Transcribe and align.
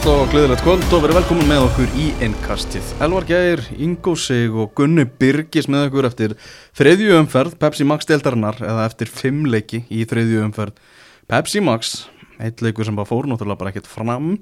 Gott 0.00 0.14
og 0.16 0.30
gleðilegt 0.32 0.62
kvöld 0.64 0.92
og 0.96 1.02
verið 1.04 1.16
velkomin 1.18 1.48
með 1.50 1.64
okkur 1.66 1.90
í 2.00 2.06
innkastið. 2.24 2.86
Elvar 3.04 3.26
Gæir, 3.28 3.60
Ingo 3.84 4.14
Sig 4.16 4.54
og 4.56 4.70
Gunni 4.78 5.04
Birgis 5.04 5.66
með 5.68 5.90
okkur 5.90 6.06
eftir 6.08 6.34
þriðju 6.80 7.18
umferð 7.18 7.58
Pepsi 7.60 7.84
Max 7.84 8.08
deildarinnar 8.08 8.62
eða 8.64 8.86
eftir 8.88 9.10
fimm 9.12 9.42
leiki 9.52 9.82
í 9.92 10.06
þriðju 10.08 10.46
umferð 10.46 10.80
Pepsi 11.28 11.60
Max 11.60 11.92
eitt 12.40 12.62
leikur 12.64 12.86
sem 12.86 12.96
bara 12.96 13.08
fór 13.08 13.28
náttúrulega 13.28 13.60
bara 13.60 13.72
ekkert 13.72 13.88
fram. 13.90 14.32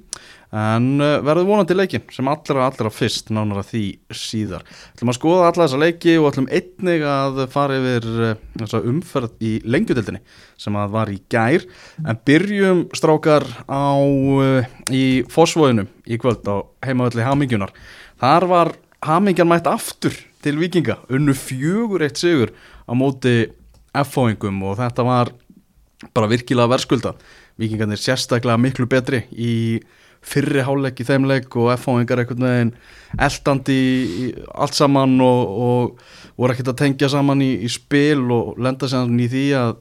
En 0.55 0.87
uh, 1.02 1.19
verður 1.27 1.48
vonandi 1.51 1.77
leikin 1.77 2.05
sem 2.15 2.30
allra 2.30 2.69
allra 2.69 2.93
fyrst 2.93 3.33
nánar 3.34 3.61
að 3.62 3.71
því 3.73 3.83
síðar. 4.15 4.65
Ætlum 4.95 5.12
að 5.12 5.19
skoða 5.19 5.51
alla 5.51 5.66
þessa 5.66 5.80
leiki 5.83 6.16
og 6.21 6.30
ætlum 6.30 6.48
einnig 6.48 7.05
að 7.12 7.43
fara 7.52 7.79
yfir 7.80 8.09
uh, 8.30 8.79
umferð 8.80 9.45
í 9.45 9.55
lengjudeldinni 9.69 10.23
sem 10.61 10.79
að 10.79 10.95
var 10.97 11.12
í 11.12 11.19
gær. 11.33 11.66
En 12.05 12.21
byrjum 12.29 12.87
strákar 12.97 13.47
á 13.69 13.99
uh, 13.99 14.73
í 14.95 15.05
fósvóðinu 15.33 15.88
í 16.09 16.21
kvöld 16.21 16.46
á 16.49 16.65
heimavalli 16.87 17.27
Hamingjunar. 17.27 17.74
Þar 18.23 18.49
var 18.51 18.74
Hamingjan 19.07 19.51
mætt 19.51 19.69
aftur 19.71 20.16
til 20.43 20.57
vikinga 20.59 21.01
unnu 21.12 21.35
fjögur 21.37 22.02
eitt 22.07 22.19
sigur 22.19 22.55
á 22.88 22.93
móti 22.96 23.51
F-fóingum 23.99 24.62
og 24.69 24.79
þetta 24.79 25.05
var 25.07 25.30
bara 26.15 26.30
virkilega 26.30 26.71
verðskulda 26.71 27.15
vikingarnir 27.59 28.01
sérstaklega 28.01 28.60
miklu 28.60 28.87
betri 28.91 29.24
í 29.32 29.55
fyrri 30.24 30.63
háleik 30.66 30.99
í 31.01 31.07
þeim 31.07 31.27
leik 31.30 31.55
og 31.59 31.73
F-fáingar 31.77 32.23
einhvern 32.23 32.46
veginn 32.46 32.73
eldandi 33.23 33.80
allt 34.51 34.77
saman 34.77 35.15
og, 35.23 35.43
og 35.49 36.38
voru 36.38 36.55
ekkert 36.55 36.73
að 36.74 36.80
tengja 36.82 37.10
saman 37.13 37.43
í, 37.45 37.52
í 37.63 37.71
spil 37.71 38.27
og 38.35 38.59
lenda 38.60 38.91
sér 38.91 39.10
í 39.15 39.29
því 39.30 39.45
að 39.59 39.73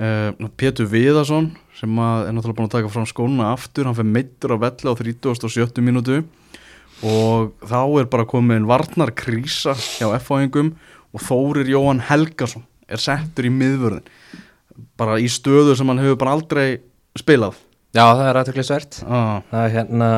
uh, 0.00 0.50
Pétur 0.60 0.88
Viðarsson 0.90 1.52
sem 1.78 2.02
að 2.02 2.26
er 2.26 2.36
náttúrulega 2.36 2.58
búin 2.58 2.70
að 2.70 2.76
taka 2.78 2.92
fram 2.92 3.08
skóna 3.08 3.52
aftur, 3.54 3.88
hann 3.88 3.96
fyrir 3.96 4.14
meittur 4.16 4.56
á 4.56 4.62
velli 4.64 4.92
á 4.92 4.94
30.70 4.96 5.84
mínútu 5.86 6.20
og 7.06 7.54
þá 7.64 7.80
er 8.02 8.10
bara 8.12 8.28
komin 8.28 8.68
varnar 8.68 9.12
krísa 9.16 9.76
hjá 9.76 10.10
F-fáingum 10.18 10.74
og 11.14 11.24
Þórir 11.24 11.68
Jóhann 11.72 12.04
Helgason 12.10 12.66
er 12.90 13.00
settur 13.00 13.48
í 13.48 13.52
miðvörðin 13.54 14.06
bara 15.00 15.18
í 15.20 15.28
stöðu 15.30 15.74
sem 15.76 15.88
hann 15.88 16.00
hefur 16.00 16.18
bara 16.20 16.36
aldrei 16.36 16.68
spilað? 17.18 17.58
Já, 17.90 18.04
það 18.04 18.26
er 18.28 18.38
aðtöklisvert 18.40 19.00
ah. 19.08 19.40
Það 19.50 19.64
er 19.64 19.74
hérna 19.74 20.10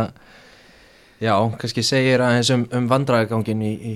Já, 1.23 1.35
kannski 1.59 1.85
segir 1.87 2.23
aðeins 2.25 2.51
um, 2.51 2.65
um 2.75 2.89
vandræðagangin 2.91 3.61
í, 3.63 3.73
í, 3.73 3.93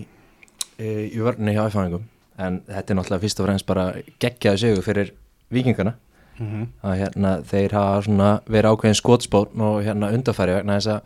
í, 0.79 0.91
í 1.11 1.23
vörnni 1.25 1.57
hjá 1.57 1.65
æfæðingum 1.67 2.05
en 2.39 2.61
þetta 2.69 2.93
er 2.93 2.99
náttúrulega 2.99 3.25
fyrst 3.25 3.41
og 3.41 3.49
fremst 3.49 3.67
bara 3.67 3.87
geggjaði 4.23 4.63
sögu 4.63 4.85
fyrir 4.85 5.11
vikingana 5.53 5.97
mm 6.39 6.47
-hmm. 6.47 6.69
að 6.83 6.97
hérna 7.01 7.33
þeir 7.43 7.73
hafa 7.73 8.03
svona 8.03 8.31
verið 8.47 8.71
ákveðin 8.71 9.01
skotspón 9.01 9.61
og 9.69 9.83
hérna 9.85 10.13
undarfæri 10.13 10.55
vegna 10.55 10.79
þess 10.79 10.87
að 10.87 11.01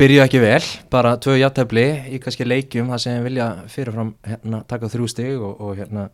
byrju 0.00 0.22
ekki 0.22 0.40
vel, 0.40 0.62
bara 0.90 1.16
tvö 1.16 1.36
jættefli 1.36 1.86
í 2.14 2.20
kannski 2.20 2.44
leikjum 2.44 2.88
það 2.88 2.98
sem 2.98 3.24
vilja 3.24 3.48
fyrirfram 3.68 4.14
hérna 4.26 4.62
taka 4.68 4.88
þrjú 4.88 5.08
stig 5.08 5.40
og, 5.40 5.60
og 5.60 5.76
hérna 5.76 6.08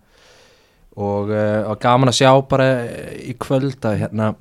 og 0.97 1.31
uh, 1.31 1.77
gaman 1.77 2.09
að 2.09 2.19
sjá 2.19 2.33
bara 2.49 2.87
í 3.21 3.37
kvöld 3.39 3.85
að 3.85 3.99
hérna 3.99 4.35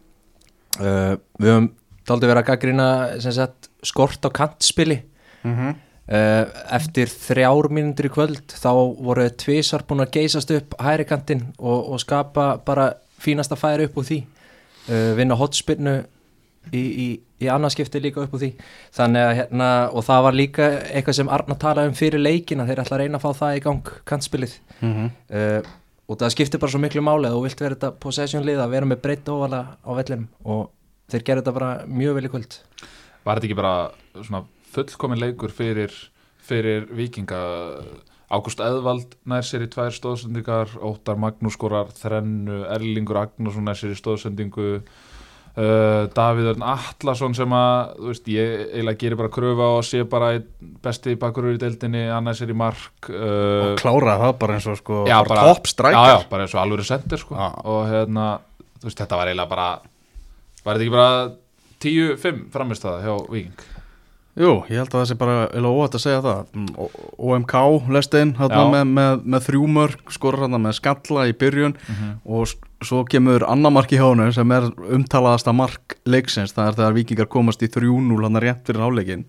uh, 0.80 1.16
við 1.40 1.52
höfum 1.52 1.72
daldi 2.06 2.30
verið 2.30 2.44
að 2.44 2.50
gaggrina 2.52 2.88
sagt, 3.24 3.70
skort 3.84 4.26
á 4.26 4.30
kantspili 4.30 5.04
Mm 5.46 5.54
-hmm. 5.54 5.76
uh, 6.10 6.46
eftir 6.74 7.06
þrjár 7.06 7.70
mínundur 7.70 8.08
í 8.08 8.10
kvöld 8.10 8.50
þá 8.50 8.72
voru 8.98 9.30
tvísar 9.30 9.84
búin 9.86 10.02
að 10.02 10.12
geysast 10.18 10.52
upp 10.52 10.74
hæri 10.82 11.06
kantinn 11.06 11.54
og, 11.60 11.92
og 11.92 12.00
skapa 12.00 12.58
bara 12.66 12.94
fínasta 13.20 13.56
færi 13.56 13.86
upp 13.86 13.98
úr 13.98 14.04
því 14.04 14.24
vinna 15.18 15.36
hotspinnu 15.36 16.04
í, 16.74 16.82
í, 16.82 17.20
í 17.42 17.48
annarskipti 17.48 18.02
líka 18.02 18.22
upp 18.22 18.34
úr 18.34 18.40
því 18.40 18.52
að 18.98 19.36
hérna 19.36 19.90
og 19.94 20.04
það 20.04 20.24
var 20.24 20.34
líka 20.34 20.68
eitthvað 20.94 21.16
sem 21.20 21.30
Arna 21.30 21.56
talaði 21.56 21.88
um 21.88 21.94
fyrir 21.94 22.20
leikin 22.20 22.62
að 22.62 22.68
þeir 22.68 22.82
ætla 22.84 22.98
að 22.98 23.02
reyna 23.02 23.18
að 23.18 23.26
fá 23.26 23.34
það 23.34 23.56
í 23.56 23.60
gang 23.60 23.96
kantspilið 24.06 24.60
Mm 24.82 24.94
-hmm. 24.94 25.66
Og 26.06 26.20
það 26.22 26.34
skiptir 26.36 26.62
bara 26.62 26.74
svo 26.74 26.82
miklu 26.84 27.04
máli 27.06 27.30
að 27.30 27.38
þú 27.38 27.44
vilt 27.46 27.62
vera 27.64 27.78
þetta 27.78 27.92
possession 28.06 28.46
lið 28.46 28.64
að 28.64 28.74
vera 28.76 28.90
með 28.90 29.02
breytt 29.06 29.32
óvala 29.32 29.62
á 29.82 29.92
vellinum. 29.98 30.28
Og 30.46 30.68
þeir 31.12 31.26
gerðu 31.30 31.44
þetta 31.44 31.56
bara 31.60 31.72
mjög 31.90 32.18
vel 32.18 32.26
í 32.28 32.34
kvöld. 32.34 32.60
Var 33.26 33.40
þetta 33.40 33.50
ekki 33.50 33.58
bara 33.62 33.76
svona 34.20 34.44
fullkomin 34.76 35.22
leikur 35.22 35.54
fyrir, 35.56 35.94
fyrir 36.46 36.86
vikinga 36.94 37.42
Ágúst 38.26 38.62
Eðvald 38.64 39.14
nær 39.30 39.46
sér 39.46 39.68
í 39.68 39.70
tvær 39.70 39.94
stóðsendingar 39.94 40.72
Óttar 40.84 41.20
Magnús 41.22 41.54
skorar 41.58 41.92
þrennu 41.94 42.64
Erlingur 42.74 43.20
Agnarsson 43.22 43.68
nær 43.68 43.78
sér 43.78 43.94
í 43.94 44.00
stóðsendingu 44.00 44.80
uh, 45.58 46.06
Davíð 46.16 46.50
Örn 46.54 46.66
Atlasson 46.68 47.36
sem 47.38 47.56
að, 47.56 47.94
veist, 48.10 48.28
ég 48.32 48.66
eiginlega 48.74 49.00
gerir 49.04 49.20
bara 49.20 49.32
kröfu 49.34 49.64
á 49.66 49.70
að 49.78 49.86
sé 49.90 50.04
bara 50.12 50.32
besti 50.86 51.16
bakkurur 51.22 51.56
í 51.56 51.62
deildinni, 51.62 52.06
hann 52.12 52.28
nær 52.30 52.38
sér 52.38 52.52
í 52.54 52.58
mark 52.58 53.10
uh, 53.12 53.72
og 53.74 53.80
klára 53.82 54.18
það 54.24 54.36
bara 54.44 54.58
eins 54.60 54.68
og 54.72 54.80
sko 54.82 55.04
Já, 55.10 55.18
bara 55.28 55.48
topp 55.50 55.72
strækjar 55.72 56.12
já, 56.12 56.18
já, 56.20 56.28
bara 56.34 56.48
eins 56.48 56.56
og 56.58 56.64
alvöru 56.66 56.88
sendir 56.88 57.22
sko. 57.22 57.36
Já. 57.40 57.48
og 57.64 57.86
hérna, 57.92 58.28
þú 58.82 58.90
veist, 58.90 59.00
þetta 59.04 59.22
var 59.22 59.32
eiginlega 59.32 59.54
bara 59.56 59.70
var 60.66 60.76
þetta 60.80 60.86
ekki 60.88 60.96
bara 60.98 61.32
10-5 61.86 62.46
framist 62.54 62.86
það 62.88 63.02
hjá 63.06 63.16
Viking 63.32 63.72
Jú, 64.36 64.50
ég 64.68 64.82
held 64.82 64.90
að 64.92 64.98
það 65.00 65.06
sé 65.08 65.16
bara 65.16 65.36
eða 65.56 65.70
óvægt 65.72 65.94
að 65.96 66.02
segja 66.04 66.22
það. 66.26 66.40
Mm, 66.60 66.72
OMK 67.24 67.54
lestinn 67.96 68.34
með, 68.36 68.82
með, 68.92 69.22
með 69.32 69.46
þrjú 69.46 69.68
mörg 69.72 70.12
skorur 70.12 70.44
hann 70.44 70.58
með 70.60 70.74
skalla 70.76 71.24
í 71.32 71.36
byrjun 71.40 71.78
og 72.28 72.42
s- 72.50 72.58
svo 72.84 73.04
kemur 73.08 73.46
annar 73.48 73.72
mark 73.74 73.92
í 73.96 74.00
hjónu 74.00 74.28
sem 74.36 74.52
er 74.56 74.68
umtalaðasta 74.98 75.54
mark 75.56 75.96
leiksins, 76.10 76.54
það 76.56 76.68
er 76.72 76.80
þegar 76.80 76.98
vikingar 76.98 77.30
komast 77.32 77.64
í 77.64 77.70
3-0 77.72 78.20
hann 78.26 78.42
rétt 78.44 78.66
fyrir 78.68 78.84
áleikin 78.84 79.26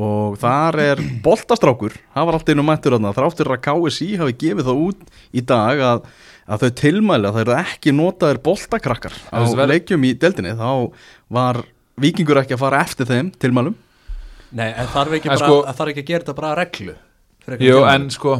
og 0.00 0.36
þar 0.38 0.78
er 0.84 1.00
boltastrákur. 1.24 1.96
Það 2.14 2.26
var 2.28 2.36
allt 2.38 2.50
einu 2.52 2.62
mættur 2.62 2.94
þarna. 2.94 3.10
Þráttur 3.16 3.50
að 3.50 3.62
KSI 3.66 4.08
hafi 4.20 4.36
gefið 4.38 4.68
það 4.68 4.82
út 4.86 5.00
í 5.34 5.42
dag 5.50 5.82
að, 5.82 6.04
að 6.46 6.62
þau 6.64 6.70
tilmæli 6.80 7.26
að 7.28 7.34
það 7.36 7.42
eru 7.44 7.56
ekki 7.58 7.94
notaðir 7.98 8.40
boltakrakkar 8.46 9.16
á 9.34 9.38
leikjum 9.66 10.06
í 10.06 10.14
deildinni. 10.14 10.54
Þá 10.54 10.70
var 11.34 11.62
vikingur 12.00 12.38
ekki 12.44 12.54
að 12.54 12.62
fara 12.62 12.84
eftir 12.86 13.10
þeim 13.10 13.32
tilmælum. 13.42 13.74
Nei, 14.54 14.70
en 14.70 14.88
þarf 14.94 15.18
ekki, 15.18 15.28
En 15.30 15.36
bara, 15.36 15.50
sko- 15.50 15.66
að 15.66 15.76
þarf 15.82 15.92
ekki 15.92 16.04
að 16.04 16.08
gera 16.12 16.24
þetta 16.24 16.38
bara 16.38 16.52
að 16.54 16.58
reglu? 16.62 16.94
Jú, 17.50 17.58
tilmæli? 17.58 17.90
en 17.94 18.08
sko 18.14 18.32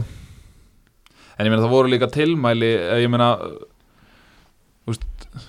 en 1.40 1.48
ég 1.48 1.52
meina 1.52 1.62
það 1.64 1.72
voru 1.72 1.90
líka 1.90 2.08
tilmæli 2.12 2.70
ég 3.00 3.10
meina 3.10 3.28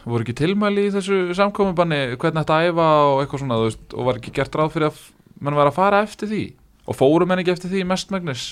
voru 0.06 0.22
ekki 0.26 0.36
tilmæli 0.38 0.88
í 0.88 0.94
þessu 0.94 1.20
samkominbanni 1.38 2.02
hvernig 2.22 2.44
þetta 2.44 2.58
æfa 2.70 2.88
og 3.12 3.22
eitthvað 3.24 3.42
svona 3.44 3.60
veist, 3.64 3.86
og 3.96 4.08
var 4.08 4.20
ekki 4.20 4.34
gert 4.36 4.58
ráð 4.60 4.74
fyrir 4.76 4.90
að 4.92 5.00
mann 5.42 5.58
var 5.58 5.72
að 5.72 5.78
fara 5.80 6.02
eftir 6.06 6.30
því? 6.30 6.42
Og 6.90 6.98
fórum 6.98 7.32
en 7.34 7.42
ekki 7.42 7.54
eftir 7.56 7.72
því 7.74 7.86
mestmægnis 7.90 8.44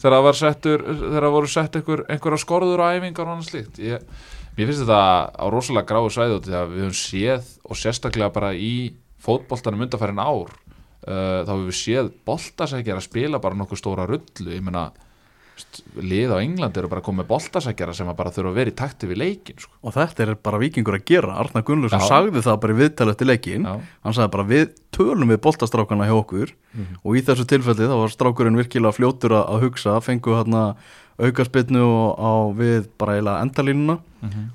þegar 0.00 0.16
það 0.18 0.26
var 0.26 0.36
settur 0.40 0.84
þegar 0.88 1.24
það 1.28 1.34
voru 1.38 1.50
sett 1.54 1.78
einhver, 1.78 2.02
einhverja 2.12 2.42
skorður 2.42 2.82
á 2.84 2.86
æfingar 2.98 3.28
og 3.28 3.32
annað 3.36 3.48
slíkt? 3.48 3.80
Ég, 3.80 4.04
mér 4.58 4.68
finnst 4.68 4.82
þetta 4.84 5.00
á 5.32 5.44
rosalega 5.54 5.88
gráu 5.88 6.10
svæði 6.12 6.36
út 6.40 6.48
því 6.48 6.58
að 6.60 6.74
við 6.74 6.84
höfum 6.84 6.98
séð 6.98 7.48
og 7.64 7.80
sérstaklega 7.80 8.34
bara 8.34 8.52
í 8.52 8.74
fótboltanum 9.24 9.86
undarfærin 9.86 10.20
ár 10.20 10.52
uh, 10.52 11.40
þá 11.46 11.52
hefur 11.54 11.64
við 11.70 11.78
séð 11.80 12.10
boltasækjar 12.28 13.00
að 13.00 13.06
spila 13.06 13.40
bara 13.40 13.56
nokkuð 13.56 13.80
stóra 13.80 14.04
rullu. 14.10 14.50
Ég 14.52 14.60
meina 14.66 14.90
st- 14.92 15.03
lið 16.02 16.32
á 16.34 16.38
Englandi 16.42 16.80
eru 16.80 16.90
bara 16.90 17.02
komið 17.04 17.22
með 17.22 17.28
boltasækjara 17.30 17.94
sem 17.94 18.08
bara 18.16 18.32
þurfa 18.34 18.50
að 18.50 18.56
vera 18.58 18.72
í 18.72 18.74
takti 18.78 19.08
við 19.10 19.20
leikin 19.20 19.60
sko. 19.62 19.70
og 19.86 19.94
þetta 19.94 20.24
er 20.24 20.32
bara 20.42 20.58
vikingur 20.58 20.96
að 20.98 21.04
gera. 21.06 21.36
Arnar 21.42 21.64
Gunnlaugsson 21.66 22.02
sagði 22.08 22.42
það 22.42 22.58
bara 22.64 22.74
í 22.74 22.78
viðtalið 22.80 23.18
til 23.20 23.28
leikin 23.30 23.68
Já. 23.68 23.74
hann 24.02 24.16
sagði 24.16 24.32
bara 24.34 24.48
við 24.50 24.66
tölum 24.94 25.30
við 25.30 25.40
boltastrákana 25.46 26.08
hjá 26.10 26.16
okkur. 26.18 26.52
Og 27.04 27.16
í 27.18 27.22
þessu 27.22 27.46
tilfelli 27.46 27.86
þá 27.90 27.96
var 28.00 28.14
strákurinn 28.14 28.58
virkilega 28.58 28.96
fljótur 28.96 29.36
að, 29.38 29.62
hugsa 29.62 30.00
fengu 30.02 30.34
hann 30.34 30.58
aukaspilnu 31.22 31.86
á 32.18 32.32
við 32.58 32.88
bara 32.98 33.14
eiginlega 33.18 33.42
endalínuna. 33.46 33.98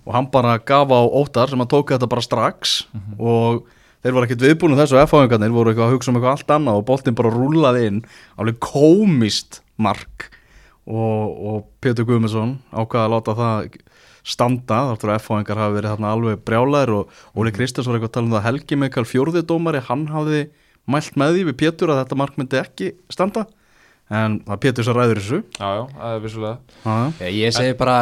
Og 0.06 0.14
hann 0.16 0.28
bara 0.32 0.58
gaf 0.60 0.92
á 0.92 1.00
óttar 1.08 1.50
sem 1.52 1.62
að 1.64 1.72
tóka 1.72 1.96
þetta 1.96 2.10
bara 2.12 2.26
strax. 2.26 2.88
Og 3.18 3.64
þeir 4.04 4.16
voru 4.16 4.28
ekkert 4.28 4.44
viðbúinu 4.44 4.80
þessu 4.80 5.00
F-háingarnir 5.06 5.52
voru 5.56 5.72
eitthvað 5.72 5.88
að 5.88 5.96
hugsa 5.96 6.12
um 6.12 6.20
eitthvað 6.20 6.36
allt 6.36 6.52
annað 6.58 6.82
og 6.82 6.86
boltinn 6.92 7.16
bara 7.16 7.32
rúlaði 7.32 7.88
inn. 7.88 8.04
Alveg 8.40 8.60
komist 8.60 9.62
mark 9.80 10.28
og, 10.90 11.38
og 11.50 11.68
Pétur 11.84 12.08
Guðmundsson 12.10 12.58
ákvaða 12.74 13.06
að 13.06 13.14
láta 13.14 13.36
það 13.38 13.78
standa 14.30 14.80
þáttur 14.92 15.14
að 15.14 15.22
F-háingar 15.24 15.62
hafi 15.62 15.78
verið 15.78 15.94
þarna 15.94 16.10
alveg 16.16 16.42
brjálæður 16.46 16.92
og 16.98 17.22
Óli 17.40 17.54
Kristjáns 17.56 17.88
var 17.88 17.98
eitthvað 17.98 18.10
að 18.12 18.18
tala 18.18 18.28
um 18.28 18.34
það 18.34 18.42
að 18.42 18.48
Helgi 18.50 18.80
Mikael 18.82 19.06
fjórðidómari, 19.10 19.82
hann 19.88 20.04
hafði 20.12 20.42
mælt 20.90 21.16
með 21.22 21.38
því 21.38 21.46
við 21.50 21.58
Pétur 21.62 21.94
að 21.94 22.02
þetta 22.04 22.18
mark 22.20 22.38
myndi 22.40 22.60
ekki 22.60 22.92
standa 23.14 23.46
en 24.10 24.40
það 24.46 24.54
er 24.56 24.62
Pétur 24.66 24.88
sem 24.88 24.98
ræður 24.98 25.22
þessu 25.22 25.40
já, 25.40 25.70
já, 25.70 25.84
það 25.96 26.14
er 26.16 26.24
vissulega 26.26 26.58
Já. 26.84 27.30
Ég, 27.30 27.54
segi 27.54 27.76
bara 27.78 27.98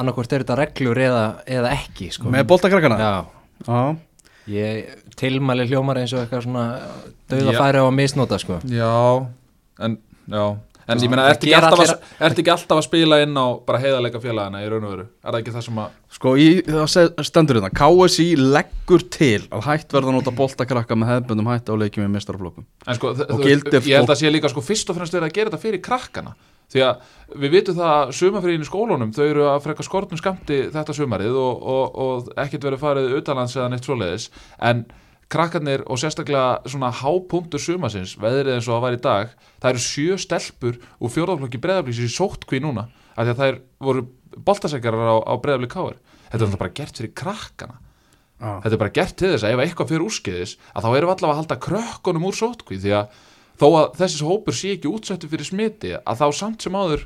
annarkvort 0.00 0.32
er 0.32 0.44
þetta 0.44 0.56
reglur 0.62 1.00
eða, 1.04 1.24
eða 1.58 1.72
ekki 1.76 2.08
sko. 2.16 2.32
með 2.32 2.46
boltakrakkana 2.48 2.98
Já, 3.02 3.12
Já. 3.68 3.80
ég 4.54 4.94
tilmæli 5.20 5.68
hljómar 5.68 6.00
eins 6.00 6.14
og 6.16 6.22
eitthvað 6.24 6.46
svona 6.46 6.64
Já. 7.28 7.52
færi 7.60 7.82
á 7.82 7.84
að 7.84 7.94
misnota 7.98 8.40
sko. 8.40 8.60
já, 8.72 8.94
en, 9.84 9.98
já 10.32 10.44
En 10.88 11.02
ég 11.04 11.10
meina, 11.12 11.26
ertu 11.28 11.44
ekki, 11.44 11.54
alltaf 11.58 11.82
að, 11.84 12.04
ertu 12.24 12.42
ekki 12.42 12.52
alltaf 12.54 12.78
að 12.80 12.84
spila 12.86 13.18
inn 13.20 13.36
á 13.36 13.46
bara 13.68 13.80
heiðarleika 13.82 14.20
félagana 14.22 14.62
í 14.64 14.68
raun 14.72 14.86
og 14.88 14.92
veru? 14.94 15.06
Er 15.20 15.34
það 15.34 15.40
ekki 15.42 15.54
það 15.56 15.64
sem 15.66 15.80
að 15.82 15.96
Sko, 16.18 16.34
í, 16.40 16.46
það 16.64 17.24
stendur 17.28 17.58
þetta 17.60 17.70
KSI 17.76 18.28
leggur 18.40 19.04
til 19.12 19.42
að 19.52 19.66
hætt 19.68 19.92
verða 19.92 20.14
nota 20.16 20.32
boltakrakka 20.38 20.96
með 20.96 21.12
hefðbundum 21.12 21.50
hætti 21.52 21.76
á 21.76 21.80
leikjum 21.82 22.06
í 22.06 22.12
mistaraflokkum 22.14 22.64
En 22.88 22.96
sko, 22.96 23.12
veist, 23.12 23.68
ég 23.76 23.98
held 23.98 24.14
að 24.14 24.20
sé 24.22 24.32
líka 24.32 24.48
sko 24.52 24.64
fyrst 24.64 24.88
og 24.88 24.96
fremst 24.96 25.16
verið 25.18 25.28
að 25.28 25.36
gera 25.36 25.52
þetta 25.52 25.64
fyrir 25.66 25.84
krakkana. 25.84 26.32
Því 26.68 26.82
að 26.84 27.36
við 27.40 27.54
vitum 27.56 27.76
það 27.78 27.92
að 27.94 28.10
sumafriðin 28.18 28.64
í 28.64 28.68
skólunum 28.68 29.12
þau 29.16 29.22
eru 29.24 29.44
að 29.48 29.62
freka 29.64 29.84
skortnum 29.86 30.20
skamti 30.20 30.58
þetta 30.72 30.96
sumarið 30.96 31.36
og, 31.40 31.62
og, 31.74 32.00
og 32.04 32.32
ekkert 32.44 32.66
verið 32.68 32.82
farið 32.82 33.14
utanlands 33.20 33.56
eða 33.56 33.68
neitt 33.72 33.88
svoleiðis. 33.88 34.26
En 34.60 34.82
krakkarnir 35.32 35.84
og 35.86 36.00
sérstaklega 36.00 36.68
svona 36.68 36.90
hápunktur 36.94 37.60
sumasins, 37.60 38.14
veðrið 38.20 38.56
eins 38.56 38.68
og 38.68 38.78
það 38.78 38.84
var 38.84 38.96
í 38.96 39.00
dag 39.04 39.34
það 39.60 39.70
eru 39.70 39.82
sjö 39.84 40.20
stelpur 40.20 40.78
úr 40.78 41.12
fjórðaflokki 41.12 41.60
breðablíks 41.64 42.00
í 42.00 42.08
sóttkví 42.12 42.62
núna 42.64 42.86
af 43.14 43.26
því 43.26 43.34
að 43.34 43.42
það 43.42 43.58
voru 43.84 44.06
boltasækjarar 44.48 45.12
á, 45.12 45.16
á 45.28 45.34
breðablík 45.42 45.74
káir 45.74 45.98
þetta 46.30 46.40
er 46.40 46.46
alltaf 46.46 46.62
bara 46.62 46.76
gert 46.80 47.00
fyrir 47.00 47.14
krakkana 47.22 47.76
ah. 48.40 48.58
þetta 48.64 48.74
er 48.74 48.82
bara 48.84 48.96
gert 49.00 49.16
til 49.20 49.32
þess 49.34 49.44
að 49.44 49.54
ef 49.54 49.64
eitthvað 49.64 49.92
fyrir 49.92 50.06
úrskeiðis 50.08 50.56
að 50.72 50.86
þá 50.86 50.88
erum 50.88 51.10
við 51.10 51.14
allavega 51.16 51.34
að 51.34 51.40
halda 51.42 51.60
krökkunum 51.68 52.28
úr 52.28 52.38
sótkví 52.38 52.80
því 52.80 52.96
að 53.02 53.20
þó 53.58 53.66
að 53.68 53.86
þessi 54.00 54.28
hópur 54.28 54.56
sé 54.56 54.74
ekki 54.76 54.92
útsettur 54.92 55.32
fyrir 55.32 55.48
smiti 55.48 55.94
að 55.98 56.22
þá 56.22 56.26
samt 56.40 56.64
sem 56.64 56.78
áður 56.78 57.04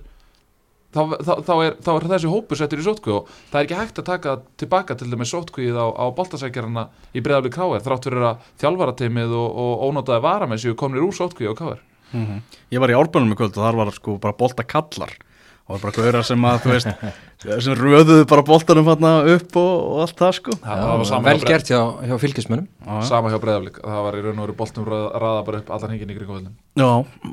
þá, 0.93 1.01
þá, 1.25 1.33
þá, 1.47 1.53
er, 1.67 1.77
þá 1.85 1.91
er 1.97 2.09
þessi 2.13 2.33
hópur 2.33 2.61
settur 2.61 2.83
í 2.83 2.87
sótkví 2.87 3.15
og 3.17 3.31
það 3.53 3.59
er 3.61 3.67
ekki 3.67 3.79
hægt 3.81 4.03
að 4.03 4.09
taka 4.11 4.35
tilbaka 4.61 4.97
til 5.01 5.11
dæmis 5.13 5.33
sótkvíð 5.33 5.79
á, 5.81 5.87
á 5.89 6.05
boltasækjarana 6.17 6.85
í 7.17 7.25
breyðafli 7.25 7.55
káir 7.55 7.85
þrátt 7.87 8.09
fyrir 8.11 8.29
að 8.29 8.51
þjálfarateimið 8.63 9.33
og, 9.39 9.49
og 9.65 9.87
ónótaði 9.89 10.25
varamenn 10.29 10.61
séu 10.63 10.77
komnir 10.79 11.05
úr 11.07 11.17
sótkví 11.17 11.49
á 11.49 11.55
káir 11.57 11.81
Mhm. 12.13 12.43
Ég 12.69 12.77
var 12.77 12.91
í 12.93 12.97
árbænum 12.97 13.31
í 13.33 13.37
kvöld 13.41 13.57
og 13.57 13.65
þar 13.65 13.77
var 13.79 13.91
sko 13.97 14.19
bara 14.21 14.37
boltakallar 14.37 15.15
og 15.17 15.32
það 15.73 15.79
var 15.79 15.83
bara 15.83 15.95
gauðra 15.97 16.21
sem 16.29 16.45
að, 16.45 16.59
þú 16.63 16.73
veist 16.73 17.65
sem 17.65 17.75
röðuðu 17.75 18.27
bara 18.31 18.43
boltanum 18.47 18.87
þarna 18.87 19.13
upp 19.33 19.57
og, 19.59 19.71
og 19.93 20.01
allt 20.05 20.19
það 20.21 20.35
sko. 20.37 20.57
Það, 20.63 20.83
það 20.83 21.11
var 21.11 21.23
vel 21.27 21.47
gert 21.49 21.71
hjá, 21.73 21.81
hjá 22.07 22.15
fylgismönnum 22.23 22.67
Já, 22.87 22.99
sama 23.09 23.33
hjá 23.33 23.39
breyðaflik 23.43 23.81
það 23.83 24.05
var 24.07 24.19
í 24.19 24.23
raun 24.27 24.37
og 24.39 24.45
veru 24.47 24.57
boltum 24.61 24.87
raða, 24.93 25.43
bara 25.49 25.63
upp 25.63 25.73
allan 25.75 25.95
hengin 25.97 26.13
í 26.13 26.19
kringum 26.19 26.37
völdin 26.37 26.55
Já, 26.79 26.91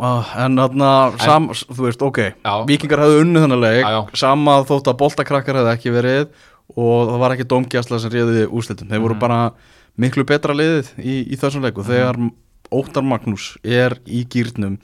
ah, 0.09 0.31
en 0.45 0.57
þarna 0.63 0.91
sam, 1.21 1.49
þú 1.53 1.85
veist, 1.85 2.01
ok, 2.09 2.21
Já. 2.41 2.53
vikingar 2.71 3.03
hefðu 3.05 3.21
unnið 3.27 3.45
þennan 3.45 3.63
leik, 3.67 3.83
Já, 3.83 3.91
já. 3.99 4.01
sama 4.23 4.57
þótt 4.71 4.89
að 4.93 4.99
boltakrakkar 5.03 5.59
hefðu 5.61 5.73
ekki 5.75 5.93
verið 5.93 6.27
og 6.79 7.09
það 7.11 7.21
var 7.25 7.35
ekki 7.37 7.49
domgjastla 7.53 7.99
sem 8.01 8.11
réði 8.13 8.47
úrslitum, 8.49 8.89
þeir 8.89 9.01
voru 9.05 9.15
Mhm. 9.19 9.23
bara 9.27 9.39
miklu 9.99 10.23
betra 10.25 10.53
liðið 10.55 10.93
í, 11.01 11.15
í 11.33 11.37
þessum 11.37 11.61
leik 11.65 11.77
og 11.77 11.85
þegar 11.89 12.17
Óttar 12.69 13.01
Magnús 13.01 13.55
er 13.65 13.95
í 14.05 14.19
gýrnum 14.29 14.75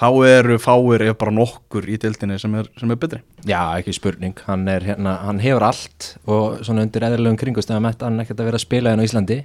þá 0.00 0.06
eru 0.30 0.56
fáir 0.62 1.04
ef 1.10 1.18
bara 1.20 1.34
nokkur 1.36 1.84
í 1.90 1.98
deildinni 2.00 2.38
sem 2.40 2.54
er, 2.56 2.70
sem 2.80 2.92
er 2.92 2.98
betri. 3.00 3.20
Já, 3.44 3.60
ekki 3.80 3.92
spurning, 3.96 4.38
hann, 4.46 4.64
er, 4.72 4.86
hérna, 4.88 5.18
hann 5.26 5.42
hefur 5.42 5.66
allt 5.68 6.14
og 6.24 6.62
svona 6.64 6.86
undir 6.86 7.04
eðlilegum 7.08 7.38
kringustæðum 7.40 7.88
ætti 7.90 8.08
hann 8.08 8.22
ekkert 8.24 8.40
að 8.40 8.48
vera 8.50 8.60
að 8.60 8.64
spila 8.64 8.94
hérna 8.94 9.04
á 9.04 9.08
Íslandi. 9.10 9.38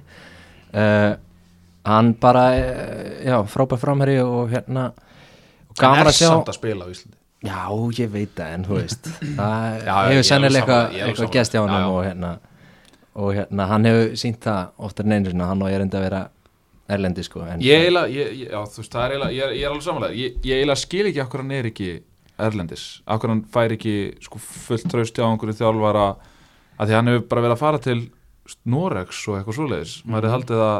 Uh, 0.76 1.12
hann 1.86 2.14
bara 2.22 2.46
uh, 2.56 3.12
já, 3.26 3.36
frábær 3.52 3.80
framherri 3.82 4.16
og 4.24 4.50
hérna 4.54 4.88
og 4.96 5.76
hann 5.76 5.84
gaman 5.84 6.02
er 6.06 6.12
að 6.12 6.18
sjá 6.22 6.28
samt 6.32 6.52
að 6.52 6.58
spila 6.58 6.88
á 6.88 6.92
Íslandi. 6.94 7.16
Já, 7.46 7.60
ég 8.00 8.12
veit 8.16 8.32
það, 8.34 8.54
en 8.56 8.64
þú 8.66 8.76
veist. 8.80 9.10
Það 9.36 9.66
Já, 9.84 9.94
er 9.96 10.12
hefur 10.14 10.28
sennilega 10.30 10.78
eitthvað 10.88 11.26
er 11.28 11.34
gest 11.36 11.56
hjá 11.56 11.62
hann 11.66 11.90
og 11.92 12.00
hérna 12.06 12.36
og 13.16 13.32
hérna, 13.32 13.68
hann 13.70 13.86
hefur 13.88 14.16
sínt 14.20 14.40
það 14.44 14.72
oftar 14.88 15.06
en 15.06 15.14
einu 15.16 15.30
sinna, 15.32 15.46
hann 15.48 15.62
og 15.64 15.70
ég 15.72 15.80
reyndi 15.80 15.96
að 15.96 16.08
vera 16.08 16.22
erlendi 16.88 17.24
sko 17.26 17.42
en, 17.46 17.60
Ég 17.64 17.86
eiginlega, 17.86 18.08
ég, 18.14 18.44
já 18.50 18.60
veist, 18.62 18.94
er 18.94 19.10
eiginlega, 19.16 19.32
ég, 19.34 19.42
er- 19.46 19.56
ég 19.56 19.64
er 19.66 19.70
alveg 19.72 19.82
samanlega, 19.86 20.14
ég, 20.20 20.36
ég 20.46 20.60
eiginlega 20.60 20.82
skil 20.84 21.06
ekki 21.10 21.22
okkur 21.24 21.42
hann 21.42 21.50
er 21.56 21.68
ekki 21.72 21.88
erlendis, 22.38 22.84
okkur 23.08 23.32
hann 23.32 23.44
fær 23.52 23.72
ekki 23.76 23.94
sko 24.26 24.38
fullt 24.42 24.88
traust 24.92 25.16
hjá 25.16 25.24
einhverju 25.30 25.56
þjálfara. 25.62 26.06
Að 26.76 26.90
því 26.90 26.94
hann 26.98 27.06
hefur 27.08 27.26
bara 27.30 27.42
verið 27.46 27.56
að 27.56 27.62
fara 27.64 27.78
til 27.80 28.00
Noregs 28.68 29.22
og 29.30 29.38
eitthvað 29.40 29.56
svoleiðis, 29.58 29.94
maður 30.06 30.28
er 30.28 30.34
haldið 30.36 30.60
að 30.66 30.76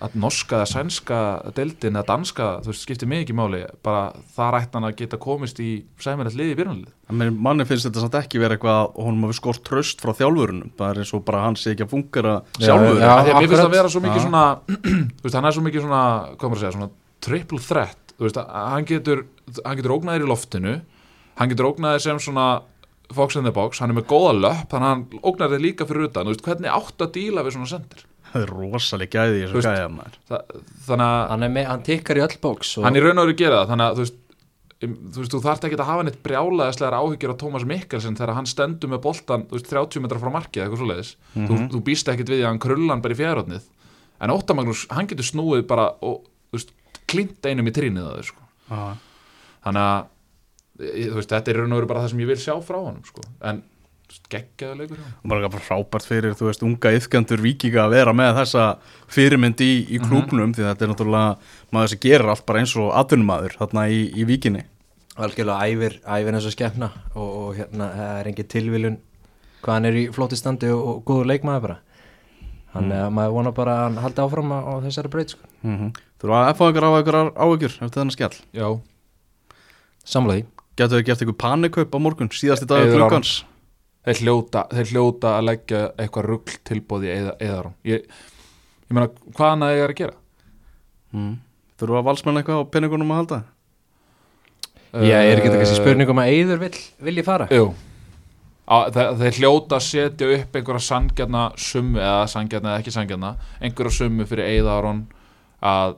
að 0.00 0.14
norska 0.22 0.56
eða 0.56 0.68
sænska 0.70 1.16
deildin 1.56 1.98
eða 1.98 2.06
danska, 2.08 2.46
þú 2.64 2.70
veist, 2.72 2.84
skiptir 2.86 3.08
mig 3.10 3.24
ekki 3.26 3.34
máli 3.36 3.60
bara 3.84 4.06
þar 4.36 4.56
ætti 4.60 4.78
hann 4.78 4.86
að 4.88 4.94
geta 5.02 5.18
komist 5.20 5.60
í 5.60 5.68
sæmilegt 6.00 6.38
liði 6.38 6.54
í 6.54 6.68
mér- 7.10 7.34
manni 7.36 7.66
finnst 7.68 7.84
þetta 7.88 8.04
samt 8.06 8.16
ekki 8.22 8.40
verið 8.40 8.56
eitthvað 8.58 8.80
og 8.94 9.04
honum 9.08 9.26
hafi 9.28 9.36
skort 9.40 9.62
tröst 9.66 10.00
frá 10.00 10.14
þjálfurunum 10.16 10.72
það 10.78 10.90
er 10.94 11.02
eins 11.02 11.12
og 11.18 11.24
bara 11.28 11.42
hann 11.44 11.58
sé 11.60 11.74
ekki 11.74 11.84
að 11.84 11.92
fungera 11.92 12.34
Já, 12.58 12.66
sjálfur. 12.70 12.96
því 12.96 13.10
að 13.10 13.26
mér 13.26 13.34
finnst 13.34 13.52
akkurat. 13.52 13.66
að 13.66 13.76
vera 13.76 13.92
svo 13.92 14.02
mikið 14.06 14.20
Já. 14.20 14.24
svona 14.24 14.44
þú 15.20 15.26
veist, 15.28 15.36
hann 15.36 15.48
er 15.50 15.56
svo 15.58 15.64
mikið 15.68 15.84
svona, 15.86 16.02
hvað 16.36 16.48
maður 16.48 16.56
að 16.56 16.64
segja 16.64 16.76
svona 16.78 16.90
triple 17.20 17.60
threat, 17.68 18.14
þú 18.16 18.26
veist, 18.28 18.40
hann 18.48 18.88
getur 18.88 19.24
hann 19.66 19.76
getur 19.80 19.96
ógnaðir 19.98 20.24
í 20.24 20.30
loftinu 20.30 20.76
hann 21.40 21.52
getur 21.52 21.70
ógnaðir 21.74 22.04
sem 22.06 22.18
svona 22.22 22.48
fox 23.12 23.34
in 23.36 23.44
the 23.44 23.50
box, 23.52 23.80
hann 23.82 23.90
er 23.90 23.98
með 24.00 24.06
góða 24.12 24.32
löpp 24.38 24.70
þannig 24.70 24.86
að 24.86 24.94
hann 24.94 25.24
ógnar 25.26 25.50
þig 25.50 25.64
líka 25.64 25.86
fyrir 25.88 26.06
utan, 26.08 26.24
þú 26.28 26.34
veist, 26.36 26.44
hvernig 26.46 26.70
átt 26.70 27.02
að 27.04 27.12
díla 27.16 27.42
við 27.44 27.56
svona 27.56 27.70
sendir 27.72 28.04
það 28.32 28.42
er 28.46 28.52
rosalega 28.54 29.20
gæði 29.20 29.38
í 29.40 29.44
Þú 29.50 29.58
þessu 29.58 29.74
gæði 29.74 29.92
maður. 29.96 30.18
Þa, 30.30 30.40
þannig 30.86 31.06
að 31.10 31.22
hann, 31.32 31.44
er 31.46 31.54
með, 31.56 31.68
hann 31.70 31.86
tikkar 31.86 32.20
í 32.20 32.24
öll 32.26 32.36
bóks 32.42 32.72
og, 32.78 32.86
hann 32.86 32.98
í 32.98 33.04
raun 33.04 33.20
og 33.20 33.26
veru 33.28 33.38
gera 33.40 33.60
það 33.60 33.72
þannig 33.72 33.86
að 33.86 33.98
þú 33.98 34.04
veist 34.04 34.18
um, 34.86 34.94
þú 35.10 35.22
veist, 35.22 35.34
þú 35.34 35.42
þarft 35.46 35.66
ekki 35.68 35.78
að 35.78 35.90
hafa 35.90 36.06
neitt 36.06 36.20
brjálaðislegar 36.24 36.98
áhyggjur 37.00 37.34
af 37.34 37.40
Tómas 37.42 37.66
Mikkelsen 37.68 38.16
þegar 38.18 38.34
hann 38.38 38.48
stendur 38.50 38.92
með 38.92 39.02
boltan, 39.06 39.46
veist, 39.50 39.68
30 39.70 40.04
metra 40.04 40.22
frá 40.22 40.32
markið 40.34 40.64
eitthvað 40.64 40.82
svoleiðis, 40.84 41.12
þú, 41.34 41.58
þú 41.74 41.82
býst 41.90 42.12
ekkit 42.12 42.32
við 42.32 42.40
því 42.40 42.46
að 42.46 42.50
hann 42.52 42.62
krullan 42.64 43.04
bara 43.04 43.16
í 43.16 43.20
fjárhóttnið 43.20 43.68
en 44.20 44.34
Óttamagnús, 44.34 44.86
hann 44.92 45.08
getur 45.10 45.26
snúið 45.26 45.66
bara 45.68 45.90
og, 46.06 46.24
klint 47.10 47.46
einum 47.48 47.66
í 47.66 47.74
trínið 47.74 48.06
að 48.06 48.16
þau, 48.20 48.26
sko. 48.30 48.48
Já. 48.70 48.82
þannig 49.66 49.86
að 49.90 51.14
veist, 51.16 51.32
þetta 51.32 51.50
er 51.50 51.58
í 51.58 51.62
raun 51.64 51.74
og 51.74 51.80
veru 51.80 51.90
bara 51.90 52.04
það 52.04 52.12
sem 52.12 52.22
ég 52.22 52.30
vil 52.30 52.40
sjá 52.40 52.54
frá 52.64 52.78
honum, 52.78 53.02
sko, 53.08 53.24
en 53.50 53.62
geggjaðu 54.30 54.78
leikur 54.80 54.98
og 55.00 55.28
bara 55.32 55.48
bara 55.52 55.62
frábært 55.62 56.06
fyrir, 56.08 56.34
þú 56.38 56.48
veist, 56.48 56.64
unga 56.66 56.92
yfgjandur 56.96 57.42
vikinga 57.44 57.84
að 57.84 57.94
vera 57.94 58.12
með 58.16 58.34
þessa 58.40 58.66
fyrirmynd 59.12 59.60
í, 59.64 59.70
í 59.90 60.00
klúknum, 60.02 60.54
því 60.54 60.66
þetta 60.66 60.86
er 60.86 60.92
náttúrulega 60.92 61.36
maður 61.70 61.94
sem 61.94 62.02
gerir 62.02 62.32
allt 62.32 62.46
bara 62.46 62.64
eins 62.64 62.76
og 62.76 62.92
atvinnumadur 62.94 63.56
þarna 63.60 63.86
í, 63.90 64.02
í 64.14 64.26
vikinni 64.28 64.66
algjörlega 65.20 65.68
æfir, 65.68 65.96
æfir 66.06 66.36
eins 66.36 66.48
og 66.48 66.54
skefna 66.54 66.90
og, 67.14 67.28
og 67.28 67.54
hérna, 67.58 67.88
það 67.96 68.18
er 68.18 68.30
engin 68.30 68.50
tilviljun 68.54 68.98
hvað 69.60 69.76
hann 69.76 69.88
er 69.90 69.98
í 70.00 70.04
flóti 70.14 70.38
standi 70.38 70.70
og, 70.72 70.80
og 70.80 71.00
góður 71.08 71.30
leikmaður 71.32 71.66
bara. 71.66 71.78
Hann 72.70 72.92
er 72.94 73.08
að 73.08 73.14
maður 73.16 73.34
vona 73.34 73.52
bara 73.54 73.74
að 73.74 73.84
hann 73.88 73.98
haldi 74.04 74.22
áfram 74.22 74.54
á, 74.54 74.58
á 74.62 74.72
þessari 74.86 75.10
breyt 75.10 75.34
sko. 75.34 75.42
mm 75.62 75.76
-hmm. 75.76 75.90
Þú 76.20 76.28
eru 76.28 76.34
að 76.36 76.54
FH 76.54 76.68
ykkur 76.70 76.86
á 76.86 76.90
ykkur 77.00 77.18
áhyggjur 77.34 77.74
eftir 77.80 77.98
þennan 77.98 78.14
skjall? 78.14 78.36
Já, 78.54 78.80
samlaði 80.04 80.46
Getur 80.76 81.00
þau 81.00 81.06
gert 81.06 81.22
ykkur 81.22 81.36
panikaup 81.36 81.94
á 81.96 81.98
morgun 81.98 82.30
síðasti 82.30 82.66
dag 82.66 82.78
Eiður 82.78 82.94
Aron. 82.94 83.08
klukkans 83.08 83.44
þeir 84.06 84.20
hljóta, 84.24 84.64
þeir 84.72 84.90
hljóta 84.94 85.36
að 85.36 85.46
leggja 85.50 85.80
eitthvað 86.00 86.28
rugl 86.30 86.58
tilbóði 86.70 87.10
í 87.10 87.18
eðarum 87.46 87.74
ég, 87.88 88.04
ég 88.88 88.96
meina, 88.96 89.10
hvað 89.36 89.54
annað 89.54 89.74
ég 89.76 89.84
er 89.84 89.94
að 89.94 90.00
gera? 90.02 90.16
mm. 91.16 91.32
Eru 91.80 91.96
að 91.96 92.08
valsmenn 92.10 92.36
eitthvað 92.40 92.60
á 92.60 92.72
penningunum 92.72 93.12
að 93.14 93.20
halda 93.22 93.40
Já, 94.90 95.20
er 95.22 95.38
ekki 95.38 95.46
þetta 95.46 95.60
kannski 95.62 95.76
Eh, 95.76 95.80
spurning 95.80 96.10
um 96.10 96.20
að 96.20 96.32
Eyður 96.34 96.60
vill, 96.64 96.78
vilji 97.06 97.24
fara? 97.24 97.46
Jú 97.54 97.70
Á, 98.70 98.86
þeir, 98.94 99.08
þeir 99.18 99.36
hljóta 99.40 99.78
að 99.80 99.86
setja 99.86 100.26
upp 100.36 100.56
einhverja 100.58 100.84
sangjarna 100.86 101.40
summu 101.58 101.98
eða 101.98 102.26
sangjarna 102.30 102.70
eða 102.74 102.82
ekki 102.84 102.92
sangjarna 102.94 103.30
einhverja 103.58 103.96
summu 103.96 104.26
fyrir 104.30 104.46
Eiðaron 104.46 105.00
að 105.66 105.96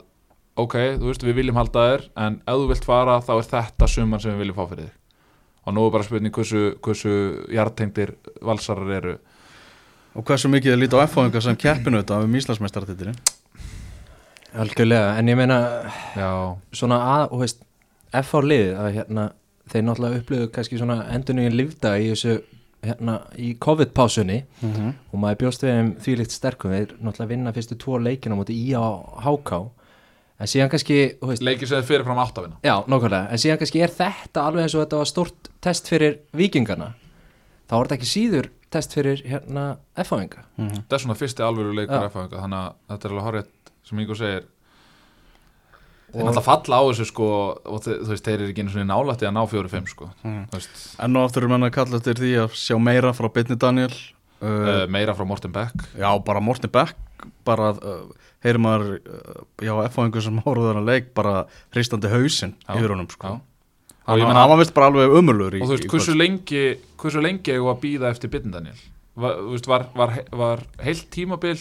ok, 0.57 0.75
þú 0.97 1.09
veist 1.11 1.25
við 1.25 1.37
viljum 1.37 1.59
halda 1.59 1.83
þér 1.89 2.05
en 2.25 2.39
ef 2.41 2.57
þú 2.61 2.69
vilt 2.71 2.87
fara 2.87 3.19
þá 3.21 3.33
er 3.35 3.49
þetta 3.51 3.89
summan 3.93 4.23
sem 4.23 4.33
við 4.33 4.41
viljum 4.45 4.57
fá 4.57 4.65
fyrir 4.71 4.87
þig 4.87 4.97
og 5.63 5.75
nú 5.75 5.85
er 5.87 5.93
bara 5.93 6.07
spurning 6.07 6.33
hversu, 6.35 6.63
hversu 6.83 7.13
jartengdir 7.53 8.15
valsarar 8.41 8.91
eru. 8.97 9.17
Og 10.13 10.25
hversu 10.27 10.51
mikið 10.51 10.75
þið 10.75 10.81
líti 10.83 10.99
á 10.99 11.05
FH 11.07 11.41
sem 11.41 11.59
keppinu 11.59 12.01
þetta 12.01 12.19
um 12.21 12.35
Íslandsmeistaratitilin 12.37 13.15
Algjörlega, 14.53 15.15
en 15.17 15.29
ég 15.31 15.37
meina 15.39 15.55
Já, 16.13 16.29
svona 16.75 16.99
að, 17.15 17.23
þú 17.31 17.39
veist 17.41 17.63
FH 18.13 18.43
liðið 18.45 18.75
að 18.77 18.91
hérna 18.99 19.29
þeir 19.71 19.85
náttúrulega 19.87 20.19
upplöðu 20.19 20.49
kannski 20.53 20.77
svona 20.77 20.99
endurnýjum 21.15 21.55
livda 21.57 21.95
í 21.97 22.11
þessu 22.11 22.35
hérna 22.83 23.15
í 23.39 23.53
COVID-pásunni. 23.63 24.43
Mm 24.61 24.73
-hmm. 24.73 24.93
og 25.11 25.19
maður 25.19 25.39
bjóst 25.41 25.63
við 25.63 25.79
um 25.79 25.93
þvílíkt 26.03 26.31
sterkum. 26.31 26.71
Þeir 26.71 26.95
náttúrulega 26.99 27.29
vinna 27.29 27.53
fyrstu 27.53 27.75
tvo 27.75 27.97
leikina 27.97 28.35
mútið 28.35 28.55
í 28.55 28.73
á 28.75 28.85
HK 29.23 29.51
en 30.43 30.51
síðan 30.51 30.71
kannski, 30.73 30.97
þú 31.21 31.29
veist, 31.31 31.45
leikir 31.47 31.69
sem 31.71 31.79
þið 31.81 31.89
fyrir 31.93 32.05
fram 32.09 32.19
áttavina 32.23 32.57
já, 32.67 32.75
nákvæmlega. 32.91 33.23
En 33.31 33.41
síðan 33.43 33.61
kannski 33.63 33.83
er 33.85 33.93
þetta 33.95 34.43
alveg 34.49 34.65
eins 34.67 34.75
og 34.77 34.83
þetta 34.85 34.99
var 35.01 35.09
stort 35.13 35.49
test 35.63 35.87
fyrir 35.91 36.19
vikingarna 36.35 36.91
þá 37.69 37.77
er 37.79 37.85
þetta 37.87 37.97
ekki 38.01 38.11
síður 38.11 38.49
test 38.73 38.93
fyrir 38.97 39.21
hérna 39.29 39.67
F-fáinga 40.03 40.43
Þetta 40.57 40.97
er 40.97 41.03
svona 41.05 41.15
fyrsti 41.19 41.45
alvöru 41.45 41.75
leikur 41.77 41.95
Já. 42.01 42.09
F-fanga 42.09 42.41
þannig 42.43 42.59
að 42.59 42.73
þetta 42.93 43.07
er 43.09 43.13
alveg 43.15 43.27
horrið 43.29 43.51
sem 43.87 43.99
Ingo 44.03 44.15
segir. 44.17 44.45
Þeir 46.13 46.21
Og- 46.21 46.27
náttúrulega 46.29 46.45
falla 46.45 46.77
á 46.77 46.83
þessu 46.89 47.05
sko 47.09 47.27
og 47.65 47.79
þú 47.85 47.93
veist, 48.11 48.25
þeir 48.27 48.35
eru 48.43 48.49
ekki 48.53 48.61
einu 48.63 48.73
svona 48.73 48.89
nálætti 48.93 49.25
að 49.25 49.33
ná 49.33 49.43
fjóri-fimm 49.49 49.87
sko. 49.89 50.09
Þú 50.23 50.57
veist, 50.57 50.81
Enn 51.01 51.17
og 51.17 51.25
aftur 51.29 51.43
er 51.47 51.49
menn 51.53 51.65
að 51.65 51.71
kalla 51.73 51.97
eftir 51.97 52.19
því 52.21 52.33
að 52.43 52.57
sjá 52.61 52.75
meira 52.81 53.13
frá 53.17 53.29
Bitni 53.33 53.57
Daniel 53.57 53.89
uh, 53.89 54.45
uh, 54.45 54.85
meira 54.93 55.15
frá 55.17 55.25
Morten 55.25 55.51
Beck. 55.55 55.73
Já, 55.97 56.09
bara 56.23 56.39
Morten 56.43 56.69
Beck 56.69 56.93
bara, 57.47 57.71
uh, 57.75 58.29
heyrir 58.45 58.61
maður 58.63 58.95
uh, 58.99 59.41
já, 59.63 59.73
ykkur 59.87 60.25
sem 60.25 60.39
hóruður 60.45 60.81
að 60.81 60.89
leik 60.91 61.11
bara 61.17 61.43
hristandi 61.75 62.11
hausinn 62.11 62.55
Já, 62.63 62.77
yfir 62.77 62.95
honum 62.95 63.09
sko. 63.11 63.35
og 63.37 64.17
ég 64.19 64.25
hann, 64.25 64.31
meina, 64.31 64.41
hann 64.41 64.53
var 64.53 64.61
vist 64.63 64.75
bara 64.75 64.89
alveg 64.91 65.17
umurlur 65.19 65.57
í, 65.57 65.61
og 65.63 65.69
þú 65.69 65.77
veist, 65.77 65.89
hversu 65.93 66.17
lengi 66.17 66.63
hversu 67.01 67.23
lengi 67.23 67.55
við 67.55 67.69
að 67.73 67.83
býða 67.85 68.11
eftir 68.13 68.33
Bitten 68.33 68.55
Daniel 68.55 68.79
var, 69.15 69.37
var, 69.67 69.87
var, 69.95 70.17
var 70.31 70.65
heilt 70.83 71.09
tímabil 71.13 71.57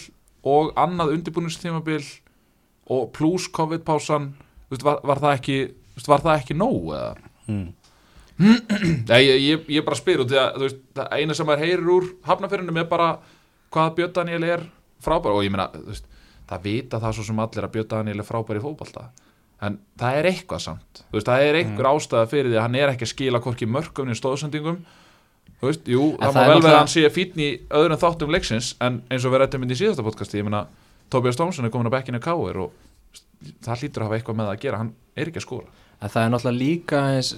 og 0.49 0.73
annað 0.81 1.17
undirbúningstímabil 1.19 2.03
og 2.93 3.13
pluss 3.15 3.47
COVID-pásan 3.55 4.33
var, 4.83 5.03
var 5.07 5.21
það 5.23 5.37
ekki 5.37 5.59
var 6.09 6.25
það 6.25 6.41
ekki 6.41 6.59
nóg 6.59 6.97
eða 6.97 7.13
Mm. 7.53 7.73
Nei, 9.11 9.21
ég, 9.27 9.41
ég, 9.43 9.65
ég 9.77 9.85
bara 9.85 9.99
spyr 9.99 10.23
veist, 10.25 10.79
það 10.97 11.09
eina 11.19 11.35
sem 11.37 11.47
maður 11.49 11.65
heyrir 11.67 11.91
úr 11.91 12.07
hafnafyrinum 12.27 12.79
er 12.81 12.87
bara 12.91 13.09
hvað 13.75 13.97
Björn 13.99 14.15
Daniel 14.17 14.47
er 14.47 14.65
frábær 15.05 15.37
og 15.37 15.45
ég 15.47 15.53
meina, 15.53 15.69
þú 15.75 15.85
veist, 15.91 16.09
það 16.51 16.65
vita 16.67 17.01
það 17.03 17.19
svo 17.19 17.27
sem 17.29 17.43
allir 17.45 17.67
að 17.67 17.75
Björn 17.77 17.91
Daniel 17.93 18.23
er 18.23 18.29
frábær 18.29 18.59
í 18.59 18.65
fótbolta. 18.65 19.07
En 19.63 19.79
það 20.01 20.19
er 20.19 20.29
eitthvað 20.33 20.65
samt. 20.65 21.05
Veist, 21.13 21.29
það 21.29 21.47
er 21.47 21.59
einhver 21.61 21.89
ástæða 21.93 22.31
fyrir 22.31 22.51
því 22.51 22.59
að 22.59 22.67
hann 22.67 22.79
er 22.81 22.93
ekki 22.93 23.07
að 23.07 23.13
skila 23.13 23.41
hvorki 23.45 23.69
mörgum 23.71 24.11
í 24.11 24.17
stóðsendingum 24.19 24.81
þú 25.61 25.69
veist, 25.69 25.87
jú, 25.87 26.07
En 26.19 26.25
það 26.25 26.33
má 26.35 26.39
það 26.39 26.43
er 26.43 26.51
vel 26.53 26.63
vera 26.65 26.73
að 26.73 26.81
hann 26.81 26.91
sé 26.91 27.11
fínn 27.15 27.43
í 27.43 27.51
öðrum 27.79 28.01
þáttum 28.03 28.33
leiksins 28.35 28.73
en 28.83 28.97
eins 29.07 29.27
og 29.27 29.35
við 29.35 29.45
rættum 29.45 29.63
inn 29.63 29.75
í 29.75 29.79
síðasta 29.79 30.03
podcasti 30.03 30.41
ég 30.41 30.49
meina, 30.49 30.65
Tobias 31.13 31.39
Thompson 31.39 31.69
er 31.69 31.71
komin 31.71 31.87
á 31.87 31.95
bekkinu 31.95 32.19
káir 32.23 32.59
og 32.65 32.75
það 33.63 33.85
hlýtur 33.85 34.03
að 34.03 34.09
hafa 34.09 34.19
eitthvað 34.19 34.41
með 34.41 34.51
að 34.51 34.61
gera. 34.65 34.83
Hann 34.83 34.93
er 35.15 35.31
ekki 35.31 35.39
að 35.39 35.47
skora 35.47 35.71
En 36.03 36.11
það 36.11 36.25
er 36.25 36.31
náttúrulega 36.33 36.59
líka 36.59 37.01
eins, 37.15 37.29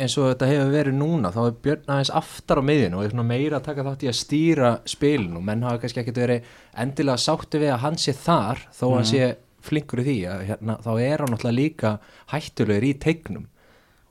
eins 0.00 0.14
og 0.16 0.30
þetta 0.30 0.46
hefur 0.48 0.70
verið 0.72 0.94
núna 0.96 1.30
þá 1.34 1.40
er 1.44 1.56
Björn 1.66 1.90
aðeins 1.92 2.10
aftar 2.16 2.60
á 2.60 2.64
miðjun 2.64 2.94
og 2.96 3.04
er 3.04 3.16
meira 3.28 3.58
að 3.58 3.66
taka 3.66 3.84
þátt 3.84 4.04
í 4.06 4.08
að 4.08 4.16
stýra 4.16 4.70
spilin 4.88 5.36
og 5.36 5.44
menn 5.44 5.64
hafa 5.66 5.82
kannski 5.82 6.00
ekkert 6.00 6.20
verið 6.22 6.46
endilega 6.84 7.20
sátti 7.20 7.60
við 7.60 7.74
að 7.74 7.82
hann 7.84 7.98
sé 8.00 8.14
þar 8.16 8.62
þó 8.72 8.84
að 8.86 8.94
hann 8.94 9.10
sé 9.10 9.28
flinkur 9.64 10.00
í 10.00 10.06
því 10.08 10.16
að 10.28 10.46
hérna, 10.48 10.78
þá 10.84 10.90
er 11.04 11.24
hann 11.24 11.34
náttúrulega 11.34 11.58
líka 11.58 11.92
hættulegur 12.32 12.88
í 12.88 12.94
tegnum 13.04 13.44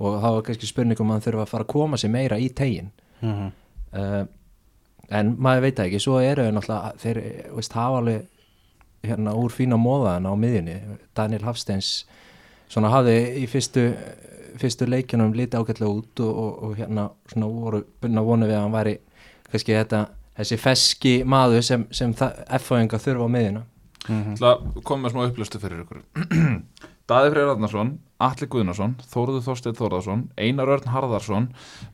og 0.03 0.15
þá 0.21 0.29
er 0.29 0.45
kannski 0.47 0.69
spurningum 0.69 1.09
að 1.09 1.17
hann 1.17 1.25
þurfa 1.27 1.43
að 1.47 1.51
fara 1.55 1.65
að 1.67 1.73
koma 1.73 1.97
sér 2.01 2.13
meira 2.13 2.37
í 2.41 2.49
tegin 2.53 2.91
Mhm. 3.23 3.51
uh, 3.95 4.23
en 5.09 5.29
maður 5.39 5.61
veit 5.67 5.79
ekki 5.79 5.99
svo 6.01 6.17
eru 6.19 6.43
þau 6.43 6.53
náttúrulega 6.57 6.93
þeir 6.99 7.19
veist, 7.55 7.73
hafa 7.77 7.97
alveg 8.01 8.25
hérna 9.03 9.33
úr 9.35 9.51
fína 9.51 9.77
móðan 9.79 10.27
á 10.27 10.33
miðjunni. 10.39 10.75
Daniel 11.15 11.43
Hafsteins 11.47 12.05
svona 12.73 12.91
hafði 12.93 13.17
í 13.43 13.47
fyrstu 13.49 13.87
fyrstu 14.61 14.87
leikjunum 14.89 15.33
lítið 15.37 15.61
ágætlega 15.63 15.89
út 15.89 16.21
og, 16.23 16.33
og, 16.43 16.57
og 16.65 16.75
hérna 16.77 17.07
svona 17.31 17.49
voru 17.49 17.83
byrna 18.01 18.23
vonu 18.25 18.49
við 18.49 18.57
að 18.57 18.65
hann 18.65 18.75
væri 18.75 18.95
kannski 19.49 19.77
þetta 19.77 20.01
þessi 20.37 20.57
feski 20.61 21.13
maður 21.29 21.65
sem, 21.65 21.85
sem 21.93 22.13
F-fæðinga 22.13 22.99
þurfa 23.01 23.29
á 23.29 23.33
miðjuna. 23.35 23.63
Mhm. 24.09 24.35
Það 24.39 24.65
komum 24.83 25.05
með 25.05 25.13
smá 25.13 25.23
upplöstu 25.27 25.61
fyrir 25.61 25.83
ykkur. 25.85 26.03
Daði 27.09 27.33
Freyr 27.33 27.51
Arnarsson, 27.51 27.89
Atli 28.23 28.47
Guðnarsson 28.47 28.93
Þóruður 29.11 29.43
Þorsteinn 29.43 29.75
Þórðarsson 29.75 30.21
Einar 30.39 30.69
Örn 30.71 30.93
Harðarsson 30.93 31.49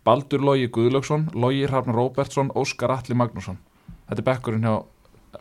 Baldur 0.05 0.43
Logi 0.45 0.67
Guðlaugsson 0.69 1.31
Logi 1.33 1.63
Hrafn 1.65 1.95
Róbertsson, 1.95 2.51
Óskar 2.53 2.93
Atli 2.93 3.17
Magnússon. 3.17 3.57
Þetta 4.05 4.21
er 4.21 4.27
bekkurinn 4.27 4.67
hjá 4.67 4.75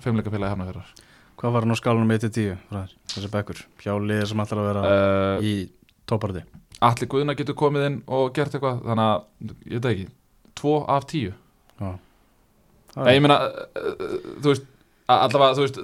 Femleikafélagi 0.00 0.54
Hafnafjörðar 0.54 1.07
Hvað 1.38 1.52
var 1.54 1.62
hann 1.66 1.74
á 1.74 1.78
skalunum 1.78 2.10
1-10 2.16 2.56
fræðir, 2.68 2.94
þessi 3.12 3.28
bekkur? 3.30 3.58
Hjálið 3.84 4.22
sem 4.30 4.40
ætlar 4.42 4.60
að 4.62 4.68
vera 4.72 4.82
uh, 4.90 5.44
í 5.46 5.52
topparði 6.10 6.42
Atli 6.82 7.06
Guðna 7.10 7.34
getur 7.38 7.56
komið 7.58 7.84
inn 7.88 7.98
og 8.14 8.32
gert 8.36 8.54
eitthvað 8.54 8.80
Þannig 8.86 9.04
að, 9.04 9.52
ég 9.70 9.78
veit 9.82 9.88
ekki 9.92 10.06
2 10.58 10.72
af 10.96 11.06
10 11.10 11.28
Já. 11.78 11.90
Nei, 12.98 13.12
ég 13.14 13.22
meina, 13.22 13.36
uh, 13.38 14.08
þú 14.42 14.50
veist 14.52 14.66
allavega, 15.08 15.54
þú 15.58 15.66
veist 15.66 15.78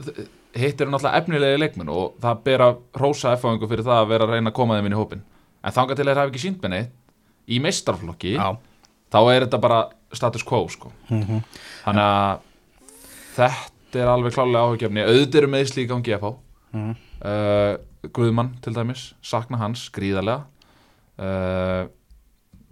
hitt 0.55 0.81
eru 0.83 0.91
náttúrulega 0.95 1.21
efnilegi 1.23 1.61
leikmenn 1.63 1.91
og 1.95 2.17
það 2.23 2.43
ber 2.47 2.63
að 2.67 2.77
rósa 3.03 3.33
F-fáingu 3.39 3.67
fyrir 3.71 3.87
það 3.87 4.01
að 4.05 4.11
vera 4.13 4.27
að 4.29 4.35
reyna 4.37 4.51
að 4.53 4.57
koma 4.59 4.77
þeim 4.79 4.89
inn 4.91 4.95
í 4.95 4.99
hópin 5.01 5.23
en 5.65 5.75
þangað 5.75 5.99
til 6.01 6.07
þeir 6.11 6.21
hafa 6.21 6.31
ekki 6.33 6.43
sínt 6.45 6.61
með 6.63 6.75
neitt 6.75 6.93
í 7.51 7.59
meistarflokki, 7.65 8.35
Já. 8.39 8.51
þá 9.11 9.19
er 9.33 9.47
þetta 9.47 9.61
bara 9.65 9.79
status 10.15 10.45
quo, 10.47 10.61
sko 10.71 10.93
Mhm. 11.11 11.41
þannig 11.87 12.05
að 12.05 12.45
þetta 13.35 13.51
er 14.03 14.11
alveg 14.11 14.33
klálega 14.35 14.65
áhugjefni 14.67 15.05
auðvitað 15.05 15.41
eru 15.43 15.51
meðsli 15.55 15.85
í 15.85 15.89
gangi 15.91 16.15
að 16.17 16.21
fá 16.25 16.31
Mhm. 16.75 16.95
uh, 17.25 17.77
Guðmann 18.13 18.49
til 18.61 18.73
dæmis 18.75 19.15
sakna 19.23 19.57
hans 19.61 19.87
gríðarlega. 19.95 20.43
Uh, 21.19 21.87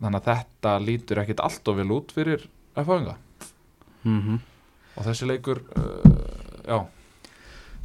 þannig 0.02 0.19
að 0.19 0.26
þetta 0.26 0.73
lítur 0.83 1.21
ekkit 1.23 1.41
allt 1.41 1.69
of 1.71 1.76
vel 1.79 1.93
út 1.95 2.11
fyrir 2.12 2.43
F-fáinga 2.75 3.14
Mhm. 4.05 4.41
og 4.97 5.05
þessi 5.07 5.29
leikur 5.31 5.61
uh, 5.76 6.67
já, 6.67 6.81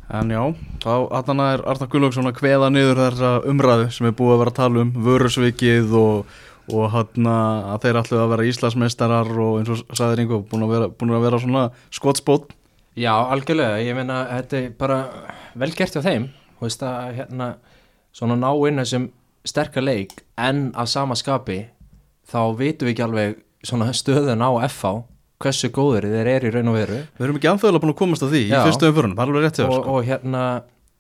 En 0.09 0.29
já, 0.31 0.39
þá 0.79 1.11
hann 1.27 1.39
er 1.43 1.61
Arnar 1.67 1.89
Gullóksson 1.91 2.25
að 2.31 2.37
kveða 2.39 2.69
niður 2.71 2.95
þessa 2.95 3.31
umræðu 3.45 3.89
sem 3.91 4.07
er 4.07 4.13
búið 4.15 4.33
að 4.33 4.39
vera 4.39 4.51
að 4.53 4.55
tala 4.55 4.79
um 4.85 4.91
vörusvikið 5.03 5.91
og, 5.99 6.25
og 6.71 6.85
hann 6.93 7.27
að 7.27 7.81
þeir 7.83 7.99
ætlu 8.01 8.17
að 8.23 8.29
vera 8.31 8.45
Íslandsmeistarar 8.47 9.27
og 9.37 9.57
eins 9.59 9.69
og 9.69 9.83
sagðir 9.99 10.21
einhver 10.23 10.45
búin 10.47 10.63
að 10.63 10.71
vera, 10.71 10.87
búin 10.87 11.11
að 11.11 11.25
vera 11.27 11.39
svona 11.43 11.65
skotspót 11.91 12.55
Já, 12.97 13.13
algjörlega, 13.13 13.81
ég 13.85 13.97
meina 13.97 14.23
þetta 14.31 14.59
er 14.59 14.69
bara 14.77 14.99
vel 15.57 15.69
gert 15.77 15.97
hjá 15.97 16.01
þeim. 16.05 16.29
Þú 16.57 16.65
veist 16.65 16.85
að 16.85 17.19
hérna 17.19 17.49
svona 18.17 18.37
ná 18.39 18.49
inn 18.69 18.81
þessum 18.81 19.11
sterkar 19.47 19.85
leik 19.85 20.23
en 20.41 20.71
að 20.73 20.89
sama 20.95 21.17
skapi 21.17 21.59
þá 22.27 22.39
vitum 22.57 22.89
við 22.89 22.95
ekki 22.95 23.05
alveg 23.05 23.37
svona 23.67 23.91
stöðun 23.95 24.41
á 24.43 24.49
FH 24.65 24.95
hversu 25.37 25.69
góður 25.73 26.07
þeir 26.09 26.31
eru 26.31 26.49
í 26.49 26.55
raun 26.55 26.71
og 26.71 26.79
veru. 26.79 27.03
Við 27.17 27.27
erum 27.27 27.37
ekki 27.37 27.51
anþjóðlega 27.51 27.83
búin 27.83 27.93
að 27.93 27.99
komast 28.01 28.25
að 28.25 28.33
því 28.33 28.41
Já. 28.47 28.55
í 28.57 28.63
fyrstu 28.65 28.89
umförunum, 28.89 29.17
það 29.17 29.23
er 29.23 29.31
alveg 29.31 29.45
rétt 29.45 29.59
hjá 29.59 29.67
og, 29.67 29.75
sko. 29.75 29.93
og 29.93 30.07
hérna 30.07 30.43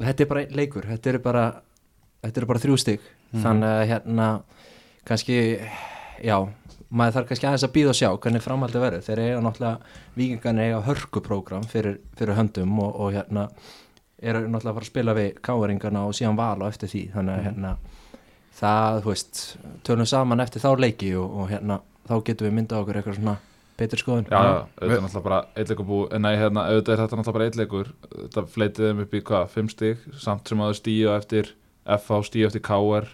þetta 0.03 0.23
er 0.23 0.29
bara 0.29 0.43
leikur, 0.59 0.85
þetta 0.91 1.11
eru 1.11 1.21
bara 1.23 1.45
þetta 2.21 2.41
eru 2.41 2.49
bara 2.51 2.61
þrjú 2.61 2.77
stygg 2.81 3.07
þannig 3.43 3.71
að 3.71 3.83
hérna 3.91 4.27
kannski 5.07 5.39
já, 6.21 6.37
maður 6.89 7.17
þarf 7.17 7.31
kannski 7.31 7.47
aðeins 7.49 7.65
að 7.67 7.73
býða 7.75 7.91
og 7.91 7.97
sjá 7.99 8.09
hvernig 8.13 8.43
framhaldi 8.43 8.81
verður, 8.81 9.03
þeir 9.03 9.21
eiga 9.23 9.41
náttúrulega 9.43 9.97
vikingarnir 10.15 10.69
eiga 10.69 10.85
hörkuprógram 10.87 11.67
fyrir, 11.67 11.99
fyrir 12.19 12.37
höndum 12.37 12.79
og, 12.83 12.93
og 12.95 13.17
hérna 13.17 13.47
eru 14.17 14.45
náttúrulega 14.45 14.71
að 14.71 14.77
fara 14.79 14.85
að 14.85 14.91
spila 14.91 15.17
við 15.17 15.41
káeringarna 15.45 16.05
og 16.07 16.15
síðan 16.17 16.39
vala 16.39 16.71
eftir 16.71 16.91
því, 16.93 17.03
þannig 17.15 17.35
að 17.35 17.43
hérna 17.49 17.73
það, 18.57 19.01
þú 19.03 19.11
veist, 19.11 19.43
tölum 19.87 20.09
saman 20.09 20.45
eftir 20.45 20.63
þá 20.63 20.71
leiki 20.79 21.11
og, 21.19 21.35
og 21.41 21.51
hérna 21.51 21.81
þá 22.07 22.15
getum 22.29 22.47
við 22.47 22.57
myndað 22.57 22.83
okkur 22.83 23.01
eitthvað 23.01 23.19
svona 23.19 23.37
betur 23.77 24.01
skoðun. 24.01 24.25
Já, 24.31 24.39
auðvitað 24.39 24.95
er 24.95 25.03
náttúrulega 25.03 25.27
bara 25.27 25.39
eitleikur 25.53 25.85
bú 25.85 25.99
Nei, 26.17 26.33
hérna, 26.39 26.63
auðvitað 26.71 26.93
er 26.95 27.01
þetta 27.03 27.19
náttúrulega 27.19 27.37
bara 27.37 27.47
eitleikur 27.51 27.91
Þetta 28.15 28.43
fleitið 28.55 28.87
þeim 28.87 29.01
upp 29.03 29.13
í 29.13 29.21
hvað, 29.27 29.51
fimm 29.53 29.69
stig 29.69 30.05
Samt 30.17 30.49
sem 30.49 30.63
að 30.63 30.71
þau 30.71 30.79
stíu 30.79 31.11
eftir 31.13 31.51
FH 31.85 32.21
stíu 32.31 32.47
eftir 32.47 32.63
KR 32.65 33.11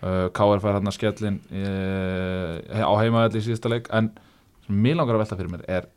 KR 0.00 0.60
fær 0.62 0.78
hérna 0.78 0.92
skellin 0.96 1.40
uh, 1.52 2.56
á 2.80 2.92
heimaðalli 3.02 3.42
í 3.42 3.46
síðasta 3.50 3.72
leik 3.72 3.90
En 3.92 4.12
sem 4.64 4.78
mér 4.80 4.96
langar 4.96 5.18
að 5.18 5.26
velta 5.26 5.36
fyrir 5.36 5.52
mér 5.52 5.64
er 5.68 5.88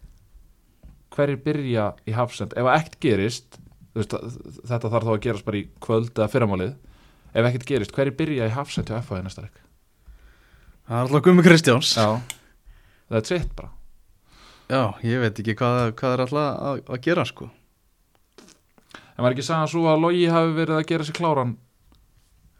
Hverjir 1.13 1.39
byrja 1.45 1.91
í 2.09 2.15
hafsend? 2.17 2.55
Ef 2.57 2.67
ekkert 2.73 2.99
gerist 3.03 3.59
veist, 3.93 4.15
Þetta 4.65 4.89
þarf 4.89 5.07
þá 5.07 5.13
að 5.13 5.21
gerast 5.27 5.47
bara 5.47 5.59
í 5.59 5.67
kvöld 5.83 6.11
eða 6.15 6.29
fyrramálið. 6.33 6.73
Ef 7.33 7.49
ekkert 7.49 7.67
gerist, 7.69 7.93
hverjir 7.93 8.17
byrja 8.17 8.49
í 8.49 8.53
hafsend 8.53 8.89
til 8.89 8.97
FH 8.99 9.21
í 9.21 9.25
næsta 9.25 9.45
leik? 9.45 9.59
Það 10.87 10.97
er 10.97 11.05
alltaf 11.05 11.25
Gumi 11.25 11.45
Kristjáns. 11.45 11.93
Já, 11.95 12.07
það 13.09 13.19
er 13.19 13.27
tritt 13.29 13.53
bara. 13.57 13.69
Já, 14.73 14.81
ég 15.05 15.21
veit 15.21 15.43
ekki 15.43 15.55
hvað, 15.59 15.93
hvað 15.99 16.15
er 16.15 16.25
alltaf 16.25 16.63
að, 16.71 16.81
að 16.89 17.03
gera 17.05 17.27
sko. 17.29 17.49
En 19.13 19.25
var 19.25 19.35
ekki 19.35 19.45
sagðan 19.45 19.69
svo 19.69 19.85
að 19.91 20.01
Logi 20.01 20.25
hafi 20.33 20.55
verið 20.57 20.79
að 20.79 20.87
gera 20.89 21.07
sér 21.07 21.17
kláran 21.19 21.55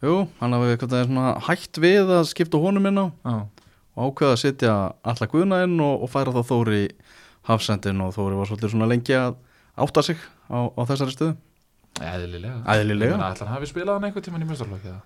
Jú, 0.04 0.16
hann 0.42 0.52
hafi 0.58 0.74
eitthvað 0.74 1.06
svona 1.08 1.30
hægt 1.48 1.80
við 1.80 2.10
að 2.12 2.26
skipta 2.28 2.60
honum 2.60 2.90
inn 2.90 3.00
á 3.00 3.06
Já. 3.08 3.36
og 3.96 4.10
ákveða 4.10 4.36
að 4.36 4.42
setja 4.42 4.74
alla 5.14 5.28
guðna 5.32 5.62
inn 5.64 5.78
og, 5.80 6.04
og 6.04 6.12
færa 6.12 6.34
þá 6.36 6.42
Þóri 6.50 6.82
hafsendin 7.48 8.04
og 8.04 8.12
Þóri 8.18 8.36
var 8.40 8.50
svolítið 8.50 8.74
svona 8.74 8.90
lengi 8.92 9.16
að 9.16 9.38
átta 9.80 10.04
sig 10.04 10.20
á, 10.52 10.60
á 10.76 10.82
þessari 10.92 11.16
stöðu. 11.16 11.38
Ég 13.08 13.16
meina, 13.16 13.32
ætli 13.32 13.46
hann 13.48 13.54
hafi 13.56 13.70
spilað 13.70 13.96
hann 14.00 14.08
einhvern 14.10 14.26
tímann 14.28 14.44
í 14.44 14.50
mestarflokki 14.50 14.92
eða? 14.92 15.02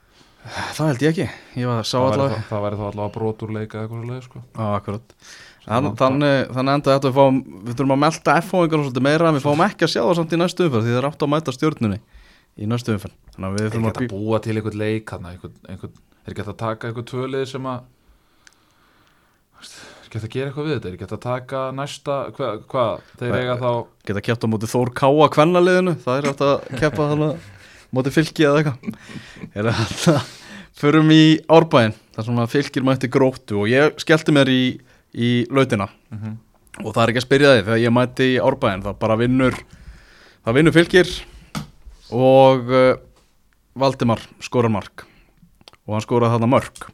Það 0.78 0.88
held 0.88 1.02
ég 1.04 1.12
ekki, 1.12 1.26
ég 1.60 1.68
var, 1.68 1.84
sá 1.84 1.98
Það 1.98 2.06
væri 2.08 2.18
allavega 2.18 2.44
Það 2.48 2.62
væri 2.66 2.78
þá 2.80 2.84
allavega 2.88 3.14
broturleika 3.18 3.82
eitthvað 3.82 4.02
svo 4.02 4.12
leið 4.12 4.22
sko. 4.28 4.42
Já, 4.56 4.68
akkurat. 4.78 5.16
Þann, 5.68 5.90
Þannig, 6.00 6.36
þannig 6.56 6.78
enda 6.78 6.94
þetta. 6.94 7.10
Við 7.10 7.18
fáum 7.18 7.40
við 7.68 7.74
þurfum 7.74 7.96
að 7.98 8.02
melda 8.06 8.36
F-fóingar 8.42 8.84
svolítið 8.86 9.06
meira 9.10 9.28
en 9.28 9.36
við 9.38 9.44
fáum 9.44 9.64
ekki 9.66 9.84
að 9.88 9.92
sjá 9.92 10.02
það 10.06 10.14
samt 10.22 10.36
í 10.38 10.40
næstu 10.40 10.68
umferð 10.68 10.88
því 10.88 10.94
það 10.94 11.02
er 11.02 11.08
átt 11.10 11.26
að 11.26 11.32
mæta 11.34 11.56
stjórnunni 11.58 12.00
í 12.58 12.70
næstu 12.70 12.96
umferð. 12.96 13.16
Þannig 13.36 13.48
að 13.48 13.58
við 13.58 13.68
þurfum 13.68 13.88
að 13.88 14.00
að 14.02 14.10
búa 14.14 14.40
til 14.42 14.56
einhvern 14.58 14.82
leik 14.82 15.14
Er 16.28 16.34
hægt 16.34 16.48
að 16.52 16.58
taka 16.60 16.90
einhvern 16.90 17.08
tvölið 17.08 17.46
sem 17.52 17.68
að 17.70 17.84
Er 20.08 20.16
hægt 20.16 20.24
að 20.24 20.34
gera 20.34 20.50
eitthvað 20.50 20.66
við 20.68 20.74
þetta? 20.74 20.88
Er 20.90 20.98
hægt 20.98 21.14
að 21.18 21.22
taka 21.28 21.62
næsta 21.78 22.18
Hvað, 22.38 22.64
hva, 22.72 22.88
þeir 23.20 23.38
eiga 23.38 23.60
þá 23.62 23.70
geta 24.10 24.26
keppt 24.30 24.48
á 24.48 24.52
móti 24.52 24.72
Þór 24.72 24.92
Káa 24.98 25.30
kvennaliðinu? 25.36 25.94
Það 26.04 26.20
er 26.20 26.30
átt 26.32 26.44
að 26.48 26.56
keppa 26.82 27.08
þannig 27.14 27.54
móti 27.96 28.12
fylki 28.12 28.44
eða 28.48 28.60
eitthvað. 28.60 28.98
Er 29.56 29.70
það 29.72 30.34
förum 30.78 31.14
í 31.14 31.22
árbæðin 31.50 31.96
þar 32.16 32.28
sem 32.28 32.42
að 32.44 32.52
fylkir 32.54 32.86
mætti 32.86 33.10
gróttu 33.12 33.62
og 33.62 33.72
ég 33.72 33.96
skellti 34.02 34.36
mér 34.36 34.52
í, 34.52 34.62
í 35.14 35.32
lautina. 35.54 35.88
Mhm. 36.14 36.36
og 36.84 36.94
það 36.94 37.02
er 37.04 37.12
ekki 37.12 37.22
að 37.24 37.26
spyrja 37.26 37.52
því 37.54 37.62
þegar 37.64 37.80
ég 37.82 37.94
mætti 37.96 38.26
í 38.36 38.38
árbæðin 38.38 38.84
það 38.86 38.98
bara 39.02 39.16
vinnur 39.18 39.56
það 40.46 40.58
vinnur 40.60 40.76
fylkir 40.76 41.14
og 42.14 42.72
uh, 42.72 42.94
Valdimar 43.78 44.22
skorar 44.44 44.74
mark. 44.74 45.06
Og 45.88 45.96
hann 45.96 46.04
skoraði 46.06 46.38
þarna 46.38 46.52
mörk. 46.52 46.88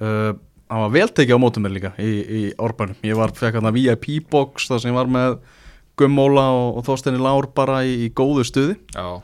Uh, 0.00 0.32
hann 0.72 0.84
var 0.86 0.94
vel 0.94 1.08
tekið 1.12 1.36
á 1.36 1.42
mótum 1.42 1.66
mér 1.66 1.76
líka 1.76 1.92
í, 2.00 2.12
í 2.22 2.42
Árbænum, 2.60 2.96
ég 3.04 3.18
var, 3.18 3.34
fekk 3.36 3.60
hann 3.60 3.68
að 3.68 3.78
VIP 3.80 4.08
box 4.32 4.70
þar 4.70 4.82
sem 4.82 4.92
ég 4.92 4.96
var 4.96 5.10
með 5.12 5.38
Gummóla 6.00 6.46
og, 6.56 6.80
og 6.80 6.86
Þorsteini 6.88 7.20
Lár 7.20 7.50
bara 7.54 7.82
í, 7.84 8.06
í 8.06 8.12
góðu 8.16 8.46
stuði. 8.48 8.78
Já, 8.96 9.20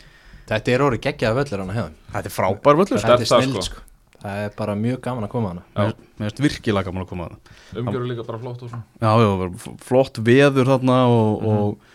Þetta 0.48 0.72
er 0.72 0.84
orðið 0.86 1.04
geggjaða 1.04 1.36
völlur 1.42 1.60
hann 1.60 1.70
að 1.72 1.78
hefðum 1.78 1.96
þetta 2.14 2.30
er 2.30 2.32
frábær 2.32 2.78
völlur. 2.78 3.02
Þetta 3.02 3.16
er 3.18 3.28
það, 3.28 3.42
snill 3.44 3.58
sko. 3.58 3.64
sko. 3.68 3.84
Það 4.18 4.40
er 4.42 4.54
bara 4.58 4.74
mjög 4.74 5.00
gaman 5.04 5.26
að 5.26 5.30
koma 5.30 5.50
hana 5.52 5.62
Já. 5.76 5.92
mér 6.18 6.24
finnst 6.24 6.40
virkilega 6.42 6.88
gaman 6.88 7.04
að 7.04 7.10
koma 7.12 7.26
að 7.28 7.34
það 7.68 7.82
umgjörðu 7.82 8.08
líka 8.08 8.24
bara 8.26 8.40
flott 8.42 8.64
og 8.64 8.72
svona. 8.72 8.86
Já, 8.98 9.12
já, 9.22 9.74
flott 9.86 10.20
veður 10.26 10.70
þarna 10.72 10.96
og, 11.12 11.44
og 11.52 11.87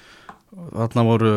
þarna 0.54 1.06
voru 1.08 1.32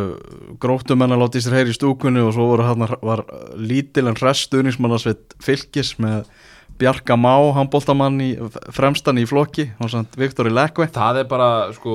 gróttumenn 0.62 1.14
að 1.14 1.22
láta 1.22 1.40
í 1.40 1.44
sér 1.44 1.56
heyri 1.60 1.72
í 1.72 1.76
stúkunni 1.76 2.22
og 2.24 2.34
svo 2.36 2.50
voru 2.50 2.66
þarna 2.66 2.98
var 3.04 3.24
lítil 3.56 4.06
en 4.10 4.18
restuðnismannasveit 4.20 5.36
fylgis 5.42 5.94
með 6.02 6.28
Bjarka 6.76 7.16
Má, 7.16 7.32
handbóltamann 7.56 8.18
í 8.20 8.30
fremstan 8.74 9.16
í 9.16 9.24
flokki 9.28 9.70
og 9.80 9.88
samt 9.92 10.16
Viktor 10.20 10.50
í 10.50 10.52
Lekve. 10.52 10.90
Það 10.92 11.22
er 11.22 11.28
bara, 11.30 11.50
sko, 11.72 11.94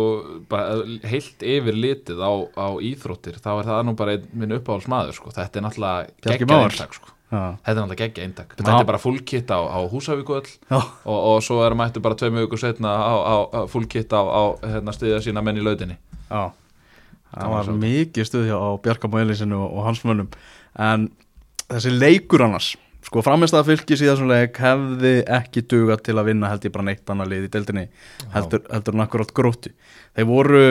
bara 0.50 0.80
heilt 1.06 1.44
yfir 1.46 1.78
litið 1.78 2.22
á, 2.26 2.32
á 2.58 2.68
íþróttir 2.82 3.38
þá 3.44 3.52
er 3.60 3.70
það 3.70 3.82
nú 3.86 3.96
bara 4.00 4.16
einn 4.18 4.30
minn 4.34 4.56
uppáhaldsmaður 4.58 5.18
sko. 5.20 5.34
þetta 5.36 5.62
er 5.62 5.68
náttúrulega 5.68 6.32
geggja 6.32 6.62
eintak 6.66 6.98
sko. 6.98 7.14
Já, 7.32 7.44
þetta 7.62 7.76
er 7.76 7.78
náttúrulega 7.78 8.02
geggja 8.02 8.26
eintak. 8.26 8.56
Þetta 8.58 8.80
er 8.80 8.90
bara 8.90 9.04
fullkitt 9.04 9.54
á, 9.54 9.60
á 9.70 9.80
Húsavíkuöll 9.92 10.50
og, 10.74 10.90
og 11.14 11.38
svo 11.46 11.62
er 11.68 11.78
mættu 11.78 12.02
bara 12.02 12.18
tveimur 12.18 12.48
vikur 12.48 12.64
setna 12.64 12.96
á, 12.98 13.14
á, 13.22 13.36
fullkitt 13.70 14.18
á, 14.18 14.22
hérna, 14.66 14.98
stiðja 14.98 15.22
sína 15.30 15.46
menn 15.46 15.62
í 15.62 15.68
lautinni. 15.68 16.00
Já 16.32 16.50
Það 17.32 17.56
var 17.56 17.74
mikið 17.80 18.28
stuð 18.28 18.48
hjá 18.50 18.58
á 18.60 18.70
Bjarka 18.84 19.10
Má 19.12 19.20
Elisinu 19.22 19.60
og, 19.64 19.82
hans 19.88 20.04
mönnum. 20.08 20.32
En 20.76 21.10
þessi 21.72 21.94
leikur 21.96 22.44
annars 22.48 22.74
sko 23.02 23.24
framist 23.26 23.56
að 23.58 23.72
fylgis 23.72 24.04
í 24.04 24.08
þessum 24.08 24.30
leik 24.30 24.60
hefði 24.62 25.14
ekki 25.40 25.64
dugað 25.72 26.04
til 26.06 26.18
að 26.20 26.28
vinna 26.30 26.52
held 26.52 26.68
ég 26.68 26.74
bara 26.76 26.86
neitt 26.86 27.10
annað 27.10 27.32
lið 27.32 27.48
í 27.48 27.52
deildinni 27.56 27.86
heldur, 28.36 28.62
heldur 28.70 28.98
en 28.98 29.06
akkurat 29.06 29.34
gróttu. 29.36 29.72
Þeir 30.14 30.28
voru 30.30 30.62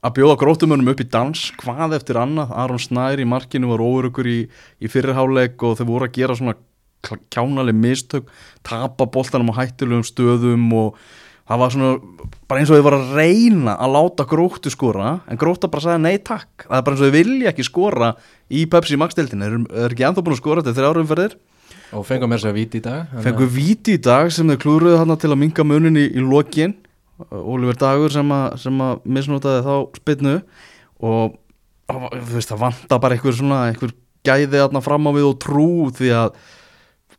að 0.00 0.16
bjóða 0.16 0.36
grótumönum 0.40 0.90
upp 0.92 1.00
í 1.00 1.08
dans 1.12 1.46
hvað 1.60 1.96
eftir 1.98 2.20
annað, 2.20 2.52
Aron 2.56 2.80
Snær 2.80 3.20
í 3.20 3.28
markinu 3.28 3.72
var 3.72 3.84
óurugur 3.84 4.28
í, 4.28 4.40
í 4.80 4.92
fyrirháleik 4.92 5.62
og 5.64 5.78
þeir 5.80 5.88
voru 5.88 6.08
að 6.08 6.16
gera 6.18 6.36
svona 6.36 6.56
kjánaleg 7.32 7.76
mistök, 7.76 8.28
tapa 8.66 9.06
boltanum 9.08 9.52
á 9.56 9.60
hættulegum 9.62 10.04
stöðum 10.04 10.68
og 10.76 11.00
það 11.50 11.60
var 11.64 11.72
svona, 11.74 11.92
bara 12.46 12.60
eins 12.62 12.70
og 12.70 12.78
þau 12.78 12.84
var 12.86 12.96
að 13.00 13.12
reyna 13.18 13.72
að 13.82 13.94
láta 13.96 14.26
gróttu 14.30 14.70
skora 14.70 15.14
en 15.26 15.40
grótta 15.40 15.70
bara 15.70 15.82
sagði 15.82 16.02
nei 16.06 16.18
takk, 16.22 16.66
það 16.68 16.76
er 16.78 16.84
bara 16.86 16.94
eins 16.96 17.02
og 17.02 17.08
þau 17.10 17.16
vilja 17.18 17.50
ekki 17.50 17.66
skora 17.66 18.10
í 18.50 18.64
Pepsi 18.70 18.98
Max-deildinu, 19.00 19.48
þeir 19.48 19.56
eru- 19.58 19.88
ekki 19.90 20.06
ennþá 20.06 20.22
búin 20.26 20.36
að 20.36 20.42
skora 20.44 20.62
þetta 20.62 20.76
þegar 20.78 20.94
árum 20.94 21.10
Og 21.90 22.04
fengum 22.06 22.30
svo 22.38 22.50
að 22.52 22.58
víti 22.60 22.78
í 22.78 22.82
dag 22.84 23.08
þannig 23.10 23.18
að- 23.18 23.24
fengu 23.26 23.46
víti 23.50 23.94
í 23.98 24.02
dag 24.02 24.30
sem 24.30 24.46
þeir 24.46 24.60
klúruðu 24.62 24.98
hann 25.00 25.16
til 25.18 25.30
að 25.30 25.40
minga 25.42 25.64
munin 25.66 25.96
í, 25.98 26.06
í 26.14 26.22
lokin. 26.22 26.74
Oliver 27.30 27.74
Dagur 27.76 28.10
sem 28.14 28.30
að, 28.30 28.54
að 28.80 29.00
misnotaði 29.04 29.64
þá 29.66 29.74
spilnu 29.98 30.36
og 31.02 31.34
þú 31.90 32.36
veist 32.36 32.52
það 32.52 32.62
vanta 32.62 32.98
bara 33.02 33.16
einhver 33.18 33.34
svona 33.36 33.58
einhver 33.68 33.92
gæði 34.24 34.54
þarna 34.60 34.82
fram 34.84 35.08
á 35.08 35.10
við 35.18 35.26
og 35.28 35.38
trú 35.42 35.66
því 35.98 36.12
að 36.14 36.30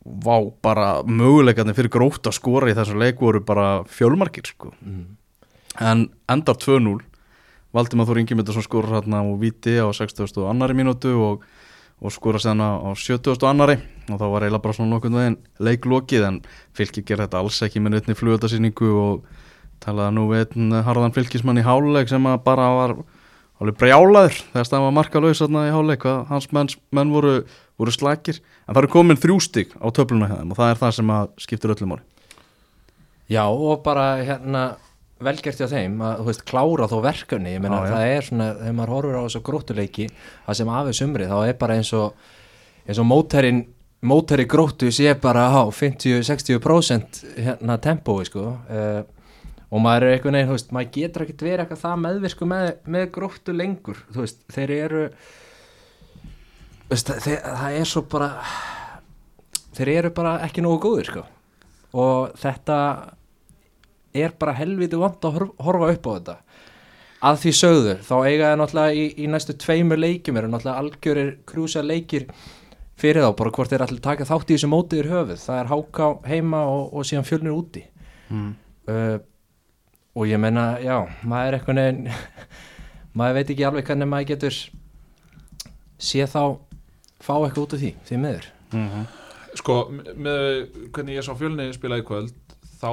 vá 0.04 0.36
bara 0.62 1.02
möguleikarnir 1.06 1.76
fyrir 1.78 1.92
grótt 1.94 2.26
að 2.26 2.34
skora 2.40 2.70
í 2.72 2.74
þessu 2.74 2.96
leik 2.98 3.20
voru 3.22 3.40
bara 3.46 3.84
fjölmarkir 3.86 4.46
sko 4.50 4.72
Mm. 4.82 5.16
en 5.80 6.08
endar 6.28 6.56
2-0 6.58 7.00
Valdimar 7.72 8.04
Þór 8.06 8.18
Ingemyndarsson 8.20 8.62
skora 8.66 8.98
hérna 9.00 9.22
á 9.24 9.26
viti 9.40 9.78
á 9.80 9.88
60. 9.88 10.26
og 10.42 10.50
annari 10.50 10.74
mínútu 10.76 11.14
og, 11.16 11.44
og 12.02 12.12
skora 12.12 12.36
séðan 12.42 12.60
á 12.60 12.92
70. 12.92 13.30
og 13.32 13.48
annari 13.48 13.78
og 14.10 14.18
þá 14.20 14.26
var 14.28 14.42
eiginlega 14.44 14.62
bara 14.66 14.74
svona 14.76 14.90
nokkurn 14.96 15.16
veginn 15.16 15.38
leiklokið 15.62 16.26
en 16.28 16.40
fylgir 16.76 17.04
gerði 17.06 17.24
þetta 17.28 17.40
alls 17.40 17.62
ekki 17.64 17.80
með 17.80 17.94
nötni 17.96 18.18
flugöldasýningu 18.18 18.90
og 19.00 19.24
talaði 19.80 20.14
nú 20.18 20.26
við 20.34 20.44
einn 20.58 20.76
harðan 20.84 21.14
fylgismann 21.16 21.58
í 21.62 21.64
háluleik 21.64 22.10
sem 22.10 22.22
bara 22.44 22.68
var 22.76 22.96
alveg 23.62 23.78
brjálaður 23.80 24.36
þegar 24.52 24.68
það 24.74 24.84
var 24.84 24.94
markalaus 24.98 25.40
þarna 25.40 25.64
í 25.68 25.72
háluleik 25.72 26.04
hans 26.28 26.50
menn, 26.52 26.68
menn 26.92 27.10
voru, 27.14 27.44
voru 27.80 27.94
slakir 27.94 28.40
en 28.40 28.74
það 28.74 28.82
eru 28.82 28.92
komin 28.92 29.20
þrjú 29.20 29.38
stig 29.42 29.74
á 29.78 29.86
töfluna 29.94 30.30
og 30.42 30.56
það 30.58 30.72
er 30.72 30.80
það 30.82 30.96
sem 30.98 31.12
skiptir 31.46 31.74
öllum 31.74 31.96
ári 31.96 32.08
Já 33.32 33.44
og 33.48 33.80
bara 33.84 34.06
hérna 34.20 34.64
velgert 35.22 35.60
hjá 35.60 35.68
þeim 35.70 36.00
að 36.02 36.20
þú 36.20 36.28
veist 36.28 36.44
klára 36.48 36.88
þó 36.90 36.96
verkefni 37.04 37.54
ég 37.54 37.62
já. 37.62 37.76
það 37.86 38.06
er 38.08 38.26
svona 38.26 38.48
þegar 38.58 38.76
maður 38.78 38.94
horfir 38.96 39.18
á 39.18 39.24
þessu 39.26 39.42
gróttuleiki 39.46 40.08
það 40.46 40.58
sem 40.58 40.72
afið 40.78 40.98
sumri 40.98 41.28
þá 41.30 41.36
er 41.46 41.56
bara 41.60 41.78
eins 41.78 41.92
og 41.96 42.26
eins 42.82 42.98
og 42.98 43.08
mótærin 43.08 43.62
mótæri 44.02 44.46
gróttu 44.50 44.90
sé 44.90 45.14
bara 45.14 45.46
á 45.54 45.62
50-60% 45.70 47.22
hérna 47.38 47.78
tempói 47.78 48.26
sko 48.26 48.48
uh, 48.50 49.02
og 49.72 49.80
maður 49.80 50.08
er 50.08 50.16
einhvern 50.16 50.36
veginn, 50.36 50.50
þú 50.50 50.56
veist, 50.58 50.72
maður 50.74 50.90
getur 50.96 51.24
ekkert 51.24 51.44
verið 51.46 51.62
eitthvað 51.64 51.84
það 51.84 52.02
meðvirku 52.02 52.48
með, 52.50 52.66
með 52.92 53.06
gróttu 53.14 53.54
lengur 53.56 54.02
þú 54.10 54.24
veist, 54.24 54.42
þeir 54.52 54.74
eru 54.76 55.04
veist, 56.92 57.10
þeir, 57.24 57.40
það 57.42 57.78
er 57.80 57.88
svo 57.90 58.02
bara 58.12 58.28
þeir 59.76 59.90
eru 59.96 60.10
bara 60.14 60.36
ekki 60.46 60.64
nógu 60.64 60.80
góðir 60.84 61.08
sko. 61.10 61.24
Og 61.96 62.32
þetta 62.40 62.78
er 64.16 64.32
bara 64.40 64.54
helviti 64.56 64.98
vant 65.00 65.24
að 65.24 65.36
horf- 65.38 65.54
horfa 65.66 65.90
upp 65.96 66.08
á 66.08 66.12
þetta. 66.16 66.36
Að 67.22 67.36
því 67.44 67.52
sögðu, 67.54 67.92
þá 68.02 68.14
eiga 68.26 68.48
það 68.50 68.56
náttúrulega 68.60 68.96
í, 68.98 69.04
í 69.22 69.26
næstu 69.30 69.54
tveimur 69.62 70.00
leikjum 70.02 70.38
eru 70.40 70.48
náttúrulega 70.50 70.82
algjörir 70.82 71.28
krúsa 71.46 71.82
leikir 71.86 72.26
fyrir 72.98 73.22
þá, 73.22 73.30
bara 73.38 73.52
hvort 73.54 73.70
þeir 73.72 73.84
allir 73.86 74.02
taka 74.02 74.26
þátt 74.26 74.50
í 74.50 74.56
þessu 74.56 74.70
mótiður 74.72 75.10
höfuð, 75.12 75.38
það 75.44 75.60
er 75.60 75.70
háká 75.70 76.08
heima 76.28 76.64
og, 76.70 76.82
og 76.98 77.06
síðan 77.08 77.28
fjölnir 77.28 77.54
úti. 77.54 77.84
Mm. 78.32 78.50
uh, 78.90 79.18
og 80.18 80.26
ég 80.28 80.40
menna, 80.42 80.66
já, 80.82 80.98
maður 81.24 81.46
er 81.48 81.56
eitthvað 81.56 81.78
neginn 81.78 82.10
maður 83.18 83.38
veit 83.38 83.52
ekki 83.54 83.64
alveg 83.68 83.86
hvernig 83.88 84.10
maður 84.10 84.28
getur 84.34 84.58
sé 86.02 86.26
þá 86.28 86.42
fá 87.22 87.34
eitthvað 87.38 87.64
út 87.66 87.74
af 87.78 87.82
því, 87.84 87.92
því 88.08 88.22
miður. 88.26 88.48
Mm 88.76 89.04
Sko, 89.52 89.74
m- 89.92 90.14
með 90.24 90.46
hvernig 90.96 91.18
ég 91.18 91.24
sá 91.26 91.34
fjölni 91.36 91.66
spila 91.76 91.98
í 92.00 92.04
kvöld 92.08 92.32
þá 92.80 92.88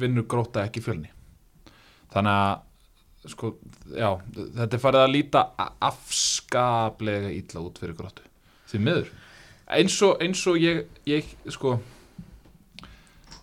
vinnur 0.00 0.24
gróta 0.24 0.62
ekki 0.64 0.80
fjölni. 0.80 1.10
Þannig 2.14 2.32
að 2.32 3.28
sko, 3.28 3.50
já, 3.92 4.08
þetta 4.56 4.76
er 4.78 4.80
farið 4.80 5.02
að 5.02 5.12
líta 5.12 5.42
afskaplega 5.84 7.28
illa 7.34 7.60
út 7.60 7.76
fyrir 7.80 7.96
gróttu 7.98 8.24
því 8.70 8.80
miður. 8.86 9.10
Eins 9.68 9.98
og, 10.06 10.16
eins 10.24 10.40
og 10.48 10.56
ég, 10.62 10.86
ég 11.08 11.28
sko 11.52 11.74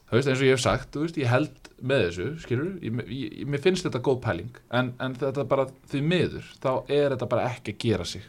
þú 0.09 0.17
veist, 0.17 0.29
eins 0.31 0.41
og 0.41 0.47
ég 0.47 0.55
hef 0.55 0.63
sagt 0.65 0.97
veist, 0.97 1.17
ég 1.21 1.29
held 1.29 1.69
með 1.85 2.05
þessu, 2.07 2.27
skilur 2.41 2.73
ég, 2.81 2.99
ég, 3.13 3.45
mér 3.51 3.61
finnst 3.61 3.85
þetta 3.85 4.01
góð 4.05 4.19
pæling 4.25 4.57
en, 4.73 4.93
en 5.03 5.13
þetta 5.21 5.45
bara 5.49 5.67
því 5.91 6.01
miður 6.07 6.49
þá 6.63 6.69
er 6.89 7.13
þetta 7.13 7.29
bara 7.35 7.47
ekki 7.51 7.75
að 7.75 7.81
gera 7.85 8.05
sig. 8.09 8.25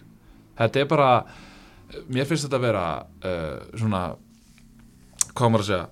Þetta 0.60 0.82
er 0.84 0.90
bara 0.92 1.10
mér 2.10 2.26
finnst 2.28 2.46
þetta 2.46 2.58
að 2.58 2.66
vera 2.66 2.86
uh, 3.02 3.60
svona 3.76 4.02
hvað 5.36 5.52
maður 5.52 5.64
að 5.64 5.70
segja? 5.70 5.86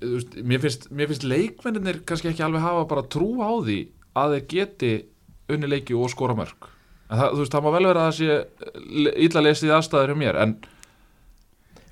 Veist, 0.00 0.36
mér 0.40 0.62
finnst, 0.62 0.86
finnst 0.88 1.26
leikmennir 1.28 2.00
kannski 2.08 2.30
ekki 2.30 2.44
alveg 2.44 2.64
hafa 2.64 2.86
bara 2.88 3.04
trú 3.12 3.34
á 3.44 3.52
því 3.64 3.80
að 4.16 4.36
þeir 4.36 4.46
geti 4.52 4.92
unni 5.52 5.68
leiki 5.68 5.96
og 5.96 6.08
skora 6.12 6.36
mörg 6.38 6.70
en 7.10 7.18
það, 7.20 7.34
veist, 7.40 7.52
það 7.52 7.66
má 7.66 7.74
vel 7.74 7.88
vera 7.90 8.04
að 8.04 8.06
það 8.06 8.16
sé 8.20 9.18
illa 9.26 9.44
lesið 9.44 9.74
aðstæður 9.76 10.14
hjá 10.14 10.20
mér 10.22 10.40
en 10.44 10.56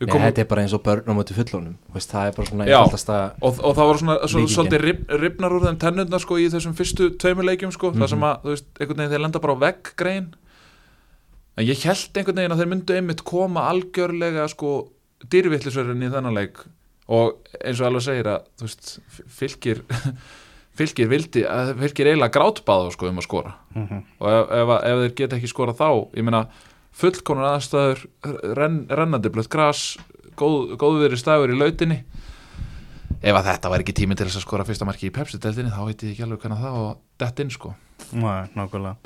Nei, 0.03 0.09
komum, 0.11 0.25
þetta 0.25 0.43
er 0.43 0.47
bara 0.51 0.63
eins 0.65 0.73
og 0.75 0.81
börn 0.83 1.07
á 1.07 1.15
móti 1.15 1.35
fullónum 1.37 1.75
það 1.95 2.25
er 2.27 2.33
bara 2.35 2.49
svona 2.49 2.65
Já. 2.67 2.79
og, 2.83 3.61
og 3.61 3.77
það 3.77 3.91
var 3.91 4.01
svona 4.01 4.17
svolítið 4.33 4.83
rip, 4.83 5.03
ripnar 5.21 5.55
úr 5.55 5.67
þeim 5.69 5.79
tennurnar 5.85 6.23
sko 6.25 6.39
í 6.43 6.49
þessum 6.51 6.75
fyrstu 6.75 7.13
tveimur 7.23 7.47
leikjum 7.47 7.75
sko, 7.75 7.93
það 7.95 8.11
sem 8.11 8.27
að, 8.27 8.49
veist, 8.49 8.73
þeir 8.81 9.23
lenda 9.23 9.43
bara 9.45 9.55
á 9.55 9.63
vegg 9.63 9.93
grein 10.01 10.33
en 11.57 11.67
ég 11.67 11.83
held 11.87 12.17
einhvern 12.17 12.41
veginn 12.41 12.55
að 12.55 12.63
þeir 12.63 12.71
myndu 12.71 12.97
einmitt 12.97 13.25
koma 13.29 13.67
algjörlega 13.71 14.47
sko 14.51 14.73
dýrvillisverðin 15.33 16.07
í 16.07 16.13
þennan 16.13 16.37
leik. 16.37 16.65
Og 17.13 17.43
eins 17.61 17.83
og 17.83 17.89
alveg 17.89 18.07
segir 18.07 18.31
að 18.31 18.47
veist, 18.63 18.93
fylgir 19.11 19.83
fylgir 20.79 21.11
vildi, 21.13 21.45
að 21.45 21.75
fylgir 21.83 22.13
eiginlega 22.13 22.37
grátbáða 22.39 22.93
sko 22.95 23.11
um 23.11 23.21
að 23.21 23.29
skora. 23.29 23.55
-hmm. 23.75 24.05
og 24.19 24.29
ef, 24.31 24.55
ef, 24.61 24.75
ef 24.79 25.03
þeir 25.03 25.17
geta 25.21 25.37
ekki 25.37 25.53
skora 25.53 25.77
þá 25.77 25.89
ég 26.17 26.25
meina 26.25 26.47
fullkonar 26.93 27.57
aðstæður 27.57 28.07
renn, 28.57 28.87
rennandi 28.89 29.33
blött 29.33 29.49
gras 29.53 29.97
góð, 30.37 30.77
góðveri 30.81 31.19
stafur 31.21 31.53
í 31.53 31.59
lautinni. 31.59 32.03
Ef 33.23 33.37
að 33.37 33.47
þetta 33.53 33.71
var 33.71 33.85
ekki 33.85 33.95
tíminn 33.95 34.19
til 34.19 34.27
þess 34.27 34.41
að 34.41 34.47
skora 34.47 34.65
fyrsta 34.67 34.87
marki 34.89 35.07
í 35.07 35.15
Pepsi-deltinni 35.15 35.71
þá 35.71 35.85
veit 35.87 36.03
ég 36.03 36.15
ekki 36.15 36.25
alveg 36.25 36.43
hvernig 36.43 36.63
það 36.65 36.79
og 36.81 36.97
dett 37.23 37.41
inn 37.45 37.53
sko. 37.55 37.75
Nei, 38.13 38.49
nákvæmlega 38.57 38.97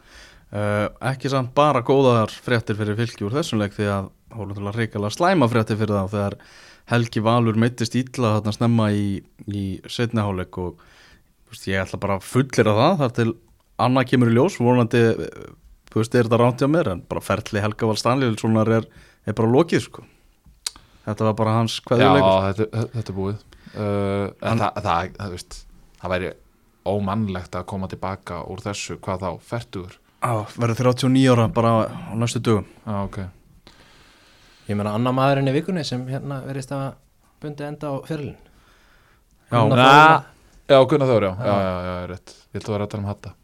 uh, 0.53 0.87
Ekki 1.11 1.31
samt 1.33 1.55
bara 1.57 1.83
góðar 1.87 2.31
fréttir 2.31 2.79
fyrir 2.79 2.99
fylki 2.99 3.27
úr 3.27 3.35
þessum 3.39 3.63
leik 3.63 3.75
því 3.77 3.89
að 3.91 4.09
það 4.31 4.39
voru 4.41 4.51
náttúrulega 4.53 4.81
reikalega 4.83 5.17
slæma 5.17 5.49
fréttir 5.51 5.79
fyrir 5.81 5.97
þá 5.97 6.13
þegar 6.15 6.39
Helgi 6.87 7.23
Valur 7.25 7.57
meittist 7.59 7.97
ítla 7.99 8.37
þarna 8.37 8.53
snemma 8.55 8.89
í, 8.95 9.07
í 9.51 9.63
setniháleik 9.91 10.59
og 10.63 10.83
veist, 11.51 11.67
ég 11.67 11.81
ætla 11.83 11.99
bara 12.03 12.21
fullir 12.23 12.69
að 12.71 12.79
það 12.83 13.01
þar 13.01 13.15
til 13.17 13.29
annað 13.87 14.07
kemur 14.13 14.31
í 14.31 14.37
ljós. 14.37 14.59
Vonandi, 14.63 15.01
eh, 15.11 15.49
þú 15.91 15.99
veist, 16.03 16.15
er 16.15 16.29
þetta 16.29 16.39
ránt 16.41 16.63
hjá 16.63 16.69
mér 16.71 16.93
en 16.93 17.03
bara 17.11 17.25
ferli 17.27 17.63
Helga 17.65 17.91
Val 17.91 17.99
Stanlíðssonar 17.99 18.71
er, 18.79 18.87
er 19.27 19.37
bara 19.37 19.51
lokið 19.51 19.83
sko. 19.89 20.07
Þetta 21.07 21.27
var 21.29 21.37
bara 21.39 21.57
hans 21.59 21.77
Já, 21.81 21.85
kveðjuleikur 21.91 22.47
þetta, 22.47 22.87
þetta 22.95 23.13
er 23.13 23.19
búið. 23.19 23.43
Uh, 23.77 23.83
en 23.83 24.49
Hann- 24.49 24.63
það, 24.63 24.81
það, 24.87 25.11
það, 25.19 25.35
veist, 25.35 25.59
það 26.01 26.15
væri 26.15 26.33
ómannlegt 26.87 27.59
að 27.59 27.67
koma 27.75 27.91
tilbaka 27.91 28.41
úr 28.47 28.63
þessu, 28.63 28.97
hvað 29.03 29.27
þá, 29.27 29.31
fertugur? 29.51 29.95
Á, 29.99 30.06
verður 30.57 30.81
39 30.83 31.33
ára 31.35 31.47
bara 31.53 31.73
á 31.87 32.13
næstu 32.19 32.41
dögum. 32.43 32.67
Já, 32.87 32.97
ok. 33.05 33.19
Ég 34.67 34.75
meina 34.79 34.93
annar 34.99 35.15
maðurinn 35.15 35.51
í 35.51 35.55
vikunni 35.55 35.85
sem 35.87 36.03
hérna 36.11 36.41
verðist 36.47 36.73
að 36.75 36.87
bundi 37.43 37.63
enda 37.67 37.93
á 37.93 37.95
fyrirlin 38.09 38.37
Já, 39.47 39.61
Þór- 39.63 39.83
Já, 40.67 40.79
Gunnar 40.91 41.11
Þór, 41.13 41.23
já, 41.29 41.33
já, 41.39 41.47
Já. 41.47 41.57
já, 41.63 41.75
já, 41.87 41.93
já 42.01 42.07
rétt. 42.11 42.33
Ég 42.51 42.61
ætla 42.63 42.73
að 42.73 42.75
vera 42.77 42.87
að 42.87 42.91
tala 42.95 43.03
um 43.05 43.11
hatta 43.13 43.35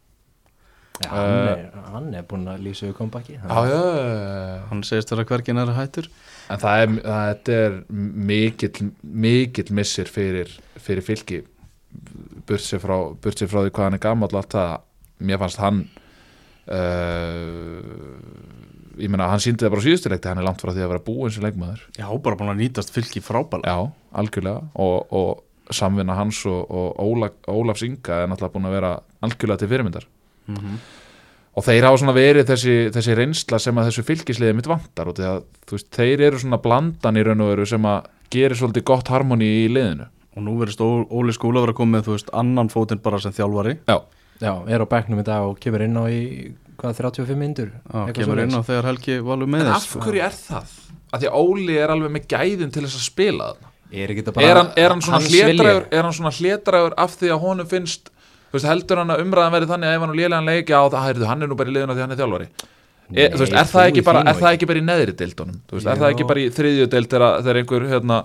Já, 1.02 1.08
hann, 1.12 1.48
er, 1.52 1.62
hann 1.92 2.08
er 2.18 2.26
búinn 2.30 2.48
að 2.50 2.64
lýsa 2.66 2.88
við 2.88 2.96
kompaki 2.98 3.36
Já, 3.38 3.60
já, 3.70 3.78
já, 3.78 4.58
hann 4.72 4.82
segist 4.86 5.14
vera 5.14 5.24
hvergin 5.30 5.58
er 5.62 5.70
hættur. 5.76 6.08
En 6.50 6.58
það 6.62 6.82
er, 6.82 6.92
það, 7.06 7.22
þetta 7.30 7.56
er 7.62 7.78
mikill, 8.32 8.90
mikill 9.24 9.72
missir 9.78 10.10
fyrir, 10.10 10.50
fyrir 10.82 11.06
fylki. 11.06 11.40
Burt 12.48 12.66
sér 12.66 12.82
frá, 12.82 12.96
burt 13.22 13.38
sér 13.38 13.50
frá 13.50 13.62
því 13.62 13.70
hvað 13.76 13.86
hann 13.88 13.98
er 13.98 14.02
gamall 14.02 14.32
og 14.34 14.40
allt 14.42 14.54
það, 14.58 14.74
mér 15.22 15.38
fannst 15.42 15.62
hann 15.62 15.84
uh, 16.70 17.82
ég 19.00 19.10
meina, 19.10 19.28
hann 19.32 19.40
síndi 19.42 19.64
það 19.64 19.72
bara 19.74 19.82
á 19.82 19.86
síðustuleikti, 19.86 20.28
hann 20.30 20.40
er 20.42 20.46
langt 20.46 20.62
frá 20.62 20.72
því 20.74 20.84
að 20.84 20.92
vera 20.92 21.04
búinn 21.06 21.32
sem 21.34 21.46
leikmaður. 21.46 21.84
Já, 21.98 22.06
bara 22.22 22.38
búin 22.38 22.52
að 22.52 22.60
nýtast 22.62 22.92
fylki 22.94 23.22
frábæla 23.24 23.64
Já, 23.66 23.78
algjörlega. 24.22 24.66
Og, 24.84 25.14
og 25.16 25.72
samvinna 25.72 26.16
hans 26.18 26.42
og, 26.50 26.60
og 26.68 26.98
Óla, 27.00 27.30
Ólafs 27.48 27.84
Inga 27.86 28.22
er 28.24 28.28
náttúrulega 28.30 28.56
búin 28.58 28.68
að 28.68 28.76
vera 28.76 28.90
algjörlega 29.24 29.62
til 29.64 29.70
fyrirmyndar. 29.72 30.08
Mhm. 30.50 30.80
og 31.52 31.62
þeir 31.66 31.84
hafa 31.84 31.98
svona 32.00 32.12
verið 32.16 32.46
þessi, 32.48 32.74
þessi 32.94 33.14
reynsla 33.14 33.58
sem 33.60 33.76
að 33.76 33.90
þessu 33.90 34.02
fylgisliði 34.08 34.54
mitt 34.56 34.66
vantar 34.70 35.10
og 35.10 35.18
þú 35.20 35.74
veist, 35.76 35.90
þeir 35.92 36.22
eru 36.28 36.38
svona 36.40 36.58
blandan 36.64 37.18
í 37.20 37.24
raun 37.26 37.42
og 37.44 37.50
veru 37.52 37.66
sem 37.68 37.84
að 37.84 38.06
gerir 38.32 38.56
svolítið 38.56 38.86
gott 38.88 39.10
harmoni 39.12 39.44
í 39.60 39.66
liðinu. 39.68 40.06
Og 40.32 40.42
nú 40.46 40.54
verðist 40.56 40.80
Ó- 40.80 41.04
Óli 41.12 41.34
Skúla 41.36 41.60
vera 41.60 41.74
komið, 41.76 42.06
þú 42.08 42.14
veist, 42.16 42.32
annan 42.32 42.70
fótinn 42.72 43.02
bara 43.04 43.20
sem 43.20 43.34
þjálfari. 43.36 43.76
Já, 43.84 43.98
Já, 44.42 44.52
er 44.74 44.82
á 44.82 44.86
bekknum 44.90 45.22
í 45.22 45.26
dag 45.26 45.46
og 45.46 45.58
kemur 45.62 45.84
inn 45.86 45.98
á 45.98 46.04
í 46.10 46.20
hvað, 46.80 46.96
35 46.98 47.38
myndur 47.38 47.68
Já, 47.70 48.00
kemur 48.16 48.42
inn 48.42 48.56
á 48.58 48.60
þegar 48.66 48.88
Helgi 48.90 49.18
valur 49.22 49.50
með 49.50 49.66
en 49.68 49.74
af 49.76 49.86
hverju 49.96 50.24
er 50.26 50.34
það? 50.38 50.72
Af 51.12 51.20
því 51.22 51.28
að 51.28 51.36
Óli 51.42 51.76
er 51.78 51.92
alveg 51.92 52.14
með 52.14 52.26
gæðin 52.32 52.72
til 52.72 52.82
þess 52.86 52.98
að 52.98 53.06
spila 53.06 53.50
þarna. 53.52 53.68
Er, 53.92 54.10
er, 54.16 54.56
hann- 54.56 54.70
er 54.80 54.88
hann 54.94 55.02
svona 55.04 55.18
vilji? 55.20 55.72
er 55.92 56.06
hann 56.06 56.14
svona 56.16 56.32
hlétrægur 56.32 56.94
af 56.96 57.16
því 57.20 57.28
að 57.34 57.42
honum 57.44 57.68
finnst 57.68 58.08
þú 58.52 58.58
veist, 58.58 58.68
heldur 58.68 59.00
hann 59.00 59.12
að 59.12 59.22
umræðan 59.24 59.54
verði 59.56 59.68
þannig 59.70 59.88
að 59.88 59.96
ef 59.96 60.02
hann 60.04 60.12
er 60.12 60.18
lélegan 60.20 60.48
leik, 60.48 60.68
já, 60.68 60.78
það, 60.92 61.04
heyrðu, 61.06 61.26
hann 61.30 61.44
er 61.44 61.48
nú 61.48 61.56
bara 61.56 61.72
í 61.72 61.74
liðuna 61.76 61.96
því 61.96 62.02
hann 62.04 62.14
er 62.14 62.20
þjálfari. 62.20 62.48
Nei, 63.12 63.22
þú 63.32 63.40
veist, 63.42 63.52
er, 63.52 63.68
þú 63.68 63.76
það 63.76 64.04
bara, 64.08 64.22
er 64.28 64.38
það 64.40 64.56
ekki. 64.56 64.68
bara 64.70 64.80
í 64.80 64.84
neðri 64.88 65.14
deildunum? 65.22 65.60
Þú 65.68 65.76
veist, 65.78 65.88
er 65.92 66.00
það 66.02 66.12
ekki 66.12 66.26
bara 66.28 66.42
í 66.42 66.50
þriðju 66.56 66.88
deild 66.92 67.14
þegar 67.16 67.60
einhver, 67.62 67.86
hérna, 67.92 68.18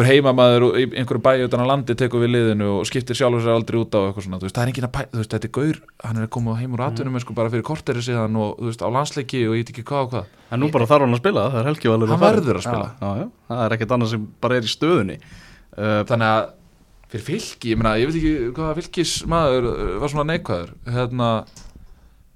einhver 0.00 0.08
heimamaður 0.08 0.64
og 0.66 0.76
í 0.80 0.84
einhverju 0.96 1.20
bæi 1.24 1.42
utan 1.44 1.60
á 1.60 1.66
landi 1.68 1.94
tekur 1.98 2.22
við 2.24 2.30
liðinu 2.32 2.68
og 2.78 2.86
skiptir 2.88 3.18
sjálfur 3.18 3.42
sér 3.44 3.56
aldrei 3.58 3.78
út 3.80 3.92
á 3.92 4.00
eitthvað 4.08 4.24
svona, 4.24 4.38
þú 4.40 4.46
veist, 4.48 4.56
það 4.56 4.64
er 4.64 4.70
enginn 4.72 4.86
að 4.88 4.92
pæ, 4.94 5.00
þú 5.10 5.20
veist, 5.20 5.34
þetta 5.34 5.48
er 5.48 5.52
gaur 5.56 5.80
hann 6.06 6.20
er 6.20 6.26
að 6.26 6.30
koma 6.36 6.54
heim 6.56 6.76
úr 6.76 6.82
atvinnum 6.86 7.20
sko 7.20 7.36
bara 7.36 7.52
fyrir 7.52 7.66
korteri 7.68 8.04
síðan 8.04 8.38
og 8.40 8.54
þú 8.60 8.70
veist, 8.70 8.84
á 8.84 8.88
landsleiki 8.96 9.42
og 9.48 9.56
ég 9.58 9.64
veit 9.64 9.72
ekki 9.74 9.84
hvað 9.90 10.06
og 10.06 10.12
hvað. 10.14 10.30
En 10.50 10.62
nú 10.62 10.70
bara 10.72 10.88
þarf 10.90 11.04
hann 11.06 11.16
að 11.16 11.22
spila, 11.22 11.46
það 11.52 11.60
er 11.60 12.22
verður 12.24 12.60
að 12.60 12.66
spila. 12.66 12.88
Já, 13.00 13.10
já, 13.20 13.26
það 13.50 13.64
er 13.66 13.76
ekkert 13.76 13.94
annað 13.96 14.12
sem 14.14 14.26
bara 14.40 14.56
er 14.56 14.66
í 14.66 14.72
stöðunni. 14.72 15.18
Uh, 15.70 16.00
þannig 16.08 16.28
að 16.30 16.52
fyrir 17.10 17.26
fylki, 17.26 17.72
ég 17.74 17.80
meina, 17.80 17.96
ég 18.00 18.10
veit 18.10 18.20
ekki 18.20 18.34
hvað 18.56 18.78
fylkis 18.80 19.16
maður 19.30 19.68
var 20.02 20.12
svona 20.12 20.28
neikvæður. 20.32 20.72
Hérna, 20.90 21.30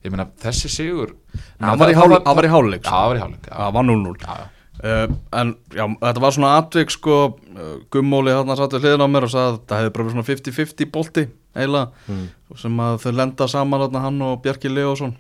ég 0.04 0.12
meina, 0.12 0.28
þessi 0.42 0.70
sigur 0.70 1.14
Hann 1.58 1.78
var 1.80 1.90
í 1.90 1.96
hál- 1.96 2.12
hann 2.14 2.36
var 2.36 2.46
í 2.46 2.50
háluleik 2.52 2.84
Já, 2.84 2.90
hann 2.94 3.08
var 3.10 3.16
í 3.16 3.22
hálfleik, 3.22 3.46
já, 3.48 3.54
Það 3.56 3.72
var 3.74 3.86
0-0 3.88 4.16
já, 4.20 4.34
já. 4.38 4.53
Uh, 4.84 5.06
en 5.32 5.54
já, 5.72 5.84
þetta 5.88 6.20
var 6.20 6.34
svona 6.36 6.48
atvik 6.60 6.90
sko, 6.92 7.14
uh, 7.56 7.76
Gummóli 7.94 8.34
hann 8.36 8.50
satt 8.58 8.74
við 8.76 8.82
hliðin 8.84 9.00
á 9.00 9.08
mér 9.08 9.24
og 9.24 9.30
sagði 9.32 9.52
að 9.54 9.60
það 9.70 9.78
hefði 9.80 9.92
bara 9.94 10.04
verið 10.04 10.14
svona 10.16 10.26
50-50 10.28 10.90
bolti 10.92 11.22
eiginlega, 11.54 11.86
Mm. 12.10 12.24
sem 12.60 12.80
að 12.84 12.98
þau 13.00 13.12
lenda 13.16 13.46
saman 13.48 13.80
þarna, 13.84 14.02
hann 14.04 14.18
og 14.26 14.42
Bjarki 14.44 14.68
Leósson 14.68 15.14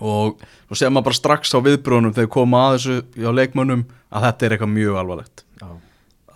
og 0.00 0.40
svo 0.66 0.74
sér 0.80 0.90
maður 0.90 1.06
bara 1.10 1.18
strax 1.20 1.54
á 1.54 1.58
viðbrunum 1.62 2.14
þegar 2.16 2.30
koma 2.34 2.62
að 2.66 2.74
þessu 2.78 2.96
hjá 3.20 3.30
leikmönnum 3.34 3.84
að 4.10 4.26
þetta 4.26 4.46
er 4.48 4.54
eitthvað 4.56 4.72
mjög 4.74 4.98
alvarlegt 5.00 5.44
Já. 5.60 5.68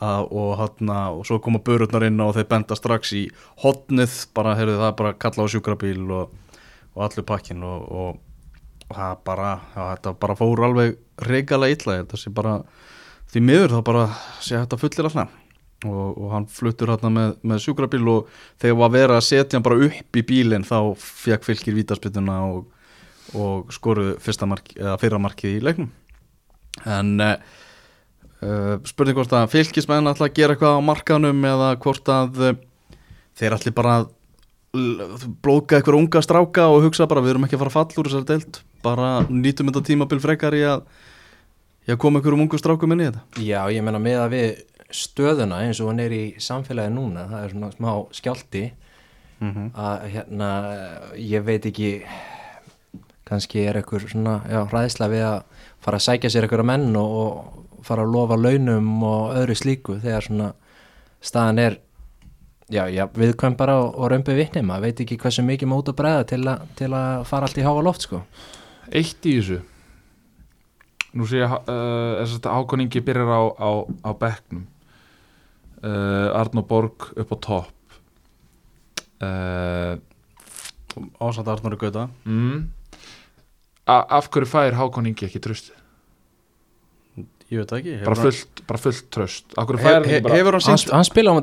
að, 0.01 0.29
og, 0.31 0.53
hana, 0.59 0.99
og 1.15 1.27
svo 1.27 1.39
koma 1.43 1.59
börurnar 1.65 2.07
inn 2.07 2.21
og 2.23 2.35
þeir 2.37 2.49
benda 2.51 2.79
strax 2.79 3.13
í 3.19 3.25
hotnið, 3.65 4.15
bara 4.35 4.55
heyrðu 4.59 4.79
það 4.83 4.95
bara 5.01 5.13
að 5.15 5.19
kalla 5.27 5.47
á 5.47 5.53
sjúkrabíl 5.55 6.05
og, 6.21 6.31
og 6.95 7.03
allur 7.09 7.27
pakkin 7.27 7.63
og, 7.67 7.89
og, 7.91 8.23
og 8.91 8.95
það 8.99 9.17
bara, 9.27 9.53
já, 9.75 9.83
þetta 9.97 10.15
bara 10.23 10.39
fór 10.39 10.65
alveg 10.69 10.97
reikalega 11.23 11.77
illa, 11.77 12.01
þetta 12.03 12.21
sé 12.21 12.33
bara 12.35 12.59
því 13.33 13.43
miður 13.45 13.75
þá 13.75 13.81
bara 13.87 14.05
sé 14.43 14.59
þetta 14.59 14.79
fullir 14.81 15.09
alltaf 15.09 15.41
og, 15.85 16.07
og 16.17 16.31
hann 16.33 16.47
fluttur 16.51 16.93
hérna 16.93 17.11
með, 17.13 17.35
með 17.45 17.63
sjúkrabíl 17.65 18.05
og 18.11 18.31
þegar 18.63 18.79
var 18.81 18.95
verið 18.95 19.19
að 19.19 19.27
setja 19.27 19.59
hann 19.59 19.67
bara 19.67 19.89
upp 19.89 20.19
í 20.19 20.25
bílinn 20.27 20.67
þá 20.67 20.79
fekk 21.01 21.47
fylgir 21.49 21.77
vítaspytuna 21.79 22.39
og, 22.49 22.65
og 23.37 23.75
eða 23.75 24.97
fyrra 25.03 25.21
markið 25.23 25.59
í 25.59 25.63
leiknum. 25.65 25.91
En 26.91 27.15
uh, 27.21 28.77
spurning 28.89 29.17
hvort 29.19 29.35
að 29.37 29.53
fylgismenn 29.55 30.11
ætla 30.11 30.29
að 30.31 30.37
gera 30.39 30.57
eitthvað 30.57 30.79
á 30.81 30.89
markanum 30.89 31.49
eða 31.51 31.73
hvort 31.85 32.11
að 32.13 32.43
uh, 32.43 32.55
þeir 33.39 33.59
ætli 33.59 33.75
bara 33.75 33.99
að 34.03 34.13
blóðga 34.75 35.79
eitthvað 35.79 36.01
unga 36.01 36.23
stráka 36.25 36.69
og 36.73 36.89
hugsa 36.89 37.07
bara 37.11 37.23
við 37.23 37.35
erum 37.35 37.45
ekki 37.47 37.59
að 37.59 37.63
fara 37.63 37.71
að 37.71 37.77
falla 37.79 38.03
úr 38.03 38.09
þessari 38.11 38.31
deild 38.33 38.63
bara 38.85 39.17
nýtum 39.31 39.71
þetta 39.71 39.85
tímabil 39.89 40.21
frekar 40.23 40.57
í 40.57 40.63
að, 40.69 40.85
að 41.89 41.99
koma 42.05 42.21
einhverjum 42.21 42.45
ungu 42.47 42.61
strákum 42.61 42.95
inn 42.95 43.05
í 43.05 43.09
þetta. 43.09 43.25
Já, 43.45 43.61
ég 43.73 43.85
meina 43.87 44.03
með 44.03 44.23
að 44.23 44.37
við 44.37 44.49
stöðuna 44.95 45.65
eins 45.65 45.81
og 45.83 45.91
hann 45.91 46.03
er 46.05 46.15
í 46.15 46.23
samfélagi 46.43 46.93
núna 46.95 47.27
það 47.31 47.45
er 47.45 47.55
svona 47.55 47.71
smá 47.75 47.91
skjálti 48.15 48.65
mm 49.41 49.51
-hmm. 49.51 49.71
að 49.75 50.07
hérna 50.15 50.51
ég 51.17 51.45
veit 51.45 51.67
ekki 51.67 51.91
kannski 53.25 53.65
er 53.67 53.77
eitthvað 53.77 54.09
svona 54.11 54.41
já, 54.51 54.61
hræðsla 54.71 55.09
við 55.09 55.25
að 55.25 55.43
fara 55.81 55.97
að 55.97 56.07
sækja 56.07 56.31
sér 56.31 56.43
eitthvað 56.43 56.71
menn 56.71 56.97
og, 56.97 57.11
og 57.23 57.85
fara 57.85 58.03
að 58.03 58.13
lofa 58.13 58.37
launum 58.37 59.03
og 59.03 59.35
öðru 59.37 59.55
slíku 59.55 60.01
þegar 60.01 60.23
svona 60.23 60.53
staðan 61.21 61.59
er 61.59 61.79
já, 62.71 62.89
já, 62.89 63.07
viðkvæm 63.15 63.57
bara 63.57 63.79
og, 63.81 63.95
og 63.99 64.11
römbi 64.11 64.35
vitni. 64.35 64.63
Maður 64.63 64.83
veit 64.83 65.01
ekki 65.01 65.19
hversu 65.19 65.43
mikið 65.43 65.69
mót 65.69 65.89
að 65.89 65.97
bregða 65.97 66.25
til 66.77 66.93
að 66.93 67.25
fara 67.25 67.49
allt 67.49 67.59
í 67.59 67.67
háa 67.67 67.83
loft 67.83 68.03
sko 68.03 68.23
eitt 68.93 69.27
í 69.31 69.37
þessu. 69.39 69.61
Nú 71.15 71.27
sé 71.31 71.39
ég 71.45 71.51
uh, 71.51 72.25
þess 72.25 72.41
að 72.41 72.49
ákoningi 72.59 73.03
byrjar 73.07 73.31
á, 73.31 73.43
á, 73.55 73.71
á 74.03 74.11
bekknum. 74.19 74.65
Uh, 75.85 76.33
Arnó 76.41 76.65
Borg 76.67 77.13
upp 77.15 77.33
á 77.33 77.37
topp. 77.45 77.99
Uh, 79.23 79.95
Ásand 81.23 81.49
Arnóri 81.49 81.77
Gauta. 81.81 82.09
mm, 82.25 82.59
af 83.87 84.29
hverju 84.31 84.47
fær 84.49 84.77
Hákoningi 84.79 85.27
ekki 85.27 85.41
tröst 85.43 85.73
ég 87.51 87.61
veit 87.61 87.73
ekki 87.77 87.97
bara 88.05 88.17
fullt, 88.19 88.63
bara 88.69 88.81
fullt 88.81 89.09
tröst 89.13 89.57
af 89.59 89.67
hverju 89.69 89.83
fær 89.83 89.89
hef, 89.89 89.97
hann 89.99 90.07
ekki 90.09 90.25
bara 90.27 90.39
hefur 90.39 90.57
hann 90.57 90.65
sínt 90.65 90.93
hann 90.95 91.05
spila 91.09 91.35
á 91.35 91.41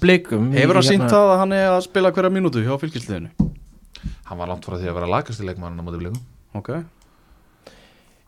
blikum 0.00 0.46
í- 0.52 0.60
Hefur 0.60 0.78
hann 0.78 0.86
hérna- 0.86 0.90
sínt 0.90 1.10
það 1.12 1.32
að 1.32 1.38
hann 1.42 1.52
er 1.58 1.66
að 1.72 1.82
spila 1.88 2.12
hverja 2.14 2.30
mínútu 2.32 2.62
hjá 2.64 2.78
fylgisliðinu? 2.80 3.30
hann 4.30 4.38
var 4.38 4.48
langt 4.48 4.64
frá 4.64 4.78
því 4.78 4.88
að 4.88 4.94
vera 5.00 5.10
lagast 5.12 5.42
í 5.42 5.46
leikmann 5.46 5.76
á 5.78 5.82
móti 5.82 5.98
blikum 6.00 6.22
Ok, 6.58 6.70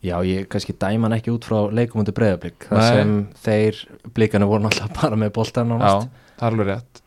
Já, 0.04 0.18
ég 0.28 0.44
kannski 0.52 0.74
dæma 0.76 1.08
hann 1.08 1.16
ekki 1.16 1.32
út 1.32 1.46
frá 1.48 1.62
leikum 1.72 2.02
undir 2.02 2.12
breyðablík 2.16 2.66
þar 2.68 2.80
Nei. 2.82 2.88
sem 2.92 3.12
þeir 3.46 3.78
blíkana 4.16 4.48
voru 4.50 4.66
náttúrulega 4.66 4.96
bara 5.00 5.16
með 5.16 5.30
næst 5.38 5.56
já, 5.56 5.94
það 6.37 6.44
er 6.44 6.50
alveg 6.50 6.68
rétt. 6.68 7.00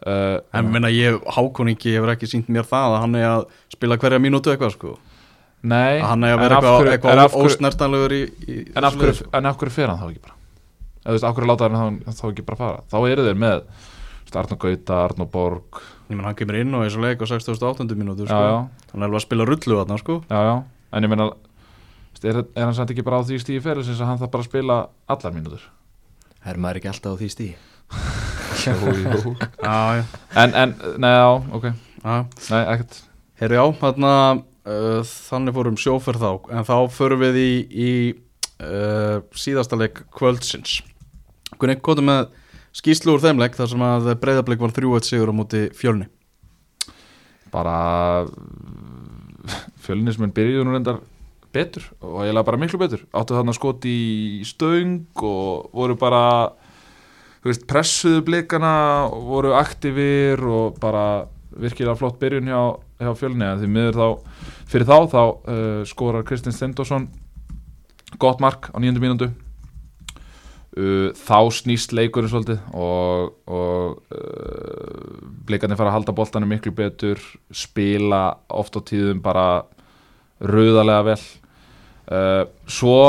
Uh, 0.00 0.38
en 0.56 0.70
minna 0.72 0.88
ég, 0.88 1.18
Hákoningi 1.36 1.92
hefur 1.92 2.14
ekki 2.14 2.30
sínt 2.30 2.48
mér 2.48 2.64
það 2.64 2.94
að 2.96 3.02
hann 3.02 3.18
er 3.20 3.26
að 3.28 3.42
spila 3.74 3.98
hverja 4.00 4.22
mínútu 4.24 4.54
eitthvað 4.54 4.72
sko. 4.72 4.94
Nei, 5.60 6.00
að 6.00 6.06
hann 6.08 6.24
er 6.24 6.32
að 6.32 6.40
vera 6.46 6.56
eitthvað, 6.56 6.90
eitthvað 6.94 7.20
hverju- 7.20 7.44
ósnertanlegur 7.50 8.14
í, 8.16 8.22
í 8.48 8.58
en 8.72 8.88
af 8.88 8.96
hverju 8.96 9.26
en 9.36 9.50
af 9.50 9.58
hverju 9.60 9.74
fer 9.76 9.92
hann 9.92 10.00
þá 10.00 10.06
ekki 10.08 10.22
bara? 10.24 10.36
Eða 11.04 11.10
þú 11.10 11.16
veist, 11.18 11.26
af 11.28 11.36
hverju 11.36 11.50
láta 11.50 11.68
hann 11.76 11.98
þá, 12.08 12.24
ekki 12.30 12.46
bara 12.48 12.60
fara? 12.62 12.80
Þá 12.88 12.98
eru 13.10 13.26
þeir 13.28 13.40
með 13.44 13.60
Arnó 14.40 14.56
Gauta, 14.64 15.02
Arnó 15.04 15.26
Borg 15.28 15.82
menn 16.18 16.26
hann 16.28 16.36
kemur 16.38 16.58
inn 16.60 16.74
og 16.76 16.84
þessu 16.86 17.02
leik 17.04 17.22
á 17.22 17.26
68. 17.30 17.86
mínútu 17.98 18.26
já, 18.26 18.32
sko. 18.32 18.40
já, 18.40 18.58
hann 18.92 19.02
er 19.02 19.08
alveg 19.08 19.20
að 19.20 19.26
spila 19.26 19.46
rullu 19.48 19.78
þarna 19.80 19.98
sko. 20.00 20.16
Já, 20.30 20.40
já. 20.48 20.54
En 20.90 21.06
ég 21.06 21.12
meina 21.12 21.28
þú 21.30 22.16
veist, 22.16 22.24
er, 22.26 22.40
er 22.56 22.66
hann 22.66 22.76
samt 22.78 22.94
ekki 22.94 23.04
bara 23.06 23.20
á 23.20 23.26
því 23.26 23.40
stíði 23.42 23.64
fyrir 23.66 23.86
sem 23.86 24.08
hann 24.08 24.18
þarf 24.20 24.32
bara 24.32 24.46
að 24.46 24.50
spila 24.50 24.78
allar 25.10 25.36
mínútur? 25.36 25.66
Er 26.46 26.60
maður 26.60 26.80
ekki 26.80 26.90
alltaf 26.92 27.14
á 27.14 27.20
því 27.20 27.30
stíð? 27.34 27.68
jú, 28.66 28.94
jú. 29.04 29.34
Já, 29.66 29.76
já, 30.00 30.04
en, 30.42 30.54
en, 30.54 30.74
nei, 31.00 31.12
já, 31.14 31.30
ok. 31.56 31.70
Já. 32.04 32.14
Nei, 32.50 32.62
ekkert. 32.74 33.00
Herri 33.40 33.56
já, 33.56 33.64
þarna 33.80 34.12
uh, 34.40 35.00
þannig 35.06 35.56
fórum 35.56 35.78
sjóferð 35.80 36.24
þá. 36.24 36.32
En 36.56 36.66
þá 36.68 36.76
förum 36.92 37.22
við 37.24 37.38
í, 37.40 37.52
í 37.70 37.90
uh, 38.60 39.22
síðasta 39.36 39.78
leik 39.80 40.02
kvöldsins. 40.16 40.80
Gunni, 41.60 41.78
hvað 41.80 42.02
með 42.06 42.28
skýslu 42.76 43.16
úr 43.16 43.22
þeim 43.22 43.40
leik 43.42 43.56
þar 43.58 43.70
sem 43.72 43.84
að 43.84 44.10
breyðablik 44.22 44.62
var 44.62 44.74
3-1 44.76 45.08
sigur 45.08 45.32
á 45.32 45.34
móti 45.34 45.62
fjölni. 45.76 46.08
Bara 47.50 47.76
fjölinismenn 49.84 50.34
byrjuðu 50.34 50.66
nú 50.66 50.76
reyndar 50.76 51.00
betur 51.54 51.88
og 51.98 52.22
eiginlega 52.22 52.46
bara 52.46 52.60
miklu 52.60 52.80
betur. 52.80 53.04
Áttu 53.10 53.34
þarna 53.34 53.54
skot 53.56 53.86
í 53.88 54.42
stöng 54.46 55.08
og 55.18 55.70
voru 55.74 55.96
bara 55.98 56.22
veist, 57.44 57.66
pressuðu 57.70 58.22
blikana 58.28 58.72
voru 59.10 59.54
aktivir 59.58 60.42
og 60.46 60.78
bara 60.82 61.26
virkilega 61.50 61.98
flott 61.98 62.20
byrjun 62.20 62.50
hjá, 62.50 62.62
hjá 63.02 63.12
fjölni. 63.18 63.46
En 63.46 63.62
því 63.62 63.70
miður 63.74 63.98
þá, 63.98 64.08
fyrir 64.70 64.88
þá 64.88 64.96
þá 65.10 65.22
uh, 65.22 65.82
skorar 65.88 66.26
Kristinn 66.28 66.54
Stendorsson 66.54 67.08
gott 68.20 68.42
mark 68.42 68.70
á 68.70 68.76
nýjöndu 68.78 69.02
mínútu. 69.02 69.30
uh, 69.30 69.49
þá 70.70 71.38
snýst 71.50 71.94
leikurinn 71.96 72.30
svolítið 72.30 72.60
og, 72.78 73.32
og 73.50 73.96
uh, 74.14 75.16
blikarnir 75.48 75.78
fara 75.78 75.90
að 75.90 75.96
halda 75.98 76.14
boltanum 76.14 76.52
miklu 76.52 76.70
betur 76.76 77.18
spila 77.50 78.36
oft 78.54 78.78
á 78.78 78.80
tíðum 78.86 79.22
bara 79.24 79.64
rauðarlega 80.40 81.08
vel. 81.10 81.18
Uh, 82.10 82.44
svo 82.70 83.00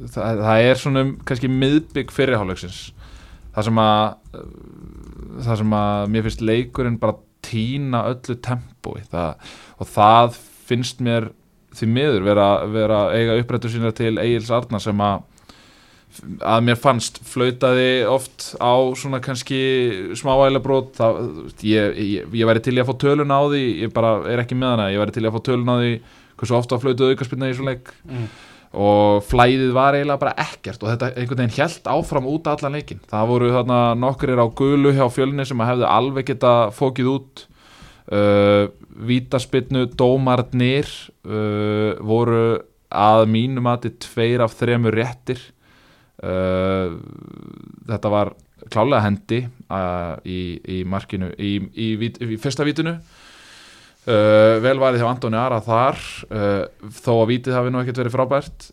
það, 0.00 0.40
það 0.40 0.64
er 0.70 0.80
svona 0.80 1.04
um 1.04 1.12
kannski 1.28 1.52
miðbygg 1.52 2.12
fyrirháleiksins 2.12 2.80
það 3.54 3.68
sem 3.68 3.84
að 3.84 4.02
uh, 4.40 4.48
það 5.44 5.60
sem 5.60 5.76
að 5.82 6.08
mér 6.14 6.26
finnst 6.26 6.44
leikurinn 6.44 6.98
bara 7.02 7.20
týna 7.44 8.06
öllu 8.08 8.38
tempói. 8.40 9.04
Það, 9.12 9.52
og 9.76 9.92
það 9.92 10.40
finnst 10.64 11.04
mér 11.04 11.28
því 11.74 11.88
miður 11.90 12.26
vera, 12.28 12.48
vera 12.70 13.04
eiga 13.12 13.36
upprættu 13.40 13.70
sína 13.72 13.92
til 13.96 14.16
Egil's 14.22 14.52
Arna 14.54 14.80
sem 14.80 15.00
að 15.02 15.24
að 16.22 16.64
mér 16.68 16.78
fannst 16.80 17.18
flautaði 17.26 18.04
oft 18.08 18.52
á 18.62 18.74
svona 18.98 19.20
kannski 19.24 19.60
smávægilega 20.18 20.64
brot 20.64 21.00
ég, 21.66 21.96
ég, 21.98 22.26
ég 22.30 22.48
væri 22.48 22.62
til 22.64 22.76
í 22.76 22.82
að 22.82 22.90
fá 22.90 22.96
tölun 23.04 23.34
á 23.34 23.40
því 23.42 23.62
ég 23.84 23.94
bara 23.94 24.16
er 24.30 24.42
ekki 24.44 24.58
með 24.58 24.74
hana, 24.74 24.90
ég 24.94 25.02
væri 25.02 25.14
til 25.16 25.24
í 25.24 25.30
að 25.30 25.36
fá 25.36 25.46
tölun 25.48 25.72
á 25.72 25.76
því 25.80 25.94
hversu 26.38 26.58
ofta 26.58 26.80
flautaði 26.82 27.14
aukarspilna 27.14 27.50
í 27.50 27.56
svona 27.56 27.74
leik. 27.74 27.90
Mm. 28.10 28.28
og 28.84 29.24
flæðið 29.28 29.72
var 29.74 29.94
eiginlega 29.94 30.22
bara 30.22 30.36
ekkert 30.44 30.82
og 30.82 30.92
þetta 30.92 31.10
einhvern 31.14 31.42
veginn 31.44 31.58
held 31.58 31.90
áfram 31.94 32.30
út 32.30 32.48
allan 32.50 32.78
leikin 32.78 33.02
það 33.10 33.28
voru 33.30 33.50
þarna 33.54 33.80
nokkurir 34.02 34.42
á 34.42 34.46
gulu 34.58 34.94
hjá 34.96 35.04
fjölni 35.14 35.46
sem 35.46 35.62
að 35.62 35.70
hefðu 35.72 35.90
alveg 35.90 36.30
geta 36.32 36.54
fókið 36.74 37.10
út 37.12 37.44
uh, 38.10 38.70
vítaspinnu 38.94 39.86
dómarnir 39.94 40.90
uh, 41.26 41.94
voru 42.02 42.46
að 42.94 43.26
mínum 43.30 43.66
að 43.70 43.88
þetta 43.88 44.08
tveir 44.08 44.44
af 44.44 44.54
þremur 44.58 44.94
réttir 44.94 45.42
uh, 46.24 46.96
þetta 47.90 48.12
var 48.12 48.32
klálega 48.72 49.04
hendi 49.04 49.42
uh, 49.68 50.16
í, 50.24 50.40
í 50.64 50.80
markinu 50.88 51.28
í, 51.36 51.58
í, 51.76 51.88
í 52.00 52.38
fyrsta 52.40 52.64
vítinu 52.66 52.96
uh, 52.96 54.56
vel 54.64 54.78
varði 54.80 55.02
hjá 55.02 55.10
Antoni 55.10 55.38
Ara 55.40 55.60
þar. 55.64 56.00
Þó 57.04 57.12
að 57.18 57.30
vítið 57.34 57.58
hafi 57.58 57.72
nú 57.72 57.82
ekkert 57.82 58.02
verið 58.02 58.16
frábært. 58.16 58.68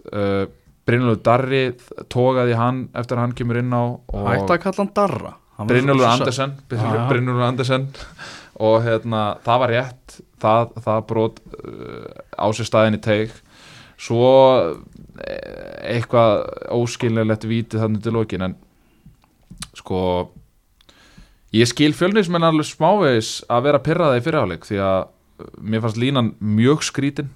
Brynjólfur 0.87 1.21
Darri 1.23 1.63
tógaði 2.11 2.55
hann 2.57 2.85
eftir 2.97 3.19
að 3.19 3.27
hann 3.27 3.37
kemur 3.37 3.59
inn 3.61 3.75
á 3.75 3.83
Ætti 4.33 4.55
að 4.55 4.61
kalla 4.63 4.79
hann 4.81 4.93
Darra? 4.97 5.33
Var 5.61 5.69
Brynjólfur 5.69 6.09
Andersen. 6.09 6.55
Brynjólfur 6.71 7.45
Andersen. 7.45 7.87
Og 8.61 8.81
hérna, 8.85 9.21
það 9.45 9.61
var 9.63 9.73
rétt. 9.75 10.17
Það, 10.41 10.75
það 10.85 10.99
brot 11.09 11.39
uh, 11.53 12.05
á 12.33 12.47
sér 12.57 12.67
staðin 12.67 12.97
í 12.97 13.01
teig. 13.01 13.33
Svo 14.01 14.29
eh, 14.57 14.77
eitthvað 15.21 16.45
óskilnilegt 16.73 17.47
vítið 17.49 17.83
þannig 17.83 18.05
til 18.05 18.13
lokin 18.15 18.45
en 18.47 18.55
sko 19.77 20.01
ég 21.55 21.69
skil 21.69 21.91
fjölnismenn 21.95 22.45
alveg 22.47 22.69
smávegis 22.69 23.41
að 23.51 23.67
vera 23.67 23.83
pyrraða 23.83 24.19
í 24.19 24.23
fyrirháleik 24.25 24.67
því 24.67 24.79
að 24.85 25.01
uh, 25.03 25.49
mér 25.59 25.83
fannst 25.83 25.99
línan 26.01 26.33
mjög 26.39 26.85
skrítin. 26.87 27.31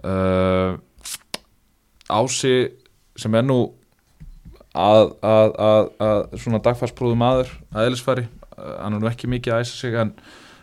Uh, 0.00 0.78
Ási 2.10 2.72
sem 3.20 3.34
er 3.38 3.44
nú 3.46 3.60
að, 4.74 5.12
að, 5.22 5.52
að, 5.62 5.88
að 6.02 6.20
svona 6.42 6.62
dagfarsprúðu 6.64 7.18
maður 7.18 7.50
að 7.74 7.88
eðlisfæri, 7.88 8.24
hann 8.56 8.96
er 8.96 9.02
nú 9.02 9.10
ekki 9.10 9.30
mikið 9.30 9.54
að 9.54 9.64
æsa 9.64 9.76
sig 9.76 9.98
en, 9.98 10.10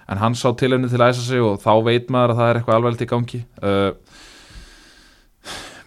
en 0.08 0.22
hann 0.22 0.36
sá 0.36 0.50
tilefni 0.60 0.90
til 0.92 1.00
að 1.00 1.14
æsa 1.14 1.24
sig 1.28 1.44
og 1.44 1.62
þá 1.64 1.72
veit 1.86 2.12
maður 2.12 2.34
að 2.34 2.42
það 2.42 2.50
er 2.50 2.60
eitthvað 2.60 2.80
alveg 2.80 3.04
í 3.04 3.10
gangi. 3.14 3.42
Uh, 3.62 4.17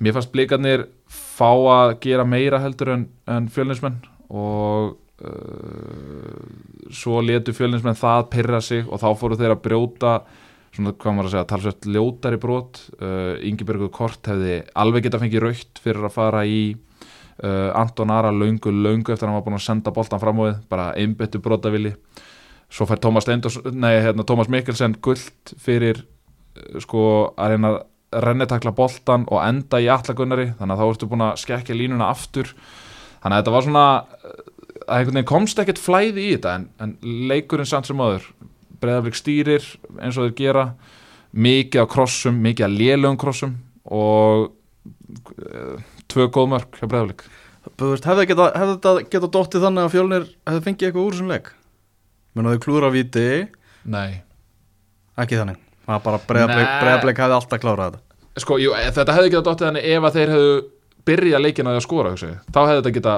mér 0.00 0.16
fannst 0.16 0.32
blikarnir 0.32 0.86
fá 1.10 1.50
að 1.52 1.94
gera 2.04 2.26
meira 2.28 2.60
heldur 2.62 2.94
en, 2.94 3.06
en 3.30 3.48
fjölnismenn 3.52 4.00
og 4.30 4.96
uh, 5.24 6.44
svo 6.92 7.20
letu 7.24 7.54
fjölnismenn 7.56 7.98
það 7.98 8.28
pyrra 8.34 8.60
sig 8.64 8.86
og 8.88 9.02
þá 9.02 9.10
fóru 9.20 9.38
þeir 9.40 9.56
að 9.56 9.64
brjóta 9.66 10.14
svona 10.74 10.94
hvað 10.94 11.16
maður 11.16 11.28
að 11.28 11.34
segja, 11.34 11.48
talsvett 11.50 11.88
ljótari 11.90 12.38
brot. 12.40 12.78
Uh, 13.00 13.34
Ingebergur 13.46 13.90
Kort 13.94 14.30
hefði 14.30 14.60
alveg 14.78 15.06
geta 15.06 15.20
fengið 15.22 15.44
raukt 15.44 15.82
fyrir 15.82 16.06
að 16.06 16.14
fara 16.14 16.44
í 16.46 16.60
uh, 17.42 17.70
Anton 17.78 18.12
Ara 18.14 18.32
löngu, 18.34 18.72
löngu 18.72 19.14
eftir 19.14 19.26
að 19.26 19.32
hann 19.32 19.40
var 19.40 19.46
búin 19.48 19.58
að 19.58 19.66
senda 19.66 19.94
boltan 19.94 20.22
fram 20.22 20.42
á 20.42 20.42
við 20.46 20.60
bara 20.70 20.90
einbyttu 20.94 21.42
brotavili 21.42 21.94
svo 22.70 22.86
fær 22.86 23.02
Tómas, 23.02 23.26
Steindors, 23.26 23.58
nei, 23.74 23.96
hérna, 23.98 24.26
Tómas 24.26 24.50
Mikkelsen 24.52 24.94
gullt 25.02 25.54
fyrir 25.58 26.04
uh, 26.04 26.78
sko 26.84 27.02
að 27.34 27.56
reyna 27.56 27.74
að 28.11 28.25
rennitakla 28.27 28.73
boltan 28.75 29.27
og 29.31 29.42
enda 29.44 29.81
í 29.81 29.88
allagunnari 29.90 30.51
þannig 30.59 30.77
að 30.77 30.81
þá 30.81 30.92
ertu 30.94 31.11
búin 31.11 31.27
að 31.27 31.40
skekja 31.44 31.77
línuna 31.77 32.11
aftur. 32.11 32.55
Þannig 33.20 33.37
að 33.37 33.42
þetta 33.42 33.55
var 33.55 33.66
svona 33.66 33.85
að 34.90 34.96
einhvern 34.96 35.18
veginn 35.20 35.29
komst 35.31 35.61
ekkert 35.62 35.81
flæði 35.81 36.25
í 36.25 36.31
þetta 36.35 36.55
en, 36.59 36.64
en 36.83 36.94
leikurinn 37.31 37.68
samt 37.68 37.90
sem 37.90 38.01
aður 38.03 38.27
breyðaflik 38.81 39.18
stýrir 39.18 39.66
eins 40.01 40.18
og 40.18 40.29
þeir 40.29 40.37
gera 40.38 40.64
mikið 41.31 41.85
á 41.85 41.87
krossum, 41.90 42.40
mikið 42.42 42.66
á 42.66 42.70
lélögum 42.75 43.20
krossum 43.20 43.55
og 43.85 44.51
uh, 44.51 45.77
tvö 46.11 46.27
góð 46.33 46.51
mörg 46.57 46.81
hjá 46.81 46.88
veist, 46.90 48.09
hefði 48.09 48.27
þetta 48.35 48.96
geta 49.12 49.31
dottið 49.31 49.66
þannig 49.68 49.87
að 49.87 49.94
fjölnir 49.94 50.29
hefði 50.49 50.66
fengið 50.66 50.88
eitthvað 50.88 51.07
úr 51.07 51.16
þessum 51.16 51.35
leik? 51.35 51.51
Menna 52.35 52.55
þau 52.55 52.64
klúra 52.64 52.92
víti? 52.94 53.27
Nei. 53.90 54.23
Ekki 55.20 55.38
þannig 55.38 55.69
Það 55.90 55.96
er 55.96 56.05
bara 56.05 56.20
breyðablik 56.29 57.20
hefði 57.20 57.37
alltaf 57.37 57.62
klárað 57.62 57.96
þetta. 57.96 58.18
Sko, 58.38 58.57
jú, 58.62 58.74
þetta 58.94 59.14
hefði 59.16 59.33
getað 59.33 59.46
dottið 59.48 59.66
þannig 59.66 59.87
ef 59.90 60.05
að 60.07 60.16
þeir 60.16 60.33
hefðu 60.35 60.53
byrjað 61.11 61.42
leikina 61.42 61.74
að 61.74 61.83
skora 61.85 62.12
hugsa 62.12 62.29
ég. 62.31 62.42
þá 62.55 62.61
hefði 62.61 62.76
þetta 62.79 62.92
geta 62.96 63.14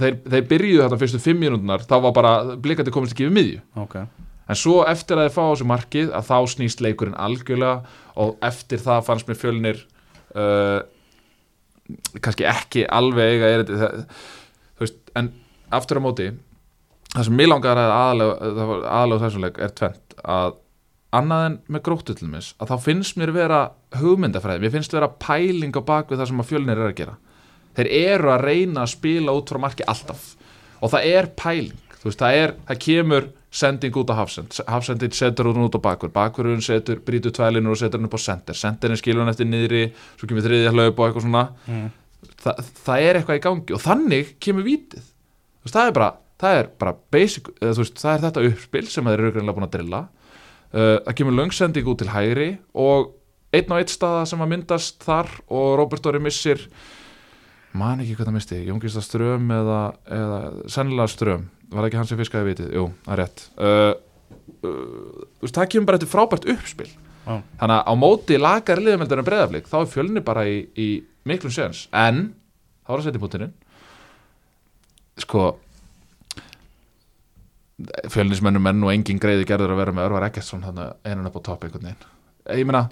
þeir, 0.00 0.16
þeir 0.34 0.48
byrjuðu 0.50 0.82
þetta 0.82 0.98
fyrstu 1.02 1.20
fimm 1.22 1.40
mínútunar 1.42 1.84
þá 1.86 1.94
var 2.06 2.14
bara 2.16 2.32
blikandi 2.64 2.94
komist 2.94 3.14
ekki 3.14 3.28
við 3.28 3.36
miðju. 3.36 3.60
Ok, 3.78 3.96
en 4.02 4.58
svo 4.58 4.80
eftir 4.90 5.20
að 5.20 5.28
þeir 5.28 5.36
fá 5.36 5.42
þessu 5.44 5.68
markið 5.70 6.14
að 6.18 6.30
þá 6.32 6.36
snýst 6.54 6.82
leikurinn 6.84 7.18
algjörlega 7.20 8.00
og 8.24 8.34
eftir 8.48 8.82
það 8.82 9.06
fannst 9.08 9.30
mér 9.30 9.38
fjölnir 9.38 9.84
uh, 10.34 10.80
kannski 12.18 12.48
ekki 12.48 12.86
alveg 12.90 13.46
erindi. 13.46 13.78
Það, 13.84 14.02
þú 14.72 14.86
veist, 14.86 14.98
en 15.20 15.30
aftur 15.72 16.02
á 16.02 16.06
móti 16.08 16.32
það 17.12 17.28
sem 17.28 17.38
mig 17.38 17.48
langar 17.48 17.80
að 17.80 17.94
aðalega 17.94 19.22
þessum 19.26 19.46
leik 19.46 19.62
er 19.62 19.76
tvent 19.76 20.18
að 20.22 20.58
annað 21.12 21.46
en 21.46 21.58
með 21.68 21.84
gróttu 21.88 22.16
til 22.16 22.30
mis 22.32 22.52
að 22.58 22.72
þá 22.72 22.86
finnst 22.86 23.18
mér 23.20 23.34
vera 23.36 23.60
hugmyndafræði. 24.00 24.64
Mér 24.64 24.74
finnst 24.76 24.96
vera 24.96 25.10
pæling 25.20 25.76
á 25.76 25.82
bakvið 25.84 26.22
það 26.22 26.30
sem 26.30 26.42
að 26.42 26.50
fjölnir 26.50 26.80
er 26.80 26.88
að 26.88 26.98
gera. 27.02 27.16
Þeir 27.76 27.90
eru 27.98 28.32
að 28.32 28.44
reyna 28.48 28.84
að 28.84 28.92
spila 28.94 29.36
út 29.36 29.52
frá 29.52 29.60
marki 29.60 29.86
alltaf. 29.88 30.32
Og 30.82 30.92
það 30.92 31.08
er 31.12 31.30
pæling 31.38 31.82
veist, 32.06 32.20
það 32.20 32.38
er, 32.38 32.52
það 32.68 32.80
kemur 32.86 33.28
sending 33.52 33.96
út 34.00 34.10
á 34.10 34.14
hafsend, 34.16 34.56
hafsendin 34.68 35.14
setur 35.14 35.50
hún 35.50 35.66
út 35.66 35.76
á 35.76 35.80
bakur. 35.84 36.12
Bakurinn 36.12 36.64
setur, 36.64 37.02
brýtur 37.04 37.34
tvælinur 37.36 37.74
og 37.74 37.80
setur 37.80 38.00
hann 38.00 38.08
upp 38.08 38.16
á 38.16 38.20
sender, 38.22 38.56
senderinn 38.58 39.00
skilur 39.00 39.24
hann 39.24 39.32
eftir 39.32 39.48
niðri 39.48 39.82
svo 40.16 40.28
kemur 40.28 40.46
þriðja 40.46 40.72
hlaup 40.72 40.98
og 40.98 41.06
eitthvað 41.06 41.26
svona. 41.26 41.44
Mm. 41.68 41.90
Þa, 42.42 42.56
það 42.86 43.06
er 43.06 43.18
eitthvað 43.18 43.38
í 43.38 43.44
gangi 43.46 43.76
og 43.76 43.84
þannig 43.84 44.34
kemur 44.42 44.66
vítið. 44.66 45.06
Veist, 45.62 45.76
það 45.76 45.90
er 45.90 45.96
bara, 45.98 46.10
það 46.42 46.58
er 46.58 46.72
bara 46.82 46.96
basic, 47.14 47.52
eða, 47.60 47.76
veist, 47.82 48.00
það 48.00 48.14
er 48.14 48.26
þetta 48.26 48.46
uppspil 48.50 48.84
sem 48.88 49.12
þeir 49.12 49.26
eru 49.28 49.46
það 50.72 51.14
kemur 51.18 51.36
löngsending 51.36 51.88
út 51.92 52.00
til 52.00 52.08
hægri 52.08 52.48
og 52.72 53.10
einn 53.52 53.72
á 53.72 53.76
eitt 53.76 53.92
staða 53.92 54.24
sem 54.28 54.40
að 54.40 54.52
myndast 54.54 55.04
þar 55.04 55.28
og 55.52 55.74
Robert 55.80 56.04
Dóri 56.04 56.22
missir 56.22 56.62
man 57.76 58.00
ekki 58.02 58.16
hvað 58.16 58.28
það 58.28 58.36
misti, 58.36 58.60
Jóngista 58.68 59.02
Ström 59.04 59.52
eða, 59.52 59.80
eða 60.12 60.40
sennilega 60.72 61.12
Ström. 61.12 61.46
Var 61.72 61.80
það 61.80 61.88
ekki 61.88 62.00
hann 62.00 62.08
sem 62.10 62.20
fiskaði 62.20 62.48
vitið, 62.50 62.74
jú, 62.76 62.82
það 63.06 63.14
er 63.14 63.22
rétt. 63.22 63.44
Uh, 63.56 63.92
uh, 64.68 65.48
það 65.48 65.70
kemur 65.72 65.88
bara 65.88 66.00
eftir 66.00 66.12
frábært 66.12 66.48
uppspil. 66.52 66.90
Já. 67.22 67.36
þannig 67.60 67.76
að 67.76 67.86
á 67.86 67.94
móti 67.94 68.36
lagar 68.40 68.80
liðmeldur 68.82 69.20
en 69.22 69.26
breyðaflik, 69.28 69.68
þá 69.70 69.76
er 69.78 69.90
fjölni 69.92 70.22
bara 70.26 70.42
í, 70.50 70.56
í 70.74 70.88
miklum 71.28 71.52
séns, 71.54 71.84
en 71.94 72.32
þá 72.82 72.90
er 72.90 72.96
að 72.96 73.04
setja 73.06 73.20
punktininn 73.22 73.52
sko 75.22 75.44
fjölnismennum 78.12 78.62
menn 78.62 78.82
og 78.86 78.92
engin 78.94 79.20
greiði 79.22 79.46
gerður 79.48 79.74
að 79.74 79.80
vera 79.82 79.94
með 79.96 80.08
Örvar 80.10 80.26
Eggertsson 80.28 80.64
þannig 80.66 80.94
einan 81.08 81.28
upp 81.30 81.38
á 81.38 81.46
topp 81.50 81.64
einhvern 81.66 81.86
veginn. 81.90 82.08
Ég 82.62 82.66
meina, 82.68 82.86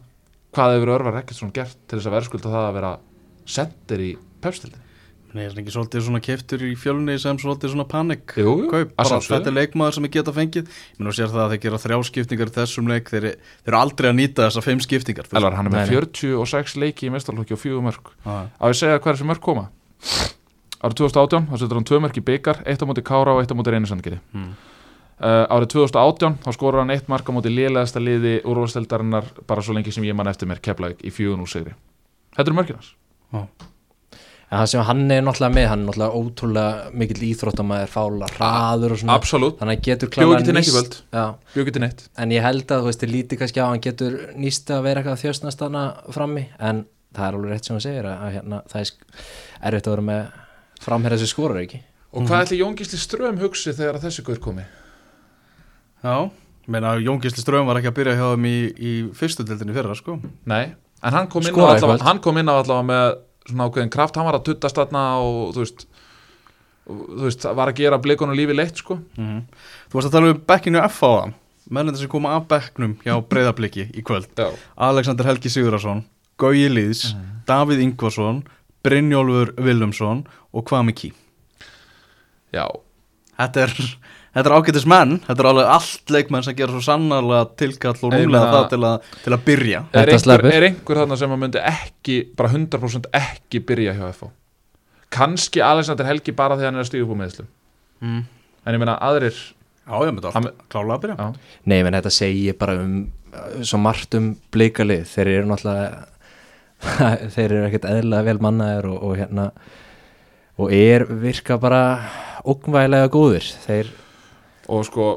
hvað 0.56 0.76
hefur 0.78 0.94
Örvar 0.98 1.18
Eggertsson 1.22 1.52
gert 1.54 1.76
til 1.86 1.98
þess 1.98 2.10
að 2.10 2.16
verðskulda 2.18 2.54
það 2.54 2.68
að 2.70 2.78
vera 2.80 2.92
sendir 3.50 4.06
í 4.06 4.12
pepstildin 4.42 4.86
Nei, 5.30 5.44
er 5.46 5.52
hann 5.52 5.60
ekki 5.62 5.70
svolítið 5.70 6.02
svona 6.02 6.18
keftur 6.26 6.62
í 6.66 6.72
fjölni 6.74 7.14
sem 7.22 7.36
svolítið 7.38 7.70
svona 7.70 7.84
panik 7.86 8.32
Jú, 8.34 8.50
jú, 8.64 8.70
kaup, 8.72 8.96
bara 8.98 9.18
þetta 9.22 9.46
er 9.52 9.54
leikmaður 9.54 9.94
sem 9.94 10.06
ég 10.08 10.14
geta 10.16 10.32
fengið. 10.34 10.66
Ég 10.66 10.96
meina 10.98 11.12
og 11.12 11.14
sér 11.20 11.30
það 11.30 11.42
að 11.44 11.52
þeir 11.52 11.60
gera 11.62 11.78
þrjáskiptingar 11.84 12.50
í 12.50 12.54
þessum 12.56 12.90
leik 12.90 13.12
þeir, 13.12 13.26
þeir 13.62 13.70
eru 13.70 13.78
aldrei 13.78 14.08
að 14.10 14.16
nýta 14.18 14.48
þessar 14.48 14.66
fimm 14.66 14.82
skiptingar. 14.82 15.28
Elvar, 15.30 15.54
hann 15.54 15.70
er 15.70 15.74
með 15.76 15.84
Nei, 15.92 16.00
nei. 16.00 16.10
46 16.18 16.74
leiki 16.82 17.06
í 17.06 17.12
mestarlokki 17.14 17.54
og 17.54 17.62
fjögur 17.62 17.86
mörg 17.86 18.10
á 18.26 18.50
að 18.58 18.74
segja 18.80 18.98
hvað 18.98 19.14
þessi 19.20 19.28
mörg 19.30 19.44
koma? 19.46 19.64
Árið 20.80 20.98
2018 21.04 21.46
þá 21.46 21.54
setur 21.62 21.78
hann 21.78 21.86
tvö 21.92 22.02
mörk 22.02 22.18
í 22.18 22.26
byggar, 22.26 22.62
eitt 22.66 22.82
á 22.82 22.86
móti 22.90 23.06
Kára 23.06 23.36
og 23.36 23.42
eitt 23.44 23.52
á 23.52 23.58
móti 23.58 23.70
Reynisandgeri 23.74 24.18
Mm. 24.34 24.50
Uh, 25.20 25.44
árið 25.52 25.72
2018 25.76 26.38
þá 26.44 26.50
skorur 26.56 26.82
hann 26.82 26.94
eitt 26.94 27.10
mark 27.12 27.28
á 27.28 27.32
móti 27.36 27.52
lélegasta 27.52 28.02
liði 28.02 28.38
úrvalsteldarinnar 28.48 29.32
bara 29.46 29.64
svo 29.64 29.76
lengi 29.76 29.94
sem 29.94 30.06
ég 30.08 30.16
man 30.16 30.30
eftir 30.30 30.50
mér 30.50 30.62
Keflavík 30.64 31.04
í 31.04 31.12
4-0 31.14 31.50
sigri. 31.50 31.76
Þetta 32.36 32.48
eru 32.48 32.58
mörkinars 32.60 32.94
En 34.50 34.58
það 34.58 34.70
sem 34.72 34.86
hann 34.88 35.02
er 35.14 35.20
náttúrulega 35.22 35.54
með, 35.54 35.66
hann 35.70 35.82
er 35.82 35.86
náttúrulega 35.86 36.20
ótrúlega 36.20 36.94
mikill 36.98 37.20
íþróttamæður, 37.28 37.90
fála, 37.92 38.30
hraður 38.34 38.94
og 38.96 38.98
svona. 38.98 39.18
Absolutt, 39.20 39.60
Þannig 39.60 39.76
að 39.76 39.76
hann 39.76 39.84
getur 39.86 40.10
Bjó 40.10 40.16
klálega 40.16 40.40
ekki 40.40 40.48
til 40.48 40.54
neitt 40.56 40.70
í 40.70 40.74
völd. 40.74 40.96
Til 41.76 41.82
neitt. 41.84 42.02
En 42.18 42.34
ég 42.34 42.42
held 42.42 42.64
að 42.74 42.82
þú 42.82 42.88
veist, 42.88 43.04
þið 43.04 43.12
líti 43.14 43.38
kannski 43.38 43.62
á 43.62 43.64
að 43.68 43.70
hann 43.70 43.84
getur 43.84 44.16
nýst 44.34 44.72
að 44.74 44.82
vera 44.88 45.04
eitthvað 45.04 45.22
þjóstnast 45.22 45.62
hana 45.62 45.84
frammi. 46.16 46.44
En 46.58 46.82
það 47.14 47.28
er 47.28 47.38
alveg 47.38 47.54
rétt 47.54 47.70
sem 47.70 47.78
hann 47.78 47.86
segir 47.86 48.10
að, 48.10 48.26
að 48.26 48.34
hérna, 48.40 48.60
það 48.74 48.82
er 48.82 48.92
erfitt 49.70 49.86
að 49.86 49.94
vera 49.94 50.06
með 50.10 50.42
framherra 50.82 51.22
sem 51.22 51.30
skorur 51.30 51.62
ekki. 51.62 51.82
Og 52.10 52.26
hvað 52.26 52.48
ætli 52.48 52.62
Jón 52.64 52.74
Gísli 52.74 52.98
Ström 52.98 53.38
hugsi 53.38 53.70
þegar 53.70 54.02
þessi 54.02 54.26
guður 54.26 54.42
komi 54.50 54.66
Já, 56.00 56.30
meina 56.70 56.94
Jón 57.02 57.20
Gísli 57.22 57.42
Ström 57.42 57.68
var 57.68 57.80
ekki 57.80 57.90
að 57.90 57.96
byrja 57.98 58.14
hjá 58.18 58.26
þeim 58.34 58.46
í, 58.48 58.56
í 58.76 58.92
fyrstu 59.16 59.44
deildinni 59.46 59.74
fyrra 59.76 59.96
sko. 59.98 60.18
Nei, 60.50 60.72
en 61.02 61.16
hann 61.16 61.28
kom 61.32 61.44
inn 61.44 61.56
á 61.56 61.64
allavega, 61.74 62.04
hann 62.06 62.22
kom 62.24 62.40
inn 62.40 62.48
á 62.52 62.54
allavega 62.56 62.86
með 62.90 63.08
svona 63.50 63.66
ákveðin 63.68 63.92
kraft, 63.92 64.16
hann 64.16 64.28
var 64.28 64.38
að 64.38 64.46
tuttast 64.50 64.78
þarna 64.80 65.04
og 65.24 65.52
þú 65.56 65.64
veist 65.64 65.84
og, 66.90 67.02
þú 67.08 67.26
veist, 67.26 67.46
var 67.60 67.72
að 67.72 67.80
gera 67.82 68.00
blikunum 68.02 68.38
lífi 68.38 68.56
leitt 68.56 68.80
sko. 68.82 69.00
Mm 69.18 69.44
Þú 69.90 69.98
varst 69.98 70.10
að 70.10 70.16
tala 70.16 70.32
um 70.32 70.42
bekkinu 70.52 70.82
F 70.86 71.00
á 71.04 71.10
það 71.10 71.36
Mennandi 71.70 72.00
sem 72.00 72.10
koma 72.10 72.32
af 72.34 72.46
bekknum 72.50 72.96
hjá 73.04 73.14
breyðabliki 73.30 73.88
í 73.94 74.02
kvöld. 74.06 74.30
Já, 74.38 74.48
Alexander 74.88 75.28
Helgi 75.28 75.52
Sigurðarsson 75.52 76.04
Gauji 76.40 76.70
Lýðs, 76.72 77.10
Davíð 77.46 77.82
Ingvarsson 77.84 78.40
Brynjólfur 78.86 79.52
Willumsson 79.60 80.24
og 80.56 80.64
Kvami 80.66 80.94
Kí 80.96 81.12
já. 82.50 82.66
Þetta 83.38 83.66
er, 83.66 83.74
þetta 84.34 84.46
er 84.46 84.56
ágætis 84.56 84.86
menn 84.88 85.16
Þetta 85.26 85.42
er 85.44 85.48
alveg 85.50 85.70
allt 85.76 86.12
leikmenn 86.16 86.44
sem 86.46 86.56
gera 86.58 86.74
svo 86.74 86.82
sannarlega 86.86 87.46
tilkall 87.60 87.96
og 88.06 88.12
meina- 88.14 88.42
það 88.50 88.68
til 88.74 88.82
að, 88.86 89.08
til 89.24 89.32
að 89.36 89.46
byrja. 89.46 89.84
Er 89.92 90.12
einhver, 90.14 90.44
er 90.52 90.68
einhver 90.68 91.00
þarna 91.02 91.18
sem 91.18 91.32
að 91.34 91.40
myndi 91.44 91.64
ekki 91.72 92.18
bara 92.38 92.52
100% 92.52 93.10
ekki 93.20 93.64
byrja 93.66 93.96
hjá 93.98 94.04
FH 94.12 94.30
kannski 95.10 95.62
Alexander 95.64 96.06
Helgi 96.06 96.32
bara 96.36 96.54
þegar 96.54 96.70
hann 96.70 96.78
er 96.78 96.84
að 96.84 96.90
stíða 96.92 97.06
upp 97.08 97.16
á 97.18 97.20
meðslum 97.24 97.48
mm. 98.06 98.20
en 98.66 98.76
ég 98.76 98.82
meina 98.82 98.98
aðrir 99.02 99.34
Já, 99.90 99.96
ég 100.06 100.12
myndi 100.14 100.30
Hann- 100.30 100.46
alltaf 100.46 100.68
klálega 100.70 100.94
að 100.94 101.02
byrja. 101.02 101.16
Já, 101.18 101.56
Nei, 101.66 101.80
menn 101.82 101.96
þetta 101.98 102.12
segir 102.14 102.56
bara 102.60 102.76
um 102.78 102.92
uh, 103.34 103.62
svo 103.66 103.80
margt 103.82 104.14
um 104.14 104.28
bleikalið 104.54 105.06
þeir 105.10 105.30
eru 105.32 105.50
náttúrulega 105.50 106.06
þeir 107.34 107.46
eru 107.48 107.64
ekkert 107.66 107.88
eðlilega 107.90 108.28
vel 108.28 108.42
mannaðir 108.46 108.86
og, 108.92 109.00
og 109.08 109.16
hérna 109.18 109.48
og 110.60 110.70
er 110.76 111.06
virka 111.08 111.56
bara 111.60 111.80
ógnvægilega 112.44 113.08
góðir. 113.12 113.46
Þeir, 113.64 113.90
og 114.70 114.86
sko 114.88 115.08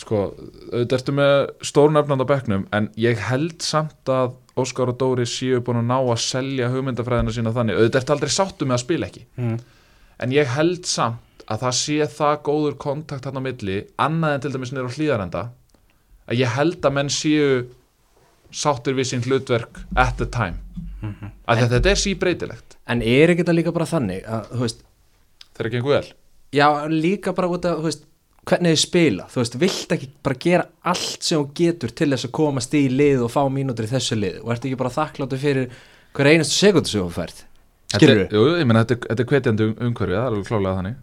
sko, 0.00 0.20
auðvitað 0.72 0.96
ertu 0.96 1.12
með 1.14 1.34
stórnöfnand 1.68 2.24
á 2.26 2.30
bekknum 2.30 2.64
en 2.74 2.88
ég 2.98 3.20
held 3.28 3.60
samt 3.62 4.10
að 4.10 4.36
Óskar 4.58 4.90
og 4.92 4.98
Dóri 5.00 5.26
séu 5.30 5.60
búin 5.64 5.78
að 5.84 5.90
ná 5.92 5.96
að 6.00 6.22
selja 6.24 6.70
hugmyndafræðina 6.72 7.34
sína 7.34 7.52
þannig, 7.54 7.78
auðvitað 7.78 8.00
ertu 8.00 8.14
aldrei 8.16 8.32
sáttu 8.34 8.66
með 8.66 8.76
að 8.76 8.82
spila 8.82 9.10
ekki. 9.10 9.26
Mm. 9.38 9.58
en 10.20 10.34
ég 10.34 10.50
held 10.56 10.88
samt 10.90 11.44
að 11.50 11.62
það 11.64 11.76
sé 11.78 12.08
það 12.18 12.34
góður 12.46 12.76
kontakt 12.82 13.26
hann 13.26 13.40
á 13.40 13.42
milli 13.46 13.78
annað 13.98 14.34
en 14.34 14.42
til 14.44 14.52
dæmis 14.54 14.72
nýr 14.74 14.90
á 14.90 14.94
hlýðarenda 14.96 15.44
að 16.30 16.42
ég 16.42 16.56
held 16.58 16.84
að 16.84 16.96
menn 16.98 17.12
séu 17.14 17.48
sáttir 18.50 18.98
við 18.98 19.10
sín 19.12 19.24
hlutverk 19.24 19.82
at 19.94 20.16
the 20.18 20.26
time. 20.26 20.58
Mm 21.00 21.14
-hmm. 21.14 21.30
að 21.46 21.68
þetta 21.70 21.90
er 21.90 21.96
síbreytilegt. 21.96 22.76
En 22.86 23.02
er 23.02 23.30
ekki 23.30 23.42
þetta 23.42 23.56
líka 23.56 23.72
bara 23.72 23.86
þannig 23.86 24.26
að, 24.26 24.50
þú 24.52 24.60
veist, 24.60 24.84
þegar 25.56 25.70
gengur 25.70 25.94
vel. 25.94 26.12
Já, 26.52 26.88
líka 26.88 27.32
bara 27.32 27.48
út 27.48 27.64
veist, 27.82 28.04
hvernig 28.50 28.74
þið 28.74 28.80
spila 28.82 29.26
þú 29.30 29.40
veist, 29.42 29.56
vilt 29.62 29.92
ekki 29.94 30.08
bara 30.26 30.38
gera 30.42 30.64
allt 30.90 31.22
sem 31.26 31.38
þú 31.38 31.52
getur 31.60 31.92
til 32.00 32.08
þess 32.12 32.26
að 32.28 32.32
komast 32.40 32.74
í 32.74 32.82
lið 32.90 33.22
og 33.26 33.30
fá 33.32 33.42
mínútur 33.52 33.86
í 33.86 33.90
þessu 33.92 34.18
lið? 34.18 34.40
Og 34.42 34.50
ert 34.54 34.66
ekki 34.66 34.78
bara 34.80 34.92
þakkláttu 34.94 35.38
fyrir 35.40 35.70
hver 36.16 36.30
einastu 36.32 36.56
sekundu 36.58 36.90
sem 36.90 37.04
þú 37.06 37.14
færð? 37.14 37.44
Skilur 37.90 38.20
Þetta- 38.24 38.36
Jú, 38.38 38.42
ég 38.60 38.66
meina 38.70 38.84
þetta, 38.84 39.08
þetta 39.10 39.22
er 39.24 39.30
hvetjandi 39.32 39.64
um, 39.68 39.74
umhverfið, 39.88 40.16
það 40.16 40.22
er 40.22 40.30
alveg 40.30 40.48
klálega 40.50 40.76
þannig. 40.80 40.96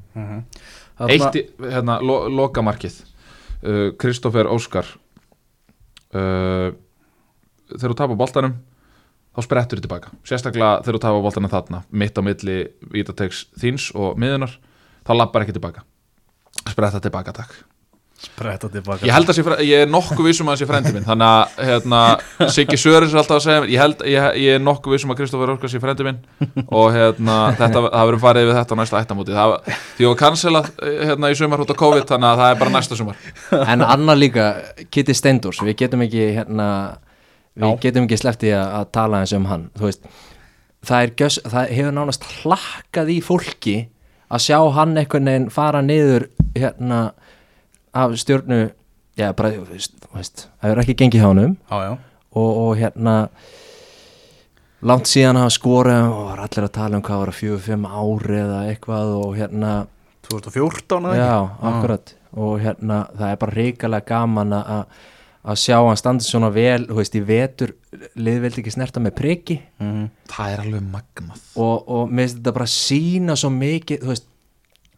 Þarna- 0.98 1.16
Eitt, 1.16 1.36
í- 1.36 1.72
hérna, 1.76 1.96
lo, 2.02 2.16
lokamarkið. 2.32 2.96
Uh, 3.58 3.90
Kristoffer 4.00 4.48
Óskar 4.54 4.88
uh, 6.16 6.72
þegar 7.74 7.92
þú 7.92 7.98
tapar 8.00 8.20
boltanum 8.20 8.56
þá 9.38 9.44
sprettur 9.46 9.80
þú 9.82 9.86
tilbaka. 9.88 10.12
Sérstaklega 10.26 10.80
þegar 10.86 10.98
þú 10.98 11.02
tapar 11.04 11.26
boltanum 11.28 11.52
þarna 11.52 11.82
mitt 11.92 12.18
á 12.18 12.22
milli 12.26 12.58
vítategs 12.94 13.44
þíns 13.60 13.90
og 13.98 14.16
miðunar 14.22 14.56
þá 15.08 15.12
lappar 15.18 15.46
ekki 15.46 15.58
tilbaka 15.58 15.84
spretta 16.78 17.02
tilbaka 17.02 17.34
takk. 17.34 17.58
Spretta 18.18 18.66
tilbaka 18.74 19.06
ég 19.06 19.14
held 19.14 19.30
að 19.30 19.38
sé, 19.38 19.44
ég 19.66 19.84
er 19.86 19.90
nokkuð 19.90 20.26
vissum 20.26 20.48
að 20.50 20.56
það 20.56 20.62
sé 20.64 20.68
frendi 20.70 20.92
minn 20.96 21.06
þannig 21.06 21.28
að 21.28 21.68
hérna, 21.68 22.00
Siggi 22.54 22.78
Söris 22.82 23.12
er 23.14 23.20
alltaf 23.22 23.36
að 23.36 23.44
segja 23.46 23.66
ég, 23.70 23.82
held, 23.82 24.00
ég, 24.10 24.38
ég 24.42 24.56
er 24.58 24.64
nokkuð 24.64 24.96
vissum 24.96 25.14
að 25.14 25.20
Kristoffer 25.20 25.52
Óskar 25.54 25.70
sé 25.70 25.82
frendi 25.82 26.06
minn 26.08 26.18
og 26.66 26.96
hérna, 26.96 27.36
þetta, 27.60 27.84
það 27.84 28.08
verður 28.10 28.24
farið 28.24 28.48
við 28.50 28.58
þetta 28.58 28.78
á 28.78 28.80
næsta 28.80 29.02
ættamóti. 29.04 29.36
Það, 29.38 29.54
því 30.00 30.08
að 30.10 30.16
cancelað 30.22 30.70
hérna, 30.82 31.30
í 31.30 31.38
sumar 31.38 31.62
út 31.62 31.74
á 31.74 31.82
COVID 31.84 32.08
þannig 32.14 32.30
að 32.32 32.42
það 32.42 32.54
er 32.54 32.62
bara 32.64 32.74
næsta 32.74 32.98
sumar. 32.98 33.28
En 33.60 33.86
annað 33.86 34.24
líka 34.24 34.48
Kitty 34.90 35.18
Steindors, 35.18 35.62
við 35.68 35.78
getum 35.84 36.06
ekki 36.08 36.32
hérna, 36.40 36.70
við 37.54 37.70
Já. 37.70 37.80
getum 37.86 38.10
ekki 38.10 38.22
sleppti 38.24 38.50
að, 38.58 38.74
að 38.80 38.90
tala 38.98 39.22
eins 39.22 39.36
um 39.38 39.46
hann. 39.52 39.68
Þú 39.78 39.92
veist, 39.92 40.10
það, 40.82 40.98
er 41.04 41.14
gjöss, 41.22 41.40
það 41.54 41.76
hefur 41.78 41.96
nánast 42.00 42.28
hlakkað 42.40 43.14
í 43.14 43.20
fólki 43.30 43.78
að 44.28 44.44
sjá 44.50 44.58
hann 44.76 44.98
einhvern 44.98 45.30
veginn 45.30 45.50
fara 45.54 45.86
niður 45.86 46.28
hérna 46.62 47.00
af 47.94 48.16
stjórnu 48.22 48.60
já 49.18 49.32
bara, 49.34 49.50
þú 49.56 49.66
veist, 49.72 49.96
þú 50.04 50.16
veist, 50.20 50.48
það 50.62 50.72
er 50.76 50.82
ekki 50.84 50.96
gengið 51.02 51.22
hjá 51.24 51.28
honum. 51.32 51.58
Já, 51.72 51.78
já. 51.88 51.98
Og, 52.38 52.58
og 52.64 52.78
hérna 52.78 53.16
langt 54.86 55.10
síðan 55.10 55.40
hafa 55.42 55.54
skorað 55.56 56.08
og 56.12 56.24
var 56.30 56.42
allir 56.46 56.68
að 56.68 56.74
tala 56.78 57.00
um 57.00 57.04
hvað 57.06 57.22
var 57.24 57.32
að 57.34 57.40
fjögur, 57.40 57.64
fimm 57.66 57.86
ári 57.90 58.40
eða 58.44 58.60
eitthvað 58.72 59.14
og 59.18 59.36
hérna 59.40 59.72
2014 60.28 61.08
eða 61.08 61.18
Já, 61.18 61.36
ekki? 61.44 61.70
akkurat. 61.72 62.14
Og 62.38 62.58
hérna 62.62 62.98
það 63.18 63.32
er 63.32 63.40
bara 63.42 63.56
reikalega 63.58 64.06
gaman 64.12 64.54
að- 64.54 64.68
að 64.78 64.86
að 65.48 65.56
sjá 65.64 65.78
hann 65.80 65.96
standi 65.98 66.26
svona 66.28 66.50
vel 66.52 66.86
þú 66.90 66.96
veist, 66.98 67.14
í 67.16 67.22
vetur 67.24 67.72
lið 68.20 68.42
vildi 68.44 68.62
ekki 68.62 68.72
snerta 68.74 69.00
með 69.00 69.14
priki. 69.16 69.62
Mhm. 69.80 70.10
það 70.28 70.54
er 70.54 70.60
alveg 70.60 70.82
magnað. 70.92 71.40
Og, 71.56 71.84
og 71.88 72.10
mér 72.12 72.28
finnst 72.28 72.38
þetta 72.42 72.54
bara 72.54 72.66
sína 72.66 73.36
svo 73.40 73.50
mikið, 73.50 74.02
þú 74.04 74.08
veist 74.12 74.26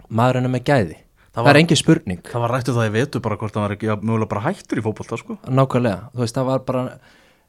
maðurinn 0.10 0.46
er 0.46 0.50
með 0.50 0.64
gæði, 0.66 0.96
það, 1.40 1.44
Það 1.44 1.48
var- 1.48 1.56
er 1.56 1.62
engin 1.64 1.80
spurning. 1.80 2.20
Það 2.28 2.42
var 2.44 2.52
rættu 2.56 2.74
það 2.76 2.88
ég 2.90 2.96
vetu 3.00 3.22
bara 3.24 3.38
hvort 3.40 3.54
það 3.56 3.64
var 3.68 3.76
ekki 3.78 3.88
ja, 3.90 3.96
mögulega 3.96 4.30
bara 4.30 4.42
hættur 4.50 4.80
í 4.82 4.84
fótbolta 4.86 5.18
sko. 5.18 5.38
Nákvæmlega, 5.48 6.12
þú 6.14 6.20
veist, 6.26 6.36
það 6.36 6.46
var 6.52 6.60
bara 6.68 6.84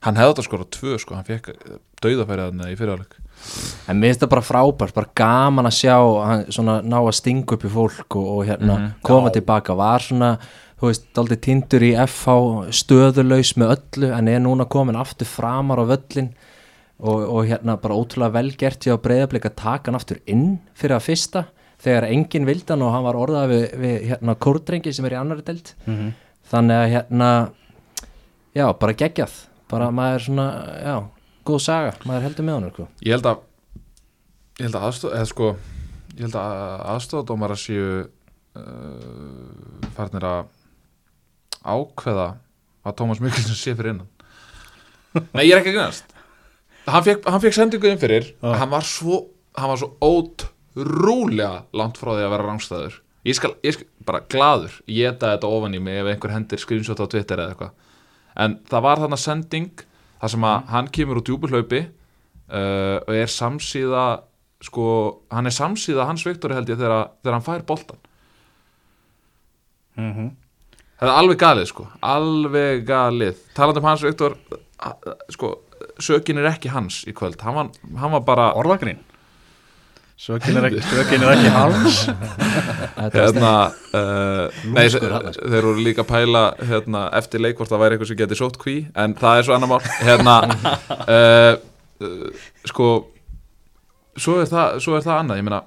hann 0.01 0.17
hefði 0.17 0.33
þetta 0.33 0.45
skora 0.47 0.65
tvö 0.73 0.99
sko, 1.03 1.15
hann 1.15 1.25
fekk 1.29 1.51
dauðafærið 2.01 2.47
þarna 2.49 2.71
í 2.73 2.77
fyrirháleik 2.79 3.19
en 3.89 3.99
mér 4.01 4.09
finnst 4.09 4.21
þetta 4.21 4.31
bara 4.33 4.45
frábært, 4.47 4.95
bara 4.97 5.11
gaman 5.15 5.67
að 5.69 5.77
sjá 5.77 5.97
hann 6.25 6.45
svona 6.53 6.79
ná 6.85 6.97
að 7.03 7.15
stinga 7.19 7.53
upp 7.57 7.65
í 7.65 7.73
fólk 7.73 8.17
og, 8.17 8.27
og 8.39 8.47
hérna 8.49 8.77
Mhm. 8.79 8.95
koma 9.05 9.31
tilbaka. 9.31 9.75
Var 9.77 10.01
svona, 10.01 10.39
þú 10.81 10.89
veist, 10.89 11.05
aldrei 11.21 11.37
tindur 11.37 11.81
í 11.85 11.93
FH 11.97 12.73
stöðulaus 12.73 13.53
með 13.61 13.77
öllu 13.77 14.13
en 14.17 14.29
er 14.29 14.41
núna 14.41 14.65
komin 14.69 14.97
aftur 14.97 15.27
framar 15.29 15.79
á 15.81 15.85
völlin 15.85 16.33
og, 17.01 17.21
og 17.29 17.45
hérna 17.49 17.77
bara 17.81 17.95
ótrúlega 17.97 18.33
vel 18.33 18.51
gert 18.57 18.81
hjá 18.85 18.97
breyðablik 19.01 19.45
að 19.49 19.57
taka 19.57 19.91
hann 19.91 20.01
aftur 20.01 20.21
inn 20.27 20.59
fyrir 20.75 20.97
að 20.97 21.07
fyrsta 21.09 21.45
þegar 21.81 22.07
enginn 22.11 22.47
vildi 22.49 22.73
hann 22.75 22.83
og 22.87 22.93
hann 22.95 23.05
var 23.07 23.19
orðað 23.21 23.53
við, 23.55 23.65
við 23.81 23.97
hérna 24.11 24.35
kórdrengi 24.37 24.93
sem 24.93 25.07
er 25.09 25.15
í 25.17 25.21
annari 25.21 25.43
delt 25.47 25.75
Mhm. 25.87 26.13
þannig 26.51 26.77
að 26.83 26.91
hérna 26.95 27.31
já, 28.55 28.67
bara 28.79 28.93
geggjað. 28.99 29.37
Bara 29.71 29.91
maður 29.95 30.25
svona, 30.27 30.47
já, 30.83 30.97
góð 31.47 31.61
saga. 31.63 31.93
Maður 32.05 32.25
heldur 32.27 32.45
með 32.49 32.57
hann, 32.59 32.71
sko. 32.75 32.89
Ég 33.07 33.13
held 33.15 33.27
að 33.31 33.39
ég 34.59 34.65
held 34.67 34.75
að 34.75 34.87
aðstof 34.89 35.13
eða 35.15 35.29
sko 35.31 35.51
ég 36.17 36.25
held 36.27 36.35
að 36.35 36.81
aðstofadómara 36.95 37.57
séu 37.57 37.85
uh, 38.59 39.91
farnir 39.95 40.27
að 40.27 40.41
ákveða 41.65 42.27
að 42.85 42.97
Tómas 42.99 43.21
Mikkelsen 43.23 43.57
sé 43.57 43.75
fyrir 43.77 43.95
innan. 43.95 44.09
Nei 45.37 45.45
ég 45.47 45.55
er 45.55 45.61
ekki 45.63 45.73
að 45.75 45.79
grunast 45.79 46.17
hann 46.91 47.05
fekk, 47.07 47.55
sendingu 47.55 47.87
inn 47.91 48.01
fyrir. 48.01 48.31
Já. 48.43 48.55
hann 48.59 48.71
var 48.73 48.83
svo 48.87 49.21
hann 49.55 49.71
var 49.71 49.79
svo 49.79 49.93
ótrúlega 50.77 51.65
langt 51.77 51.99
frá 51.99 52.13
því 52.15 52.25
að 52.27 52.31
vera 52.35 52.47
rángstæður 52.47 52.99
ég 53.27 53.37
skal, 53.37 53.51
ég 53.67 53.75
skal 53.77 53.87
bara 54.07 54.21
gladur 54.33 54.75
ég 54.87 55.11
geta 55.11 55.35
þetta 55.35 55.51
ofan 55.51 55.75
í 55.75 55.81
mig 55.83 55.99
ef 56.01 56.07
einhver 56.15 56.33
hendir 56.35 56.59
screenshot 56.63 57.01
á 57.03 57.07
Twitter 57.11 57.39
eða 57.43 57.53
eitthvað. 57.55 57.73
En 58.37 58.59
það 58.71 58.83
var 58.87 59.03
þarna 59.03 59.19
sending 59.21 59.71
þar 60.21 60.31
sem 60.35 60.45
að 60.47 60.69
hann 60.71 60.89
kemur 60.95 61.19
úr 61.21 61.27
djúbuhlaupi 61.27 61.81
uh, 61.85 62.99
og 63.07 63.15
er 63.17 63.27
samsíða 63.33 64.05
sko, 64.63 64.85
hann 65.33 65.47
er 65.51 65.55
samsíða 65.57 66.07
hans 66.09 66.25
Viktori 66.27 66.55
held 66.55 66.69
ég 66.71 66.79
þegar, 66.81 67.11
þegar 67.23 67.37
hann 67.39 67.47
fær 67.47 67.67
boltan 67.69 67.99
Mhm. 70.01 70.31
það 71.01 71.09
er 71.09 71.17
alveg 71.19 71.39
galið 71.41 71.67
sko 71.69 71.87
alveg 72.07 72.85
galið, 72.89 73.41
talandi 73.57 73.81
um 73.83 73.89
hans 73.89 74.05
a- 74.81 75.17
sko, 75.35 75.51
sökin 75.99 76.39
er 76.39 76.47
ekki 76.55 76.71
hans 76.73 77.05
í 77.05 77.13
kvöld. 77.13 77.41
Hann 77.43 77.55
var, 77.55 77.69
hann 77.99 78.11
var 78.13 78.21
bara 78.21 78.53
Orðagrín 78.55 78.99
Sökin 80.21 80.59
er 80.61 80.67
ekki, 80.69 80.83
ekki 81.01 81.19
hans 81.55 82.03
hérna 83.15 83.53
uh, 83.97 84.59
nei, 84.69 84.83
Lúmskur 84.85 85.15
þeir, 85.39 85.55
voru 85.55 85.81
líka 85.81 86.05
að 86.05 86.11
pæla 86.11 86.43
hérna, 86.69 87.07
eftir 87.17 87.41
leik 87.41 87.57
hvort 87.57 87.73
það 87.73 87.81
væri 87.87 87.97
eitthvað 87.97 88.11
sem 88.13 88.21
geti 88.21 88.39
sótt 88.39 88.61
kví 88.61 88.77
en 89.01 89.17
það 89.17 89.41
er 89.41 89.49
svo 89.49 89.57
annar 89.57 89.71
mál. 89.73 89.81
Hérna, 90.05 90.37
uh, 91.01 91.55
uh, 92.05 92.47
sko 92.69 92.91
svo 94.21 94.37
er, 94.43 94.51
það, 94.51 94.81
svo 94.85 94.99
er 94.99 95.07
það 95.09 95.23
annað. 95.23 95.41
Ég 95.41 95.49
meina, 95.49 95.63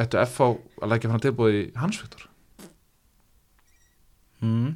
ættu 0.00 0.22
FH 0.24 0.50
að 0.82 0.90
leggja 0.90 1.12
fram 1.12 1.22
tilbúið 1.22 1.58
í 1.60 1.64
Hans 1.78 2.00
Viktor 2.02 2.26
mm. 4.42 4.72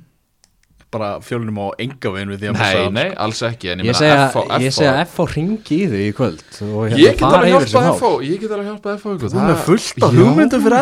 Bara 0.88 1.08
fjölunum 1.20 1.58
á 1.60 1.66
enga 1.84 2.10
veginn 2.14 2.30
við 2.32 2.44
því 2.44 2.48
að 2.48 2.58
nei, 2.62 2.84
nei, 2.96 3.08
alls 3.20 3.42
ekki 3.44 3.68
en 3.74 3.82
ég, 3.84 3.90
Ég 3.90 3.98
segja, 3.98 4.22
ég 4.64 4.72
segja 4.72 4.94
að 4.94 5.00
FH 5.02 5.34
ringi 5.34 5.76
í 5.76 5.88
þau 5.90 5.98
í 6.00 6.14
kvöld 6.16 6.44
og 6.64 6.78
hérna 6.86 7.02
ég 7.02 7.18
get 7.18 7.26
alveg 7.28 7.52
hjálpað. 7.52 7.88
FH 7.92 8.12
ég 8.24 8.40
get 8.40 8.54
alveg 8.56 8.70
hjálpað 8.70 8.96
ykkur. 8.96 9.34
Þú 9.34 9.42
er 9.42 9.60
fullt 9.66 10.06
af 10.08 10.16
hugmyndum 10.16 10.64
fyrir 10.64 10.78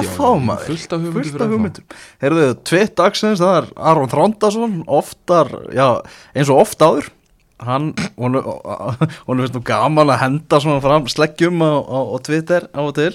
maður. 0.46 0.64
fullt 0.70 0.94
af 0.94 1.50
hugmyndum 1.50 1.98
Herðu, 2.22 2.46
tvitt 2.70 2.94
dagsins, 3.02 3.42
það 3.42 3.58
er 3.58 3.68
Aron 3.90 4.14
Þrándason 4.14 4.78
Oftar, 4.86 5.50
já, 5.74 5.88
eins 6.38 6.54
og 6.54 6.62
oft 6.62 6.86
áður 6.86 7.10
Hann, 7.56 7.94
hún 8.20 8.36
hún 8.36 9.38
finnst 9.40 9.54
nú 9.56 9.62
gaman 9.64 10.10
að 10.12 10.20
henda 10.26 10.58
svona 10.60 10.82
fram 10.84 11.06
sleggjum 11.08 11.62
á, 11.64 11.72
á, 11.88 11.98
á 12.12 12.16
Twitter 12.20 12.66
á 12.68 12.80
og 12.84 12.92
til 12.98 13.14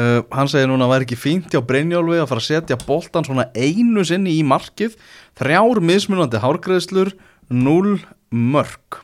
uh, 0.00 0.22
Hann 0.32 0.48
segir 0.50 0.70
núna 0.70 0.86
að 0.86 0.88
það 0.88 0.94
væri 0.94 1.06
ekki 1.08 1.20
fínt 1.20 1.52
hjá 1.52 1.60
Brynjólfi 1.68 2.22
að 2.22 2.30
fara 2.32 2.42
að 2.42 2.48
setja 2.48 2.80
boltan 2.86 3.28
svona 3.28 3.46
einu 3.52 4.04
sinni 4.08 4.38
í 4.38 4.46
markið. 4.46 4.96
Þrjár 5.40 5.82
mismunandi 5.84 6.40
hárgreðslur, 6.42 7.12
null 7.52 8.00
mörg 8.30 9.00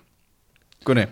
Gunni? 0.87 1.07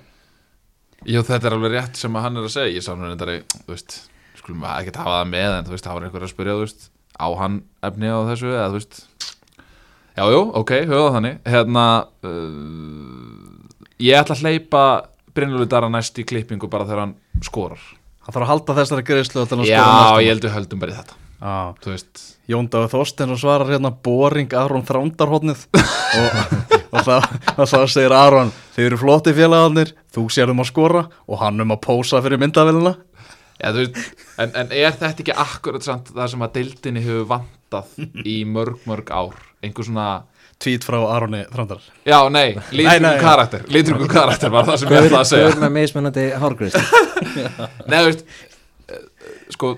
Jú, 1.05 1.20
þetta 1.26 1.51
er 1.51 1.57
alveg 1.57 1.72
rétt 1.74 1.99
sem 2.01 2.14
að 2.16 2.24
hann 2.24 2.39
er 2.41 2.47
að 2.47 2.53
segja 2.55 2.74
Ég 2.76 2.85
sá 2.85 2.93
hann 2.95 3.05
reyndari, 3.05 3.41
þú 3.66 3.74
veist 3.74 3.97
Skulum 4.39 4.62
ekki 4.70 4.95
hafa 4.97 5.18
það 5.18 5.32
með 5.32 5.57
En 5.57 5.66
þú 5.66 5.74
veist, 5.74 5.87
það 5.87 5.99
var 5.99 6.07
einhver 6.07 6.24
að 6.24 6.30
spyrja, 6.32 6.55
þú 6.55 6.62
veist 6.64 6.87
Á 7.14 7.26
hann 7.39 7.59
efni 7.87 8.11
á 8.11 8.18
þessu, 8.26 8.49
eða 8.51 8.70
þú 8.72 8.78
veist. 8.80 8.97
Já, 10.14 10.24
jú, 10.30 10.41
ok, 10.59 10.72
höfðu 10.82 11.03
það 11.05 11.14
þannig. 11.18 11.37
Hérna 11.53 11.85
uh, 12.26 13.85
Ég 14.03 14.18
ætla 14.18 14.35
að 14.39 14.43
hleypa 14.47 14.85
Brynlúfi 15.35 15.68
Dara 15.70 15.91
næst 15.91 16.18
í 16.18 16.26
klippingu 16.26 16.70
bara 16.70 16.87
þegar 16.89 17.05
hann 17.05 17.14
skorar 17.47 17.82
Það 18.24 18.32
þarf 18.32 18.44
að 18.44 18.50
halda 18.52 18.78
þessari 18.78 19.06
greiðslu 19.10 19.42
að 19.44 19.68
Já, 19.68 19.84
ég 20.24 20.32
held 20.32 20.46
við 20.46 20.56
höldum 20.56 20.82
bara 20.82 20.94
í 20.94 20.98
þetta. 21.00 21.20
Jón 22.48 22.68
Dagur 22.72 22.92
Þorsteins 22.92 23.40
svarar 23.40 23.68
hérna 23.68 23.90
boring 24.04 24.52
Aron 24.56 24.84
Þrándarhóttnið 24.84 25.64
og, 26.20 26.38
og, 26.94 27.02
það, 27.04 27.26
segir 27.92 28.14
Aron 28.16 28.52
þið 28.76 28.88
eru 28.88 29.00
flotti 29.00 29.34
félagarnir, 29.36 29.92
þú 30.14 30.24
sér 30.32 30.52
um 30.52 30.62
að 30.64 30.70
skora 30.70 31.02
og 31.28 31.42
hann 31.42 31.64
um 31.64 31.74
að 31.74 31.82
pósa 31.84 32.22
fyrir 32.24 32.40
veist 33.76 34.14
en, 34.40 34.54
en 34.56 34.72
er 34.72 34.96
þetta 34.96 35.24
ekki 35.24 35.36
akkurat 35.44 35.84
það 35.84 36.30
sem 36.32 36.46
að 36.46 36.54
deildinni 36.58 37.04
hefur 37.04 37.28
vantað 37.34 37.92
í 38.24 38.38
mörg, 38.48 38.80
mörg 38.88 39.12
ár? 39.12 39.36
Einhver 39.64 39.88
svona 39.88 40.08
tweet 40.62 40.86
frá 40.86 40.98
Aroni 41.16 41.42
Þrándar 41.52 41.82
Já, 42.07 42.18
nei, 42.32 42.55
nei. 42.76 43.12
karakter 43.20 43.64
Lítryggur 43.72 44.11
karakter 44.12 44.52
var 44.55 44.68
það 44.68 44.80
sem 44.82 44.92
ég 44.94 45.09
ætlaði 45.09 45.20
að 45.20 45.30
segja 45.32 45.50
Gaur 45.50 45.62
með 45.64 45.74
mismunandi 45.78 46.26
hárgrist 46.42 46.78
Nei, 47.90 47.98
þú 47.98 48.07
veist 48.11 48.24
eh, 48.94 49.02
Sko, 49.55 49.72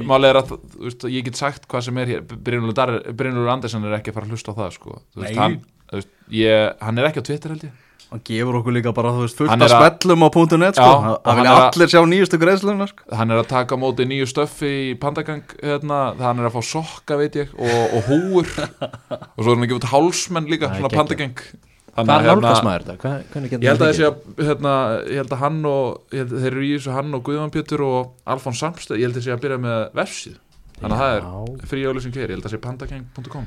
málið 0.00 0.30
er 0.30 0.40
að 0.40 0.50
þú 0.54 0.58
veist, 0.88 1.06
ég 1.12 1.26
get 1.28 1.38
sagt 1.40 1.68
hvað 1.70 1.86
sem 1.88 2.02
er 2.02 2.12
hér 2.14 2.26
Brynjólfur 2.32 3.52
Andersson 3.52 3.86
er 3.88 3.98
ekki 3.98 4.12
að 4.12 4.18
fara 4.18 4.28
að 4.28 4.36
hlusta 4.36 4.54
á 4.54 4.58
það 4.62 4.74
sko. 4.76 4.98
Þú 5.12 5.24
veist, 5.24 5.32
Nei. 5.32 5.40
hann, 5.42 5.56
þú 5.90 5.98
veist, 6.00 6.12
ég, 6.38 6.76
hann 6.86 7.00
er 7.00 7.08
ekki 7.10 7.24
á 7.24 7.28
Twitter 7.28 7.54
held 7.54 7.66
ég 7.68 7.80
hann 8.10 8.20
gefur 8.24 8.58
okkur 8.60 8.74
líka 8.76 8.92
bara 8.96 9.12
þú 9.14 9.22
veist 9.24 9.36
fullt 9.38 9.50
er 9.54 9.62
að- 9.68 9.72
spellum 9.98 10.24
á 10.24 10.28
.net 10.58 10.74
sko. 10.76 10.84
Já, 10.84 10.92
að 10.92 11.12
að 11.12 11.26
hann 11.26 11.36
vilja 11.38 11.52
er 11.52 11.60
að- 11.62 11.66
allir 11.72 11.88
sjá 11.92 12.00
nýjustu 12.12 12.38
greiðsluna 12.42 12.86
sko. 12.90 13.02
Hann 13.16 13.30
er 13.30 13.38
að 13.42 13.48
taka 13.48 13.76
móti 13.76 14.04
nýju 14.08 14.26
stöffi 14.28 14.72
í 14.92 14.94
pandagang 14.98 15.42
hérna, 15.62 16.00
hann 16.18 16.38
er 16.40 16.48
að 16.50 16.56
fá 16.58 16.62
sokka 16.62 17.16
veit 17.16 17.34
ég 17.34 17.48
og, 17.54 17.96
og 17.96 18.02
húur 18.10 18.46
og 18.48 19.44
svo 19.44 19.50
er 19.52 19.54
hann 19.56 19.64
að 19.64 19.68
gefa 19.72 19.80
út 19.82 19.90
hálsmenn 19.92 20.48
líka 20.50 20.68
Það 20.68 20.72
er 20.72 20.80
svona 20.80 20.88
geggjað. 20.88 20.98
pandagang 20.98 21.36
Hvað 21.92 22.06
nálgast 22.08 22.64
maður 22.64 22.84
þetta? 22.86 22.94
Hvað, 23.02 23.16
hvernig 23.32 23.50
getur 23.52 23.64
Ég 23.64 23.68
held 23.68 23.82
að 23.82 23.84
það 23.84 23.92
þessi 23.92 24.04
að, 24.08 24.46
hérna, 24.46 24.72
ég 25.12 25.18
held 25.20 25.32
að 25.36 25.42
hann 25.42 25.58
og, 25.68 25.98
ég 26.12 26.18
held 26.22 26.32
að 26.32 26.40
þeir 26.46 26.52
eru 26.52 26.62
í 26.64 26.70
þessu 26.78 26.92
hann 26.96 27.14
og 27.18 27.22
Guðjón 27.26 27.52
Pétur 27.52 27.82
og 27.84 28.12
Alfons 28.32 28.58
Samsted, 28.64 28.96
ég 28.96 29.04
held 29.04 29.12
að 29.12 29.20
þessi 29.20 29.34
að 29.34 29.42
byrja 29.44 29.58
með 29.60 29.82
vefsíð 30.00 30.38
Þannig 30.82 30.96
að 30.96 31.02
það 31.02 31.12
er 31.18 31.68
frí 31.68 31.82
auðlýsing 31.86 32.14
hér, 32.16 32.30
ég 32.32 32.32
held 32.32 32.42
að 32.42 32.48
það 32.48 32.54
sé 32.56 32.62
pandagang.com 32.64 33.44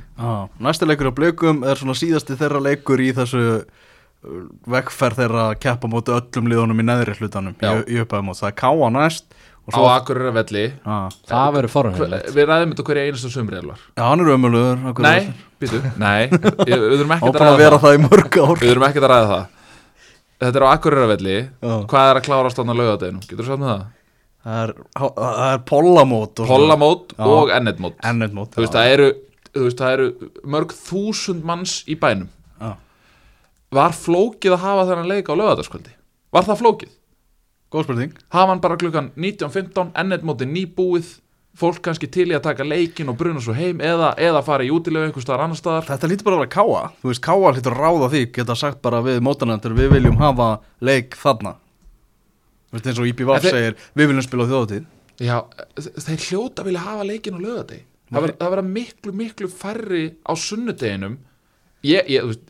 næsti 0.62 0.86
leikur 0.88 1.10
á 1.10 1.14
blökum 1.18 1.64
er 1.66 1.76
svona 1.82 1.98
síðasti 1.98 2.38
þeirra 2.40 2.62
leikur 2.64 3.02
í 3.02 3.10
þessu 3.18 3.42
vegferð 4.76 5.20
þeirra 5.22 5.48
að 5.50 5.58
keppa 5.66 5.90
móti 5.92 6.14
öllum 6.16 6.50
liðunum 6.52 6.82
í 6.82 6.86
neðri 6.88 7.16
hlutanum 7.20 7.56
í, 7.56 7.66
Já. 7.66 7.82
í 7.86 8.00
upphæðum 8.04 8.32
og 8.34 8.40
það 8.40 8.52
er 8.52 8.58
káa 8.62 8.90
næst 8.96 9.28
og 9.66 9.74
Á 9.74 9.78
svo, 9.80 9.86
Akureyra 9.90 10.32
velli. 10.36 10.64
Ah, 10.86 11.08
Það 11.26 11.54
verður 11.56 11.74
forunhefilegt 11.74 12.36
Við 12.36 12.48
ræðum 12.52 12.74
þetta 12.76 12.86
hverja 12.86 13.06
einasta 13.08 13.32
sumri 13.34 13.58
elvar. 13.58 13.80
Já, 13.98 14.04
hann 14.06 14.22
er 14.22 14.30
ömulugur 14.36 15.02
Nei, 15.02 15.34
býtu, 15.62 15.82
nei 15.98 16.30
Við 16.70 16.86
þurfum 16.86 17.16
ekki 17.16 17.32
að 17.32 17.40
ræða 17.42 17.82
það. 17.82 17.96
í 17.96 18.04
Við 18.06 18.70
þurfum 18.70 18.88
ekki 18.92 19.02
að 19.02 19.10
ræða 19.10 19.32
það. 19.32 19.44
Þetta 20.46 20.60
er 20.60 20.66
á 20.68 20.70
Akureyra 20.70 21.10
velli. 21.16 21.38
Hvað 21.66 22.12
er 22.12 22.20
að 22.20 22.26
klárast 22.28 22.62
á 22.62 22.64
laugadeginu? 22.68 23.24
Getur 23.26 23.42
þú 23.42 23.50
sagt 23.50 23.64
með 23.64 23.72
það? 23.74 23.86
það 24.46 24.62
er, 24.62 24.74
það 25.00 25.44
er 25.50 25.62
pollamót 25.70 26.42
og 26.42 26.50
Pollamót 26.50 27.16
og 27.26 27.52
ennetmót. 27.56 27.98
Þú 28.54 28.62
veist, 28.62 28.76
það 28.76 28.92
eru, 28.94 29.08
þú 29.50 29.64
veist, 29.66 29.82
það 29.82 29.96
eru 29.96 30.32
mörg 30.56 30.76
þúsund 30.78 31.48
manns 31.48 31.80
í 31.90 31.98
bænum. 31.98 32.30
Var 33.76 33.96
flókið 33.98 34.56
að 34.56 34.64
hafa 34.64 34.86
þennan 34.92 35.10
leik 35.12 35.28
á 35.30 35.34
lögadagskvöldi? 35.36 35.92
Var 36.36 36.48
það 36.48 36.62
flókið? 36.64 36.94
góð 37.76 37.84
spurning 37.88 38.12
Hafa 38.32 38.52
hann 38.54 38.62
bara 38.64 38.78
klukkan 38.80 39.12
19.15 39.20 39.94
ennetmóti 40.00 40.48
nýbúið 40.48 41.14
Fólk 41.56 41.78
kannski 41.86 42.08
til 42.12 42.28
í 42.32 42.36
að 42.36 42.44
taka 42.50 42.66
leikin 42.68 43.08
og 43.12 43.16
bruna 43.20 43.40
svo 43.44 43.54
heim 43.56 43.80
Eða, 43.84 44.10
eða 44.20 44.42
fara 44.44 44.66
í 44.68 44.72
útilegu 44.76 45.08
einhver 45.08 45.24
staðar 45.24 45.46
annar 45.46 45.60
staðar 45.60 45.88
Þetta 45.88 46.10
lítur 46.12 46.28
bara 46.28 46.38
að 46.40 46.42
vera 46.44 46.56
káa, 46.56 46.82
þú 47.02 47.12
veist, 47.12 47.24
káa 47.24 47.52
lítur 47.56 47.78
ráða 47.80 48.10
því, 48.12 48.24
geta 48.36 48.58
sagt 48.60 48.82
bara 48.84 49.00
við 49.06 49.22
mótanendur, 49.24 49.76
við 49.78 49.94
viljum 49.96 50.18
hafa 50.20 50.50
leik 50.84 51.16
þarna. 51.16 51.54
Þú 52.68 52.76
veist, 52.76 52.90
eins 52.92 53.00
og 53.00 53.08
Íbí 53.08 53.28
þeir- 53.48 53.56
segir, 53.56 53.78
við 53.96 54.12
viljum 54.12 54.26
spila 54.28 54.44
á 54.44 54.52
þjóðatíð. 54.52 54.86
Já, 55.24 55.38
þeir 56.10 56.26
hljóta 56.28 56.66
vilja 56.68 56.84
hafa 56.90 57.08
leikin 57.08 57.40
á 57.40 57.42
verða- 58.26 58.38
það 58.44 58.52
verða 58.58 58.68
miklu, 58.76 59.16
miklu 59.24 59.48
færri 59.56 60.04
á 60.28 60.32
sunnudeginum 60.36 61.16
Ég, 61.86 62.04
ég, 62.12 62.20
þú 62.20 62.34
veist 62.34 62.44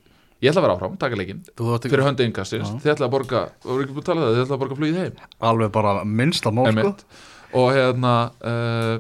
Ég 0.44 0.52
ætla 0.52 0.62
að 0.62 0.66
vera 0.66 0.76
áfram, 0.76 0.98
taka 1.00 1.18
leikinn. 1.20 1.44
Þú 1.56 1.70
þátt 1.72 1.88
Fyrir 1.88 2.06
höndu 2.06 2.26
innkastins, 2.28 2.74
þið 2.84 2.92
ætla 2.92 3.08
að 3.08 3.14
borga 3.14 3.44
voru 3.64 3.86
ekki 3.86 3.96
búin 3.96 4.04
að 4.04 4.10
tala 4.10 4.20
um 4.20 4.26
það, 4.26 4.36
þið 4.36 4.44
ætla 4.44 4.56
að 4.58 4.62
borga 4.64 4.78
flugið 4.80 5.00
heim. 5.00 5.22
Alveg 5.50 5.72
bara 5.78 5.94
minnsta 6.06 6.52
mál, 6.52 6.68
sko. 6.76 7.22
Og 7.56 7.70
hérna 7.72 8.14
uh, 8.44 8.96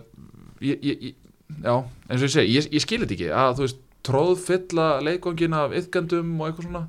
ég, 0.63 0.79
ég, 0.79 1.01
ég, 1.09 1.17
Já, 1.61 1.75
eins 2.09 2.21
og 2.21 2.25
ég 2.25 2.33
segi 2.33 2.55
Ég, 2.55 2.67
ég 2.73 2.83
skil 2.83 3.01
þetta 3.03 3.15
ekki. 3.17 3.27
Að 3.35 3.57
þú 3.57 3.65
veist 3.67 3.81
Tróðfylla 4.05 4.87
leikvangin 5.01 5.55
af 5.57 5.73
yðgandum 5.73 6.33
og 6.37 6.47
eitthvað 6.47 6.67
svona. 6.67 6.81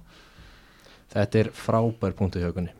Þetta 1.14 1.40
er 1.40 1.48
frábær 1.56 2.16
punktu 2.18 2.42
í 2.42 2.44
högunni 2.44 2.74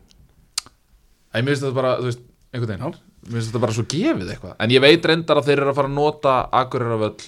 Æ, 1.33 1.41
mér 1.41 1.51
finnst 1.51 1.65
þetta 1.65 1.77
bara, 1.77 1.95
þú 1.99 2.07
veist, 2.07 2.21
einhvern 2.53 2.71
veginn. 2.71 2.99
Mér 3.27 3.35
finnst 3.35 3.49
þetta 3.51 3.61
bara 3.63 3.75
svo 3.75 3.83
gefið 3.91 4.29
eitthvað. 4.33 4.53
En 4.63 4.73
ég 4.73 4.83
veit 4.83 5.07
reyndar 5.09 5.41
að 5.41 5.49
þeir 5.49 5.61
eru 5.61 5.71
að 5.73 5.79
fara 5.79 5.89
að 5.91 5.97
nota 5.97 6.35
Akureyravöll 6.59 7.27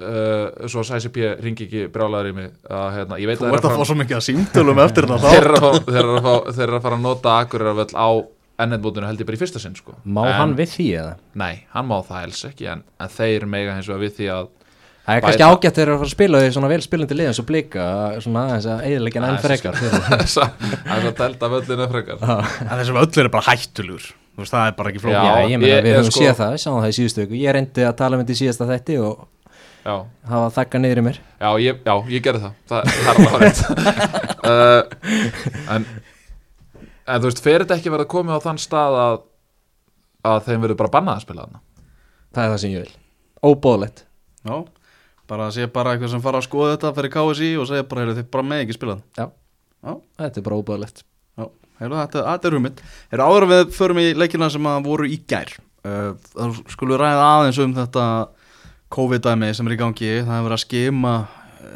uh, 0.00 0.66
Svo 0.70 0.82
að 0.82 0.88
Sæsi 0.90 1.10
P. 1.14 1.28
ringi 1.44 1.66
ekki 1.68 1.84
brjálæður 1.94 2.30
í 2.30 2.34
mig 2.40 2.50
að, 2.66 2.86
hérna, 2.96 3.18
Ég 3.22 3.30
veit 3.30 3.40
Þú 3.40 3.48
að 3.50 3.56
ert 3.58 3.68
að 3.70 3.76
fá 3.78 3.84
svo 3.90 3.96
mikið 4.00 4.18
að 4.18 4.26
símtölum 4.28 4.82
eftir 4.84 5.08
þetta 5.10 5.32
þeir 5.34 5.48
þá. 5.48 5.56
eru 5.56 5.70
að 5.70 5.80
þeir 5.90 6.02
eru 6.04 6.14
að 6.20 6.28
fá- 6.28 6.52
þeir 6.58 6.66
eru 6.68 6.78
að 6.80 6.86
fara 6.88 6.98
að 7.00 7.04
nota 7.08 7.34
Akureyravöll 7.44 7.90
á 7.96 8.08
ennendbótinu 8.60 9.06
held 9.08 9.20
ég 9.22 9.28
bara 9.30 9.38
í 9.38 9.40
fyrsta 9.40 9.60
sinn 9.62 9.76
sko. 9.78 9.94
Má 10.04 10.22
en, 10.28 10.34
hann 10.36 10.50
við 10.58 10.72
því 10.74 10.86
eða? 11.00 11.12
Nei, 11.40 11.54
hann 11.72 11.86
má 11.88 11.96
það 12.04 12.24
helst 12.26 12.44
ekki 12.50 12.66
en, 12.74 12.82
en 13.00 13.12
þeir 13.14 13.46
mega 13.48 13.76
hins 13.78 13.88
vegar 13.88 14.02
við 14.04 14.16
því 14.20 14.32
að 14.36 14.48
Það 15.10 15.16
er 15.16 15.22
kannski 15.24 15.42
ágætt 15.48 15.78
þegar 15.80 15.90
að 15.90 15.96
fara 16.02 16.06
að 16.06 16.12
spila 16.12 16.40
því 16.42 16.50
svona 16.54 16.68
vel 16.70 16.82
spilandi 16.84 17.16
lið 17.16 17.28
eins 17.30 17.38
og 17.40 17.46
blika 17.48 17.84
svona 18.22 18.42
aðeins 18.50 18.66
að 18.70 18.82
eðilegja 18.90 19.22
enn 19.24 19.30
að 19.32 19.46
frekar 19.46 19.78
þess 19.80 20.36
að 20.44 21.08
delta 21.18 21.48
völlinu 21.50 21.86
frekar 21.90 22.20
En 22.20 22.74
þessum 22.76 23.00
öll 23.00 23.08
eru 23.24 23.32
bara 23.32 23.46
hættulur. 23.48 24.04
Þú 24.36 24.46
það 24.52 24.68
er 24.68 24.76
bara 24.76 24.92
ekki 24.92 25.02
flók. 25.02 25.16
Já. 25.16 25.32
Ég 25.50 25.58
meina 25.64 25.80
við 25.88 25.96
höfum 25.96 26.12
sko- 26.12 26.22
séð 26.22 26.36
það, 26.38 26.52
við 26.54 26.62
sáum 26.62 26.78
það 26.84 26.92
í 26.92 26.96
síðustu 27.00 27.24
viku 27.24 27.40
Ég 27.40 27.56
reyndi 27.56 27.88
að 27.88 27.96
tala 27.98 28.16
um 28.16 28.22
þetta 28.22 28.36
í 28.36 28.40
síðasta 28.44 28.68
þætti 28.70 29.00
og 29.08 29.24
hafa 29.84 30.50
þakka 30.56 30.80
niður 30.82 31.00
í 31.00 31.04
mér. 31.06 31.18
Já, 31.40 31.48
ég, 31.62 31.78
já, 31.86 31.94
ég 32.12 32.24
gerði 32.24 32.42
það. 32.44 32.54
Það, 32.70 32.90
það 32.90 33.00
er 33.00 33.10
alveg 33.10 33.32
hárétt 33.34 33.60
uh, 34.50 34.82
en, 35.76 35.86
en 37.06 37.22
þú 37.22 37.30
veist, 37.30 37.42
fer 37.44 37.64
þetta 37.64 37.78
ekki 37.78 37.92
verið 37.94 38.06
að 38.06 38.12
koma 38.12 38.36
á 38.36 38.44
þann 38.44 38.60
stað 38.60 38.98
að, 39.04 39.16
að 40.32 40.42
þeim 40.48 40.66
verður 40.66 40.80
bara 40.82 40.92
bannað 40.98 41.20
að 41.20 41.24
spila 41.26 41.46
þarna? 41.46 41.62
Það 42.30 42.44
er 42.44 42.52
það 42.54 42.60
sem 42.64 42.74
ég 42.74 42.84
vil. 42.84 42.96
Óbóðlegt 43.50 44.02
Já, 44.44 44.56
bara 45.30 45.46
að 45.48 45.54
sé 45.56 45.68
bara 45.72 45.94
eitthvað 45.94 46.12
sem 46.14 46.24
fara 46.24 46.40
að 46.40 46.46
skoða 46.48 46.74
þetta 46.74 46.92
fyrir 46.98 47.14
KSI 47.16 47.48
og 47.60 47.70
segja 47.70 47.86
bara, 47.88 48.04
heyrðu, 48.04 48.18
þið 48.20 48.28
bara 48.36 48.46
með 48.50 48.62
ekki 48.66 48.76
spila 48.76 48.98
það. 48.98 49.06
Já, 49.16 49.26
Já. 49.80 49.92
þetta 50.24 50.40
er 50.42 50.46
bara 50.50 50.60
óbóðlegt 50.60 51.02
Já, 51.40 51.46
heyrðu, 51.80 51.98
þetta, 52.02 52.26
þetta 52.28 52.50
er 52.50 52.56
hugmynd. 52.58 52.84
Heyrðu, 53.12 53.26
áður 53.32 53.48
við 53.54 53.64
förum 53.76 54.00
í 54.02 54.06
leikina 54.16 54.50
sem 54.52 54.68
að 54.70 54.86
voru 54.90 55.08
í 55.08 55.18
gær. 55.30 55.52
Uh, 55.80 56.10
þá 56.36 56.60
skulum 56.74 56.92
við 56.92 57.00
ræða 57.00 57.26
aðeins 57.32 57.60
um 57.64 57.72
þetta 57.78 58.04
COVID-dæmi 58.90 59.52
sem 59.54 59.68
er 59.68 59.76
í 59.76 59.80
gangi. 59.80 60.10
Það 60.24 60.34
hefur 60.34 60.48
verið 60.48 60.56
að 60.56 60.64
skima 60.64 61.14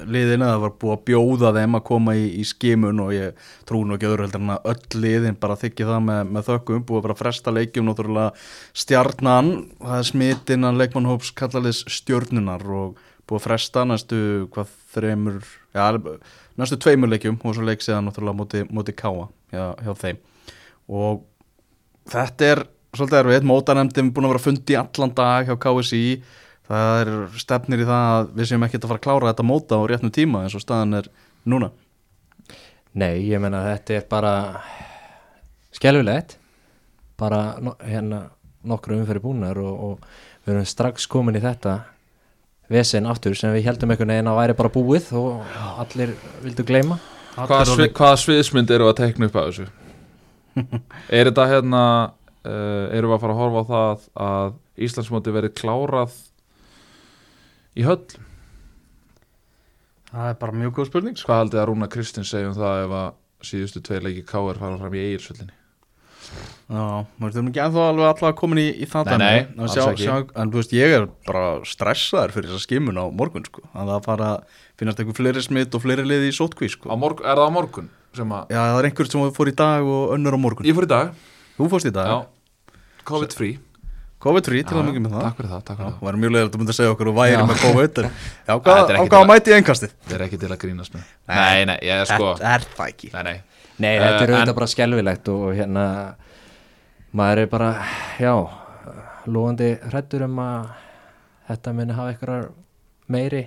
liðin 0.09 0.45
eða 0.45 0.61
var 0.63 0.75
búið 0.81 0.95
að 0.95 1.03
bjóða 1.09 1.51
þeim 1.55 1.79
að 1.79 1.85
koma 1.89 2.15
í, 2.17 2.25
í 2.41 2.45
skimun 2.49 3.03
og 3.05 3.13
ég 3.15 3.49
trú 3.69 3.83
nú 3.85 3.97
ekki 3.97 4.09
öðru 4.09 4.27
heldur 4.27 4.43
en 4.43 4.53
að 4.55 4.69
öll 4.73 5.03
liðin 5.05 5.39
bara 5.41 5.57
þykki 5.61 5.89
það 5.89 6.05
með, 6.09 6.21
með 6.35 6.47
þökkum, 6.49 6.85
búið 6.89 7.01
að 7.01 7.07
bara 7.07 7.19
fresta 7.19 7.55
leikjum 7.55 7.89
náttúrulega 7.89 8.47
stjarnan 8.85 9.51
það 9.81 9.97
er 9.99 10.09
smitin 10.11 10.69
að 10.69 10.81
leikmannhóps 10.83 11.33
kallalis 11.39 11.83
stjörnunar 11.99 12.65
og 12.65 13.01
búið 13.29 13.41
að 13.41 13.47
fresta 13.47 13.87
næstu 13.89 14.21
hvað 14.55 14.77
þreymur 14.95 15.41
ja, 15.77 15.89
næstu 16.61 16.81
tveimur 16.85 17.13
leikjum 17.13 17.41
og 17.41 17.57
svo 17.57 17.67
leik 17.67 17.85
séðan 17.85 18.09
náttúrulega 18.09 18.41
móti, 18.41 18.65
móti 18.71 18.97
káa 18.97 19.29
hjá, 19.53 19.67
hjá 19.85 19.93
þeim. 20.01 20.23
Og 20.93 21.25
þetta 22.13 22.51
er 22.53 22.65
svolítið 22.95 23.21
erfið, 23.21 23.47
mótanemndin 23.49 24.13
búin 24.15 24.29
að 24.29 24.35
vera 24.35 24.45
fundi 24.45 24.77
allan 24.79 25.15
dag 25.17 25.49
hjá 25.49 25.57
KSI 25.61 26.05
það 26.69 27.01
er 27.01 27.13
stefnir 27.41 27.85
í 27.85 27.89
það 27.89 28.11
að 28.15 28.31
við 28.39 28.51
séum 28.51 28.67
ekki 28.67 28.81
að 28.81 28.89
fara 28.89 29.01
að 29.01 29.07
klára 29.07 29.33
þetta 29.33 29.47
móta 29.49 29.81
á 29.81 29.83
réttum 29.91 30.15
tíma 30.15 30.45
eins 30.45 30.57
og 30.57 30.65
staðan 30.65 31.01
er 31.01 31.11
núna. 31.49 31.71
Nei, 32.95 33.27
ég 33.27 33.43
meina 33.43 33.65
þetta 33.67 33.99
er 33.99 34.07
bara 34.11 34.35
skelfilegt. 35.75 36.39
Bara 37.19 37.57
no, 37.63 37.75
hérna 37.83 38.25
nokkru 38.67 38.99
umferði 39.01 39.23
búnar 39.23 39.59
og, 39.61 39.75
og 39.75 40.47
við 40.47 40.55
erum 40.55 40.69
strax 40.69 41.09
komin 41.11 41.39
í 41.39 41.43
þetta 41.43 41.81
vesen 42.73 43.07
aftur 43.11 43.37
sem 43.37 43.53
við 43.53 43.69
heldum 43.69 43.93
einhvern 43.93 44.15
veginn 44.15 44.31
að 44.31 44.39
væri 44.41 44.57
bara 44.57 44.73
búið 44.73 45.11
og 45.21 45.57
allir 45.83 46.15
vildu 46.43 46.65
gleyma. 46.67 46.99
Hvaða, 47.35 47.65
svi, 47.69 47.89
hvaða 47.91 48.21
sviðsmynd 48.23 48.71
eru 48.73 48.89
að 48.89 49.01
tekna 49.03 49.29
upp 49.29 49.41
af 49.41 49.49
þessu? 49.51 49.67
er 51.19 51.29
þetta 51.29 51.49
hérna 51.51 51.83
uh, 52.47 52.85
erum 52.95 53.11
við 53.11 53.17
að 53.17 53.25
fara 53.25 53.35
að 53.35 53.41
horfa 53.43 53.65
á 53.65 53.71
það 53.73 54.07
að 54.29 54.55
Íslandsmóti 54.85 55.35
verið 55.35 55.55
klárað 55.59 56.15
í 57.75 57.87
höll 57.87 58.01
það 60.15 60.31
er 60.31 60.39
bara 60.41 60.57
mjög 60.61 60.77
góð 60.79 60.89
spurning 60.91 61.19
sko. 61.19 61.29
hvað 61.31 61.43
haldið 61.43 61.63
að 61.63 61.69
Rúna 61.71 61.91
Kristins 61.91 62.31
segjum 62.33 62.57
það 62.57 62.85
ef 62.87 62.97
að 63.01 63.13
síðustu 63.45 63.83
tveir 63.85 64.07
leiki 64.07 64.25
K.R. 64.29 64.61
fara 64.61 64.81
fram 64.81 64.97
í 64.97 65.05
Egilsvöllinni 65.09 65.61
Já, 66.65 67.05
maður 67.21 67.35
þurfum 67.35 67.49
ekki 67.51 67.61
ennþá 67.61 67.83
alveg 67.91 68.07
alltaf 68.09 68.37
komin 68.39 68.61
í, 68.63 68.69
í 68.81 68.87
það 68.89 69.11
Nei, 69.13 69.19
nei. 69.21 69.41
Að 69.45 69.65
alls 69.67 69.75
sjá, 69.75 69.83
ekki. 69.91 70.07
sjá, 70.07 70.15
en 70.41 70.53
þú 70.55 70.61
veist, 70.61 70.73
ég 70.73 70.95
er 70.97 71.05
bara 71.27 71.43
stressaður 71.69 72.33
fyrir 72.33 72.49
þessa 72.49 72.65
skimun 72.65 72.97
á 72.97 73.05
morgun 73.13 73.45
sko. 73.45 73.65
að 73.77 73.91
það 73.93 74.07
fara 74.07 74.31
að 74.31 74.63
finnast 74.81 75.03
einhver 75.03 75.19
fleiri 75.19 75.43
smitt 75.45 75.77
og 75.77 75.85
fleiri 75.85 76.07
liði 76.09 76.31
í 76.33 76.37
sótkví 76.39 76.71
sko. 76.73 76.89
Á 76.89 76.97
morg, 76.97 77.21
er 77.21 77.37
það 77.37 77.53
á 77.53 77.57
morgun 77.59 77.91
að 78.15 78.55
Já, 78.55 78.61
það 78.63 78.79
er 78.79 78.89
einhver 78.89 79.11
sem 79.13 79.29
fór 79.37 79.51
í 79.53 79.57
dag 79.61 79.91
og 79.93 80.17
önnur 80.17 80.39
á 80.39 80.41
morgun 80.41 80.69
ég 80.71 80.77
fór 80.79 80.89
í 80.89 80.93
dag 80.95 81.13
Þú 81.59 81.69
fórst 81.71 81.91
í 81.91 81.95
dag, 81.95 82.09
já, 82.09 82.79
COVID 83.05 83.37
free 83.37 83.59
COVID-free 84.25 84.65
til 84.65 84.77
Já, 84.77 84.81
að 84.81 84.87
mikið 84.89 85.03
með 85.05 85.15
það. 85.15 85.25
Takk 85.27 85.37
fyrir 85.41 85.51
það, 85.53 85.63
takk 85.69 85.79
fyrir 85.79 85.89
það 85.89 85.95
það. 85.99 86.05
var 86.09 86.19
mjög 86.23 86.33
leiðilegt 86.35 86.55
að 86.57 86.63
mynda 86.63 86.75
að 86.75 86.79
segja 86.79 86.93
okkur 86.95 87.11
og 87.11 87.17
væri 87.19 87.35
Já. 87.35 87.43
með 87.51 87.59
COVID 87.65 87.99
en, 88.01 88.07
Já, 88.49 88.55
Þetta 88.55 88.59
hvað, 88.65 88.79
er 88.85 88.95
á 88.95 89.01
ekki 89.05 89.11
hvað 89.15 89.25
til 89.25 89.31
mæti 89.31 89.53
í 89.53 89.57
einkastið? 89.59 89.93
þetta 90.05 90.17
er 90.19 90.25
ekki 90.29 90.39
til 90.45 90.51
að 90.55 90.61
grínast 90.65 90.95
með. 90.97 91.11
Nei. 91.29 91.65
nei, 91.71 91.77
ég 91.85 92.01
er 92.05 92.09
sko 92.11 92.31
Þetta 92.39 92.53
er 92.55 92.67
það 92.79 92.93
ekki. 92.95 93.11
Nei, 93.15 93.23
nei, 93.29 93.37
Nei, 93.85 93.93
þetta 93.99 94.23
er 94.25 94.31
Eh, 94.31 94.37
auðvitað 94.39 94.59
bara 94.61 94.71
skelfilegt 94.71 95.29
og 95.35 95.45
hérna 95.59 95.85
maður 97.15 97.43
er 97.45 97.51
bara, 97.53 97.69
já 98.23 98.35
lúandi 99.27 99.71
hrættur 99.91 100.25
um 100.29 100.41
að 100.45 100.73
þetta 101.51 101.75
muni 101.77 101.97
hafa 101.99 102.13
eitthvað 102.15 102.49
meiri 103.15 103.45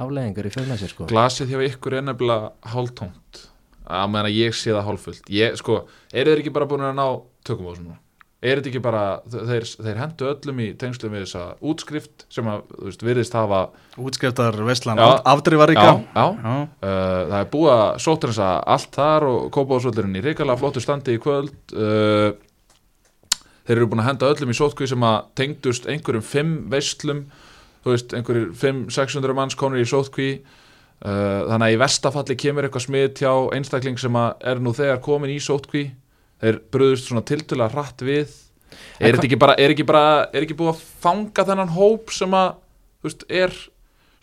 afleðingar 0.00 0.48
í 0.48 0.52
fjölna 0.54 0.78
sér 0.80 0.90
sko. 0.92 1.06
Glasið 1.10 1.54
hjá 1.54 1.60
ykkur 1.70 1.96
er 2.00 2.06
nefnilega 2.08 2.50
hálftómt. 2.74 3.44
Að 3.84 4.30
ég 4.34 4.56
sé 4.56 4.72
það 4.72 4.86
hálffullt. 4.88 5.28
Ég, 5.30 5.56
sko, 5.60 5.84
eru 6.12 6.32
þeir 6.34 6.42
ekki 6.42 6.52
bara 6.54 6.66
búin 6.66 6.84
að 6.88 6.96
ná 6.98 7.06
tökum 7.46 7.68
á 7.68 7.72
þessu 7.74 7.84
nú 7.84 7.94
er 8.44 8.60
þetta 8.60 8.70
ekki 8.70 8.82
bara, 8.84 9.02
þeir, 9.32 9.66
þeir 9.86 10.00
hendu 10.02 10.26
öllum 10.28 10.58
í 10.60 10.66
tengslum 10.80 11.14
við 11.14 11.24
þessa 11.24 11.44
útskrift 11.64 12.24
sem 12.32 12.48
að, 12.52 12.64
þú 12.74 12.88
veist, 12.90 13.04
virðist 13.08 13.36
hafa 13.38 13.60
Útskriftar 14.04 14.58
Vestland, 14.68 15.00
Já. 15.00 15.22
afdrifar 15.32 15.72
í 15.72 15.76
já, 15.78 15.84
já, 15.86 16.26
Já, 16.44 16.54
Uh, 16.84 17.20
það 17.30 17.38
er 17.38 17.48
búið 17.52 17.70
að 17.74 17.86
sótrensa 18.04 18.48
allt 18.74 18.96
þar 18.98 19.26
og 19.30 19.46
kópáðsvöldurinn 19.54 20.18
í 20.18 20.24
reikalega 20.24 20.60
flottu 20.60 20.82
standi 20.84 21.14
í 21.16 21.22
kvöld. 21.22 21.54
Uh, 21.72 22.34
þeir 23.64 23.78
eru 23.78 23.88
búin 23.88 24.02
að 24.04 24.10
henda 24.10 24.30
öllum 24.34 24.52
í 24.52 24.58
sótkví 24.58 24.88
sem 24.90 25.06
að 25.08 25.30
tengdust 25.40 25.88
einhverjum 25.88 26.26
fimm 26.26 26.54
veislum 26.72 27.24
þú 27.84 27.94
veist, 27.94 28.14
einhverjum 28.16 28.52
500-600 28.60 29.36
manns 29.36 29.56
konur 29.60 29.80
í 29.80 29.88
sótkví 29.88 30.28
uh, 30.36 31.48
þannig 31.48 31.66
að 31.66 31.76
í 31.76 31.80
vestafalli 31.84 32.36
kemur 32.40 32.68
eitthvað 32.68 32.86
smit 32.86 33.22
hjá 33.24 33.32
einstakling 33.56 34.00
sem 34.00 34.20
að 34.20 34.48
er 34.52 34.60
nú 34.64 34.74
þegar 34.76 35.00
komin 35.04 35.32
í 35.32 35.40
sótkví 35.42 35.86
þeir 36.44 36.62
bröðust 36.74 37.10
svona 37.10 37.24
tiltöla 37.26 37.68
hratt 37.72 38.04
við. 38.04 38.32
En 38.98 39.08
er 39.08 39.16
þetta 39.16 39.28
ekki 39.28 39.40
bara 39.40 39.54
er 39.58 39.74
ekki, 39.74 39.86
bara, 39.86 40.02
er 40.34 40.46
ekki 40.46 40.56
búið 40.58 40.74
að 40.74 40.82
fanga 41.04 41.46
þennan 41.46 41.72
hóp 41.76 42.12
sem 42.14 42.34
að, 42.36 42.58
þú 43.00 43.10
veist, 43.10 43.24
er 43.42 43.54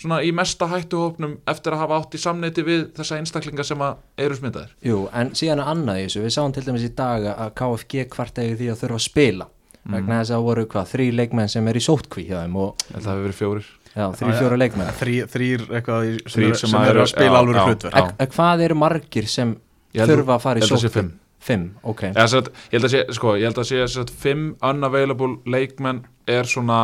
svona 0.01 0.19
í 0.25 0.31
mesta 0.35 0.67
hættuhópnum 0.71 1.37
eftir 1.51 1.75
að 1.75 1.83
hafa 1.83 1.97
átt 2.01 2.17
í 2.17 2.21
samneiti 2.21 2.65
við 2.65 2.85
þessa 2.97 3.19
einstaklinga 3.21 3.65
sem 3.67 3.83
að 3.85 3.99
eru 4.25 4.37
smitaðir? 4.37 4.75
Jú, 4.85 5.01
en 5.17 5.33
síðan 5.37 5.61
er 5.63 5.71
annað 5.73 6.01
í 6.01 6.05
þessu, 6.07 6.23
við 6.25 6.35
sáum 6.37 6.55
til 6.55 6.65
dæmis 6.65 6.87
í 6.87 6.93
dag 6.97 7.27
að 7.31 7.51
KFG 7.59 8.07
kvart 8.11 8.41
eða 8.41 8.57
því 8.61 8.71
að 8.73 8.81
þurfa 8.81 9.01
að 9.01 9.05
spila. 9.05 9.49
Vegna 9.81 10.19
þess 10.19 10.29
að 10.29 10.35
það 10.35 10.47
voru 10.47 10.65
hvað, 10.71 10.89
þrý 10.91 11.05
leikmenn 11.17 11.49
sem 11.49 11.69
er 11.71 11.77
í 11.77 11.81
sótkví 11.81 12.25
hjá 12.27 12.35
þeim 12.43 12.57
og 12.61 12.83
að 12.91 12.99
það 12.99 13.11
hefur 13.11 13.23
verið 13.25 13.39
fjórir. 13.39 13.69
Já, 13.91 14.03
þrý 14.19 14.35
fjóra 14.37 14.59
leikmenn. 14.61 14.91
Þrý, 14.99 15.15
þrýr 15.33 15.63
eitthvað 15.67 16.03
sem, 16.05 16.35
Þrír 16.35 16.51
er, 16.51 16.59
sem 16.59 16.69
sem, 16.69 16.77
að 16.77 16.91
eru 16.91 17.01
að 17.01 17.09
spila 17.11 17.31
já, 17.31 17.39
alveg. 17.39 17.87
En, 17.89 18.11
en 18.23 18.29
hvað 18.35 18.63
eru 18.67 18.77
margir 18.77 19.27
sem 19.31 19.55
þurfa 19.97 20.37
að 20.37 20.45
fara 20.45 20.61
í 20.61 20.65
að 20.67 20.71
sótkví? 20.71 21.03
Fimm. 21.41 21.63
Fimm, 21.65 21.67
ok. 21.89 22.03
Eða, 22.13 22.27
satt, 22.35 22.49
ég 22.69 22.77
held 22.77 22.87
að 22.87 22.93
sé, 22.93 23.01
sko, 23.17 23.33
ég 23.39 23.47
held 23.49 23.57
að 23.63 23.69
sé 23.71 23.81
að 24.03 24.11
fimm 24.21 24.43
unavailable 24.61 25.31
leikmenn 25.49 26.03
er 26.29 26.45
svona 26.49 26.79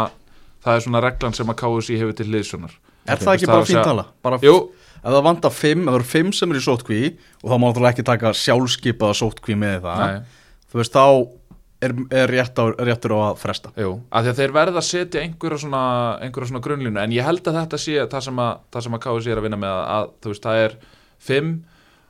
það 0.66 0.76
er 0.80 0.86
svona 0.88 1.02
reglan 1.06 1.36
sem 1.38 1.52
að 1.54 1.60
KSI 1.62 2.00
hefur 2.02 2.16
til 2.18 2.28
liðssonar 2.34 2.74
Er 3.08 3.22
það 3.22 3.38
ekki 3.38 3.46
Það 3.48 3.52
er 3.52 3.54
bara 3.54 3.62
að 3.62 3.70
fín 3.70 3.76
segja- 3.78 3.88
tala? 3.88 4.06
Bara 4.26 4.40
Jú, 4.44 4.56
Ef 4.98 5.14
það 5.14 5.24
vantar 5.30 5.54
fimm, 5.54 5.84
ef 5.86 5.94
það 5.94 5.98
eru 6.02 6.08
fimm 6.10 6.32
sem 6.34 6.52
eru 6.52 6.60
í 6.60 6.66
sótkví 6.66 7.02
og 7.44 7.52
þá 7.52 7.56
má 7.62 7.66
náttúrulega 7.70 7.94
ekki 7.94 8.04
taka 8.10 8.32
sjálfskipaða 8.36 9.14
sótkví 9.22 9.56
með 9.62 9.78
það. 9.86 10.02
Nei, 10.02 10.48
Þú 10.74 10.80
veist, 10.82 10.98
þá 10.98 11.06
er, 11.86 11.94
er 12.18 12.32
rétt 12.34 12.58
á, 12.60 12.66
réttur 12.90 13.14
á 13.16 13.20
að 13.30 13.38
fresta. 13.40 13.72
Jú. 13.78 13.92
Af 14.12 14.26
því 14.26 14.32
að 14.34 14.40
þeir 14.42 14.56
verða 14.58 14.82
að 14.82 14.88
setja 14.90 15.22
einhverja 15.22 15.62
svona, 15.62 15.84
einhverja 16.26 16.50
svona 16.50 16.64
grunnlínu, 16.66 17.00
en 17.00 17.14
ég 17.16 17.24
held 17.30 17.46
að 17.48 17.60
þetta 17.62 17.80
sé 17.86 17.96
það 18.10 18.26
sem 18.28 18.42
að, 18.44 18.58
það 18.74 18.86
sem 18.88 18.98
að 18.98 19.04
KSI 19.06 19.32
er 19.32 19.38
að 19.40 19.46
vinna 19.48 19.62
með 19.62 19.76
að, 19.78 19.86
að 19.96 20.10
þú 20.26 20.34
veist, 20.34 20.48
það 20.50 20.64
er 20.66 20.76
fimm 21.30 21.54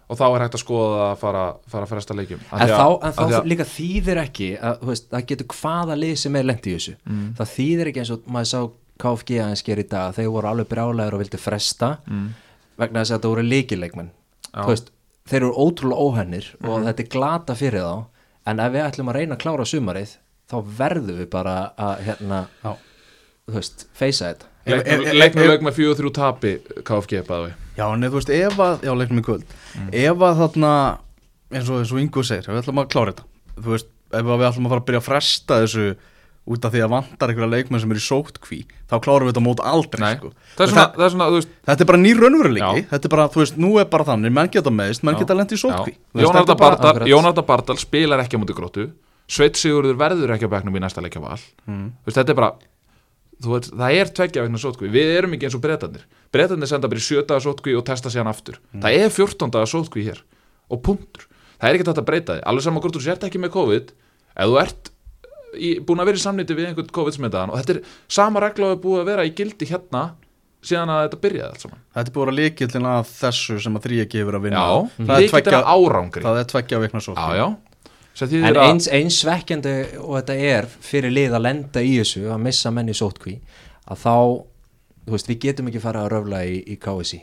og 0.09 0.17
þá 0.17 0.23
er 0.35 0.39
hægt 0.45 0.55
að 0.55 0.63
skoða 0.63 0.99
að 1.11 1.17
fara, 1.19 1.43
fara 1.67 1.85
að 1.85 1.89
fresta 1.91 2.13
leikjum. 2.15 2.39
Af 2.51 2.61
En 2.61 2.67
þá, 2.69 2.87
að- 2.87 3.03
en 3.03 3.13
þá 3.13 3.21
því 3.27 3.37
að- 3.41 3.47
líka 3.51 3.65
þýðir 3.73 4.17
ekki 4.23 4.49
að 4.61 4.79
veist, 4.87 5.09
getur 5.27 5.45
hvaða 5.47 5.97
lið 5.99 6.17
sem 6.17 6.35
er 6.35 6.43
lent 6.43 6.61
í 6.67 6.75
þessu. 6.75 6.95
Mm. 7.09 7.33
það 7.35 7.53
þýðir 7.57 7.87
ekki 7.91 7.99
eins 8.03 8.11
og 8.11 8.21
maður 8.27 8.51
sá 8.53 8.59
KFG 8.97 9.29
aðeins 9.43 9.63
ger 9.63 9.77
í 9.77 9.87
dag 9.89 10.15
þeir 10.15 10.31
voru 10.31 10.47
alveg 10.47 10.67
brjálæður 10.71 11.13
og 11.13 11.19
vildi 11.21 11.37
fresta 11.37 11.97
Mm. 12.09 12.29
vegna 12.79 12.99
þess 13.03 13.11
að 13.11 13.19
þetta 13.19 13.29
voru 13.29 13.43
líkileikmenn 13.43 14.09
þeir 15.27 15.41
eru 15.43 15.51
ótrúlega 15.53 15.99
óhennir 15.99 16.45
Mhm. 16.61 16.69
og 16.69 16.83
þetta 16.85 16.99
er 17.03 17.09
glata 17.11 17.53
fyrir 17.55 17.81
þá. 17.83 18.05
En 18.47 18.59
ef 18.59 18.71
við 18.71 18.85
ætlum 18.91 19.09
að 19.11 19.13
reyna 19.15 19.35
að 19.35 19.39
klára 19.43 19.65
sumarið 19.67 20.15
þá 20.49 20.63
verðum 20.77 21.17
við 21.19 21.29
bara 21.29 21.71
að 21.77 21.97
hérna, 22.05 22.47
þú 22.63 23.53
veist, 23.53 23.85
feysa 23.93 24.33
þetta 24.33 24.45
Leiknum 24.67 25.47
leik 25.51 25.65
með 25.65 25.77
fjögur 25.77 25.99
þrjú 26.01 26.11
tapi 26.17 26.53
KFG 26.87 27.23
bæði 27.27 27.53
Já, 27.77 27.85
en 27.87 28.07
þú 28.07 28.17
veist, 28.17 28.33
ef 28.33 28.57
að, 28.57 28.85
já, 28.87 28.91
leiknum 28.97 29.21
í 29.21 29.25
kvöld. 29.27 29.57
Ef 29.93 30.23
að 30.25 30.39
þarna, 30.41 30.73
eins 31.53 31.67
og, 31.69 31.81
eins 31.83 31.91
og 31.93 32.01
Ingo 32.01 32.23
segir, 32.25 32.49
við 32.49 32.63
ætlum 32.63 32.81
að 32.81 32.91
klára 32.93 33.13
þetta 33.13 33.27
Þú 33.57 33.73
veist, 33.75 33.89
ef 34.09 34.21
að 34.21 34.39
við 34.41 34.47
ætlum 34.49 34.69
að 34.69 34.73
fara 34.73 34.83
að 34.83 34.87
byrja 34.87 35.01
að 35.03 35.09
fresta 35.11 35.59
þessu 35.63 35.89
út 36.47 36.63
af 36.63 36.71
því 36.71 36.81
að 36.85 36.91
vantar 36.93 37.31
einhverja 37.31 37.51
leikmenn 37.51 37.81
sem 37.83 37.91
eru 37.91 37.99
í 37.99 38.05
sótkví 38.05 38.59
þá 38.87 38.93
klárum 39.03 39.27
við 39.27 39.33
þetta 39.33 39.43
mót 39.43 39.63
aldrei 39.67 40.13
sko. 40.15 40.29
það 40.55 40.63
er 40.63 40.71
svona, 40.71 40.85
það 40.93 41.03
er 41.07 41.11
svona, 41.13 41.27
veist 41.33 41.49
Þetta 41.67 41.83
er 41.83 41.89
bara 41.89 41.99
nýr 41.99 42.21
raunveruleiki, 42.23 42.83
þetta 42.91 43.09
er 43.09 43.13
bara, 43.13 43.25
þú 43.33 43.41
veist, 43.41 43.57
nú 43.59 43.71
er 43.81 43.89
bara 43.91 44.05
þannig, 44.07 44.33
menn 44.37 44.51
geta 44.53 44.71
meðist, 44.71 45.03
menn 45.03 45.17
Já. 45.17 45.19
geta 45.25 45.35
lent 45.35 45.51
í 45.51 45.59
sótkví 45.59 45.93
Jónarda 46.23 46.55
er 46.55 46.61
Bardal. 46.61 47.09
Jónarda 47.11 47.43
Bardal 47.49 47.77
spilar 47.81 48.23
ekki 48.23 48.39
á 48.39 48.41
múti 48.41 48.55
gróttu. 48.55 48.87
Sveit 49.27 49.59
Sigurður 49.59 49.99
verður 49.99 50.31
ekki 50.37 50.47
á 50.47 50.53
bekknum 50.55 50.79
í 50.79 50.81
næsta 50.81 51.03
leikja 51.03 51.19
val. 51.19 51.35
Mm. 51.67 51.89
Þetta 52.07 52.31
er 52.31 52.39
bara 52.39 52.53
þú 53.43 53.53
veit, 53.53 53.69
það 53.71 53.97
er 54.01 54.13
tveggja 54.19 54.45
vegna 54.45 54.61
sótkví 54.61 54.89
við 54.93 55.13
erum 55.17 55.35
ekki 55.37 55.49
eins 55.49 55.57
og 55.57 55.63
breytandir 55.63 56.05
breytandir 56.33 56.69
senda 56.69 56.89
bara 56.91 57.01
í 57.01 57.05
sjötaða 57.05 57.43
sótkví 57.45 57.75
og 57.77 57.85
testa 57.87 58.11
síðan 58.11 58.31
aftur. 58.31 58.59
Það 58.75 58.99
er 58.99 59.13
14 59.13 59.53
daga 59.53 59.69
sótkví 59.69 60.05
hér. 60.07 60.21
Og 60.73 60.81
punktur, 60.83 61.27
það 61.57 61.69
er 61.69 61.77
ekki 61.77 61.87
þetta 61.87 62.03
að 62.03 62.09
breyta 62.09 62.37
því. 62.37 62.45
Alveg 62.51 62.65
saman 62.67 62.83
hvort 62.83 62.97
þú 62.97 63.03
sért 63.05 63.27
ekki 63.27 63.41
með 63.41 63.53
COVID 63.55 63.91
ef 64.37 64.51
þú 64.51 64.57
ert 64.61 64.91
í, 65.55 65.69
búin 65.87 66.03
að 66.03 66.11
vera 66.11 66.19
í 66.19 66.23
samnýtti 66.25 66.57
við 66.57 66.69
einhvern 66.71 66.95
COVID-smitaðan 66.97 67.53
og 67.53 67.61
þetta 67.61 67.77
er 67.77 67.99
sama 68.17 68.43
regla 68.43 68.71
og 68.71 68.75
er 68.75 68.81
búið 68.83 69.03
að 69.03 69.11
vera 69.13 69.27
í 69.27 69.33
gildi 69.37 69.69
hérna 69.69 70.03
síðan 70.67 70.91
að 70.91 71.03
þetta 71.05 71.21
byrjaði 71.23 71.47
allt 71.53 71.63
saman. 71.63 71.81
Þetta 71.95 72.11
er 72.11 72.17
búin 72.17 72.31
að 72.33 72.37
líkillin 72.41 72.89
að 72.91 73.13
þessu 73.13 73.57
sem 73.63 73.79
að 73.79 73.87
þrýja 73.87 74.09
gefur 74.11 74.37
að 74.37 74.47
vinna. 74.47 74.65
Já, 74.67 74.91
það, 74.97 75.15
er 75.17 75.31
tveggja, 75.31 75.61
að 75.61 75.71
árangri. 75.87 76.25
það 76.27 76.41
er 76.41 76.51
tveggja 76.51 76.81
vikna 76.83 77.03
sótkví 77.05 77.41
En 78.17 78.57
eins, 78.57 78.87
eins 78.89 79.19
svekkjandi 79.21 79.73
og 80.01 80.15
þetta 80.17 80.35
er 80.49 80.67
fyrir 80.81 81.13
lið 81.13 81.35
að 81.37 81.43
lenda 81.45 81.83
í 81.85 81.91
þessu 81.99 82.23
að 82.33 82.39
missa 82.47 82.71
menni 82.73 82.95
sótkví 82.97 83.35
að 83.87 84.01
þá, 84.01 84.15
þú 85.05 85.13
veist, 85.13 85.29
við 85.29 85.39
getum 85.45 85.69
ekki 85.69 85.81
fara 85.83 86.01
að 86.05 86.11
röfla 86.15 86.41
í, 86.49 86.57
í 86.65 86.77
KSI 86.81 87.19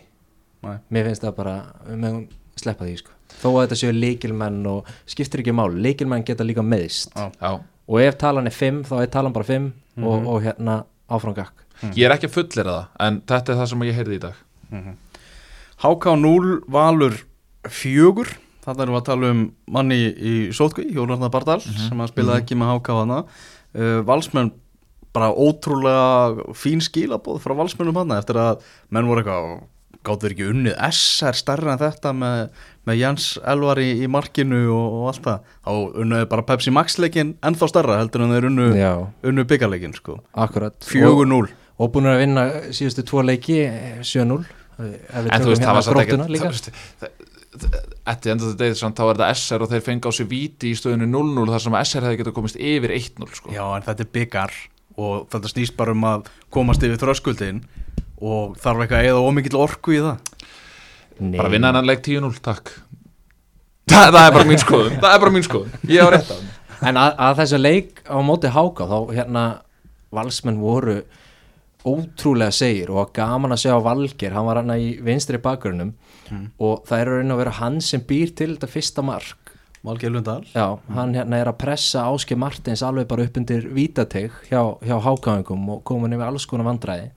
Nei. 0.64 0.76
mér 0.94 1.08
finnst 1.10 1.24
það 1.26 1.34
bara, 1.40 1.54
við 1.88 1.98
mögum 2.04 2.24
sleppa 2.56 2.86
því 2.86 2.94
sko. 3.00 3.10
þó 3.42 3.48
að 3.50 3.60
þetta 3.64 3.78
séu 3.80 3.96
leikilmenn 3.96 4.60
og 4.70 4.92
skiptir 5.10 5.42
ekki 5.42 5.56
mál, 5.56 5.72
leikilmenn 5.74 6.24
geta 6.24 6.46
líka 6.46 6.62
meðst 6.64 7.10
Já. 7.18 7.26
já, 7.42 7.50
og 7.90 8.00
ef 8.00 8.16
talan 8.22 8.46
er 8.48 8.54
5 8.54 8.84
þá 8.88 8.94
er 9.02 9.10
talan 9.12 9.34
bara 9.34 9.48
5 9.50 9.66
og, 9.98 10.30
og 10.30 10.40
hérna 10.46 10.78
áfram 11.10 11.34
gakk. 11.36 11.64
Ég 11.92 12.06
er 12.06 12.14
ekki 12.14 12.30
að 12.30 12.36
fullera 12.38 12.76
það 12.78 13.04
en 13.08 13.18
þetta 13.28 13.52
er 13.52 13.58
það 13.60 13.68
sem 13.72 13.84
ég 13.84 13.98
heyrði 13.98 14.16
í 14.16 14.22
dag. 14.22 14.38
HK 15.84 16.14
0 16.22 16.54
Valur 16.72 17.18
4 17.68 18.24
Þannig 18.64 18.84
erum 18.84 18.96
við 18.96 19.00
að 19.02 19.08
tala 19.10 19.30
um 19.34 19.40
manni 19.76 20.00
í 20.00 20.34
Sótkví, 20.56 20.86
Jónarnar 20.96 21.32
Bardal 21.32 21.60
sem 21.64 22.00
að 22.00 22.12
spilaði 22.14 22.44
ekki 22.44 22.56
með 22.56 22.78
HK 22.78 22.98
hana 23.02 23.18
uh, 23.24 23.98
Valsmenn 24.08 24.54
bara 25.14 25.30
ótrúlega 25.30 26.54
fín 26.58 26.82
skilabóð 26.82 27.38
frá 27.44 27.54
valsmennum 27.54 28.00
hana 28.02 28.18
eftir 28.22 28.40
að 28.40 28.64
menn 28.90 29.06
voru 29.06 29.22
eitthvað 29.22 29.52
gáttu 30.04 30.28
ekki 30.28 30.48
unnið 30.50 30.74
SR 30.88 31.38
stærra 31.38 31.74
en 31.74 31.80
þetta 31.80 32.12
með, 32.16 32.40
með 32.88 32.98
Jens 33.00 33.28
Elvar 33.54 33.80
í, 33.80 33.88
í 34.04 34.08
markinu 34.10 34.64
og, 34.74 34.96
og 34.98 35.06
allt 35.12 35.22
það? 35.24 35.52
Þá 35.64 36.00
unnuði 36.02 36.30
bara 36.34 36.46
Pepsi 36.50 36.74
Max 36.74 36.98
leikin 37.00 37.34
ennþá 37.46 37.70
stærra 37.70 38.00
heldur 38.02 38.26
en 38.26 38.34
þeir 38.34 38.48
unnu, 38.50 38.68
unnu 39.30 39.46
byggarleikin 39.48 39.96
sko. 39.96 40.18
akkurat. 40.46 40.76
4-0 40.90 41.38
og, 41.38 41.54
og 41.78 41.94
búin 41.94 42.10
að 42.10 42.20
vinna 42.24 42.46
síðustu 42.74 43.06
tvo 43.08 43.24
leiki 43.24 43.62
eh, 43.68 44.02
7-0 44.02 44.42
Ef 44.74 45.22
við 45.22 45.28
En 45.30 45.44
þú 45.44 45.52
veist, 45.52 45.62
það 45.62 45.68
hérna 45.68 45.74
var 45.76 45.84
samt 45.86 45.98
Gróttuna 46.00 46.24
ekki 46.26 47.33
Þetta 47.54 48.32
enda 48.32 48.48
þetta 48.48 48.60
degið 48.60 48.78
samt, 48.80 48.98
þá 48.98 49.04
er 49.04 49.18
þetta 49.18 49.28
SR 49.38 49.64
og 49.64 49.70
þeir 49.70 49.82
fengi 49.86 50.10
á 50.10 50.12
sig 50.16 50.28
víti 50.30 50.70
í 50.72 50.78
stöðinu 50.78 51.06
0-0 51.10 51.52
þar 51.52 51.62
sem 51.64 51.76
SR 51.80 52.06
hefði 52.08 52.20
getað 52.20 52.36
komist 52.36 52.58
yfir 52.58 52.94
1-0 52.96 53.28
sko. 53.38 53.52
Já 53.54 53.62
en 53.68 53.86
þetta 53.86 54.04
er 54.04 54.10
byggar 54.18 54.56
og 55.00 55.28
þetta 55.32 55.50
snýst 55.52 55.76
bara 55.78 55.94
um 55.94 56.06
að 56.08 56.28
komast 56.54 56.84
yfir 56.86 57.00
þröskuldin 57.02 57.62
og 58.24 58.56
þarf 58.62 58.84
eitthvað 58.84 59.00
að 59.00 59.08
eða 59.10 59.22
ómikið 59.28 59.56
orku 59.58 59.94
í 59.94 60.02
það 60.02 60.34
Nei. 61.18 61.38
bara 61.38 61.50
vinna 61.52 61.70
hennan 61.70 61.88
leik 61.88 62.02
10-0, 62.06 62.34
takk 62.42 62.74
Þa, 63.90 64.00
það 64.08 64.20
er 64.24 64.34
bara 64.34 64.48
mín 64.48 64.62
skoðun 64.62 65.00
það 65.02 65.10
er 65.12 65.22
bara 65.24 65.34
mín 65.34 65.46
skoðun, 65.46 65.74
ég 65.90 66.06
á 66.06 66.08
rétt 66.14 66.30
á 66.30 66.36
hann 66.36 66.52
En 66.84 66.98
að, 67.00 67.12
að 67.22 67.36
þessu 67.38 67.58
leik 67.60 68.00
á 68.04 68.18
móti 68.24 68.50
háka 68.52 68.86
þá 68.90 68.96
hérna 69.14 69.44
valsmenn 70.14 70.58
voru 70.60 70.98
ótrúlega 71.84 72.52
segir 72.54 72.90
og 72.92 73.12
gaman 73.14 73.54
að 73.54 73.66
sjá 73.66 73.74
Valger, 73.84 74.32
hann 74.32 74.46
var 74.48 74.62
hann 74.62 74.72
í 74.76 74.94
vinstri 75.04 75.40
bakgrunum 75.42 75.92
og 76.58 76.84
það 76.88 77.00
er 77.00 77.10
að 77.10 77.18
reyna 77.20 77.34
að 77.34 77.42
vera 77.42 77.56
hann 77.60 77.80
sem 77.84 78.00
býr 78.00 78.32
til 78.36 78.54
þetta 78.54 78.70
fyrsta 78.72 79.04
mark. 79.04 79.40
Valgeir 79.84 80.14
Lundal 80.14 80.46
Já, 80.54 80.78
hann 80.96 81.12
hérna 81.12 81.42
er 81.42 81.50
að 81.50 81.58
pressa 81.60 82.06
Áske 82.08 82.36
Martins 82.40 82.82
alveg 82.82 83.04
bara 83.06 83.26
upp 83.26 83.36
undir 83.36 83.66
vítateg 83.68 84.32
hjá, 84.48 84.78
hjá 84.80 84.96
hákáðingum 85.04 85.66
og 85.74 85.82
komin 85.84 86.16
yfir 86.16 86.30
alls 86.30 86.46
konar 86.48 86.70
vandræði. 86.70 87.10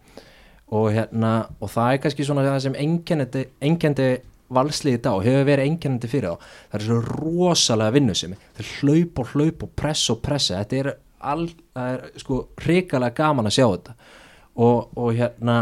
Og 0.75 0.89
hérna, 0.91 1.47
og 1.63 1.71
það 1.71 1.93
er 1.93 2.01
kannski 2.03 2.25
svona 2.27 2.43
það 2.43 2.59
sem 2.65 2.75
engjandi, 2.75 3.45
engjandi 3.63 4.09
valslið 4.51 4.97
í 4.97 5.01
dag 5.05 5.15
og 5.15 5.23
hefur 5.23 5.47
verið 5.47 5.69
engjandi 5.69 6.11
fyrir 6.11 6.35
þá. 6.35 6.51
Það 6.67 6.79
er 6.81 6.85
svo 6.89 6.99
rosalega 7.07 7.95
vinnu 7.95 8.15
sem 8.19 8.35
þeir 8.59 8.73
hlaup 8.81 9.23
og 9.23 9.31
hlaup 9.31 9.63
og 9.63 9.73
press 9.79 10.11
og 10.11 10.19
pressa. 10.27 10.59
Þetta 10.59 10.81
er, 10.81 10.93
all, 11.23 11.47
það 11.71 11.95
er 11.95 12.23
sko 12.25 12.43
hrikalega 12.65 13.15
gaman 13.23 13.47
að 13.47 13.61
sjá 13.61 13.67
þetta 13.69 13.95
og, 14.57 14.89
og 14.97 15.13
hérna 15.17 15.57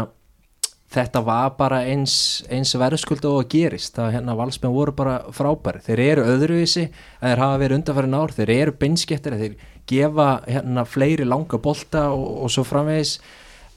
þetta 0.96 1.22
var 1.26 1.54
bara 1.58 1.82
eins, 1.90 2.44
eins 2.52 2.74
verðskuld 2.78 3.24
og 3.28 3.42
að 3.42 3.48
gerist. 3.52 3.94
Það 3.96 4.12
hérna 4.16 4.36
valsmenn 4.38 4.74
voru 4.74 4.94
bara 4.96 5.18
frábæri 5.34 5.82
þeir 5.84 6.04
eru 6.06 6.26
öðruvísi 6.34 6.86
að 7.20 7.30
þeir 7.30 7.42
hafa 7.44 7.62
verið 7.62 7.80
undanfærin 7.80 8.18
ár 8.18 8.36
þeir 8.36 8.52
eru 8.56 8.76
beinskettir 8.80 9.38
þeir 9.40 9.56
gefa 9.86 10.28
hérna 10.46 10.86
fleiri 10.88 11.26
langa 11.26 11.60
bolta 11.62 12.08
og, 12.14 12.28
og 12.46 12.54
svo 12.54 12.64
framvegis. 12.66 13.18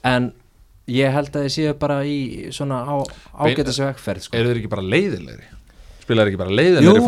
En 0.06 0.32
ég 0.90 1.12
held 1.14 1.34
að 1.34 1.46
þeir 1.46 1.54
séu 1.54 1.78
bara 1.78 2.00
í 2.06 2.50
svona 2.54 2.82
á, 2.86 2.96
ágæta 3.44 3.74
sig 3.74 3.86
vegferð 3.86 4.26
sko. 4.26 4.36
eru 4.36 4.50
þeir 4.50 4.62
ekki 4.62 4.72
bara 4.72 4.86
leiðilegri 4.86 5.50
spilaður 6.00 6.32
ekki 6.32 6.40
bara 6.40 6.56
leiðilegri 6.56 7.04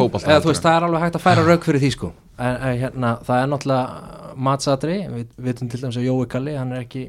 veist, 0.46 0.62
það 0.62 0.76
er 0.76 0.86
alveg 0.88 1.06
hægt 1.06 1.18
að 1.18 1.24
færa 1.24 1.46
rauk 1.46 1.66
fyrir 1.66 1.82
því 1.82 1.90
sko 1.96 2.12
en, 2.38 2.54
en 2.54 2.78
hérna, 2.80 3.16
það 3.26 3.42
er 3.42 3.50
náttúrulega 3.52 4.36
matsadri, 4.42 4.98
við 5.12 5.32
vitum 5.44 5.68
til 5.68 5.80
dæmis 5.82 5.98
að 6.00 6.06
Jói 6.06 6.28
Kalli 6.32 6.54
hann 6.56 6.72
er 6.72 6.86
ekki 6.86 7.02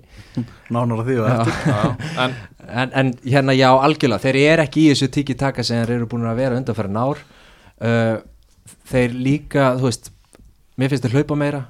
nánar 0.74 1.04
að 1.04 1.12
því 1.12 1.20
og 1.22 1.30
eftir. 1.32 1.96
En 2.24 2.36
en, 2.64 2.92
en 2.96 3.14
hérna 3.24 3.56
já, 3.56 3.70
algjörlega, 3.72 4.24
þeir 4.24 4.40
eru 4.42 4.66
ekki 4.66 4.84
í 4.84 4.90
þessu 4.92 5.10
tiki 5.14 5.36
taka 5.40 5.64
sem 5.64 5.82
þeir 5.84 5.98
eru 5.98 6.10
búin 6.12 6.28
að 6.28 6.42
vera 6.42 6.60
undanfæri 6.60 6.92
nár 6.92 7.22
uh, 7.84 8.18
þeir 8.92 9.16
líka, 9.16 9.74
þú 9.80 9.88
veist 9.90 10.12
mér 10.80 10.92
finnst 10.92 11.08
þeir 11.08 11.18
hlaupa 11.20 11.40
meira. 11.40 11.64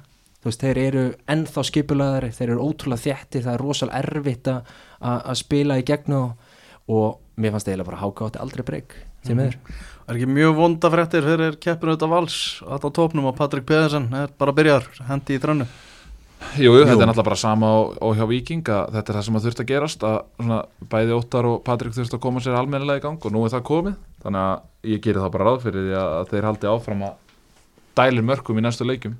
Þú 0.44 0.50
veist, 0.50 0.60
þeir 0.60 0.78
eru 0.82 1.04
ennþá 1.32 1.62
skipulaðari 1.70 2.28
þeir 2.36 2.50
eru 2.50 2.66
ótrúlega 2.68 3.04
þjætti, 3.06 3.40
það 3.46 3.54
er 3.54 3.62
rosalega 3.64 4.00
erfitt 4.02 4.50
að 4.52 4.74
að 5.04 5.40
spila 5.40 5.78
í 5.80 5.84
gegn 5.86 6.16
og, 6.16 6.54
og 6.88 7.40
mér 7.40 7.54
fannst 7.54 7.68
eiginlega 7.68 7.90
bara 7.90 8.00
háka 8.00 8.28
átti 8.28 8.40
aldrei 8.42 8.64
breyk 8.66 8.94
því 9.24 9.36
meður 9.38 9.58
Er 10.04 10.18
ekki 10.18 10.28
mjög 10.28 10.58
vonda 10.58 10.90
fréttir 10.92 11.24
fyrir 11.24 11.56
keppinu 11.56 11.94
þetta 11.94 12.10
vals? 12.10 12.38
Að 12.68 12.86
á 12.86 12.90
tópnum 12.92 13.30
og 13.30 13.36
Patrik 13.38 13.64
Pedersen 13.68 14.10
er 14.12 14.32
bara 14.38 14.52
að 14.52 14.60
byrja 14.60 14.78
hendi 15.08 15.38
í 15.38 15.40
þrönnu 15.40 15.68
Jú, 16.54 16.70
jú, 16.76 16.84
þetta 16.84 17.02
er 17.02 17.08
náttúrulega 17.08 17.26
bara 17.26 17.38
sama 17.40 17.70
og, 17.80 17.94
og 18.04 18.18
hjá 18.18 18.26
Viking 18.30 18.68
að 18.70 18.94
þetta 18.94 19.10
er 19.10 19.16
það 19.16 19.24
sem 19.26 19.38
þurft 19.44 19.62
að 19.62 19.68
gerast 19.70 20.04
að 20.06 20.16
svona, 20.36 20.58
bæði 20.92 21.16
Óttar 21.16 21.48
og 21.50 21.56
Patrik 21.66 21.94
þurft 21.96 22.14
að 22.14 22.22
koma 22.22 22.42
sér 22.44 22.58
almennilega 22.58 23.00
í 23.00 23.04
gang 23.04 23.26
og 23.26 23.34
nú 23.34 23.42
er 23.46 23.54
það 23.54 23.64
komið. 23.70 23.96
Þannig 24.22 24.42
að 24.44 24.92
ég 24.92 25.02
gerir 25.06 25.24
það 25.24 25.32
bara 25.34 25.46
ráð 25.48 25.64
fyrir 25.64 25.86
því 25.88 25.96
að 26.00 26.28
þeir 26.30 26.48
haldi 26.48 26.70
áfram 26.70 27.06
að 27.08 27.16
dælir 27.98 28.26
mörgum 28.28 28.60
í 28.60 28.64
næstu 28.64 28.86
leikjum. 28.86 29.16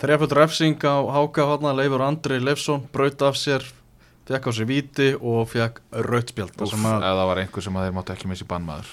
Þrjafut 0.00 0.36
refsing 0.38 0.86
á 0.86 0.96
Háka 1.16 1.48
hana 1.50 1.74
Leifur 1.76 2.06
Andri 2.06 2.40
Leifsson 2.40 2.86
braut 2.94 3.26
af 3.26 3.36
sér 3.40 3.66
fekk 4.26 4.48
á 4.48 4.50
sér 4.56 4.66
víti 4.68 5.08
og 5.20 5.44
fekk 5.52 5.80
rautspjald 6.06 6.56
Úf, 6.58 6.70
sem 6.72 6.86
að 6.90 7.04
eða 7.10 7.26
var 7.30 7.40
einhver 7.44 7.62
sem 7.66 7.76
að 7.78 7.86
þeir 7.86 7.94
máttu 7.98 8.14
ekki 8.16 8.38
sér 8.40 8.48
bannmaður. 8.50 8.90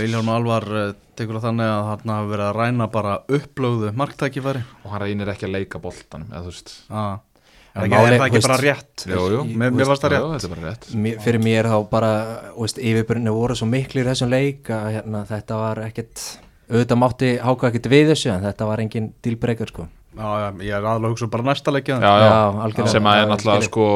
Viljálm 0.00 0.32
Alvar 0.34 0.66
uh, 0.72 0.88
tekur 1.18 1.38
það 1.38 1.46
þannig 1.48 1.70
að 1.76 1.86
hann 1.92 2.12
hafi 2.14 2.32
verið 2.32 2.48
að 2.48 2.58
ræna 2.58 2.88
bara 2.98 3.14
upplögðu 3.38 3.92
marktækifæri 4.02 4.64
og 4.82 4.90
hann 4.92 5.02
reynir 5.04 5.30
ekki 5.34 5.46
að 5.48 5.54
leika 5.58 5.80
boltanum 5.82 6.30
eða 6.32 6.44
þú 6.48 6.52
veist 6.52 6.74
ah. 6.90 7.16
En 7.78 7.84
Er, 7.84 7.86
ekki, 7.86 7.94
máli- 7.94 8.08
er 8.08 8.18
það 8.18 8.26
ekki 8.26 8.38
veist- 8.38 8.48
bara 8.48 8.62
rétt? 8.64 9.02
Jú, 9.06 9.18
jú. 9.30 9.40
Mér, 9.60 9.70
mér 9.76 9.86
varst 9.86 10.02
það 10.02 10.14
Já, 10.14 10.18
rétt 10.18 10.32
þetta 10.34 10.46
er 10.48 10.52
bara 10.54 10.70
rétt 10.72 10.86
Mér- 11.04 11.18
fyrir 11.22 11.42
mér 11.44 11.68
þá 11.70 11.76
bara 11.92 12.10
yfirbyrni 12.66 13.34
voru 13.36 13.54
svo 13.60 13.68
miklu 13.70 14.00
í 14.02 14.06
þessum 14.08 14.32
leik 14.32 14.70
að 14.74 14.86
hérna, 14.96 15.20
þetta 15.28 15.58
var 15.60 15.80
ekkert 15.84 16.24
auðvitað 16.72 16.98
mátti 17.04 17.28
háka 17.44 17.68
ekkert 17.70 17.86
við 17.92 18.10
þessu 18.10 18.32
en 18.34 18.42
þetta 18.48 18.66
var 18.72 18.82
engin 18.82 19.12
dílbreykar 19.22 19.70
sko 19.70 19.86
Já, 20.18 20.26
já, 20.42 20.48
ég 20.64 20.72
er 20.74 20.82
aðlega 20.88 21.06
að 21.06 21.12
hugsa 21.12 21.28
um 21.28 21.30
bara 21.36 21.46
næsta 21.52 21.70
leikja 21.76 22.00
já, 22.00 22.08
já, 22.08 22.24
Já, 22.24 22.40
algjörlega. 22.64 22.90
sem 22.96 23.06
að 23.12 23.20
er 23.22 23.28
náttúrulega 23.30 23.68
sko 23.68 23.86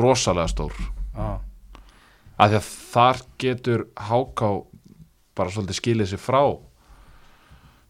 rosalega 0.00 0.48
stór. 0.52 0.76
Já. 1.16 1.40
af 2.36 2.50
því 2.52 2.56
að 2.58 2.66
þar 2.92 3.20
getur 3.40 3.86
háká 3.96 4.48
bara 5.36 5.52
svolítið 5.52 5.78
skilið 5.78 6.10
sér 6.10 6.20
frá 6.20 6.42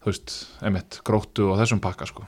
þú 0.07 0.13
veist, 0.13 0.35
einmitt, 0.63 1.01
gróttu 1.03 1.49
og 1.51 1.59
þessum 1.59 1.81
pakka 1.83 2.07
sko. 2.07 2.23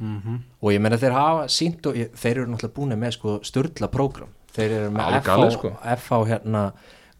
Mm 0.00 0.40
og 0.64 0.72
ég 0.72 0.80
meina 0.80 0.96
þeir 0.98 1.12
hafa 1.14 1.44
sínt 1.52 1.84
og 1.86 1.96
ég, 1.98 2.08
þeir 2.16 2.38
eru 2.40 2.50
náttúrulega 2.50 2.74
búin 2.74 2.96
með 2.98 3.12
sko 3.18 3.36
störla 3.44 3.90
prógram. 3.92 4.32
Þeir 4.54 4.70
eru 4.78 4.90
með 4.94 5.18
FH, 5.20 5.50
sko. 5.52 5.70
FH 5.82 6.20
hérna 6.30 6.64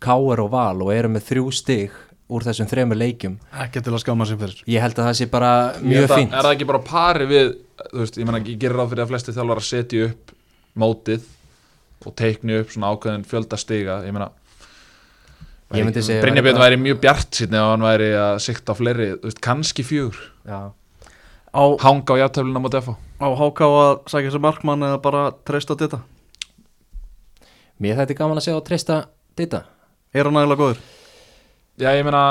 Káir 0.00 0.40
og 0.40 0.50
Val 0.50 0.82
og 0.82 0.92
eru 0.94 1.10
með 1.12 1.26
þrjú 1.28 1.52
stig 1.52 1.92
úr 2.32 2.46
þessum 2.46 2.68
þremur 2.70 2.96
leikjum. 2.96 3.36
Ekki 3.60 3.82
til 3.84 3.92
að 3.92 4.00
skáma 4.00 4.26
sig 4.26 4.40
fyrir 4.40 4.62
ég 4.66 4.80
held 4.80 4.98
að 4.98 5.08
það 5.10 5.18
sé 5.20 5.28
bara 5.30 5.52
mjög 5.82 6.08
fínt. 6.14 6.32
er 6.32 6.46
það 6.48 6.52
ekki 6.54 6.68
bara 6.72 6.82
pari 6.88 7.28
við 7.28 7.52
þú 7.84 8.00
veist, 8.00 8.18
ég 8.18 8.28
meina, 8.28 8.40
ég 8.40 8.58
gerir 8.58 8.78
ráð 8.78 8.94
fyrir 8.94 9.04
að 9.04 9.12
flesti 9.12 9.36
þjálfar 9.36 9.60
að 9.60 9.68
setja 9.68 10.08
upp 10.08 10.34
mótið 10.80 11.28
og 12.04 12.14
teikni 12.18 12.58
upp 12.60 12.72
svona 12.74 12.90
ákveðin 12.94 13.24
fjölda 13.28 13.58
stiga 13.60 14.00
ég 14.06 14.12
meina 14.16 14.30
Ég 15.74 15.82
myndi 15.88 16.02
segja- 16.04 16.22
Brynjabjörn 16.22 16.60
væri 16.60 16.76
mjög 16.78 16.98
bjart 17.02 17.30
sýtni 17.34 17.56
ef 17.58 17.70
hann 17.72 17.82
væri 17.82 18.10
að 18.14 18.36
sikta 18.44 18.74
á 18.74 18.78
fleiri, 18.78 19.06
veist, 19.24 19.40
kannski 19.42 19.82
fjögur. 19.82 20.18
Já. 20.46 20.70
Á, 21.50 21.62
hanga 21.82 22.14
á 22.14 22.20
játtöfluna 22.20 22.60
mot 22.62 22.74
FH 22.74 22.94
á 23.18 23.26
Háka 23.34 23.64
að 23.66 24.04
sækja 24.12 24.30
sér 24.34 24.42
markmann 24.44 24.82
eða 24.84 25.00
bara 25.02 25.22
treysta 25.46 25.74
þetta 25.78 26.00
mér 27.80 27.96
þetta 27.98 28.14
er 28.14 28.18
gaman 28.18 28.38
að 28.40 28.46
segja 28.46 28.58
og 28.60 28.66
treysta 28.68 28.98
þetta 29.38 29.62
Er 30.14 30.28
hann 30.28 30.36
nægilega 30.36 30.60
góður? 30.60 30.80
Já, 31.80 31.88
ég 31.98 32.04
meina 32.06 32.22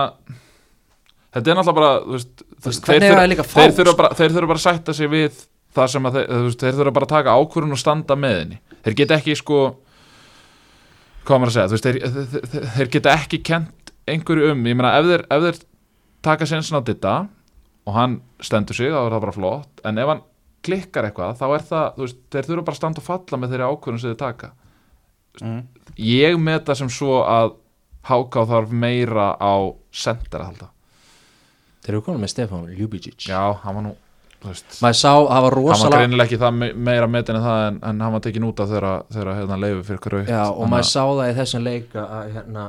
þetta 1.34 1.52
er 1.52 1.58
náttúrulega 1.58 1.76
bara 1.80 1.92
veist, 2.14 2.44
veist, 2.64 2.86
þeir, 2.88 3.08
þurfa, 3.10 3.48
þeir, 3.56 3.74
þurfa 3.80 3.96
bara, 4.00 4.14
þeir 4.20 4.36
þurfa 4.38 4.52
bara 4.54 4.62
að 4.62 4.68
sætta 4.68 4.96
sig 4.96 5.10
við 5.12 5.42
það 5.76 5.90
sem 5.96 6.08
að 6.08 6.20
þeir, 6.20 6.56
þeir 6.64 6.78
þurfa 6.80 6.94
bara 7.00 7.10
að 7.10 7.16
taka 7.18 7.36
ákvörun 7.42 7.76
og 7.76 7.82
standa 7.82 8.16
með 8.20 8.38
henni 8.40 8.60
þeir 8.84 8.98
geta 9.00 9.20
ekki 9.20 9.38
sko 9.40 9.62
hvað 11.24 11.40
maður 11.40 11.52
að 11.52 11.56
segja, 11.56 11.70
þú 11.70 11.78
veist, 11.78 11.88
þeir, 11.88 12.00
þeir, 12.04 12.50
þeir, 12.52 12.68
þeir 12.76 12.92
geta 12.98 13.16
ekki 13.16 13.40
kent 13.48 13.94
einhverju 14.10 14.52
um 14.52 14.68
ég 14.68 14.78
meina, 14.78 14.92
ef 15.00 15.10
ef 15.24 15.48
þeir 15.48 15.62
taka 16.24 16.48
sensin 16.50 16.80
á 16.80 16.82
þetta 16.84 17.16
og 17.88 17.98
hann 17.98 18.20
stendur 18.44 18.78
sig, 18.78 18.92
þá 18.92 19.00
er 19.06 19.16
það 19.16 19.26
bara 19.26 19.36
flott 19.38 19.84
en 19.88 20.00
ef 20.00 20.12
hann 20.12 20.24
klikkar 20.64 21.08
eitthvað, 21.08 21.40
þá 21.40 21.46
er 21.50 21.66
það 21.70 21.88
þú 21.96 22.06
veist, 22.06 22.22
þeir 22.32 22.50
þurfa 22.50 22.68
bara 22.68 22.76
að 22.76 22.82
standa 22.82 23.04
og 23.04 23.08
falla 23.08 23.40
með 23.40 23.54
þeirri 23.54 23.72
ákvörun 23.72 24.00
sem 24.00 24.14
þeir 24.14 24.22
taka. 24.22 24.54
Mm. 25.42 25.62
ég 25.98 26.38
met 26.38 26.66
það 26.68 26.84
sem 26.84 26.94
svo 26.94 27.24
að 27.26 27.56
Háká 28.04 28.44
þarf 28.46 28.74
meira 28.76 29.32
á 29.40 29.56
sender 29.96 30.44
að 30.44 30.50
halda 30.52 30.68
þeir 31.84 31.94
eru 31.96 32.02
komin 32.06 32.22
með 32.22 32.34
Stefán 32.34 32.68
Ljubicic 32.70 33.26
Já, 33.30 33.40
hann 33.64 33.78
var 33.80 33.86
nú 33.86 33.94
maður 34.44 34.98
sá, 35.00 35.10
það 35.12 35.24
var 35.24 35.34
hann 35.34 35.44
var 35.48 35.56
rosalega 35.58 36.00
greinilega 36.04 36.28
ekki 36.28 36.40
það 36.42 36.56
me- 36.60 36.72
meira 36.90 37.08
metin 37.08 37.38
en 37.40 37.46
það 37.48 37.66
en, 37.68 37.78
en 37.90 38.02
hann 38.06 38.16
var 38.18 38.24
tekin 38.26 38.48
út 38.48 38.60
af 38.64 38.72
þegar, 38.74 38.96
hérna, 39.40 39.58
leifu 39.64 39.84
fyrir 39.90 40.02
hverju 40.06 40.24
Já, 40.32 40.42
og 40.52 40.72
maður 40.72 40.90
sá 40.90 41.02
það 41.04 41.30
í 41.30 41.36
þessum 41.40 41.64
leik 41.68 41.96
að 41.96 42.16
að, 42.18 42.32
hérna 42.38 42.66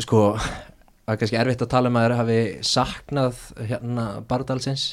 sko, 0.00 0.20
það 0.38 1.14
er 1.14 1.20
kannski 1.22 1.40
erfitt 1.42 1.64
að 1.66 1.72
tala 1.74 1.90
um 1.90 1.98
að 2.00 2.06
þeir 2.06 2.16
hafi 2.20 2.38
saknað 2.70 3.42
hérna 3.72 4.06
Bardalsins 4.30 4.84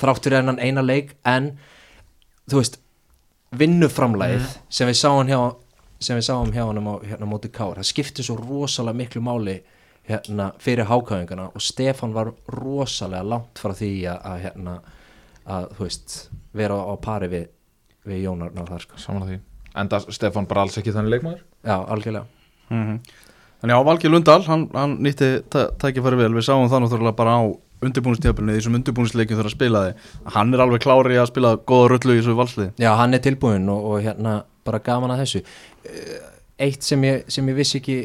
þrátt 0.00 0.24
fyrir 0.24 0.40
hennan 0.40 0.62
eina 0.64 0.82
leik 0.84 1.12
en 1.28 1.52
þú 2.50 2.62
veist 2.62 2.80
vinnuframlægið 3.54 4.48
sem 4.72 4.88
við 4.90 4.98
sáum 4.98 5.28
hjá 5.30 5.38
sem 6.04 6.18
við 6.18 6.26
sáum 6.26 6.50
hjá 6.52 6.64
hann 6.66 6.80
á 6.80 6.94
hérna, 7.04 7.28
móti 7.28 7.52
Kár 7.54 7.78
það 7.78 7.90
skipti 7.92 8.24
svo 8.26 8.36
rosalega 8.40 8.98
miklu 8.98 9.22
máli 9.24 9.60
hérna, 10.08 10.50
fyrir 10.60 10.88
hákáðingana 10.90 11.48
og 11.54 11.62
Stefan 11.64 12.12
var 12.14 12.32
rosalega 12.52 13.24
langt 13.24 13.58
frá 13.62 13.72
því 13.76 13.90
að, 14.12 14.18
að, 14.30 14.38
hérna, 14.44 14.74
að 15.56 15.68
veist, 15.80 16.16
vera 16.52 16.76
á, 16.76 16.92
pari 17.00 17.28
við, 17.32 17.46
við 18.08 18.24
Jónarna 18.26 18.66
þar 18.68 18.84
sko. 18.84 19.00
Samanlega 19.00 19.36
því 19.38 19.42
Enda 19.80 19.98
Stefan 20.14 20.46
bara 20.46 20.62
alls 20.66 20.76
ekki 20.78 20.92
þannig 20.94 21.16
leikmaður 21.16 21.40
já, 21.64 21.76
algjörlega 21.80 22.26
Mhm. 22.72 22.98
Þannig 23.60 23.76
á 23.80 23.86
Valgi 23.86 24.08
Lundal, 24.08 24.42
hann, 24.44 24.62
hann 24.74 24.94
nýtti 25.04 25.28
tækifæri 25.52 26.16
vel, 26.20 26.32
við 26.36 26.44
sáum 26.46 26.68
það 26.68 26.84
náttúrulega 26.84 27.16
bara 27.16 27.34
á 27.36 27.42
undirbúinstjöflunni, 27.84 28.54
því 28.56 28.62
sem 28.64 28.76
undirbúinsleikin 28.78 29.36
þegar 29.36 29.48
að 29.50 29.54
spila 29.54 29.82
þið, 29.84 30.08
hann 30.36 30.54
er 30.56 30.62
alveg 30.64 30.82
klári 30.84 31.18
að 31.20 31.28
spila 31.30 31.50
góða 31.68 31.88
rullu 31.92 32.14
í 32.16 32.20
þessu 32.20 32.36
valsliði. 32.38 32.70
Já, 32.80 32.90
hann 32.96 33.14
er 33.16 33.22
tilbúin 33.24 33.68
og, 33.72 33.84
og 33.92 34.04
hérna 34.04 34.34
bara 34.64 34.80
gaman 34.84 35.14
að 35.16 35.24
þessu 35.24 35.42
Eh, 35.84 36.20
Eitt 36.64 36.82
sem 36.86 37.02
ég, 37.04 37.24
sem 37.28 37.48
ég 37.50 37.56
vissi 37.58 37.80
ekki 37.80 37.96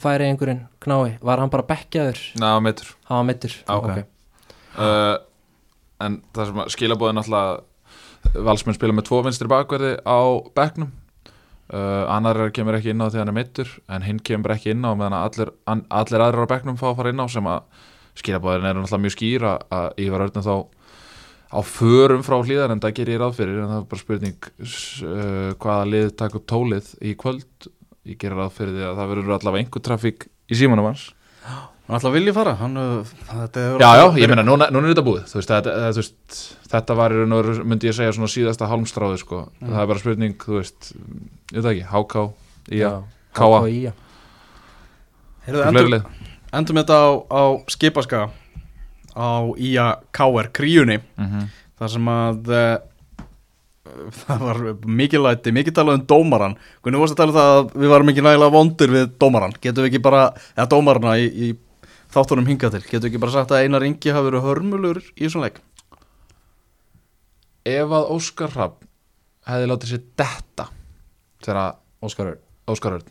færi 0.00 0.26
einhverjum 0.28 0.64
knái, 0.82 1.18
var 1.22 1.42
hann 1.42 1.52
bara 1.52 1.66
bekkjaður? 1.68 2.18
Meitur 2.64 2.90
hann 3.08 3.20
var 3.20 3.28
mittur 3.28 3.54
Já, 3.54 3.76
ok. 3.78 4.04
uh, 4.78 5.16
En 6.04 6.18
það 6.34 6.50
sem 6.50 6.60
skilabóðin 6.74 7.22
alltaf 7.22 8.34
Valsmenn 8.34 8.76
spila 8.76 8.96
með 8.96 9.06
tvo 9.10 9.18
vinstri 9.22 9.48
bakverði 9.52 9.98
á 10.00 10.18
bekknum. 10.56 10.88
Uh, 11.68 12.04
Annar 12.12 12.40
kemur 12.56 12.76
ekki 12.78 12.90
inn 12.92 13.00
á 13.00 13.08
þegar 13.08 13.22
hann 13.24 13.32
er 13.32 13.36
mittur 13.38 13.70
En 13.88 14.04
hinn 14.04 14.18
kemur 14.20 14.52
ekki 14.52 14.72
inn 14.74 14.84
á 14.84 14.92
meðan 14.92 15.16
allir, 15.16 15.52
an, 15.68 15.84
allir 15.88 16.20
aðrir 16.24 16.44
á 16.44 16.52
bekknum 16.52 16.76
fá 16.80 16.90
að 16.90 16.98
fara 16.98 17.12
inn 17.14 17.22
á 17.24 17.26
Sem 17.32 17.46
að 17.48 17.62
skilabóðin 18.20 18.68
er 18.68 18.80
alltaf 18.82 19.00
mjög 19.00 19.14
skýra 19.16 19.54
Að 19.72 20.02
Ívar 20.04 20.26
Örnum 20.26 20.44
þá 20.44 20.56
á 21.54 21.60
förum 21.62 22.24
frá 22.26 22.40
hlýðar 22.42 22.72
en 22.74 22.80
það 22.82 22.96
gerir 22.98 23.14
ég 23.14 23.20
ráð 23.22 23.36
fyrir. 23.38 23.58
En 23.62 23.70
það 23.70 23.78
er 23.78 23.88
bara 23.92 24.02
spurning 24.02 24.46
uh, 24.58 25.50
hvaða 25.62 25.84
lið 25.92 26.08
takur 26.18 26.42
tólið 26.50 26.88
í 26.98 27.12
kvöld 27.20 27.68
ég 28.08 28.18
gerir 28.20 28.36
ráð 28.38 28.56
fyrir 28.58 28.74
því 28.76 28.86
að 28.88 28.98
það 29.00 29.12
verður 29.12 29.36
allavega 29.38 29.64
einhver 29.64 29.84
trafík 29.84 30.26
í 30.50 30.58
símanum 30.58 30.88
hans. 30.90 31.06
Hann 31.84 31.98
ætla 31.98 32.08
að 32.08 32.14
vilja 32.16 32.32
fara, 32.32 32.54
hann, 32.56 32.76
uh, 32.80 33.10
Já, 33.28 33.76
já, 33.76 33.88
alltaf 34.06 34.14
ég 34.22 34.30
meina, 34.32 34.44
núna, 34.46 34.70
núna 34.72 34.88
er 34.88 34.94
þetta 34.94 35.04
búið. 35.04 35.34
Veist, 35.36 35.50
þetta, 35.50 35.74
þetta, 35.92 36.38
þetta 36.72 36.96
var 36.96 37.12
í 37.12 37.18
raun 37.18 37.36
og 37.36 37.50
myndi 37.68 37.90
ég 37.90 37.96
segja 37.98 38.14
svona 38.16 38.30
síðasta 38.32 38.68
hálmstráði 38.70 39.18
sko. 39.20 39.42
það 39.60 39.82
er 39.82 39.90
bara 39.90 40.00
spurning, 40.00 40.38
þú 40.40 40.56
veist 40.62 40.94
ég 40.94 41.58
veit 41.60 41.68
ekki, 41.74 41.84
HK, 41.92 42.24
IA 42.78 42.94
Káa. 43.34 43.60
Ía. 43.68 43.92
Heyrðu, 45.44 46.00
endum, 46.54 46.78
þetta 46.80 46.96
á, 46.96 47.08
á 47.28 47.42
skipaska 47.74 48.22
á 49.12 49.28
IA 49.60 49.88
KR 50.14 50.48
kríunni. 50.54 51.00
Mhm. 51.20 51.50
þar 51.78 51.90
sem 51.90 52.08
að 52.08 52.50
uh, 52.54 52.76
það 54.24 54.44
var 54.44 54.62
mikið 55.00 55.24
læti, 55.24 55.52
mikið 55.54 55.76
talað 55.78 56.00
um 56.00 56.06
dómaran 56.10 56.56
hvernig 56.84 57.02
varst 57.02 57.16
að 57.16 57.20
tala 57.22 57.32
um 57.32 57.38
það 57.38 57.52
að 57.58 57.76
við 57.82 57.92
varum 57.94 58.12
ekki 58.12 58.24
nægilega 58.26 58.54
vondur 58.54 58.94
við 58.94 59.06
dómaran, 59.22 59.56
getum 59.60 59.84
við 59.84 59.90
ekki 59.92 60.02
bara 60.04 60.24
eða 60.54 60.68
dómarana 60.74 61.14
í, 61.20 61.28
í 61.30 61.48
þáttunum 62.14 62.48
hingað 62.50 62.76
til 62.76 62.82
getum 62.86 63.06
við 63.06 63.10
ekki 63.12 63.22
bara 63.24 63.36
sagt 63.36 63.54
að 63.54 63.66
Einar 63.66 63.86
Ingi 63.86 64.14
hafi 64.14 64.28
verið 64.30 64.46
hörmulur 64.48 65.02
í 65.14 65.26
þessum 65.26 65.44
leik? 65.44 65.60
Ef 67.64 67.94
að 67.96 68.10
Óskar 68.12 68.52
Rapp 68.54 68.82
hefði 69.48 69.70
látið 69.70 69.94
sér 69.94 70.04
detta 70.20 70.68
þegar 71.44 71.78
Óskar 72.04 72.34
Óskar 72.70 72.98
Örn 72.98 73.08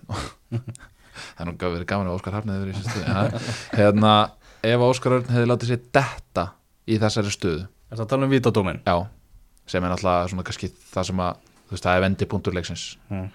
það 1.38 1.44
er 1.44 1.50
nú 1.50 1.58
verið 1.62 1.90
gaman 1.90 2.10
að 2.10 2.18
Óskar 2.18 2.38
Hafnið 2.38 2.58
hefur 2.58 2.72
í 2.72 2.78
þessu 2.78 2.94
stöðu 2.94 3.18
en, 3.22 3.52
hérna, 3.78 4.14
ef 4.66 4.78
að 4.80 4.88
Óskar 4.88 5.18
Örn 5.20 5.34
hefði 5.34 5.50
látið 5.52 5.74
sér 5.74 5.84
detta 6.00 6.46
í 6.90 7.00
þessari 7.02 7.34
stöðu 7.34 7.68
Er 7.94 8.00
það 8.00 8.06
að 8.08 8.10
tala 8.10 8.26
um 8.26 8.32
vitadómin? 8.34 8.80
já, 8.82 8.96
sem 9.70 9.84
er 9.84 9.94
náttúrulega 9.94 10.30
svona 10.32 10.46
kannski 10.48 10.70
það 10.94 11.10
sem 11.10 11.24
að, 11.24 11.42
þú 11.64 11.76
veist, 11.76 11.86
það 11.88 11.98
er 11.98 12.06
vendi 12.06 12.30
punktur 12.30 12.56
leiksins. 12.58 12.86
Mm. 13.10 13.28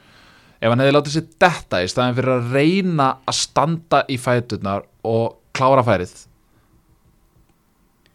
ef 0.59 0.73
hann 0.73 0.83
hefði 0.83 0.97
látið 0.97 1.15
sér 1.15 1.29
detta 1.45 1.83
í 1.83 1.91
staðin 1.91 2.17
fyrir 2.19 2.35
að 2.35 2.51
reyna 2.57 3.13
að 3.29 3.39
standa 3.39 4.03
í 4.11 4.19
fæturnar 4.19 4.89
og 5.07 5.39
klára 5.57 5.85
færið 5.87 6.17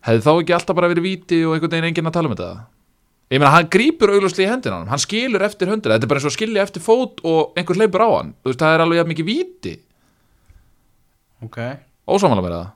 hefði 0.04 0.24
þá 0.26 0.32
ekki 0.34 0.56
alltaf 0.58 0.78
bara 0.78 0.92
verið 0.92 1.08
víti 1.08 1.42
og 1.48 1.56
einhvern 1.56 1.74
veginn 1.76 1.90
enginn 1.90 2.10
að 2.10 2.16
tala 2.18 2.30
um 2.30 2.36
þetta? 2.36 2.52
Ég 3.32 3.42
meina 3.42 3.54
hann 3.56 3.70
grípur 3.72 4.12
augljóslega 4.14 4.46
í 4.46 4.52
hendina 4.52 4.78
honum, 4.78 4.92
hann 4.92 5.02
skilur 5.02 5.46
eftir 5.48 5.72
höndina 5.72 5.96
þetta 5.96 6.06
er 6.06 6.12
bara 6.12 6.22
eins 6.22 6.30
og 6.30 6.36
skilja 6.36 6.66
eftir 6.68 6.84
fót 6.84 7.24
og 7.26 7.58
einhver 7.58 7.80
hleypur 7.80 8.04
á 8.04 8.10
hann. 8.12 8.34
Þú 8.44 8.52
veist, 8.52 8.62
það 8.62 8.76
er 8.76 8.84
alveg 8.84 9.10
mikið 9.10 9.30
víti. 9.30 9.74
Ok. 11.48 11.60
Ósámála 12.04 12.44
með 12.44 12.58
það 12.58 12.72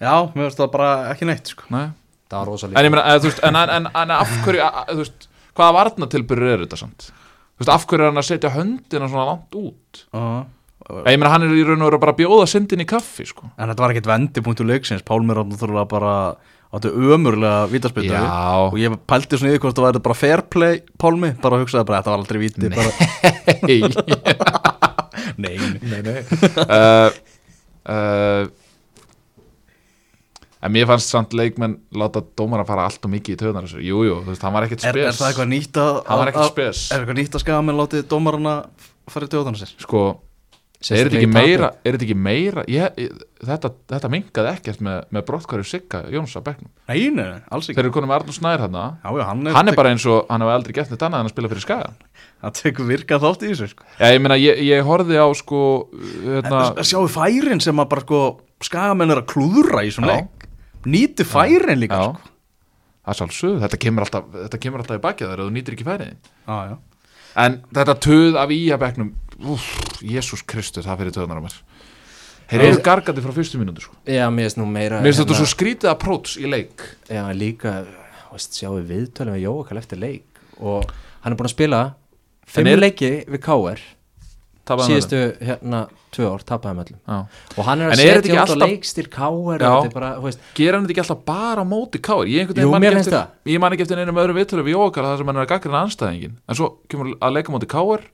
Já, 0.00 0.14
mér 0.32 0.46
finnst 0.46 0.60
það 0.62 0.70
bara 0.72 0.90
ekki 1.10 1.26
neitt 1.28 1.50
sko. 1.52 1.66
Nei. 1.74 1.90
Það 2.30 2.38
var 2.38 2.46
en 2.46 2.52
rosalega 2.52 2.84
ég 2.86 2.94
meina, 2.94 3.04
eða, 3.10 3.22
þú 3.24 3.30
veist, 3.30 3.42
en, 3.48 3.56
en, 3.64 3.70
en, 3.80 3.90
en 4.04 4.14
af 4.16 4.36
hverju 4.46 4.62
að- 4.66 4.78
að, 4.84 4.92
þú 4.94 5.02
veist, 5.04 5.28
hvaða 5.58 5.74
varnatilbyrur 5.80 6.52
er 6.54 6.62
þetta 6.64 6.78
samt 6.84 7.08
þú 7.10 7.64
veist, 7.64 7.72
af 7.74 7.86
hverju 7.90 8.04
er 8.06 8.10
hann 8.12 8.22
að 8.22 8.28
setja 8.30 8.52
höndina 8.54 9.08
svona 9.10 9.26
langt 9.32 9.58
út 9.60 10.04
uh, 10.14 10.44
ég 11.10 11.18
meina, 11.20 11.32
hann 11.34 11.44
er 11.48 11.52
í 11.58 11.64
raun 11.66 11.82
og 11.82 11.90
veru 11.90 12.00
bara 12.02 12.14
að 12.14 12.22
bjóða 12.22 12.46
syndin 12.50 12.80
í 12.82 12.86
kaffi 12.88 13.26
sko. 13.28 13.50
En 13.58 13.68
þetta 13.70 13.82
var 13.84 13.92
ekkit 13.94 14.08
vendipunktur 14.10 14.66
leiksins 14.70 15.04
Pálmir 15.06 15.38
áttu 15.42 15.58
þurfa 15.60 15.84
bara 15.90 16.14
áttu 16.70 16.90
ömurlega 16.94 17.66
vítaspildu 17.70 18.14
og 18.70 18.76
ég 18.78 18.94
pældi 19.10 19.38
svona 19.38 19.52
því 19.56 19.60
hvort 19.64 19.76
það 19.78 19.86
væri 19.88 20.02
bara 20.06 20.18
fair 20.18 20.42
play 20.54 20.80
Pálmi, 21.02 21.32
bara 21.42 21.58
hugsaði 21.62 21.86
bara 21.90 21.98
þetta 22.00 22.14
var 22.14 22.22
aldrei 22.22 22.40
víti 22.44 22.62
Nei. 22.62 22.78
bara, 22.78 22.90
nei. 25.44 25.56
nei, 25.82 26.00
nei. 26.06 26.20
uh, 26.64 27.10
uh, 27.90 28.42
en 30.62 30.72
mér 30.74 30.86
fannst 30.90 31.08
samt 31.12 31.32
leikmenn 31.32 31.78
láta 31.96 32.20
dómar 32.36 32.60
að 32.64 32.66
fara 32.72 32.84
allt 32.88 33.04
og 33.06 33.10
mikið 33.14 33.36
í 33.36 33.40
töðunar 33.40 33.64
þessu, 33.68 33.80
jú, 33.86 34.02
jú, 34.04 34.16
þú 34.24 34.32
veist, 34.34 34.42
hann 34.44 34.52
var 34.56 34.66
ekkert 34.68 34.84
Er, 34.84 34.92
spes. 34.92 35.06
er 35.06 35.18
það 35.20 35.28
eitthvað 35.32 35.52
nýtt 35.54 35.78
að 35.80 35.92
hann 36.06 36.18
var 36.18 36.26
að- 36.26 36.32
ekkert 36.34 36.44
að- 36.44 36.50
spes. 36.54 36.82
Er 36.92 36.98
eitthvað 37.04 37.20
nýtt 37.22 37.34
að 37.38 37.44
skaga 37.46 37.62
með 37.64 37.78
látið 37.80 38.02
dómarana 38.10 38.56
fara 39.08 39.26
í 39.26 39.30
tjóðana 39.32 39.56
sér? 39.62 39.72
sko, 39.80 40.02
er 40.80 41.08
þetta 41.08 41.18
ekki 41.20 41.28
meira 41.32 41.70
er 41.84 41.92
þetta 41.96 42.04
ekki 42.06 42.16
meira 42.16 42.62
ég, 42.68 42.94
ég, 42.96 43.10
þetta, 43.44 43.70
þetta 43.88 44.08
mingaði 44.12 44.52
ekkert 44.54 44.80
með, 44.80 45.00
með 45.12 45.24
brottkværi 45.28 45.64
Sigga 45.68 46.00
Jóns 46.12 46.32
á 46.36 46.40
bekknum. 46.40 46.70
Nei, 46.88 47.10
nei, 47.10 47.24
nei, 47.24 47.40
alls 47.52 47.68
ekki. 47.68 47.74
Þeir 47.76 47.84
eru 47.84 47.92
konum 47.92 48.10
Arnur 48.16 48.32
Snær 48.36 48.60
hann 48.64 48.72
Já, 48.72 49.10
já, 49.16 49.24
hann 49.28 49.46
er, 49.46 49.52
hann 49.52 49.68
er 49.68 49.76
bara 49.76 49.90
eins 49.92 50.06
og, 50.08 50.24
hann 50.30 50.40
hefur 50.40 50.54
aldrei 50.56 50.72
gert 50.78 50.90
neitt 50.90 51.04
annað 51.04 51.20
en 51.20 51.28
að 51.28 51.34
spila 51.34 51.48
fyrir 51.52 51.64
Skagan 51.66 51.96
Það 52.40 52.54
tekur 52.62 52.86
virkað 52.88 53.20
þátt 53.26 53.42
í 53.44 53.50
þessu 53.52 53.68
sko. 53.74 53.84
já, 54.00 54.06
ég 54.14 54.20
meina, 54.24 54.36
ég, 54.40 54.60
ég 54.64 54.84
horfði 54.88 55.16
á 55.20 55.28
sko, 55.36 55.60
hérna, 56.24 56.60
En 56.80 56.88
sjáu 56.88 57.04
færin 57.12 57.60
sem 57.60 57.76
að 57.76 57.88
bara 57.92 58.00
sko 58.06 58.20
skagamenn 58.64 59.10
er 59.12 59.20
að 59.20 59.28
klúðra 59.34 59.84
í 59.84 59.92
svona 59.92 60.08
Já. 60.08 60.16
leik 60.20 60.39
Nýti 60.86 61.26
færin 61.28 61.80
líka 61.80 61.98
já, 61.98 62.04
sko. 62.08 62.30
Það 63.00 63.12
er 63.12 63.18
sálsög 63.20 63.58
þetta 63.64 63.78
kemur 63.84 64.04
alltaf, 64.06 64.24
þetta 64.46 64.60
kemur 64.62 64.82
alltaf 64.84 65.00
í 65.00 65.02
bakið 65.04 65.30
þar 65.32 65.42
og 65.44 65.50
þú 65.50 65.54
nýtir 65.56 65.76
ekki 65.76 65.86
færiðin 65.88 66.18
Já, 66.46 66.56
já. 66.70 66.76
En 67.44 67.58
þetta 67.76 67.94
töð 68.06 68.38
af 68.40 68.50
íabæknum 68.54 69.10
Jésús 70.04 70.42
Kristus, 70.44 70.84
það 70.88 70.98
fyrir 71.00 71.14
töðunar 71.16 71.38
á 71.40 71.44
mér. 71.46 71.54
Þeir 72.50 72.64
eru 72.66 72.80
gargandi 72.84 73.22
frá 73.24 73.32
fyrstu 73.36 73.60
mínútu 73.60 73.84
sko. 73.84 73.94
Já, 74.10 74.26
mér 74.34 74.48
finnst 74.48 74.58
nú 74.58 74.66
meira 74.68 74.98
Mér 75.00 75.12
finnst 75.14 75.22
þetta 75.22 75.36
svo 75.38 75.46
skrítið 75.52 75.90
approach 75.92 76.34
í 76.42 76.48
leik. 76.50 76.82
Já, 77.08 77.22
líka, 77.36 77.76
veist, 78.32 78.58
sjáum 78.58 78.80
við 78.80 78.90
viðtölum 78.96 79.36
við 79.38 79.44
Jóakal 79.46 79.78
eftir 79.80 80.00
leik 80.02 80.42
og 80.60 80.90
hann 81.22 81.32
er 81.32 81.38
búin 81.38 81.48
að 81.48 81.54
spila 81.54 81.80
fimm 82.50 82.68
er- 82.72 82.82
leiki 82.82 83.12
við 83.30 83.40
KR 83.46 83.80
síðustu 84.86 85.20
hérna 85.46 85.80
tvö 86.14 86.28
ár, 86.34 86.42
tapaði 86.46 86.76
með 86.78 86.84
öllum. 86.90 87.00
Já. 87.06 87.18
og 87.58 87.64
hann 87.66 87.80
er 87.80 87.90
að 87.90 87.92
er 87.92 87.98
þetta 87.98 88.22
setja 88.22 88.34
út 88.34 88.38
á 88.38 88.44
alltaf- 88.44 88.68
leikstil 88.68 89.06
KR 89.10 89.20
Já. 89.20 89.30
og 89.30 89.58
þetta 89.60 89.90
er 89.90 89.94
bara, 89.94 90.10
þú 90.16 90.24
veist, 90.28 90.40
Gera 90.54 90.76
hann 90.78 90.86
þetta 90.86 90.94
ekki 90.96 91.02
alltaf 91.04 91.24
bara 91.24 91.60
á 91.62 91.66
móti 91.66 91.98
káir 92.00 92.26
Ég, 92.30 92.54
ég 93.50 93.60
man 93.60 93.72
ekki 93.72 93.82
eftir 93.86 93.98
einum 94.02 94.16
öðrum 94.22 94.38
viðtölu 94.40 94.64
við 94.66 94.74
Jókala 94.76 95.12
þar 95.14 95.18
sem 95.18 95.26
hann 95.26 95.36
er 95.36 95.44
að 95.46 95.52
gaggrina 95.54 95.82
anstæðingin 95.86 96.34
En 96.48 96.54
svo 96.58 96.70
kemur 96.88 97.14
að 97.20 97.32
leika 97.38 97.52
móti 97.54 97.66
káir 97.70 98.06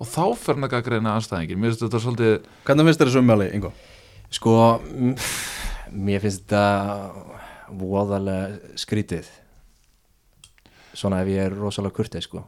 Og 0.00 0.06
þá 0.10 0.24
fer 0.36 0.54
hann 0.58 0.64
að 0.66 0.74
gaggrina 0.74 1.14
anstæðingin 1.18 1.58
Mér 1.62 1.70
finnst 1.74 1.84
þetta 1.86 2.00
svolítið 2.02 2.34
Hvernig 2.66 2.88
finnst 2.90 3.00
þér 3.00 3.10
þessu 3.12 3.22
umjáli, 3.22 3.50
Ingo? 3.54 3.72
sko 4.34 4.54
mér 5.94 6.20
finnst 6.24 6.42
þetta 6.48 6.64
voðalega 7.78 8.74
skrítið. 8.80 9.28
Svona 10.94 11.20
ef 11.22 11.30
ég 11.30 11.46
er 11.48 11.54
rosalega 11.58 11.94
kurtið 11.96 12.24
sko. 12.26 12.42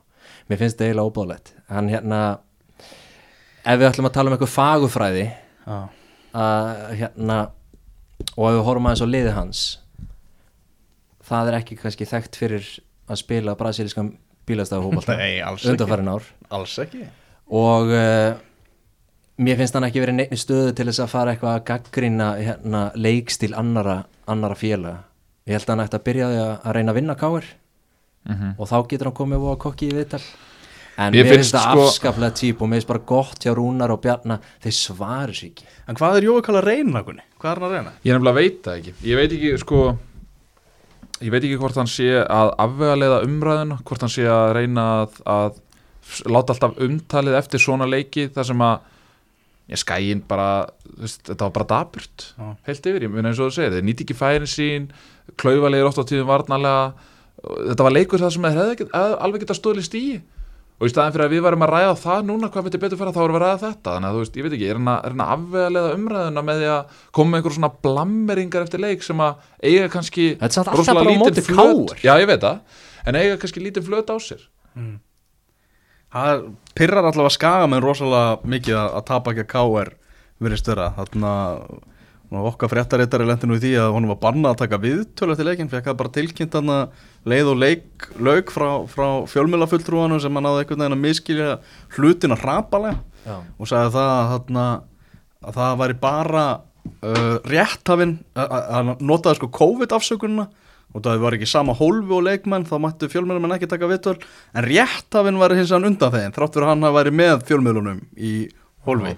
Mér 0.50 0.58
finnst 0.60 0.76
þetta 0.78 0.88
eiginlega 0.90 1.10
óbáðlegt 1.10 1.52
hann 1.70 1.88
hérna 1.90 2.20
ef 3.66 3.80
við 3.80 3.88
ætlum 3.90 4.08
að 4.10 4.14
tala 4.16 4.30
um 4.30 4.36
eitthvað 4.36 4.54
fagufræði 4.54 5.24
Já. 5.66 5.78
að 6.36 6.70
hérna 7.00 7.38
og 8.36 8.44
ef 8.50 8.56
við 8.56 8.64
horfum 8.68 8.88
aðeins 8.90 9.04
á 9.04 9.08
liði 9.10 9.34
hans 9.36 9.62
það 11.26 11.50
er 11.50 11.58
ekki 11.60 11.78
kannski 11.80 12.06
þekkt 12.08 12.38
fyrir 12.38 12.66
að 13.10 13.20
spila 13.22 13.54
brasilískan 13.58 14.12
bílastafahóbalta 14.46 15.16
Nei, 15.20 15.40
alls 15.42 15.64
ekki. 15.64 15.72
undanfærin 15.74 16.10
ár. 16.12 16.26
Alls 16.54 16.76
ekki. 16.82 17.02
Og 17.50 17.90
uh, 17.90 18.36
mér 19.42 19.58
finnst 19.58 19.74
hann 19.74 19.86
ekki 19.88 20.02
verið 20.04 20.18
neitt 20.20 20.36
stöðu 20.38 20.72
til 20.78 20.86
þess 20.88 21.02
að 21.02 21.10
fara 21.12 21.34
eitthvað 21.34 21.56
að 21.58 21.64
gaggrina 21.72 22.28
hérna, 22.38 22.82
leikstil 22.94 23.52
annara, 23.58 24.00
annara 24.30 24.58
félaga. 24.58 25.00
Ég 25.46 25.58
held 25.58 25.66
að 25.68 25.74
hann 25.74 25.84
ætti 25.86 25.98
að 26.00 26.04
byrja 26.08 26.28
að, 26.30 26.52
að 26.62 26.76
reyna 26.78 26.94
að 26.94 27.00
vinna 27.02 27.18
káir 27.20 27.52
Mhm. 28.26 28.56
og 28.58 28.66
þá 28.66 28.74
getur 28.90 29.06
hann 29.06 29.14
komið 29.14 29.44
og 29.46 29.58
kokki 29.62 29.86
í 29.86 29.92
viðtal 29.94 30.18
en 30.97 31.12
Mér 31.12 31.28
finnst 31.28 31.53
það 31.55 31.66
sko- 31.74 31.86
afskaplega 31.90 32.32
típ 32.40 32.62
og 32.62 32.70
mér 32.70 32.80
finnst 32.80 32.88
bara 32.88 33.05
gott 33.12 33.44
hjá 33.44 33.53
Rúnar 33.57 33.92
og 33.92 34.01
Bjarnar 34.05 34.40
þeir 34.64 34.76
svarir 34.78 35.36
sér 35.36 35.51
ekki 35.53 35.66
En 35.88 35.99
hvað 35.99 36.16
er 36.20 36.26
Jói 36.30 36.42
kalla 36.47 36.62
reyna? 36.64 37.03
Hvað 37.05 37.51
er 37.51 37.61
hann 37.61 37.66
að 37.68 37.74
reyna? 37.76 37.92
Ég 38.05 38.16
nefnilega 38.16 38.38
veit 38.40 38.59
það 38.64 38.80
ekki 38.80 38.94
Ég 39.11 39.20
veit 39.20 39.36
ekki 39.36 39.53
sko 39.61 39.82
Ég 41.20 41.30
veit 41.32 41.44
ekki 41.44 41.59
hvort 41.61 41.76
hann 41.80 41.88
sé 41.88 42.09
að 42.24 42.51
afvegaleiða 42.64 43.22
umræðuna 43.28 43.78
Hvort 43.84 44.05
hann 44.07 44.12
sé 44.12 44.26
að 44.28 44.53
reyna 44.57 44.86
að, 45.05 45.20
að 45.36 45.62
láta 46.30 46.55
alltaf 46.55 46.76
umtalið 46.86 47.34
eftir 47.40 47.61
svona 47.62 47.86
leiki 47.88 48.28
þar 48.32 48.47
sem 48.47 48.61
að 48.62 48.92
ég 49.66 49.80
skæin 49.82 50.20
bara, 50.28 50.68
veist, 51.01 51.24
þetta 51.26 51.49
var 51.49 51.55
bara 51.57 51.66
daburt 51.72 52.26
Já. 52.38 52.51
heilt 52.68 52.86
yfir, 52.86 53.03
ég 53.03 53.11
meina 53.11 53.32
eins 53.32 53.40
og 53.42 53.49
þú 53.51 53.57
segir 53.57 53.72
þeir 53.74 53.86
nýti 53.88 54.05
ekki 54.07 54.14
færin 54.14 54.47
sín, 54.47 54.84
klaufalegir 55.42 55.88
oft 55.88 55.99
á 55.99 56.07
tíðum 56.07 56.28
varnalega, 56.30 56.92
þetta 57.72 57.86
var 57.88 57.97
leikur 57.97 58.22
það 58.22 58.34
sem 58.36 58.47
þeir 58.47 58.86
alveg 58.94 59.42
geta 59.42 59.57
stóðli 59.59 59.82
stíi 59.82 60.20
og 60.76 60.84
í 60.84 60.92
staðin 60.92 61.14
fyrir 61.14 61.24
að 61.26 61.34
við 61.34 61.44
varum 61.46 61.64
að 61.64 61.70
ræða 61.72 61.94
það 62.02 62.26
núna 62.28 62.50
hvað 62.52 62.66
myndi 62.66 62.80
betur 62.82 63.00
fara 63.00 63.12
þá 63.14 63.20
erum 63.22 63.36
við 63.36 63.40
að 63.40 63.44
ræða 63.46 63.60
þetta. 63.62 63.94
Þannig 63.94 64.08
að 64.08 64.16
þú 64.16 64.22
veist, 64.22 64.36
ég 64.36 64.46
veit 64.46 64.56
ekki, 64.56 64.66
er 64.68 64.80
hann 64.80 64.90
að, 64.92 64.98
er 65.08 65.14
að 65.16 65.32
afvegalega 65.36 65.94
umræðuna 65.96 66.42
með 66.44 66.60
því 66.60 66.68
að 66.74 67.00
koma 67.16 67.32
með 67.32 67.40
einhver 67.40 67.56
svona 67.56 67.70
blammeringar 67.86 68.66
eftir 68.66 68.82
leik 68.84 69.06
sem 69.06 69.22
að 69.24 69.48
eiga 69.64 69.88
kannski 69.94 70.26
er 70.36 70.56
rosalega 70.76 71.16
móti 71.22 71.46
flöt-. 71.46 71.96
Já, 72.04 72.12
ég 72.20 72.28
veit 72.28 72.44
það, 72.44 72.60
en 73.08 73.20
eiga 73.22 73.40
kannski 73.40 73.64
lítið 73.64 73.88
flöt 73.88 74.12
á 74.12 74.16
sér. 74.20 74.44
Það 76.16 76.46
pyrrar 76.76 77.08
allavega 77.08 77.34
skaga 77.34 77.66
með 77.72 77.84
rosalega 77.88 78.36
mikið 78.44 78.76
að, 78.82 78.90
að 79.00 79.06
tapa 79.08 79.32
ekki 79.32 79.46
að 79.46 79.52
KR 79.56 79.94
verið 80.44 80.60
störa 80.60 80.90
þarna 80.98 81.32
og 82.34 82.46
okkar 82.50 82.70
fréttaréttari 82.72 83.26
lendi 83.28 83.46
nú 83.46 83.54
í 83.54 83.60
því 83.62 83.72
að 83.78 83.92
hún 83.94 84.08
var 84.10 84.18
bannað 84.22 84.54
að 84.56 84.60
taka 84.64 84.78
viðtölu 84.82 85.34
eftir 85.36 85.46
leikin 85.46 85.68
fekk 85.70 85.86
það 85.90 85.98
bara 86.00 86.12
tilkynnt 86.16 86.56
hann 86.58 86.72
leið 87.30 87.50
og 87.52 87.60
leik 87.62 88.06
lauk 88.18 88.50
frá, 88.50 88.68
frá 88.90 89.06
fjölmjölafulltrúanum 89.30 90.20
sem 90.22 90.34
hann 90.34 90.46
náði 90.48 90.64
einhvern 90.64 90.82
veginn 90.82 90.96
að 90.98 91.04
miskilja 91.04 91.52
hlutina 91.96 92.38
hrapalega. 92.40 92.98
Og 93.58 93.70
sagði 93.70 93.94
það 93.94 94.10
að, 94.16 94.28
þarna, 94.32 94.66
að 95.46 95.58
það 95.60 95.78
væri 95.84 95.98
bara 96.02 96.44
uh, 96.56 97.36
rétthafinn 97.46 98.16
að- 98.34 98.50
að 98.50 98.60
að 98.62 98.76
hann 98.80 98.92
notaði 99.12 99.40
sko 99.40 99.48
COVID-afsökunina. 99.60 100.48
Og 100.96 101.02
það 101.04 101.18
var 101.20 101.34
ekki 101.36 101.46
sama 101.50 101.74
hólfi 101.76 102.14
og 102.14 102.22
leikmenn 102.24 102.64
þá 102.66 102.76
mættu 102.80 103.08
fjölmjölum 103.12 103.50
ekki 103.54 103.68
taka 103.68 103.88
viðtöl 103.90 104.16
en 104.54 104.64
rétthafinn 104.64 105.38
var 105.38 105.52
hins 105.54 105.70
vegar 105.74 105.90
undan 105.90 106.14
þeim 106.14 106.32
þrátt 106.36 106.54
fyrir 106.56 106.66
að 106.66 106.70
hann 106.72 106.86
hafi 106.86 106.96
væri 106.96 107.12
með 107.22 107.42
fjölmjölunum 107.50 107.98
í 108.16 108.34
hólfi. 108.86 109.16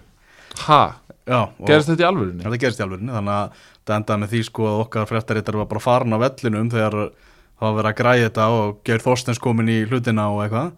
Og 0.58 1.07
gerist 1.28 1.90
þetta 1.92 2.04
í 2.04 2.08
alvörunni? 2.08 2.44
þetta 2.44 2.60
gerist 2.64 2.82
í 2.82 2.84
alvegni 2.84 3.14
þannig 3.14 3.34
að 3.34 3.64
það 3.88 3.96
endaði 3.98 4.22
með 4.22 4.34
því 4.34 4.42
sko 4.48 4.68
að 4.68 4.82
okkar 4.84 5.08
fréttarittar 5.08 5.58
var 5.60 5.70
bara 5.70 5.84
farin 5.84 6.16
af 6.16 6.22
vellinum 6.24 6.70
þegar 6.72 6.98
það 6.98 7.64
var 7.66 7.78
verið 7.78 7.90
að 7.90 7.98
græja 8.02 8.28
þetta 8.28 8.50
og 8.54 8.76
Geir 8.86 9.04
Þorstens 9.04 9.42
komin 9.42 9.72
í 9.72 9.78
hlutina 9.88 10.28
og 10.32 10.42
eitthvað. 10.44 10.74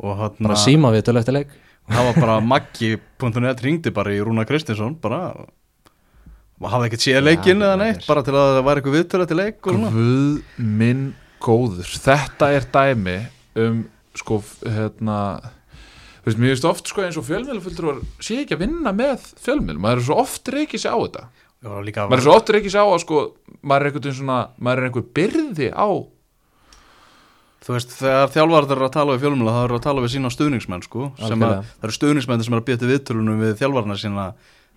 Og 0.00 0.16
hann 0.16 0.36
bara 0.46 0.58
síma 0.60 0.92
við 0.94 1.10
eftir 1.10 1.36
leik. 1.36 1.56
Það 1.90 2.06
var 2.06 2.20
bara 2.22 2.36
Maggi.net 2.44 3.64
ringdi 3.64 3.92
bara 3.94 4.12
í 4.14 4.20
Rúna 4.22 4.46
Kristinsson 4.48 4.94
bara 5.02 5.32
hafði 6.68 6.90
ekkert 6.90 7.04
séð 7.04 7.24
leikinn 7.24 7.62
Já, 7.62 7.70
eða 7.70 7.78
neitt 7.80 8.06
bara 8.08 8.22
til 8.24 8.34
að 8.36 8.50
það 8.54 8.66
væri 8.68 8.80
eitthvað 8.80 8.96
viðtölu 8.98 9.26
eftir 9.26 9.38
leik 9.40 9.60
og 9.66 9.76
svona. 9.76 9.92
Guð 9.96 10.66
minn 10.80 11.06
góður. 11.40 11.94
Þetta 12.04 12.50
er 12.56 12.68
dæmi 12.74 13.16
um 13.60 13.80
sko, 14.20 14.40
hérna 14.66 15.16
veist, 16.30 16.40
mér 16.40 16.54
veist 16.54 16.68
oft 16.70 16.90
sko 16.90 17.04
eins 17.04 17.18
og 17.20 17.26
fjölmiðlafulltrúar 17.28 18.00
sé 18.22 18.40
ekki 18.44 18.56
að 18.56 18.64
vinna 18.64 18.94
með 18.96 19.26
fjölmiðl 19.42 19.82
maður 19.82 20.00
er 20.00 20.06
svo 20.08 20.20
oft 20.22 20.50
reykið 20.54 20.84
sér 20.84 20.96
á 20.96 20.98
þetta. 21.00 21.26
Maður 21.60 22.16
er 22.16 22.24
svo 22.24 22.38
oft 22.38 22.54
reykið 22.54 22.74
sér 22.74 22.86
á 22.86 22.88
að 22.88 23.02
sko 23.04 23.26
maður 23.60 23.82
er 23.82 23.90
einhvern 23.90 24.16
svona, 24.22 24.40
maður 24.56 24.82
er 24.82 24.90
einhver 24.90 25.06
byrði 25.20 25.70
á 25.74 25.90
Þú 27.60 27.74
veist, 27.74 27.90
þegar 27.92 28.30
þjálfarðar 28.32 28.78
eru 28.78 28.86
að 28.86 28.94
tala 28.94 29.14
við 29.14 29.24
fjölmjöla 29.26 29.52
þá 29.52 29.58
eru 29.66 29.76
að 29.76 29.82
tala 29.84 30.02
við 30.02 30.12
sína 30.14 30.30
stuðningsmenn 30.32 30.84
sko 30.86 31.10
að, 31.20 31.34
það 31.44 31.84
eru 31.84 31.96
stuðningsmenn 31.98 32.44
sem 32.46 32.54
eru 32.56 32.64
að 32.64 32.80
til 32.80 32.88
viðtölunum 32.88 33.42
við 33.44 33.52
þjálfarna 33.60 33.96
sína 34.00 34.24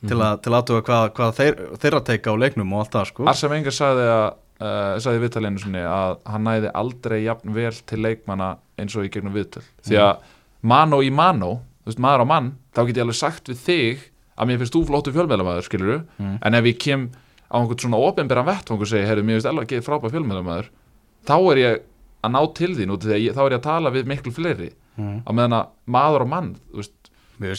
til 0.04 0.18
að, 0.20 0.34
til 0.44 0.54
aðtuga 0.58 0.84
hvað, 0.90 1.06
hvað 1.16 1.38
þeir, 1.38 1.62
þeirra 1.80 2.02
teika 2.10 2.34
á 2.36 2.42
leiknum 2.44 2.74
og 2.76 2.84
allt 2.84 2.98
það 2.98 3.08
sko. 3.14 3.28
Arsene 3.32 3.54
Wenger 3.54 3.76
sagði 3.78 4.08
uh, 4.10 4.98
sagði 5.04 5.32
sinni 5.64 5.84
að 5.88 6.18
hann 6.28 6.48
næði 6.48 6.74
aldrei 6.84 7.18
jafn 7.24 7.56
vel 7.56 7.74
til 7.88 8.02
leikmanna 8.04 8.50
eins 8.80 8.98
og 8.98 9.08
í 9.08 9.12
gegnum 9.14 9.36
viðtöl. 9.36 9.64
Því 9.88 10.02
að 10.04 10.28
mano 10.64 11.02
í 11.04 11.12
mano 11.12 11.52
þú 11.84 11.92
veist, 11.92 12.00
maður 12.00 12.24
á 12.24 12.28
mann, 12.34 12.52
þá 12.76 12.80
get 12.88 12.98
ég 12.98 13.04
alveg 13.06 13.20
sagt 13.20 13.50
við 13.52 13.60
þig 13.68 14.04
að 14.40 14.48
mér 14.50 14.62
finnst 14.64 14.74
þú 14.78 14.82
flottu 14.90 15.12
fjölmiðlamæður 15.14 15.68
skilur 15.68 16.04
Mm. 16.20 16.38
en 16.42 16.54
ef 16.56 16.66
ég 16.72 16.78
kem 16.80 17.10
á 17.52 17.56
einhvern 17.60 17.80
svona 17.84 18.00
opinberan 18.02 18.48
vettvang 18.48 18.82
og 18.82 18.88
segi, 18.90 19.06
heyrðu, 19.06 19.24
mér 19.28 19.38
finnst 19.38 19.50
alveg 19.52 19.68
ekki 19.68 19.84
frábæð 19.86 20.16
fjölmiðlamæður 20.16 20.70
þá 21.28 21.36
er 21.52 21.58
ég 21.62 21.82
að 22.24 22.32
ná 22.34 22.42
til 22.56 22.72
þín 22.78 22.94
út 22.96 23.04
af 23.04 23.10
því 23.10 23.14
að 23.18 23.24
ég, 23.28 23.36
þá 23.36 23.42
er 23.44 23.52
ég 23.52 23.60
að 23.60 23.68
tala 23.68 23.92
við 23.92 24.06
miklu 24.08 24.32
fleiri. 24.34 24.70
Mm. 24.98 25.22
á 25.28 25.30
meðan 25.34 25.54
að 25.60 25.68
maður 25.90 26.22
og 26.24 26.30
mann 26.30 26.50
þú 26.72 26.78
veist, 26.80 26.94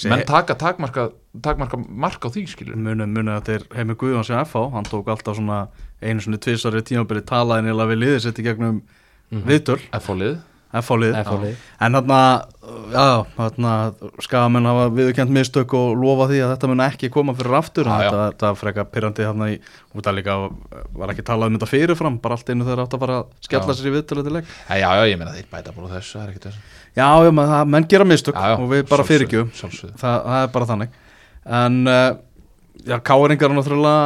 sé, 0.01 0.09
menn 0.09 0.25
taka 0.25 0.55
takmarka, 0.55 1.09
takmarka 1.43 1.77
mark 1.77 2.23
á 2.25 2.29
því 2.31 2.45
skilur 2.49 2.77
munið 2.79 3.11
munið 3.11 3.33
að 3.35 3.41
þetta 3.43 3.55
er 3.59 3.65
Heimi 3.77 3.95
Guðjón 3.99 4.25
sem 4.25 4.39
FH, 4.47 4.71
hann 4.73 4.87
tók 4.89 5.09
alltaf 5.11 5.37
svona 5.37 5.67
einu 6.01 6.23
svona 6.23 6.39
tvisari 6.39 6.83
tímabili 6.87 7.23
talaði 7.27 7.67
nýla 7.69 7.87
við 7.91 7.99
liðið 8.05 8.21
sitt 8.23 8.39
í 8.39 8.47
gegnum 8.47 8.81
viðtöl, 9.31 9.81
F-fólið 9.93 9.99
FH 10.01 10.19
lið 10.23 10.37
F-fólið. 10.75 11.55
en 11.81 11.95
þarna, 11.99 13.75
skamenn 14.25 14.67
hafa 14.69 14.87
viðurkjönd 14.97 15.33
mistök 15.35 15.75
og 15.79 15.93
lofa 16.01 16.27
því 16.31 16.41
að 16.45 16.53
þetta 16.55 16.71
mun 16.71 16.83
ekki 16.87 17.11
koma 17.15 17.35
fyrir 17.39 17.55
aftur. 17.59 17.87
Já. 17.89 17.97
þetta, 18.09 18.23
þetta 18.33 18.51
freka 18.59 18.85
pyrrandi 18.91 19.27
þarna 19.29 19.49
í 19.53 19.59
og 19.95 20.03
það 20.07 20.17
líka 20.19 20.37
var 20.99 21.13
ekki 21.15 21.27
talað 21.29 21.53
um 21.53 21.59
þetta 21.59 21.71
fyrirfram 21.71 22.19
bara 22.25 22.39
allt 22.39 22.51
einu 22.51 22.67
þegar 22.67 22.83
átt 22.85 22.97
að 22.99 23.05
fara 23.05 23.19
að 23.21 23.27
skella 23.47 23.71
Já. 23.71 23.79
sér 23.79 23.91
í 23.91 23.95
viðtölu 23.95 24.25
til 24.27 24.35
leik. 24.39 24.51
Já, 24.69 24.75
já, 24.83 24.89
já, 24.99 25.05
ég 25.13 25.21
meina 25.21 25.35
þeir 25.37 25.49
bæta 25.53 25.75
bara 25.77 25.87
úr 25.87 25.95
þessu, 25.99 26.19
það 26.19 26.25
er 26.25 26.33
ekkert 26.35 26.49
þessu. 26.49 26.65
Já, 26.95 27.09
já, 27.27 27.31
menn, 27.39 27.53
það, 27.55 27.65
menn 27.75 27.89
gera 27.95 28.09
mistök 28.11 28.35
Já, 28.41 28.47
já, 28.51 28.57
og 28.59 28.71
við 28.75 28.85
bara 28.91 29.07
fyrirgjöfum. 29.11 29.53
sjálfsögðu. 29.61 29.95
það, 30.03 30.19
það 30.31 30.43
er 30.49 30.53
bara 30.59 30.69
þannig. 30.73 30.99
En 31.61 31.79
uh, 31.87 32.11
já, 32.89 32.97
káringar 33.05 33.51
er 33.51 33.57
náttúrulega 33.59 34.05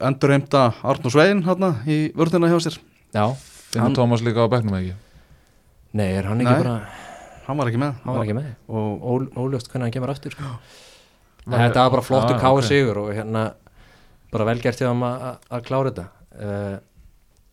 endurheimta 0.00 0.64
Arnur 0.82 1.12
Svein 1.12 1.42
hérna 1.44 1.74
í 1.88 2.00
vörðina 2.16 2.48
hjá 2.48 2.58
sér. 2.64 2.78
Já, 3.12 3.24
Finnur 3.70 3.88
Hann- 3.90 3.96
Tómas 3.98 4.22
líka 4.24 4.44
á 4.44 4.48
bekknum 4.52 4.76
ekki 4.80 4.94
nei, 5.96 6.06
er 6.14 6.28
hann 6.30 6.42
ekki 6.42 6.52
Nei. 6.52 6.62
bara 6.62 6.76
hann 7.46 7.58
var 7.58 7.70
ekki 7.70 7.80
með 7.82 8.04
hann 8.04 8.14
var 8.14 8.22
ekki 8.26 8.36
með 8.38 8.50
og 8.68 9.08
Ól, 9.12 9.26
óljóst 9.34 9.70
hvernig 9.70 9.88
hann 9.88 9.96
kemur 9.96 10.12
aftur 10.12 10.36
sko. 10.36 10.52
En 11.48 11.56
þetta 11.56 11.86
var 11.86 11.94
bara 11.96 12.04
flottur 12.06 12.36
Já, 12.36 12.40
káir 12.42 12.62
ok. 12.62 12.68
sigur 12.68 13.00
og 13.02 13.10
hérna 13.16 13.44
bara 14.30 14.46
velgert 14.46 14.78
hjá 14.78 14.90
hann 14.90 15.02
að 15.06 15.24
að 15.50 15.64
klára 15.66 15.90
þetta 15.90 16.06
uh, 16.46 16.76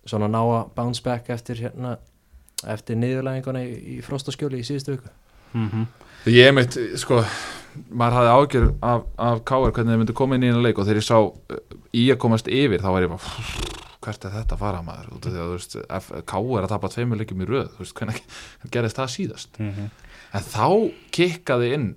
svona 0.08 0.30
ná 0.32 0.42
að 0.44 0.74
bounce 0.78 1.04
back 1.04 1.32
eftir 1.34 1.64
hérna 1.64 1.96
eftir 2.68 2.98
niðurlæðinguna 3.02 3.64
í, 3.66 3.98
í 3.98 4.02
frostaskjóli 4.06 4.62
í 4.62 4.68
síðustu 4.68 4.98
viku 4.98 5.14
mm 5.54 5.88
Ég 6.28 6.50
meitt, 6.52 6.76
sko 7.00 7.22
maður 7.94 8.16
hafði 8.18 8.32
ágjör 8.36 8.66
af, 8.84 9.04
af 9.22 9.44
Káar 9.48 9.72
hvernig 9.72 9.94
þeir 9.94 10.00
myndu 10.02 10.16
koma 10.18 10.36
inn 10.36 10.44
í 10.44 10.50
einu 10.50 10.64
leik 10.66 10.80
og 10.82 10.88
þegar 10.88 11.00
ég 11.00 11.08
sá 11.08 11.20
uh, 11.24 11.60
í 11.96 12.08
að 12.12 12.20
komast 12.22 12.50
yfir 12.52 12.84
þá 12.84 12.90
var 12.92 13.06
ég 13.06 13.14
bara 13.14 13.87
hvert 14.02 14.26
er 14.26 14.32
þetta 14.38 14.56
að 14.56 14.62
fara 14.62 14.82
maður 14.86 15.08
þú 15.26 15.46
veist, 15.54 15.76
Káar 16.30 16.64
að 16.66 16.70
tapa 16.70 16.90
tveimur 16.94 17.18
leikjum 17.22 17.42
í 17.44 17.48
röð 17.50 17.70
þú 17.76 17.84
veist, 17.84 17.96
hvernig 17.98 18.22
gerðist 18.74 19.00
það 19.00 19.14
síðast 19.16 19.60
Mhm. 19.60 19.90
en 20.34 20.42
þá 20.54 20.68
kikkaði 21.12 21.74
inn 21.74 21.88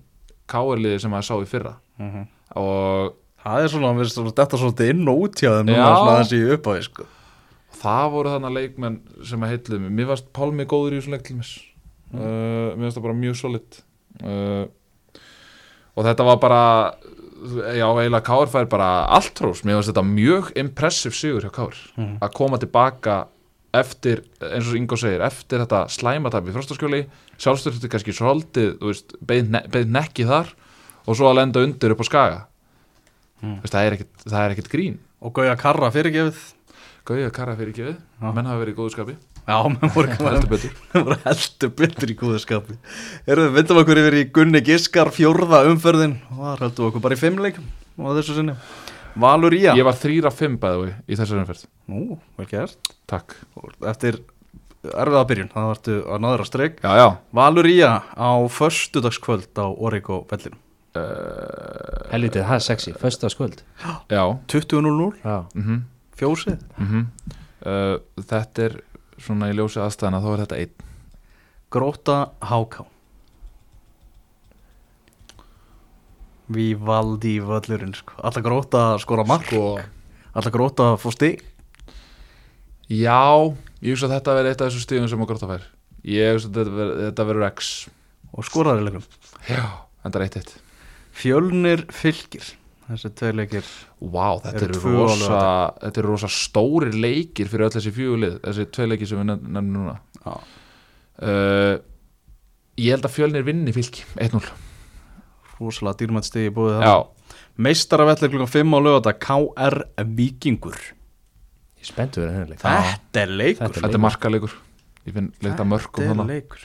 Káarliði 0.50 1.00
sem 1.00 1.10
maður 1.12 1.28
sá 1.28 1.34
í 1.44 1.48
fyrra 1.50 1.74
Mhm. 2.00 2.26
og 2.56 3.14
það 3.44 3.62
er 3.64 3.68
svona, 3.68 4.04
svona 4.08 4.32
þetta 4.36 4.58
svolítið 4.60 4.90
inn 4.94 5.08
og 5.08 5.18
út 5.26 5.34
hjá 5.40 5.50
þeim 5.60 5.66
núna 5.70 5.80
Já. 5.84 5.96
svona 5.96 6.18
þessi 6.20 6.52
upp 6.54 6.66
á 6.66 6.70
því 6.74 6.82
sko. 6.88 7.04
það 7.80 8.10
voru 8.12 8.28
þannig 8.34 8.54
leikmenn 8.56 8.96
sem 9.24 9.40
að 9.40 9.50
heitluðu 9.54 9.80
mig 9.80 9.92
mér 9.96 10.06
varst 10.10 10.32
Pálmi 10.36 10.64
góður 10.66 10.92
í 10.92 11.00
þessum 11.00 11.12
leik 11.16 11.22
til 11.24 11.36
mis 11.36 11.52
Mm. 12.10 12.18
uh, 12.18 12.74
mér 12.74 12.84
varst 12.88 12.96
það 12.98 13.02
bara 13.06 13.14
mjög 13.14 13.36
solid 13.38 13.82
uh, 14.24 14.66
og 15.96 16.04
þetta 16.04 16.24
var 16.26 16.36
bara 16.42 16.94
já, 17.40 17.86
eiginlega 17.88 18.24
Káur 18.26 18.50
fær 18.52 18.66
bara 18.70 18.88
allt 19.16 19.38
hrós, 19.40 19.62
mér 19.64 19.78
varst 19.80 19.90
þetta 19.92 20.04
mjög 20.06 20.50
impressive 20.60 21.14
sigur 21.16 21.42
hjá 21.46 21.50
Káur 21.54 21.76
Mhm. 21.96 22.18
að 22.20 22.32
koma 22.34 22.58
tilbaka 22.58 23.26
eftir, 23.72 24.24
eins 24.42 24.68
og 24.68 24.76
Ingo 24.76 24.96
segir 24.96 25.20
eftir 25.22 25.60
þetta 25.62 25.84
slæmatap 25.88 26.46
í 26.48 26.52
frostaskjóli. 26.52 27.06
Sjálfstyrstu 27.38 27.88
kannski 27.88 28.12
svolítið 28.12 28.78
beið, 29.24 29.50
ne 29.50 29.62
nekki 29.86 30.26
þar 30.26 30.48
og 31.06 31.16
svo 31.16 31.30
að 31.30 31.36
lenda 31.36 31.62
undir 31.64 31.90
upp 31.94 32.00
á 32.02 32.06
skaga. 32.08 32.40
Mm. 33.42 33.60
Veist, 33.62 33.72
það, 33.72 33.86
er 33.86 33.92
er 34.50 34.54
ekkit 34.56 34.68
grín. 34.72 34.98
Og 35.22 35.32
Gauja 35.32 35.56
Karra 35.56 35.90
fyrirgefið. 35.90 36.36
Gauja 37.06 37.30
Kara 37.32 37.56
fyrir 37.56 37.72
ekki 37.72 37.86
við, 37.86 37.96
Já. 38.20 38.32
menn 38.34 38.46
hafa 38.46 38.60
verið 38.64 38.74
í 38.74 38.76
góðu 38.76 38.90
skapi 38.92 39.16
já, 39.50 39.56
menn 39.74 39.92
voru 39.96 40.14
heldur 40.14 40.48
betur. 40.54 40.78
Voru 40.94 41.18
heldur 41.26 41.74
betur 41.82 42.14
í 42.14 42.16
góðaskapi 42.22 42.78
erum 43.26 43.50
við 43.50 43.58
vindum 43.60 43.82
okkur 43.82 44.02
yfir 44.04 44.18
í 44.20 44.24
Gunni 44.38 44.64
Giskar 44.66 45.12
fjórða 45.14 45.64
umferðin. 45.70 46.16
Og 46.36 46.42
það 46.46 46.64
heldum 46.66 46.90
okkur 46.90 47.04
bara 47.06 47.18
í 47.18 47.22
fimmleikum 47.24 47.70
á 48.00 48.08
þessu 48.16 48.38
sinni. 48.40 48.56
Valur 49.20 49.54
Ía. 49.58 49.74
Ég 49.74 49.86
var 49.86 49.98
þrýra 49.98 50.30
fimm 50.32 50.58
bæði 50.62 50.94
í 51.10 51.16
þessari 51.18 51.42
umferð. 51.42 51.64
Nú, 51.90 52.20
vel 52.38 52.46
gert. 52.50 52.92
Takk. 53.10 53.34
Og 53.58 53.74
eftir 53.90 54.22
erfiða 54.80 55.26
byrjun 55.28 55.50
það 55.52 55.68
vartu 55.68 55.94
að 56.08 56.22
náður 56.24 56.42
að 56.44 56.48
streik 56.48 56.78
Já, 56.80 56.90
já. 56.96 57.06
Valur 57.36 57.68
Ía 57.68 57.90
á 58.16 58.30
föstudagskvöld 58.48 59.60
á 59.60 59.66
Origo 59.68 60.22
vellinu 60.30 60.56
uh, 60.96 62.06
helvitið, 62.12 62.46
það 62.48 62.56
er 62.56 62.64
sexy, 62.64 62.94
föstaskvöld 63.00 63.60
Já. 64.08 64.24
20.00 64.48 65.10
já, 65.24 65.36
mm 65.54 65.82
fjósið 66.20 66.64
uh, 66.80 67.96
Þetta 68.20 68.64
er 68.66 68.74
svona 69.20 69.50
í 69.50 69.56
ljósi 69.56 69.80
aðstæðana 69.82 70.22
þá 70.24 70.30
er 70.34 70.42
þetta 70.44 70.58
einn. 70.64 70.88
Gróta 71.70 72.16
Háká. 72.50 72.86
Vívaldi 76.50 77.36
völlurinn 77.46 77.94
sko. 77.94 78.16
Alla 78.26 78.42
gróta 78.42 78.82
skora 78.98 79.24
mark? 79.28 79.46
Sko. 79.46 79.78
Alla 80.34 80.50
gróta 80.50 80.96
fá 80.98 81.10
stig? 81.14 81.44
Já, 82.90 83.54
ég 83.84 83.94
hugsa 83.94 84.08
að 84.08 84.16
þetta 84.16 84.34
verði 84.34 84.50
eitt 84.50 84.64
af 84.64 84.70
þessu 84.72 84.82
stíðum 84.82 85.10
sem 85.12 85.22
að 85.22 85.30
gróta 85.30 85.50
fær. 85.50 85.68
Ég 86.02 86.34
hugsa 86.34 86.50
að 86.50 86.56
þetta 86.58 86.74
verður- 86.80 87.02
þetta 87.04 87.26
verður 87.30 87.46
X. 87.52 87.70
Og 88.30 88.38
og 88.40 88.44
skoraði 88.46 88.84
leikum 88.86 89.02
Já, 89.50 89.62
enda 90.06 90.18
reitt 90.22 90.36
eitt. 90.38 90.52
Fjölnir 91.12 91.84
fylgir 91.90 92.46
þessi 92.90 93.10
tvei 93.20 93.30
leikir 93.38 93.68
Vá, 94.00 94.26
þetta 94.44 94.64
Eru 94.66 94.80
á 94.80 94.90
rosa 94.94 95.42
Þetta 95.84 96.02
eru 96.02 96.10
rosa 96.14 96.30
stórir 96.34 96.96
leikir 96.96 97.50
fyrir 97.52 97.66
öll 97.68 97.74
þessi 97.76 97.92
fjögulið 97.96 98.36
Þessi 98.46 98.66
tvei 98.76 98.88
leikir 98.90 99.10
sem 99.10 99.20
við 99.22 99.28
nefn- 99.30 99.52
nefnum 99.56 99.78
núna. 99.78 99.96
Uh, 101.20 101.78
Ég 102.80 102.94
held 102.94 103.04
að 103.08 103.14
fjölnir 103.18 103.44
vinni 103.44 103.72
fylki 103.76 104.06
1-0 104.16 104.40
rosalega 105.60 105.98
dýrmætt 106.00 106.24
stigi 106.30 106.52
búið 106.56 106.78
það 106.78 106.86
Já, 106.88 106.94
meistaravellir 107.66 108.30
klukkan 108.32 108.52
5 108.54 108.72
á 108.72 108.78
lögata 108.86 109.12
KR 109.20 109.76
Vikingur 110.16 110.78
Ég 111.80 111.84
er 111.84 111.88
spenntur 111.90 112.24
við 112.26 112.34
henni 112.36 112.50
leik. 112.52 112.60
Þetta 112.60 113.20
er 113.22 113.30
leikur. 113.32 113.70
Þetta 113.72 113.96
er 113.96 114.02
markalegur. 114.04 114.54
Ég 115.08 115.14
finn 115.16 115.30
leita 115.40 115.64
mörgum 115.64 116.04
þetta 116.10 116.24
er 116.26 116.28
leikur. 116.28 116.64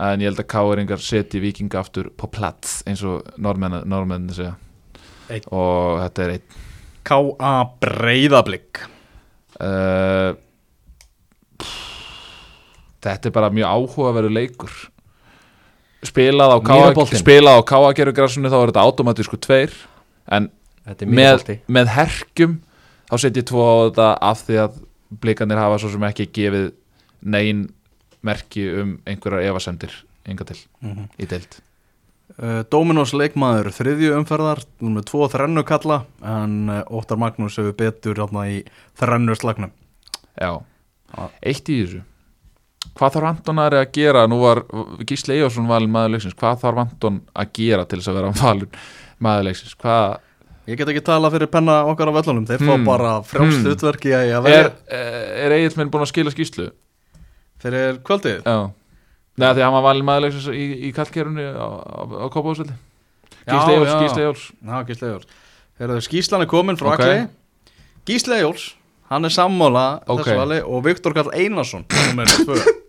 En 0.00 0.22
ég 0.24 0.30
held 0.30 0.40
að 0.40 0.46
káeringar 0.48 1.02
setji 1.04 1.42
vikinga 1.44 1.76
aftur 1.82 2.08
på 2.16 2.28
plats 2.32 2.78
eins 2.88 3.02
og 3.04 3.26
normenni 3.36 4.32
segja 4.32 4.54
Einn. 5.30 5.46
Og 5.54 6.00
þetta 6.02 6.24
er 6.26 6.32
einn. 6.36 6.58
KA 7.10 7.52
Breiðablík 7.80 8.82
uh, 9.60 10.34
Þetta 13.00 13.30
er 13.30 13.32
bara 13.34 13.48
mjög 13.54 13.70
áhugaverður 13.72 14.34
leikur. 14.36 14.74
Spilað 16.04 16.52
á 16.52 16.58
á 16.60 17.68
Káagerugræsunu 17.68 18.50
þá 18.52 18.58
er 18.60 18.72
þetta 18.72 18.84
automatísku 18.84 19.38
tveir. 19.40 19.72
En 20.30 20.50
Þetta 20.84 21.06
er 21.06 21.10
með, 21.16 21.50
með 21.68 21.90
herkjum 21.96 22.54
þá 23.10 23.16
setjum 23.24 23.48
tvo 23.50 23.64
á 23.64 23.74
þetta 23.88 24.06
af 24.30 24.44
því 24.46 24.60
að 24.64 24.78
blikandir 25.20 25.60
hafa 25.60 25.80
svo 25.82 25.90
sem 25.92 26.06
ekki 26.08 26.28
gefið 26.36 26.68
negin 27.34 27.64
merki 28.24 28.64
um 28.80 28.94
einhverjar 29.08 29.48
efasemdir 29.50 29.92
enga 30.28 30.44
til 30.48 30.56
Mhm. 30.80 31.08
í 31.18 31.26
deild 31.28 31.60
uh, 32.38 32.62
Dominos 32.70 33.12
leikmaður 33.16 33.70
þriðju 33.74 34.12
umferðar 34.18 34.62
með 34.80 35.04
tvo 35.10 35.26
þrennu 35.32 35.64
kalla 35.68 36.02
en 36.22 36.54
uh, 36.70 36.82
Óttar 36.96 37.18
Magnús 37.20 37.56
hefur 37.60 37.74
betur 37.78 38.20
í 38.50 38.62
þrennu 39.00 39.34
slagnum 39.38 39.72
Já, 40.40 40.54
Já. 41.16 41.24
eitt 41.42 41.68
í 41.68 41.80
þessu. 41.82 42.00
Hvað 42.96 43.12
þarf 43.16 43.28
Anton 43.28 43.58
að 43.84 43.92
gera? 43.92 44.22
Nú 44.30 44.38
var 44.40 44.62
Gísli 45.06 45.34
Eyjásson 45.36 45.66
valin 45.68 45.90
maður 45.92 46.14
leiksins. 46.14 46.34
Hvað 46.38 46.62
þarf 46.62 46.78
Anton 46.84 47.18
að 47.36 47.50
gera 47.58 47.84
til 47.84 47.98
þess 48.00 48.08
að 48.12 48.18
vera 48.20 48.30
valin 48.40 48.70
maður 49.20 49.48
leiksins? 49.50 49.76
Hvað 49.80 50.18
Ég 50.70 50.78
get 50.78 50.90
ekki 50.92 51.02
talað 51.02 51.32
fyrir 51.34 51.48
penna 51.50 51.80
okkar 51.90 52.08
á 52.12 52.14
völlunum. 52.14 52.44
Þeir 52.46 52.60
fá 52.62 52.72
Hmm. 52.76 52.84
bara 52.86 53.12
frjálst 53.26 53.58
Hmm. 53.58 53.64
hlutverki 53.66 54.12
að 54.14 54.30
er, 54.30 54.42
velja 54.44 55.00
er 55.46 55.54
Egil 55.56 55.76
minn 55.80 55.90
búin 55.90 56.04
að 56.06 56.10
skila 56.12 56.30
skýslu 56.34 56.66
fyrir 57.60 57.98
kvöldið? 58.06 58.42
Já 58.46 58.70
Nei, 59.38 59.52
því 59.54 59.62
hann 59.64 59.76
var 59.76 59.84
valin 59.86 60.06
maður 60.08 60.26
leiksins 60.26 60.48
í, 60.50 60.64
í 60.88 60.90
kallkerunni 60.96 61.44
á, 61.54 61.68
á, 61.70 62.00
á 62.02 62.26
Kópavóðsvelli 62.32 62.74
Gísli 63.46 63.76
Eyjóls, 63.76 63.94
Gísli 64.02 64.24
Eyjóls 64.24 64.42
Já, 64.58 64.76
Gísli 64.88 65.08
Eyjóls 65.08 65.30
Þegar 65.80 66.02
skýslan 66.04 66.44
er 66.44 66.50
komin 66.50 66.76
frá 66.80 66.90
Ok. 66.92 67.00
Akli 67.00 67.16
Gísli 68.10 68.36
Eyjóls, 68.36 68.66
hann 69.12 69.24
er 69.28 69.32
sammála 69.34 69.86
Ok. 70.06 70.24
þessu 70.24 70.36
vali 70.42 70.60
og 70.60 70.84
Viktor 70.84 71.14
Karl 71.16 71.32
Einarsson. 71.36 71.86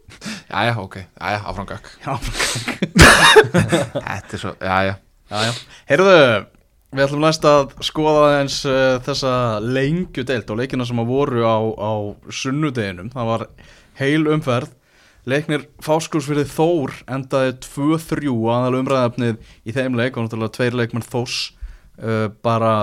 Jæja, 0.52 0.76
ok, 0.82 0.98
jæja, 1.16 1.54
gakk 1.70 1.88
Já, 2.04 2.18
Þetta 3.52 4.36
er 4.36 4.42
svo, 4.42 4.52
jæja 4.60 4.98
Heyrðu, 5.88 6.16
við 6.92 7.06
ætlum 7.06 7.24
næst 7.24 7.46
að 7.48 7.72
skoða 7.88 8.26
eins 8.42 8.58
uh, 8.68 8.98
þessa 9.06 9.32
lengju 9.64 10.26
deilt 10.28 10.52
og 10.52 10.60
leikina 10.60 10.84
sem 10.88 11.00
að 11.00 11.12
voru 11.14 11.46
á, 11.48 11.56
á 11.64 11.92
sunnudeginum. 12.28 13.08
Það 13.14 13.30
var 13.30 13.46
heil 14.02 14.28
umferð 14.36 14.74
Leiknir 15.30 15.68
fáskursfyrir 15.86 16.50
Þór 16.50 16.96
endaði 17.14 17.54
2-3 17.68 18.32
aðal 18.56 18.80
umræðafnið 18.80 19.52
í 19.68 19.76
þeim 19.76 19.98
leik 20.00 20.18
og 20.18 20.26
náttúrulega 20.26 20.56
tveir 20.58 20.78
leikmenn 20.80 21.06
Þós 21.06 21.36
uh, 22.02 22.30
bara 22.42 22.74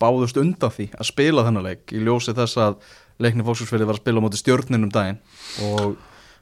báðust 0.00 0.38
undan 0.40 0.72
því 0.72 0.88
að 0.94 1.10
spila 1.10 1.44
þennan 1.44 1.66
leik 1.66 1.92
í 1.92 2.00
ljósi 2.00 2.34
þess 2.36 2.60
að 2.62 2.78
leiknir 3.20 3.46
fáskursfyrir 3.48 3.88
var 3.88 3.98
að 3.98 4.04
spila 4.04 4.22
á 4.22 4.24
móti 4.24 4.40
stjórninum 4.40 4.92
daginn 4.94 5.18
og 5.66 5.98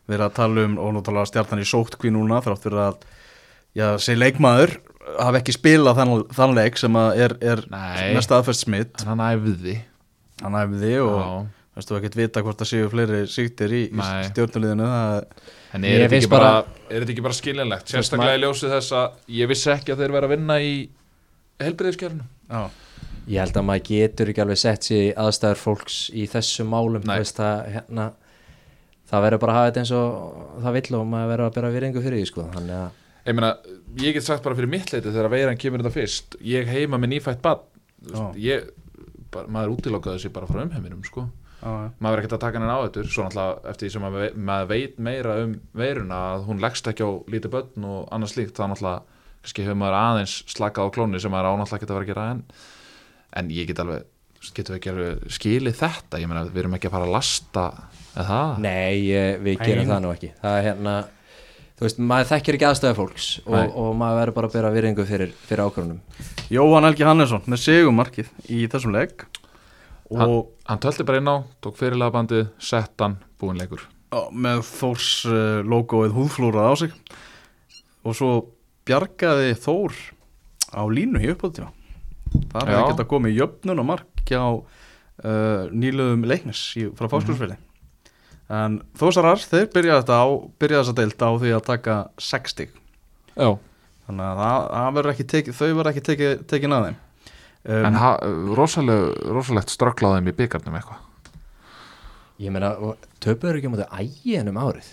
verið 0.06 0.26
að 0.28 0.36
tala 0.36 0.66
um 0.68 0.76
og 0.78 0.92
náttúrulega 0.94 1.30
stjartan 1.32 1.62
í 1.62 1.66
sóttkví 1.66 2.12
núna 2.14 2.42
þrátt 2.44 2.66
fyrir 2.66 2.82
að 2.84 3.06
já, 3.74 3.88
sé 3.98 4.14
leikmaður 4.14 4.76
hafi 5.16 5.40
ekki 5.40 5.54
spilað 5.56 6.00
þann, 6.00 6.14
þann 6.36 6.56
leik 6.56 6.78
sem 6.80 6.98
er, 7.16 7.36
er 7.40 7.64
Nei. 7.72 8.12
með 8.14 8.24
staðfest 8.26 8.66
smitt 8.66 9.02
En 9.02 9.14
hann 9.14 9.24
æfði 9.24 9.80
hann 10.42 10.58
æfði 10.60 10.92
og 11.02 11.16
Já. 11.16 11.28
Veistu 11.76 11.98
ekkert 11.98 12.16
vita 12.18 12.42
hvort 12.44 12.60
það 12.62 12.70
séu 12.72 12.88
fleiri 12.92 13.20
síktir 13.30 13.74
í, 13.76 13.82
í 13.90 13.98
Nei. 14.00 14.24
stjórnuliðinu 14.30 14.88
það 14.90 15.18
En 15.76 15.84
er 15.84 16.04
þetta 16.06 16.18
ekki 16.20 16.30
bara, 16.32 16.50
bara- 16.62 16.96
er 16.96 17.22
bara 17.26 17.36
skiljanlegt 17.36 17.84
Þú 17.86 17.96
veist, 17.98 18.10
Sérstaklega 18.10 18.38
í 18.38 18.42
ljósi 18.44 18.70
þess 18.72 18.96
að 18.96 19.36
ég 19.40 19.50
vissi 19.52 19.70
ekki 19.74 19.92
að 19.92 20.02
þeir 20.02 20.14
vera 20.16 20.28
að 20.30 20.34
vinna 20.36 20.58
í 20.64 20.74
helbriðiskjörnu 21.60 22.24
já, 22.50 22.62
Ég 23.26 23.42
held 23.42 23.56
að 23.58 23.66
maður 23.66 23.86
getur 23.90 24.30
ekki 24.30 24.42
alveg 24.44 24.60
sett 24.60 24.86
sér 24.86 25.16
aðstæður 25.18 25.58
fólks 25.58 25.96
í 26.14 26.28
þessu 26.30 26.62
málum. 26.62 27.02
Þú 27.02 27.16
veist 27.18 27.40
að 27.42 27.72
hérna 27.74 28.04
það 29.10 29.24
verður 29.26 29.42
bara 29.42 29.52
að 29.52 29.58
hafa 29.58 29.70
þetta 29.70 29.82
eins 29.82 29.92
og 29.98 30.60
það 30.62 30.76
vill 30.78 30.98
og 31.00 31.08
maður 31.10 31.32
verður 31.32 31.48
að 31.48 31.56
bera 31.56 31.72
virðingu 31.74 32.04
fyrir 32.04 32.20
því 32.22 32.28
sko 32.30 32.46
þannig 32.54 32.78
að 32.78 33.02
Ég 33.26 33.34
meina, 33.34 33.48
ég 33.98 34.14
get 34.14 34.22
sagt 34.22 34.44
bara 34.44 34.54
fyrir 34.54 34.70
mitt 34.70 34.92
leiti 34.94 35.10
þegar 35.10 35.32
veiran 35.32 35.58
kemur 35.58 35.82
þetta 35.82 35.94
fyrst 35.96 36.36
Ég 36.46 36.68
heima 36.70 37.00
með 37.02 37.16
nýfætt 37.16 37.42
bad 37.42 37.64
Já. 38.06 38.22
ég, 38.38 38.68
bara, 39.34 39.50
Maður 39.50 39.74
útilokkaði 39.74 40.22
sér 40.22 40.34
bara 40.36 40.46
frá 40.50 40.62
umheiminum 40.62 41.02
sko. 41.06 41.26
Maður 41.62 42.12
er 42.12 42.22
ekkert 42.22 42.36
að 42.36 42.42
taka 42.44 42.60
henni 42.60 42.74
á 42.74 42.84
þetta 42.84 43.04
Svo 43.08 43.24
náttúrulega 43.26 43.70
eftir 43.72 43.86
því 43.86 43.92
sem 43.94 44.02
maður, 44.04 44.34
maður 44.48 44.66
veit 44.70 44.98
meira 45.02 45.36
um 45.42 45.54
veiruna 45.80 46.18
að 46.34 46.44
hún 46.50 46.60
leggst 46.62 46.90
ekki 46.90 47.06
á 47.08 47.10
lítið 47.32 47.54
börn 47.54 47.86
og 47.88 48.10
annað 48.12 48.32
slíkt 48.34 48.58
þá 48.58 48.66
náttúrulega 48.70 49.22
kannski 49.40 49.64
hefur 49.64 49.80
maður 49.80 49.98
aðeins 50.02 50.36
slakað 50.52 50.90
á 50.90 50.94
klóni 50.94 51.22
sem 51.22 51.32
maður 51.32 51.54
ánáttúrulega 51.54 51.86
geta 51.86 51.96
verið 51.96 52.06
að 52.06 52.12
gera 52.12 52.28
en, 52.34 52.44
en 53.40 53.50
ég 53.56 53.70
get 53.70 53.82
alveg 53.82 54.04
getum 54.54 54.76
við 54.76 54.80
ekki 54.80 54.92
alveg 54.92 55.34
skilið 55.36 55.76
þetta? 55.80 56.20
Ég 56.20 56.30
meina 56.30 56.44
við 56.46 56.62
erum 56.62 56.76
ekki 56.76 56.90
að 56.90 56.96
fara 56.96 57.08
að 57.08 57.14
lasta 57.16 57.66
eða 58.12 58.26
það? 58.30 58.58
Nei, 58.66 58.96
við 59.42 59.62
gerum 59.62 59.90
það 59.90 60.02
nú 60.04 60.12
ekki. 60.12 60.32
Það 60.42 60.58
er 60.58 60.66
hérna 60.70 60.96
Þú 61.76 61.84
veist, 61.84 61.98
maður 62.08 62.28
þekkir 62.30 62.56
ekki 62.56 62.64
aðstæður 62.70 62.94
fólks 62.96 63.24
og, 63.44 63.74
og 63.76 63.88
maður 64.00 64.20
verður 64.22 64.36
bara 64.38 64.48
að 64.48 64.54
bera 64.54 64.68
virðingu 64.72 65.04
fyrir, 65.04 65.32
fyrir 65.44 65.60
ákvörunum 65.66 65.98
Jóhann 66.48 66.86
Helgi 66.88 67.04
Hannesson 67.04 67.42
með 67.52 67.60
segumarkið 67.66 68.30
í 68.48 68.62
þessum 68.72 68.94
leik. 68.96 69.26
og 69.26 69.45
hann, 70.14 70.34
hann 70.68 70.82
tölti 70.82 71.06
bara 71.06 71.22
inn 71.22 71.30
á, 71.30 71.36
tók 71.64 71.78
fyrirlega 71.80 72.14
bandið 72.14 72.44
sett 72.62 72.94
hann, 73.02 73.18
búinn 73.40 73.58
leikur. 73.60 73.84
Já, 74.14 74.20
með 74.32 74.62
Þórs 74.68 75.08
uh, 75.28 75.62
logoið 75.66 76.14
húðflúrað 76.14 76.68
á 76.70 76.74
sig. 76.82 76.94
Og 78.06 78.14
svo 78.14 78.30
bjargaði 78.86 79.56
Þór 79.58 79.96
á 80.76 80.82
línu 80.90 81.22
í 81.22 81.30
uppáðtíma 81.32 81.72
það 82.52 82.72
Já. 82.72 82.80
ekki 82.80 83.04
að 83.04 83.08
koma 83.10 83.30
í 83.30 83.36
jöfnun 83.36 83.82
og 83.82 83.88
mark 83.88 84.26
hjá 84.26 84.42
uh, 84.42 85.62
nýluðum 85.70 86.26
leiknis 86.28 86.62
í, 86.78 86.88
frá 86.96 87.08
fáskursfili 87.10 87.56
en 88.52 88.80
Þósarar 88.98 89.42
þeir 89.42 89.70
byrjaði 89.74 90.02
þetta 90.04 90.18
á 90.22 90.26
byrjaði 90.60 90.82
þessa 90.84 90.96
deilt 91.00 91.24
á 91.26 91.30
því 91.34 91.54
að 91.56 91.64
taka 91.66 91.96
6 92.22 92.52
stig. 92.54 92.76
Já, 93.34 93.48
þannig 94.06 94.26
að 94.28 94.42
það, 94.42 94.68
það 94.76 94.92
verður 94.98 95.14
ekki 95.14 95.26
tekið, 95.32 95.56
þau 95.58 95.66
verður 95.66 95.90
ekki 95.92 96.04
tekið, 96.10 96.36
tekin 96.52 96.76
að 96.76 96.86
þeim 96.86 97.00
um, 97.66 97.86
en 97.90 97.98
ha, 98.00 98.10
rosaleg, 98.58 99.16
rosalegt 99.34 99.72
strögglaðum 99.74 100.30
í 100.30 100.36
byggarnum 100.38 100.78
eitthvað 100.78 101.02
Ég 102.36 102.52
meina, 102.52 102.74
og 102.76 102.98
töpuður 103.24 103.56
ekki 103.58 103.68
á 103.68 103.72
móti 103.72 103.86
ægin 103.96 104.50
um 104.52 104.58
árið 104.60 104.88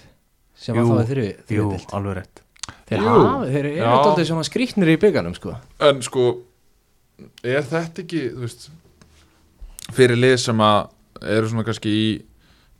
sem 0.55 0.77
Jú, 0.77 0.85
að 0.85 0.93
það 1.01 1.09
þurfi 1.11 1.25
jú, 1.27 1.43
þriðdeild. 1.49 1.87
alveg 1.97 2.17
rétt 2.21 2.41
Þeir, 2.87 2.99
Jú. 3.01 3.07
hafa, 3.09 3.47
þeir 3.51 3.65
eru 3.73 3.87
alltaf 3.89 4.27
svona 4.29 4.45
skrýtnir 4.47 4.89
í 4.93 4.99
byggarnum 5.01 5.33
sko. 5.35 5.53
En 5.83 5.99
sko, 6.05 6.23
er 7.43 7.65
þetta 7.67 8.03
ekki, 8.03 8.21
þú 8.35 8.43
veist, 8.45 8.67
fyrir 9.95 10.19
lið 10.19 10.35
sem 10.45 10.61
að 10.63 11.27
eru 11.33 11.49
svona 11.51 11.65
kannski 11.67 11.91
í 11.91 12.05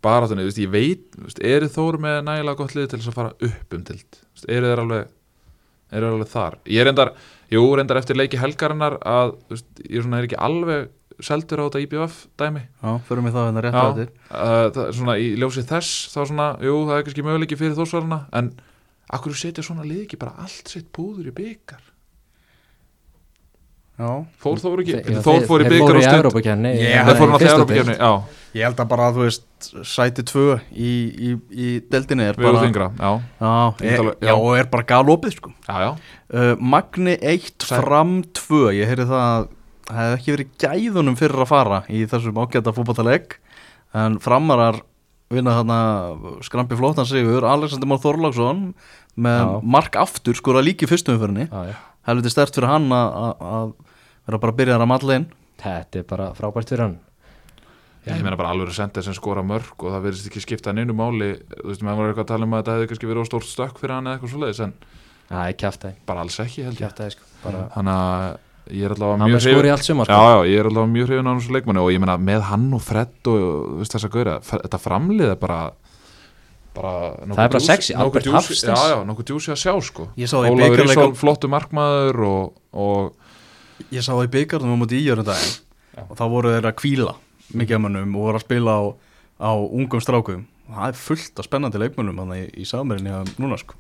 barátunni, 0.04 0.44
þú 0.46 0.52
veist, 0.52 0.62
ég 0.64 0.72
veit, 0.74 1.04
þú 1.18 1.26
veist, 1.28 1.42
eru 1.52 1.70
Þór 1.72 1.98
með 2.04 2.18
nægilega 2.30 2.60
gott 2.62 2.76
lið 2.78 2.88
til 2.92 3.00
þess 3.02 3.12
að 3.12 3.18
fara 3.20 3.34
upp 3.50 3.78
um 3.78 3.84
tild, 3.90 4.08
þú 4.20 4.38
veist, 4.38 4.48
eru 4.56 4.72
þeir 4.72 4.84
alveg, 4.86 5.12
þeir 5.94 6.08
alveg 6.10 6.34
þar? 6.34 6.58
Ég 6.74 6.84
er 6.84 6.90
reyndar, 6.90 7.14
jú, 7.54 7.64
reyndar 7.78 8.02
eftir 8.02 8.20
leiki 8.20 8.42
helgarinnar 8.42 8.98
að, 9.02 9.38
veist, 9.54 9.70
ég 9.86 10.02
er 10.02 10.06
svona, 10.08 10.20
er 10.20 10.30
ekki 10.30 10.42
alveg 10.50 10.92
seldur 11.24 11.62
á 11.62 11.66
þetta 11.68 11.82
IBF 11.86 12.20
dæmi, 12.42 12.64
Já, 12.82 12.92
förum 13.08 13.28
við 13.30 13.36
það 13.38 13.48
hérna 13.48 13.64
rétt 13.64 13.78
á 13.78 13.86
þetta 13.94 14.84
uh, 14.84 14.88
er 14.90 14.98
svona 14.98 15.18
í 15.22 15.28
ljósi 15.38 15.64
þess, 15.70 16.08
þá 16.10 16.20
svona, 16.26 16.48
jú, 16.66 16.78
það 16.90 16.98
er 16.98 17.08
kannski 17.08 17.26
möguleiki 17.28 17.60
fyrir 17.60 17.78
Þórsvarana, 17.78 18.20
en 18.34 18.50
akkur 19.14 19.38
setja 19.38 19.66
svona 19.66 19.86
lið 19.86 20.08
ekki 20.08 20.20
bara 20.24 20.34
allt 20.42 20.74
sitt 20.74 20.90
púður 20.96 21.30
í 21.30 21.36
byggar? 21.38 21.84
Fór 24.42 24.58
Þór 24.58 24.80
ekki, 24.82 24.94
Þeir- 24.98 25.12
já, 25.14 25.20
Þór 25.22 25.44
fór 25.48 25.62
í 25.64 25.68
byggar 25.70 25.96
og 25.96 26.00
í 26.00 26.06
stund. 26.08 26.32
Þeir 26.34 27.18
fóru 27.20 27.30
í 27.30 27.34
náttúrulega 27.34 27.94
í 27.94 27.98
já, 28.00 28.12
ég 28.58 28.64
held 28.68 28.80
að 28.82 28.88
bara 28.90 29.08
að 29.10 29.18
þú 29.20 29.26
veist 29.28 29.68
sæti 29.86 30.24
tvö 30.26 30.46
í, 30.74 30.94
í, 31.14 31.30
í 31.54 31.68
deildinni 31.94 32.26
er 32.26 32.34
við 32.40 32.48
erum 32.48 32.58
bara 32.58 32.66
þingra 32.66 32.88
Já, 32.98 33.12
Já, 33.44 34.16
já. 34.26 34.34
og 34.34 34.58
er 34.58 34.70
bara 34.74 34.84
galopið 34.90 35.36
sko. 35.38 35.54
Já, 35.70 35.76
já, 35.86 35.92
uh, 36.34 36.56
Magni 36.60 37.16
1 37.22 37.54
Sæ- 37.62 37.78
fram 37.84 38.24
2 38.34 38.74
Ég 38.74 38.90
heyri 38.90 39.06
það 39.06 39.22
að 39.28 39.48
það 39.84 40.02
hefði 40.02 40.18
ekki 40.18 40.36
verið 40.38 40.52
gæðunum 40.66 41.18
fyrir 41.20 41.44
að 41.46 41.52
fara 41.54 41.80
í 41.90 42.04
þessum 42.10 42.42
ágæta 42.42 42.74
fótballtaleg 42.74 43.38
en 43.94 44.18
framarar 44.24 44.82
vinna 45.34 45.54
þarna 45.62 45.78
skrampi 46.46 46.78
flottan 46.78 47.06
sigur. 47.10 47.46
Alexander 47.46 47.88
Már 47.90 48.02
Þorláksson 48.02 48.74
með 49.18 49.40
Já. 49.44 49.62
mark 49.64 49.96
aftur 50.02 50.34
skora 50.38 50.62
líki 50.66 50.86
í 50.86 50.90
fyrstu 50.90 51.14
umfyrinni 51.14 51.46
Já, 51.50 51.70
já. 51.74 51.76
Helviti 52.08 52.30
stert 52.34 52.54
fyrir 52.56 52.68
hann 52.72 52.90
að- 52.90 53.16
að 53.16 53.44
að 53.54 53.74
vera 54.28 54.40
bara 54.40 54.52
að 54.54 54.58
byrja 54.62 54.78
að 54.80 54.88
malla 54.88 55.16
inn. 55.20 55.26
Þetta 55.64 56.00
er 56.00 56.04
bara 56.10 56.30
frábært 56.38 56.70
fyrir 56.72 56.84
hann. 56.88 57.00
Já, 58.04 58.18
ég 58.18 58.24
meina 58.24 58.36
bara 58.36 58.50
alveg 58.52 58.74
sendið 58.76 59.04
sem 59.06 59.14
skora 59.16 59.44
mörg 59.48 59.78
og 59.80 59.92
það 59.94 60.02
verðist 60.04 60.28
ekki 60.28 60.42
skipta 60.44 60.74
neinu 60.76 60.92
máli. 60.94 61.38
Þú 61.64 61.70
veist, 61.72 61.82
maður 61.88 61.98
var 62.02 62.10
eitthvað 62.12 62.26
að 62.26 62.32
tala 62.34 62.44
um 62.44 62.52
að 62.54 62.64
þetta 62.64 62.74
hefði 62.76 62.88
kannski 62.92 63.08
verið 63.14 63.28
stórt 63.30 63.48
stökk 63.48 63.78
fyrir 63.80 63.94
hann 63.96 64.08
eða 64.10 64.18
eitthvað 64.20 64.34
svoleiðis 64.36 64.64
en 64.66 64.74
Það 65.30 65.48
er 65.48 65.54
kjæftæði, 65.54 65.94
bara 66.06 66.20
alls 66.20 66.40
ekki 66.44 66.64
held 66.66 66.76
ég. 66.76 66.82
Kjæftæði 66.84 67.12
sko. 67.16 67.24
Bara, 67.46 67.62
Þannig 67.74 67.94
að 67.96 68.74
ég 68.76 68.84
er 68.84 68.94
allavega 68.94 69.18
mjög 69.24 69.72
allt 69.72 69.86
sumar 69.88 70.06
Já, 70.06 70.18
sko. 70.20 70.28
Já, 70.28 70.50
ég 70.52 70.60
er 70.60 70.68
allavega 70.68 70.92
mjög 70.94 71.08
hrifin 71.08 71.30
á 71.32 71.34
þessu 71.40 71.54
leikmanni 71.56 71.80
og 71.84 71.92
ég 71.96 72.00
meina 72.04 72.18
með 72.20 72.42
hann 72.52 72.68
og 72.76 72.82
Fred 72.84 73.16
og 73.32 73.40
þú 73.40 73.78
veist 73.80 73.96
þess 73.96 74.08
að 74.10 74.14
gauðra, 74.18 74.36
þetta 74.44 74.80
framlið 74.84 75.32
er 75.32 75.36
bara 75.40 75.62
Það 76.74 77.44
er 77.44 77.52
bara 77.54 77.60
sexy, 77.64 77.94
nokkuð 77.94 78.06
Albert 78.06 78.26
djúsi- 78.26 78.36
Hafsteins. 78.38 78.80
Já, 78.80 78.94
já, 78.94 79.04
nokkuð 79.10 79.28
djúsi 79.30 79.52
að 79.54 79.60
sjá 79.62 79.74
sko. 79.82 80.08
Í 80.18 80.26
bikarleika- 80.26 80.94
Ísól, 80.94 81.16
flottu 81.16 81.48
markmaður 81.48 82.24
og, 82.28 82.54
og 82.74 83.14
Ég 83.94 84.04
sá 84.06 84.14
það 84.14 84.28
í 84.28 84.32
byggarnum 84.34 84.74
á 84.74 84.82
móti 84.82 85.00
íjörnum 85.02 85.28
daginn 85.28 86.08
og 86.10 86.18
þá 86.18 86.24
voru 86.32 86.54
þeir 86.54 86.68
að 86.70 86.78
kvíla 86.80 87.14
mikið 87.54 87.78
af 87.78 87.84
mönnum 87.84 88.16
og 88.18 88.28
voru 88.28 88.40
að 88.40 88.46
spila 88.46 88.74
á, 88.74 88.82
á 89.42 89.52
ungum 89.54 90.02
strákum. 90.04 90.46
Og 90.70 90.76
það 90.78 90.88
er 90.88 91.00
fullt 91.04 91.40
af 91.42 91.48
spennandi 91.48 91.82
leikmönnum 91.82 92.22
hann 92.24 92.36
í, 92.38 92.44
í 92.64 92.66
samverðinni 92.66 93.14
að 93.14 93.32
núna 93.42 93.60
sko. 93.62 93.78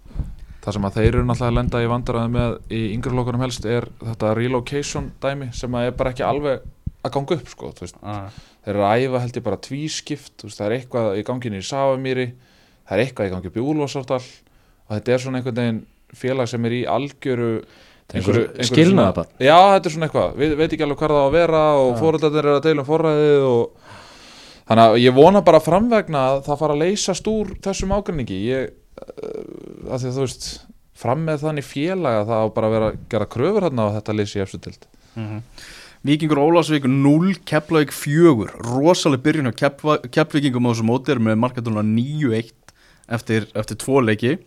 Það 0.63 0.77
sem 0.77 0.87
að 0.87 0.97
þeir 0.97 1.09
eru 1.09 1.25
náttúrulega 1.27 1.51
að 1.51 1.57
lenda 1.57 1.81
í 1.83 1.89
vandræði 1.91 2.33
með 2.33 2.53
í 2.71 2.81
yngri 2.95 3.15
lokunum 3.17 3.43
helst 3.43 3.65
er 3.67 3.87
þetta 4.03 4.33
relocation 4.37 5.09
dæmi 5.23 5.49
sem 5.55 5.75
að 5.75 5.89
er 5.89 5.97
bara 5.99 6.13
ekki 6.13 6.25
alveg 6.27 6.63
að 7.03 7.13
ganga 7.17 7.35
upp 7.35 7.49
sko, 7.51 7.71
ah. 8.07 8.29
þeir 8.63 8.75
eru 8.77 8.85
að 8.87 9.03
æfa 9.03 9.23
held 9.25 9.39
ég 9.39 9.43
bara 9.43 9.59
tvískipt 9.59 10.45
það 10.47 10.65
er 10.67 10.75
eitthvað 10.77 11.17
í 11.19 11.25
ganginni 11.27 11.59
í 11.59 11.67
Safamýri 11.67 12.29
það 12.87 12.97
er 12.97 13.03
eitthvað 13.05 13.27
í 13.27 13.33
gangi 13.33 13.53
Úlfarsárdal 13.63 14.21
og 14.23 14.93
þetta 14.97 15.13
er 15.15 15.23
svona 15.23 15.39
einhvern 15.41 15.59
veginn 15.61 15.81
félag 16.13 16.47
sem 16.51 16.65
er 16.69 16.71
í 16.77 16.81
algjöru 16.85 17.51
einhverju- 18.13 18.49
einhverju 18.53 18.67
skilnaða 18.69 18.93
svona- 18.93 19.13
bara. 19.13 19.27
já, 19.39 19.57
þetta 19.73 19.85
er 19.89 19.93
svona 19.95 20.07
eitthvað, 20.09 20.35
við 20.37 20.55
veit 20.59 20.73
ekki 20.75 20.83
alveg 20.85 20.97
hvað 20.99 21.13
það 21.13 21.23
á 21.23 21.27
að 21.27 21.37
vera 21.37 21.61
og 21.79 21.93
fóröldarnir 22.01 22.43
eru 22.43 22.57
að 22.59 22.65
deila 22.67 22.83
um 22.83 22.89
forræðið 22.91 23.45
og 23.47 23.63
þannig 24.67 24.83
að 24.83 24.99
ég 25.03 25.15
vona 25.17 25.41
bara 25.43 25.59
framvegna 25.63 26.21
að 26.33 26.43
það 26.45 26.59
fara 26.59 26.73
að 26.77 26.83
leysast 26.83 27.27
úr 27.31 27.53
þessum 27.63 27.95
ágrinningi 27.97 28.37
ég, 28.47 28.69
uh, 29.01 29.89
að 29.93 30.03
því 30.03 30.07
að 30.11 30.17
þú 30.19 30.25
veist 30.27 30.45
fram 31.03 31.23
með 31.25 31.41
þannig 31.47 31.65
félaga 31.65 32.25
það 32.29 32.43
á 32.43 32.47
bara 32.53 32.67
að 32.69 32.75
vera 32.77 32.91
að 32.91 32.99
gera 33.09 33.25
kröfur 33.33 33.65
hérna 33.65 33.87
á 33.89 33.95
þetta 33.97 34.15
leysi 34.19 34.43
eftir 34.43 34.61
tild 34.67 34.85
Víkingur 36.03 36.39
Ólafsvík 36.43 36.83
0, 36.83 37.33
Keflavík 37.47 37.93
4 37.95 38.49
rosaleg 38.67 39.21
byrjun 39.23 39.47
á 39.47 39.53
Kefla, 39.55 39.97
Keflvíkingum 40.11 40.67
á 40.67 40.71
þessu 40.75 40.83
móti 40.83 41.13
er 41.15 41.21
með 41.23 41.37
markatúruna 41.39 41.83
9-1 41.87 42.51
eftir, 43.13 43.47
eftir 43.57 43.79
tvo 43.81 44.01
leiki 44.03 44.37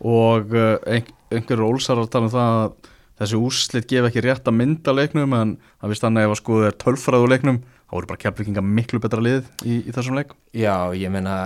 og 0.00 0.54
uh, 0.56 0.76
ein, 0.88 1.08
einhverjur 1.30 1.76
ólsar 1.76 2.00
að 2.00 2.10
tala 2.14 2.28
um 2.28 2.34
það 2.34 2.60
að 2.60 2.90
þessi 3.20 3.40
úrslit 3.40 3.88
gefa 3.90 4.08
ekki 4.08 4.24
rétt 4.24 4.48
að 4.48 4.56
mynda 4.56 4.94
leiknum 4.96 5.36
en 5.36 5.58
það 5.82 5.92
vist 5.92 6.06
þannig 6.06 6.26
ef 6.26 6.34
að 6.34 6.40
skoðu 6.40 6.66
er 6.70 6.80
tölfræðu 6.80 7.28
leiknum 7.28 7.60
þá 7.90 7.94
voru 7.96 8.08
bara 8.08 8.22
Keflvíkinga 8.22 8.64
miklu 8.64 9.00
betra 9.02 9.22
lið 9.24 9.44
í, 9.66 9.82
í 9.82 9.94
þessum 9.94 10.16
leik 10.16 10.32
Já, 10.56 10.90
ég 10.96 11.12
meina 11.12 11.36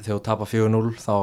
þegar 0.00 0.16
þú 0.16 0.22
tapar 0.26 0.50
4-0 0.50 0.94
þá, 1.04 1.16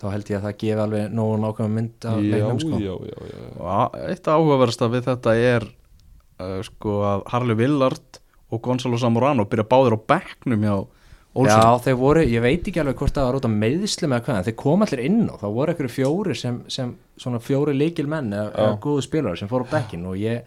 þá 0.00 0.06
held 0.14 0.32
ég 0.32 0.38
að 0.38 0.46
það 0.46 0.56
gefi 0.62 0.84
alveg 0.86 1.12
nógu 1.18 1.36
nákvæm 1.42 1.76
mynd 1.76 2.08
af 2.08 2.22
leiknum 2.22 2.62
sko. 2.64 2.80
já, 2.80 2.94
já, 3.10 3.18
já, 3.34 3.42
já. 3.58 4.06
eitt 4.14 4.32
áhugaverðast 4.32 4.86
við 4.94 5.06
þetta 5.10 5.36
er 5.50 5.68
uh, 5.68 6.60
sko 6.70 6.96
að 7.10 7.26
Harley 7.34 7.60
Villard 7.60 8.22
og 8.50 8.64
Gonzalo 8.64 8.98
Zamorano 8.98 9.46
byrja 9.50 9.68
báðir 9.68 9.98
á 9.98 10.06
bekknum 10.14 10.64
hjá 10.64 10.74
Olsen 11.34 11.60
Já, 11.62 11.78
þeir 11.84 11.94
voru, 12.00 12.22
ég 12.26 12.42
veit 12.42 12.66
ekki 12.66 12.80
alveg 12.82 12.96
hvort 12.98 13.14
það 13.14 13.26
var 13.28 13.36
út 13.38 13.44
af 13.46 13.52
meðslum 13.54 14.14
eða 14.16 14.24
hvað, 14.26 14.38
en 14.40 14.46
þeir 14.48 14.56
kom 14.58 14.82
allir 14.82 15.02
inn 15.06 15.20
á, 15.30 15.34
þá 15.38 15.46
voru 15.54 15.70
einhverju 15.74 15.92
fjóri 15.94 16.34
sem, 16.34 16.56
sem 16.66 16.90
svona 17.22 17.38
fjóri 17.38 17.74
leikil 17.78 18.08
menn 18.10 18.32
eða, 18.34 18.48
eða 18.58 18.80
góðu 18.82 19.04
spilarar 19.06 19.38
sem 19.38 19.48
fóru 19.52 19.68
á 19.70 19.72
bekkin 19.76 20.08
og 20.10 20.18
ég, 20.18 20.42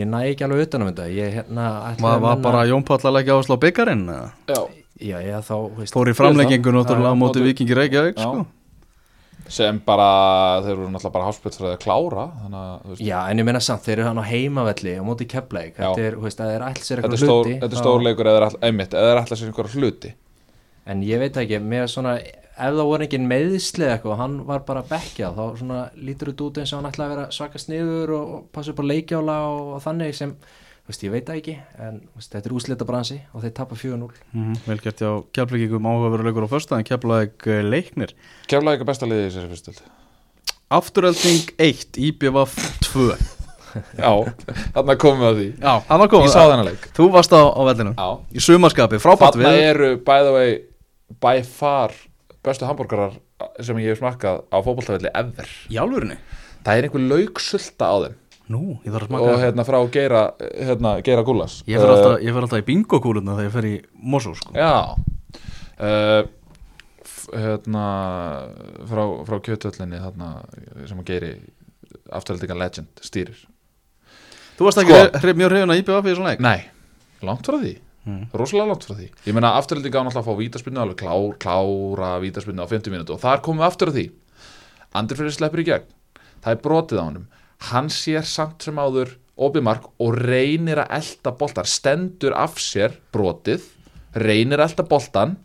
ég 0.00 0.08
næ 0.08 0.22
ekki 0.30 0.46
alveg 0.48 0.64
utan 0.70 0.86
um 0.86 0.88
þetta, 0.88 1.10
ég 1.12 1.36
hérna 1.36 1.66
var, 2.00 2.00
var 2.00 2.20
menna- 2.38 2.42
bara 2.48 2.64
Jón 2.70 2.86
Páll 2.88 3.04
að 3.04 3.18
leggja 3.18 3.36
áherslu 3.36 3.58
á 3.60 3.64
byggarinn 3.66 4.06
eða? 4.08 4.32
já. 4.48 4.60
Já, 4.96 5.18
já, 5.20 5.36
þá, 5.44 5.56
veist 5.76 5.92
fór 5.92 6.08
í 6.08 6.14
framleggingu 6.16 6.72
náttúrulega 6.72 7.12
á 7.12 7.20
móti 7.20 7.42
Vikingi 7.44 7.74
Reykjavík 7.76 8.16
sko. 8.16 8.46
Sem 9.48 9.78
bara, 9.86 10.06
þeir 10.64 10.72
eru 10.74 10.86
náttúrulega 10.90 11.14
bara 11.14 11.26
háspilsfræði 11.28 11.76
að 11.76 11.82
klára 11.84 12.24
að 12.58 13.02
Já, 13.04 13.18
en 13.30 13.38
ég 13.38 13.46
meina 13.46 13.60
samt, 13.62 13.84
þeir 13.86 13.98
eru 14.00 14.08
hann 14.08 14.18
á 14.18 14.26
heimavelli 14.26 14.96
á 14.98 15.02
móti 15.06 15.28
keppleik, 15.30 15.76
þetta 15.78 16.02
er, 16.08 16.16
veist, 16.24 16.40
það 16.40 16.54
er 16.56 16.64
alls 16.66 16.90
er 16.90 16.98
er 16.98 17.04
eitthvað 17.06 17.22
hluti 17.26 17.54
þetta 17.60 17.70
er 17.70 17.76
þá- 17.76 17.84
stór 17.84 18.02
leikur 18.06 18.26
eða 18.32 18.40
er 18.40 18.46
eða 18.98 19.12
er 19.14 19.20
sér 19.42 19.52
einhverja 19.52 19.80
hluti. 19.80 20.12
En 20.86 21.02
ég 21.06 21.18
veit 21.22 21.38
ekki, 21.42 21.60
með 21.62 21.86
svona 21.94 22.16
ef 22.56 22.72
það 22.72 22.86
voru 22.88 23.04
engin 23.06 23.26
meðsli 23.30 23.84
eða 23.84 23.94
eitthvað 23.98 24.12
og 24.16 24.20
hann 24.22 24.36
var 24.48 24.60
bara 24.66 24.82
að 24.82 24.92
bekkja, 24.94 25.30
þá 25.36 25.42
svona 25.60 25.80
lítur 26.00 26.30
þetta 26.32 26.46
út 26.46 26.60
eins 26.62 26.72
og 26.72 26.80
hann 26.82 26.90
ætlaði 26.92 27.06
að 27.10 27.16
vera 27.16 27.26
svaka 27.38 27.58
sniður 27.62 28.12
og, 28.16 28.30
og 28.36 28.44
passa 28.54 28.72
upp 28.72 28.80
á 28.80 28.90
leikjála 28.90 29.34
og, 29.50 29.74
og 29.76 29.82
þannig 29.84 30.14
sem 30.16 30.32
veist, 30.86 31.02
ég 31.02 31.12
veit 31.12 31.26
það 31.26 31.38
ekki, 31.40 31.54
en 31.82 32.00
veist, 32.16 32.32
þetta 32.32 32.50
er 32.50 32.56
úslita 32.56 32.86
bransi 32.88 33.18
og 33.34 33.44
þeir 33.44 33.54
tapar 33.58 33.80
4-0 33.80 34.10
mm 34.32 34.58
vel 34.66 34.78
gert 34.84 35.02
hjá 35.02 35.10
Keflvíkingum 35.36 35.88
áhugaveruleikur 35.90 36.46
á 36.46 36.52
föstudaginn 36.52 36.88
Keflavík 36.88 37.46
eh, 37.50 37.62
leiknir? 37.66 38.14
Keflavík 38.50 38.84
er 38.84 38.90
besta 38.90 39.08
liðið 39.08 39.24
í 39.24 39.30
þessari 39.30 39.52
fyrstöld 39.54 39.82
Afturölding 40.76 41.50
1 41.62 41.98
IBVF 42.08 42.56
2 42.90 43.36
Já, 43.76 44.08
þarna 44.72 44.94
komum 44.96 45.20
við 45.20 45.28
að 45.28 45.38
því. 45.38 45.46
Já, 45.60 45.72
það 45.84 46.00
var 46.00 46.06
Ég 46.06 46.12
komið 46.14 46.30
sá 46.32 46.38
þennan 46.40 46.68
leik. 46.70 46.84
Þú 46.96 47.06
varst 47.12 47.34
á, 47.36 47.42
á 47.44 47.60
vellinu 47.68 47.92
Já, 47.92 48.06
í 48.32 48.44
sumarskapi, 48.46 49.00
frábært 49.02 49.36
þarna 49.36 49.52
við 49.52 49.66
eru 49.70 49.90
by 50.06 50.24
the 50.24 50.32
way 50.32 50.54
by 51.22 51.42
far 51.44 51.92
bestu 52.46 52.68
hambúrgarar 52.68 53.18
sem 53.60 53.78
ég 53.82 53.92
hef 53.92 54.00
smakkað 54.00 54.44
á 54.48 54.56
fótboltavelli 54.64 55.12
ever. 55.12 55.50
Í 55.68 55.76
álfurinni? 55.76 56.16
Það 56.64 56.78
er 56.80 56.88
einhver 56.88 57.04
lauksulta 57.12 57.90
á 57.92 57.96
þeim 58.06 58.16
Nú, 58.52 58.76
ég 58.86 58.94
þarf 58.94 59.08
að 59.08 59.10
smaka 59.10 59.30
og 59.32 59.40
hérna 59.42 59.64
frá 59.66 59.76
Geira, 59.90 60.22
hérna, 60.54 60.90
Geira 61.02 61.24
Gúlas 61.26 61.58
Ég 61.66 61.80
fer 61.82 61.90
alltaf, 61.90 62.20
ég 62.22 62.30
fer 62.36 62.44
alltaf 62.46 62.60
í 62.62 62.66
bingo-kúluna 62.68 63.34
þegar 63.34 63.48
ég 63.48 63.54
fer 63.56 63.66
í 63.66 63.72
Mosó 64.06 64.34
sko. 64.38 64.52
Já. 64.54 64.94
Uh, 65.76 66.28
hérna 67.34 67.86
frá, 68.86 69.02
frá 69.26 69.40
kjötöllinni 69.48 69.98
þarna 69.98 70.30
sem 70.86 71.00
að 71.02 71.08
Geiri 71.10 71.32
afturhaldingan 72.14 72.60
legend 72.60 73.02
stýrir. 73.02 73.40
Þú 74.56 74.68
varst 74.68 74.80
ekki 74.84 74.94
Sko. 74.94 75.34
mjög 75.36 75.50
hrifin 75.52 75.74
að 75.74 75.82
IBVF 75.82 76.06
í 76.06 76.12
þessum 76.12 76.28
leik? 76.30 76.44
Nei, 76.46 76.60
langt 77.26 77.50
frá 77.50 77.58
því. 77.58 77.74
Mm. 78.06 78.28
rosalega 78.38 78.70
langt 78.70 78.84
frá 78.86 78.94
því. 78.94 79.08
Ég 79.26 79.34
meina 79.34 79.56
afturhaldinga 79.58 79.98
á 79.98 80.06
náttúrulega 80.06 80.22
að 80.22 80.28
fá 80.28 80.38
vítaspinnu 80.38 80.78
alveg 80.84 81.00
klár, 81.00 81.32
klára 81.42 82.10
vítaspinnu 82.22 82.62
á 82.62 82.70
50 82.70 82.94
mínútu 82.94 83.16
og 83.16 83.22
þar 83.24 83.42
komum 83.42 83.64
við 83.64 83.66
aftur 83.66 83.90
að 83.90 83.98
því. 83.98 84.06
Andri 84.94 85.18
fyrir 85.18 85.34
sleppur 85.34 85.62
í 85.62 85.66
gegn. 85.66 85.88
Það 86.44 86.52
er 86.52 86.62
brotið 86.62 87.02
á 87.02 87.04
honum 87.08 87.26
hann 87.70 87.88
sér 87.92 88.24
samt 88.28 88.66
sem 88.66 88.78
áður 88.78 89.16
opimark 89.36 89.84
og 90.00 90.16
reynir 90.16 90.78
að 90.80 90.94
elda 90.98 91.30
boltan 91.36 91.68
stendur 91.68 92.32
af 92.36 92.58
sér 92.62 92.92
brotið 93.12 93.62
reynir 94.16 94.60
að 94.60 94.70
elda 94.70 94.84
boltan 94.88 95.36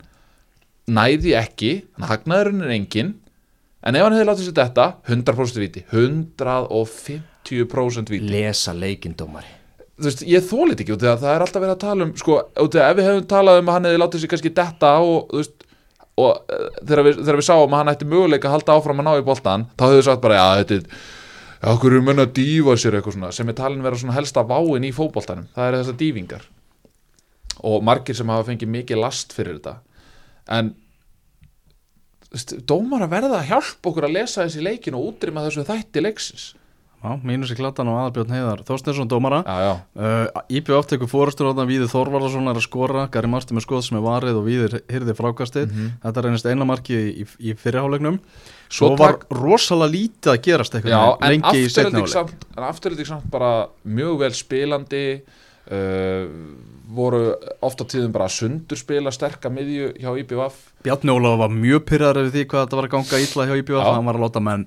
næði 0.92 1.32
ekki 1.38 1.72
hann 1.96 2.08
hagnaðurinn 2.10 2.64
er 2.66 2.72
engin 2.76 3.10
en 3.82 3.96
ef 3.96 4.02
hann 4.04 4.14
hefði 4.16 4.28
látið 4.30 4.46
sér 4.48 4.58
þetta 4.62 4.84
100% 5.08 5.62
viti 5.62 5.80
150% 5.90 8.08
viti. 8.12 8.32
Lesa 8.32 8.72
leikindómari 8.76 9.52
þú 10.02 10.08
veist, 10.08 10.22
ég 10.26 10.42
þólit 10.46 10.80
ekki 10.82 10.94
út 10.94 11.02
af 11.02 11.04
því 11.04 11.10
að 11.12 11.20
það 11.22 11.34
er 11.34 11.42
alltaf 11.44 11.62
verið 11.62 11.74
að 11.74 11.84
tala 11.84 12.00
um 12.06 12.12
sko, 12.18 12.32
út 12.48 12.62
af 12.62 12.66
því 12.72 12.80
að 12.82 12.90
ef 12.90 12.96
við 12.98 13.06
hefum 13.08 13.26
talað 13.30 13.58
um 13.60 13.68
að 13.68 13.74
hann 13.76 13.86
hefði 13.88 14.02
látið 14.02 14.20
sér 14.22 14.30
kannski 14.32 14.56
detta 14.56 14.88
og 15.02 15.18
þú 15.30 15.36
veist 15.42 15.58
og 16.22 16.32
uh, 16.52 16.66
þegar, 16.82 17.02
við, 17.06 17.14
þegar 17.22 17.38
við 17.40 17.46
sáum 17.46 17.72
að 17.72 17.80
hann 17.80 17.92
ætti 17.92 18.08
möguleika 18.08 18.46
að 18.48 18.54
halda 18.56 18.76
áfram 18.76 19.00
að 19.00 19.06
ná 19.06 19.12
í 19.16 19.26
boltan 19.26 19.62
þá 19.76 19.82
hefðu 19.86 19.98
við 19.98 20.06
sagt 20.08 20.24
bara, 20.24 20.38
já, 20.38 20.46
þetta 20.60 20.74
er 20.76 20.82
okkur 21.70 21.94
eru 21.94 22.02
menn 22.02 22.22
að 22.22 22.32
dýfa 22.40 22.74
sér 22.80 22.98
eitthvað 22.98 23.16
svona 23.16 23.32
sem 23.34 23.50
er 23.52 23.56
talin 23.58 23.84
vera 23.84 23.98
svona 23.98 24.16
helsta 24.16 24.42
váin 24.46 24.86
í 24.88 24.92
fótboltanum? 24.94 25.46
Það 25.54 25.68
er 25.68 25.76
þessar 25.78 25.98
dýfingar. 26.00 26.46
Og 27.68 27.84
margir 27.86 28.18
sem 28.18 28.32
hafa 28.32 28.48
fengið 28.48 28.72
mikið 28.72 29.02
last 29.02 29.36
fyrir 29.36 29.60
þetta. 29.60 29.76
En 30.50 30.72
dómar 32.66 33.04
að 33.06 33.14
verða 33.14 33.38
að 33.38 33.52
hjálpa 33.52 33.92
okkur 33.92 34.08
að 34.08 34.16
lesa 34.16 34.42
þessi 34.46 34.64
leikin 34.64 34.96
og 34.98 35.12
útrýma 35.12 35.44
þessu 35.46 35.66
þætti 35.68 36.02
leiksins. 36.02 36.48
Já, 37.02 37.16
mínus 37.26 37.50
í 37.50 37.56
klattan 37.58 37.88
og 37.90 37.96
aðalbjörn 37.98 38.30
heiðar 38.30 38.60
Þorsteinsson 38.66 39.08
dómara. 39.10 39.40
Uh, 39.98 40.42
IBVF 40.54 40.86
tekur 40.86 41.10
fórastur 41.10 41.48
á 41.50 41.54
þann 41.58 41.66
Víður 41.66 41.90
Þorvarðarsson 41.90 42.46
er 42.46 42.60
að 42.60 42.66
skora 42.68 43.08
Gary 43.10 43.30
Marti 43.30 43.56
með 43.56 43.64
skoð 43.66 43.82
sem 43.88 43.98
er 43.98 44.04
varið 44.06 44.38
og 44.38 44.46
Víður 44.46 44.76
hyrði 44.86 45.16
frákastið. 45.18 45.72
Þetta 46.04 46.24
reynist 46.26 46.46
eina 46.46 46.68
marki 46.68 47.00
í, 47.10 47.26
í 47.42 47.56
fyrirhálegnum 47.58 48.20
Svo, 48.72 48.94
var 48.96 49.18
rosalega 49.36 49.92
lítið 49.92 50.32
að 50.32 50.42
gerast 50.46 50.76
eitthvað 50.78 51.24
lengi 51.28 51.64
í 51.66 52.08
samt, 52.08 52.46
en 52.56 52.64
afturölding 52.64 53.08
samt 53.08 53.26
bara 53.32 53.52
mjög 53.84 54.22
vel 54.22 54.30
spilandi 54.36 55.06
uh, 55.20 56.22
voru 56.92 57.20
oft 57.64 57.80
á 57.80 57.84
tíðum 57.88 58.12
bara 58.12 58.26
að 58.28 58.34
sundurspila 58.36 59.12
sterka 59.14 59.50
miðju 59.52 59.92
hjá 60.00 60.10
IBVF 60.22 60.56
Bjarni 60.84 61.12
Ólaf 61.14 61.38
var 61.40 61.52
mjög 61.54 61.84
pyrrar 61.88 62.18
yfir 62.20 62.32
því 62.34 62.44
hvað 62.50 62.64
þetta 62.64 62.78
var 62.78 62.88
að 62.88 62.94
ganga 62.94 63.20
illa 63.24 63.46
hjá 63.48 63.54
IBVF 63.60 63.78
Já. 63.78 63.92
hann 63.96 64.08
var 64.08 64.18
að 64.18 64.24
láta 64.26 64.42
menn 64.44 64.64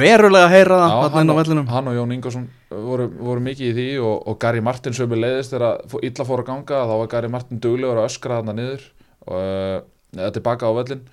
verulega 0.00 0.52
heyra 0.52 0.78
það 0.82 1.02
hann, 1.02 1.22
inn 1.22 1.34
á 1.34 1.38
vellinum. 1.38 1.68
hann 1.70 1.90
og 1.90 1.98
Jón 1.98 2.14
Ingvarsson 2.16 2.48
voru, 2.72 3.08
voru 3.18 3.44
mikið 3.44 3.68
í 3.68 3.74
því 3.78 3.88
og, 4.02 4.16
og 4.32 4.38
Gary 4.42 4.62
Martin 4.64 4.96
sömu 4.96 5.18
leiðist 5.18 5.54
þegar 5.54 5.98
illa 6.02 6.28
fór 6.30 6.44
að 6.44 6.50
ganga 6.50 6.84
þá 6.88 6.94
var 6.94 7.12
Gary 7.16 7.32
Martin 7.32 7.62
duglegur 7.62 8.02
að 8.02 8.08
öskra 8.10 8.40
þarna 8.40 8.56
niður 8.58 8.88
og 9.28 9.36
uh, 9.38 9.76
eða 10.18 10.32
tilbaka 10.38 10.72
á 10.72 10.72
völlin 10.78 11.04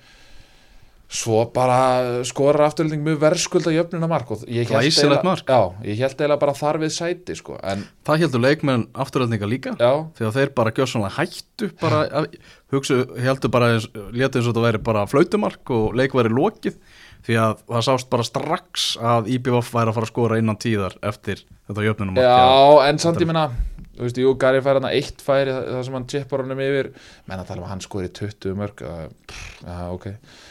svo 1.10 1.40
bara 1.50 2.22
skorar 2.28 2.68
afturlending 2.68 3.02
mjög 3.02 3.18
verðskulda 3.24 3.72
jöfnuna 3.74 4.06
mark 4.10 4.28
og 4.30 4.44
ég 4.46 4.70
mark. 4.70 5.42
held 5.50 6.14
eiginlega 6.14 6.38
bara 6.38 6.54
þar 6.54 6.78
við 6.84 6.92
sæti 6.94 7.34
sko. 7.38 7.56
Það 8.06 8.22
heldur 8.22 8.44
leikmenn 8.44 8.84
afturöldninga 8.94 9.48
líka 9.50 9.72
já, 9.74 9.90
þegar 10.20 10.36
þeir 10.36 10.52
bara 10.60 10.74
gjörsanlega 10.76 11.16
hættu 11.18 11.70
bara, 11.82 12.04
að- 12.20 12.36
hugsu, 12.70 13.00
heldur 13.18 13.50
bara 13.50 13.72
létu 13.80 14.38
eins 14.38 14.46
og 14.46 14.52
þetta 14.52 14.66
væri 14.68 14.82
bara 14.86 15.06
flautumark 15.10 15.72
og 15.74 15.98
leik 15.98 16.14
væri 16.14 16.30
lokið 16.30 16.78
því 17.26 17.40
að 17.42 17.58
það 17.66 17.82
sást 17.88 18.10
bara 18.12 18.24
strax 18.30 18.86
að 19.02 19.32
IBVF 19.34 19.74
væri 19.74 19.90
að 19.90 19.98
fara 19.98 20.06
að 20.06 20.12
skora 20.14 20.38
innan 20.40 20.60
tíðar 20.62 20.94
eftir 21.10 21.42
þetta 21.68 21.88
jöfnunum 21.88 22.22
já 22.22 22.86
en 22.86 23.02
samt 23.02 23.20
ég 23.20 23.28
menna 23.28 23.48
þú 23.98 24.06
veist, 24.06 24.20
jú, 24.22 24.30
Gary 24.40 24.62
fær 24.64 24.78
hann 24.78 24.88
eitt 24.88 25.20
færi 25.20 25.52
það, 25.52 25.82
sem 25.84 25.98
hann 25.98 26.06
chippar 26.08 26.44
honum 26.46 26.62
yfir 26.64 26.92
menn 27.28 27.42
að 27.42 27.50
tala 27.50 27.60
um 27.60 27.66
að 27.66 27.74
hann 27.74 27.84
skori 27.84 28.08
20 28.16 28.56
mörg 28.56 28.80
uh, 28.86 29.02
já, 29.66 29.76
ok 29.90 30.06
uh, 30.14 30.46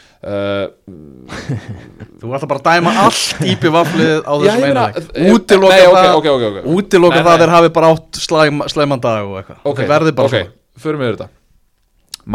Þú 2.20 2.32
ætla 2.36 2.48
bara 2.50 2.60
að 2.60 2.66
dæma 2.66 2.90
allt 3.06 3.40
IBVF-lið 3.40 4.26
á 4.28 4.34
Já, 4.44 4.50
þessum 4.52 4.80
eh, 5.16 5.32
Útiloka 5.32 7.22
það 7.22 7.28
það 7.30 7.40
þeir 7.40 7.52
hafi 7.54 7.70
bara 7.78 7.92
átt 7.94 8.20
slæm, 8.20 8.60
slæman 8.68 9.00
dag 9.00 9.24
og 9.24 9.38
eitthvað. 9.40 9.62
Ok, 9.64 9.80
Þeir 9.80 9.90
verði 9.94 10.12
bara 10.18 10.28
ok, 10.28 10.52
förum 10.84 11.00
við 11.04 11.14
þetta. 11.14 11.28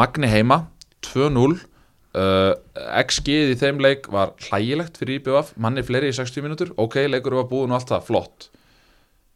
Magni 0.01 0.31
heima 0.33 0.57
2-0 1.05 1.45
uh, 1.53 2.57
XG 3.05 3.27
í 3.53 3.57
þeim 3.61 3.77
leik 3.85 4.09
var 4.09 4.33
hlægilegt 4.47 4.97
fyrir 4.97 5.21
IBF 5.21 5.53
manni 5.61 5.85
fleiri 5.85 6.09
í 6.09 6.17
60 6.17 6.41
mínútur. 6.47 6.73
Ok, 6.81 7.03
leikur 7.05 7.37
var 7.37 7.49
búin 7.51 7.69
og 7.69 7.77
allt 7.77 7.93
það, 7.93 8.07
flott. 8.09 8.49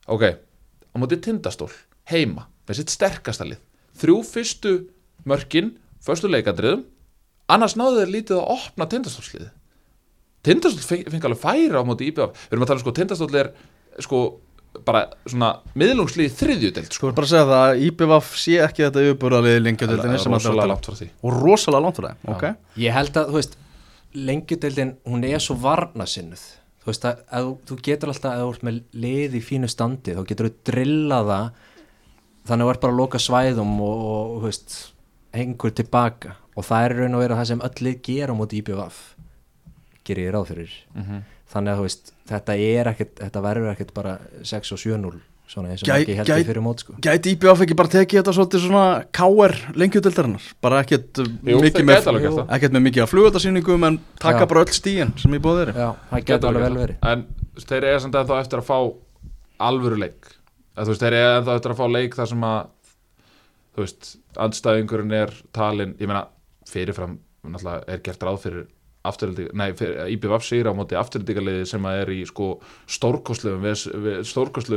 Ok, 0.09 0.25
á 0.89 0.95
móti 0.97 1.21
tindastól 1.21 1.69
heima, 2.09 2.49
með 2.65 2.81
sitt 2.81 2.97
sterkasta 2.97 3.45
lið. 3.45 3.61
Þrjú 4.01 4.17
fyrstu 4.25 4.73
mörkin 5.29 5.75
fyrstu 6.01 6.31
leikandriðum 6.33 6.87
annars 7.55 7.75
náðu 7.79 8.01
þeir 8.03 8.13
lítið 8.15 8.37
að 8.39 8.51
opna 8.55 8.87
tindastólslið 8.93 9.47
tindastól 10.47 10.85
feng- 10.87 11.09
fengi 11.11 11.27
alveg 11.29 11.41
færi 11.41 11.73
á 11.75 11.83
móti 11.87 12.07
IBF 12.11 12.35
við 12.45 12.53
erum 12.55 12.63
að 12.65 12.69
tala 12.71 12.79
um 12.79 12.83
sko, 12.85 12.93
tindastól 12.99 13.35
er 13.41 13.49
sko 13.99 14.19
bara 14.85 15.01
svona 15.25 15.49
miðlungslið 15.81 16.35
þriðjudelt 16.39 16.91
Þú 16.93 16.97
sko. 16.99 17.09
ert 17.09 17.17
bara 17.17 17.27
að 17.27 17.31
segja 17.33 17.47
það 17.49 17.63
að 17.65 17.81
IBVF 17.89 18.27
sé 18.37 18.59
ekki 18.63 18.85
þetta 18.85 19.03
yfirbúralið 19.07 19.57
allir 19.57 20.29
rosalega 20.29 20.63
að 20.63 20.69
langt 20.71 20.85
frá 20.89 20.95
því 20.99 21.07
og 21.25 21.39
rosalega 21.43 21.83
langt 21.85 21.99
fyrir 21.99 22.13
það, 22.13 22.35
ok 22.35 22.45
Ég 22.85 22.95
held 22.95 23.17
að, 23.19 23.31
þú 23.33 23.39
veist, 23.39 23.57
lengjudeildin, 24.29 24.91
hún 25.09 25.25
er 25.27 25.41
svo 25.43 25.55
varnasinnuð. 25.61 26.43
Þú 26.79 26.87
veist, 26.89 27.03
að, 27.05 27.19
að 27.35 27.47
þú- 27.49 27.57
þú 27.69 27.75
getur 27.89 28.09
alltaf, 28.13 28.31
að 28.31 28.39
þú 28.45 28.53
ert 28.53 28.63
með 28.69 28.77
lið 29.03 29.35
í 29.37 29.41
fínu 29.45 29.69
standi, 29.69 30.15
þá 30.17 30.21
getur 30.31 30.47
þú 30.49 30.53
drillað 30.69 31.27
það, 31.29 31.49
þannig 32.49 32.63
að 32.63 32.69
þú 32.69 32.73
ert 32.73 32.81
bara 32.85 32.93
að 32.95 33.01
loka 33.01 33.21
svæðum 33.25 33.73
og, 33.85 34.05
og 34.09 34.31
þú 34.39 34.45
veist, 34.47 34.77
hengur 35.37 35.75
tilbaka. 35.77 36.35
Og 36.59 36.65
það 36.67 36.85
er 36.89 36.95
í 36.95 36.99
raun 36.99 37.15
og 37.15 37.23
vera 37.23 37.39
það 37.39 37.49
sem 37.53 37.61
öll 37.69 37.83
lið 37.87 37.97
gera 38.09 38.35
á 38.35 38.39
móti 38.39 38.59
IBVF, 38.59 38.97
gerir 40.07 40.27
ég 40.29 40.33
ráð 40.35 40.49
fyrir. 40.53 40.73
Mhm. 40.99 41.21
Þannig 41.49 41.71
að, 41.73 41.79
þú 41.79 41.85
veist, 41.87 42.11
þetta 42.29 42.55
er 42.61 42.87
ekkert, 42.91 43.13
þetta 43.23 43.41
verður 43.41 43.71
ekkert 43.73 43.93
bara 43.95 44.11
6 44.45 44.71
og 44.75 44.77
7-0, 44.83 45.15
svona 45.49 45.71
eins 45.71 45.81
og 45.81 45.87
Gæ- 45.89 45.95
ekki 46.03 46.15
held 46.19 46.27
gæ- 46.29 46.37
ég 46.43 46.45
fyrir 46.45 46.61
mót, 46.61 46.79
sko. 46.83 46.93
Gæti 47.01 47.31
IBVF 47.33 47.63
ekki 47.65 47.75
bara 47.79 47.89
tekið 47.89 48.19
þetta 48.19 48.33
svolítið 48.37 48.65
svona 48.67 48.83
KR 49.17 49.55
lengjöldildarinnar 49.81 50.43
bara 50.61 50.81
ekkert 50.83 51.21
uh, 51.23 51.31
mikið 51.41 51.87
með 51.89 52.09
ekkert 52.53 52.75
með 52.75 52.83
mikið 52.85 53.01
af 53.07 53.09
flugöldarsýningum 53.15 53.87
en 53.87 53.97
taka 54.21 54.43
Já. 54.45 54.49
bara 54.51 54.61
öll 54.61 54.75
stíin 54.77 55.15
sem 55.17 55.33
ég 55.33 55.41
búið 55.41 55.63
þeirri 55.63 55.73
Já, 55.81 55.89
það 56.11 56.19
Gæti 56.19 56.29
getur 56.29 56.49
alveg 56.51 56.67
vel 56.67 56.77
verið. 56.83 56.97
en 57.01 57.25
þeir 57.65 57.87
eiga 57.89 57.99
samt 58.05 58.19
ennþá 58.21 58.39
eftir 58.43 58.61
að 58.61 58.69
fá 58.69 58.77
alvöru 59.59 59.97
leik 60.05 60.29
að, 60.77 60.85
veist, 60.91 61.01
þeir 61.01 61.17
eiga 61.17 61.33
ennþá 61.41 61.55
eftir 61.57 61.73
að 61.73 61.81
fá 61.81 61.85
leik 61.97 62.13
þar 62.19 62.29
sem 62.35 62.45
að 62.45 62.59
þú 63.73 63.81
veist, 63.87 64.11
andstæðingurinn 64.37 65.17
er 65.23 65.33
talin, 65.51 65.95
ég 65.97 66.05
meina 66.07 66.27
fyrirfram 66.69 67.17
er 67.87 68.03
gert 68.05 68.23
ráð 68.25 68.43
fyrir 68.45 68.67
fyrir, 69.07 69.93
IBVF 70.11 70.43
sigir 70.43 70.67
á 70.67 70.75
móti 70.75 70.97
afturhaldíkaliði 70.99 71.67
sem 71.69 71.85
er 71.87 72.09
í 72.11 72.25
sko 72.27 72.57
stórkostlegu 72.89 73.61
ves, 73.63 73.85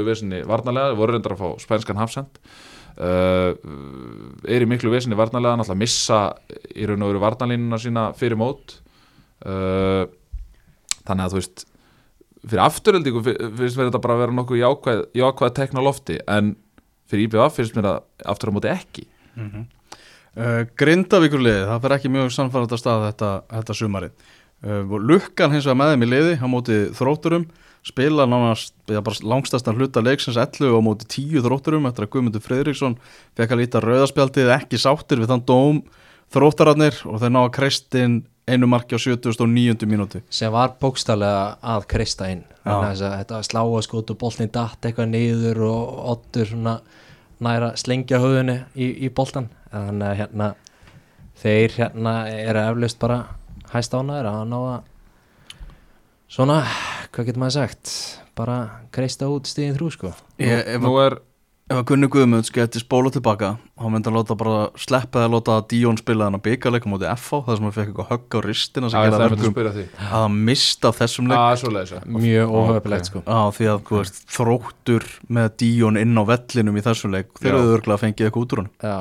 vesinni 0.07 0.45
varnalega, 0.47 0.95
voru 0.95 1.17
reyndar 1.17 1.35
að 1.35 1.43
fá 1.43 1.65
spænskan 1.65 1.99
hafsend 1.99 2.39
uh, 2.97 3.51
er 4.47 4.65
í 4.65 4.69
miklu 4.71 4.93
vesinni 4.93 5.19
varnalega, 5.19 5.59
náttúrulega 5.59 5.83
missa 5.83 6.21
í 6.75 6.87
raun 6.87 7.03
og 7.03 7.13
veru 7.13 7.25
varnalínuna 7.25 7.81
sína 7.83 8.09
fyrir 8.19 8.39
mót. 8.41 8.79
Uh, 9.43 10.07
þannig 11.03 11.25
að 11.27 11.33
þú 11.35 11.41
veist 11.41 11.67
fyrir 12.43 12.65
afturöldingu 12.65 13.23
finnst 13.27 13.79
mér 13.79 13.89
þetta 13.89 14.03
bara 14.03 14.17
að 14.17 14.25
vera 14.25 14.37
nokkuð 14.39 14.63
jákvæð, 14.63 15.05
jákvæð 15.19 15.55
tekna 15.59 15.83
lofti 15.83 16.19
en 16.31 16.55
fyrir 17.11 17.27
IBF 17.27 17.59
finnst 17.59 17.79
mér 17.79 17.91
að 17.91 18.29
aftur 18.33 18.51
á 18.51 18.57
móti 18.57 18.71
ekki 18.71 19.07
uh, 20.37 20.63
Grindavíkurliði, 20.79 21.67
það 21.71 21.83
fer 21.85 21.97
ekki 21.99 22.13
mjög 22.13 22.33
sannfærandi 22.37 22.79
að 22.79 22.83
stað 22.85 23.09
þetta, 23.09 23.33
þetta 23.57 23.79
sumarið. 23.79 24.31
Uh, 24.63 24.81
og 24.87 25.11
Lukkan 25.11 25.55
hins 25.57 25.67
vegar 25.67 25.81
með 25.81 25.93
þeim 25.95 26.07
í 26.07 26.11
liði 26.13 26.39
á 26.39 26.47
móti 26.51 26.81
þrótturum 26.97 27.49
spila 27.83 28.27
nánast 28.31 28.75
langstæstan 29.23 29.75
hluta 29.75 30.03
leiksins 30.03 30.39
11 30.39 30.71
á 30.71 30.81
móti 30.85 31.09
10 31.11 31.43
þrótturum 31.43 31.89
eftir 31.91 32.07
að 32.07 32.13
Guðmundur 32.15 32.45
Friðriksson 32.45 32.95
fekk 33.39 33.55
að 33.55 33.63
líta 33.63 33.83
rauðaspjaldið 33.83 34.53
ekki 34.55 34.79
sáttir 34.79 35.23
við 35.23 35.33
þann 35.33 35.47
dóm 35.49 35.81
þróttararnir 36.33 37.01
og 37.11 37.19
þeir 37.23 37.35
ná 37.35 37.41
að 37.43 37.55
kreistinn 37.59 38.21
einu 38.47 38.69
marki 38.71 38.95
á 38.95 39.01
79. 39.03 39.87
mínúti 39.91 40.23
sem 40.31 40.53
var 40.55 40.77
bókstallega 40.81 41.59
að 41.75 41.87
kreista 41.91 42.31
inn. 42.31 42.45
Þannig 42.63 43.03
að 43.03 43.05
að 43.09 43.17
þetta 43.19 43.43
sláa 43.51 43.83
skot 43.83 44.15
og 44.15 44.19
boltin 44.19 44.53
datt 44.55 44.87
eitthvað 44.87 45.11
niður 45.11 45.65
og 45.67 45.99
ottur 46.15 46.51
svona 46.51 46.77
næra 47.43 47.73
slengja 47.79 48.23
höfðunni 48.23 48.61
í, 48.79 48.93
í 49.07 49.11
boltan 49.11 49.51
þannig 49.73 50.09
að 50.09 50.19
hérna 50.21 50.49
þeir 51.43 51.77
hérna 51.79 52.15
eru 52.31 52.65
eflaust 52.69 53.01
bara 53.03 53.19
hæst 53.73 53.95
ánæður 53.97 54.31
að 54.31 54.41
ná 54.53 54.59
að 54.61 54.79
svona, 56.33 56.63
hvað 57.13 57.29
getur 57.29 57.43
maður 57.43 57.59
sagt? 57.59 57.93
Bara 58.37 58.57
kreista 58.95 59.29
út 59.29 59.49
stíðin 59.49 59.77
þrjú 59.77 59.93
sko. 59.93 60.15
Ég, 60.41 60.63
ef, 60.77 60.81
nú 60.81 60.97
er 61.03 61.19
ef 61.73 61.79
að 61.79 61.85
Gunni 61.89 62.09
Guðmunds 62.13 62.53
geti 62.53 62.81
spóla 62.83 63.11
tilbaka 63.13 63.55
þá 63.79 63.85
myndi 63.93 64.11
hann 64.11 64.17
láta 64.19 64.37
bara 64.39 64.57
sleppa 64.81 65.23
eða 65.23 65.33
láta 65.37 65.57
Díón 65.71 65.99
spila 66.01 66.29
hann 66.29 66.37
að 66.37 66.45
byggarleika 66.49 66.91
móti 66.91 67.09
FH 67.09 67.41
það 67.47 67.59
sem 67.59 67.67
hann 67.69 67.75
fekk 67.77 67.91
eitthvað 67.93 68.11
högg 68.11 68.37
á 68.37 68.41
ristina 68.47 68.91
sem 68.93 69.01
að 69.01 69.17
að 69.63 69.81
hann 70.11 70.39
mista 70.49 70.91
af 70.91 71.01
þessum 71.01 71.31
leik. 71.33 71.39
Að 71.39 72.07
mjög 72.19 72.53
ok. 72.53 72.59
óhöfulegt 72.59 73.11
sko. 73.11 73.25
Á 73.25 73.41
því 73.57 73.71
að 73.73 73.83
þú 73.89 74.01
veist, 74.01 74.23
þróttur 74.37 75.09
með 75.39 75.51
Díón 75.63 76.01
inn 76.01 76.17
á 76.19 76.25
vellinum 76.33 76.79
í 76.79 76.87
þessum 76.89 77.17
leik 77.17 77.33
þeir 77.41 77.53
eru 77.55 77.75
örgulega 77.77 77.99
að 77.99 78.05
fengið 78.07 78.29
eitthvað 78.29 78.47
út 78.47 78.57
úr 78.57 78.63
hann 78.65 78.73
já, 78.83 78.97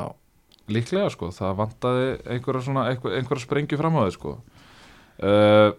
líklega 0.76 1.12
sko, 1.14 1.32
það 1.36 1.60
vantaði 1.60 2.08
einhverja 2.36 2.66
svona, 2.68 2.88
einhver, 2.92 3.18
einhverja 3.18 3.46
sprengju 3.46 3.80
fram 3.80 3.98
á 3.98 4.02
þau 4.04 4.16
sko. 4.16 4.34
Uh, 5.22 5.70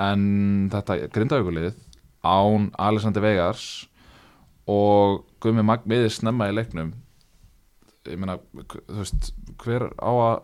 en 0.00 0.24
þetta 0.72 0.98
grindavíkulið 1.14 1.78
án 2.26 2.68
Alexander 2.78 3.24
Vegars 3.24 3.66
og 4.70 5.24
Gumi 5.42 5.64
Magg 5.66 5.86
miðið 5.88 6.12
snemma 6.18 6.50
í 6.50 6.56
leiknum. 6.56 6.92
Ég 8.08 8.20
meina, 8.20 8.38
þú 8.56 9.00
veist 9.02 9.32
hver 9.62 9.90
á 10.00 10.10
að 10.10 10.36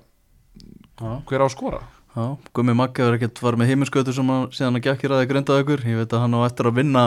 hver 1.28 1.44
á 1.44 1.46
að 1.46 1.54
skora? 1.54 1.80
Já, 2.16 2.36
Gummi 2.56 2.72
Maggi 2.72 3.02
hefur 3.04 3.18
ekkert 3.18 3.40
farið 3.42 3.60
með 3.60 3.70
heiminskautu 3.70 4.12
sem 4.16 4.30
hann 4.32 4.46
síðan 4.56 4.78
að 4.78 4.86
gekkir 4.86 5.12
að 5.12 5.18
þið 5.20 5.30
grindaði 5.32 5.64
ykkur 5.64 5.82
ég 5.84 5.98
veit 6.00 6.14
að 6.16 6.22
hann 6.24 6.36
á 6.36 6.40
eftir 6.46 6.68
að 6.70 6.78
vinna 6.78 7.02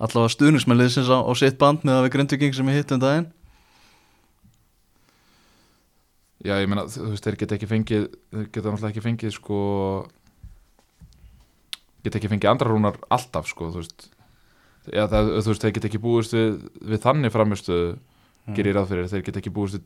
allavega 0.00 0.32
stuðnismæliðsins 0.32 1.10
á, 1.12 1.18
á 1.20 1.32
sitt 1.36 1.58
band 1.60 1.84
með 1.84 1.98
að 1.98 2.06
við 2.06 2.14
grindviking 2.14 2.56
sem 2.56 2.70
ég 2.72 2.78
hitt 2.80 2.94
um 2.96 3.02
daginn 3.02 3.26
já, 6.44 6.54
ég 6.60 6.68
meina, 6.70 6.84
þú 6.90 7.10
veist, 7.14 7.24
þeir 7.24 7.38
geta 7.40 7.56
ekki 7.58 7.70
fengið 7.70 8.08
þeir 8.34 8.48
geta 8.52 8.68
náttúrulega 8.68 8.92
ekki 8.92 9.04
fengið 9.04 9.34
sko 9.38 9.58
geta 12.04 12.18
ekki 12.20 12.30
fengið 12.32 12.50
andra 12.52 12.70
rúnar 12.72 12.98
alltaf 13.14 13.48
sko, 13.50 13.70
þú 13.74 13.82
veist 13.84 14.10
Já, 14.92 15.06
það, 15.08 15.30
þú 15.40 15.48
veist, 15.48 15.62
þeir 15.64 15.72
get 15.78 15.84
ekki 15.88 15.98
búist 16.04 16.34
við, 16.36 16.58
við 16.84 17.00
þannig 17.06 17.32
framistuðu 17.32 17.94
Mm. 18.44 18.52
gerir 18.58 18.74
ráð 18.76 18.90
fyrir, 18.90 19.06
þeir 19.08 19.22
get 19.24 19.36
ekki 19.40 19.50
búist 19.56 19.78
við 19.78 19.84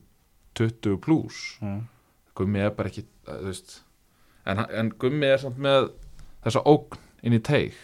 20 0.59 0.97
pluss 0.99 1.37
mm. 1.63 1.77
Gummi 2.35 2.59
er 2.59 2.73
bara 2.75 2.89
ekki, 2.91 3.05
þú 3.23 3.45
veist 3.45 3.77
en, 4.43 4.59
en 4.67 4.89
Gummi 4.99 5.29
er 5.29 5.39
samt 5.39 5.61
með 5.63 5.85
þessa 6.43 6.65
ógn 6.67 6.97
inn 7.23 7.37
í 7.37 7.39
teig 7.39 7.77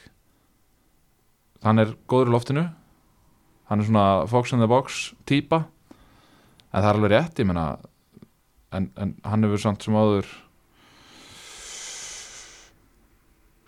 hann 1.63 1.79
er 1.79 1.93
góður 2.11 2.27
í 2.27 2.35
loftinu 2.35 2.65
hann 3.71 3.79
er 3.79 3.87
svona 3.87 4.05
fox 4.27 4.51
in 4.51 4.59
the 4.59 4.67
box 4.67 5.13
típa 5.23 5.61
en 5.63 6.81
það 6.83 6.89
er 6.89 6.91
alveg 6.99 7.13
rétt, 7.15 7.39
ég 7.39 7.47
meina 7.47 7.65
en, 8.77 8.89
en 8.99 9.13
hann 9.25 9.47
hefur 9.47 9.61
samt 9.61 9.85
sem 9.85 9.95
áður 9.97 10.27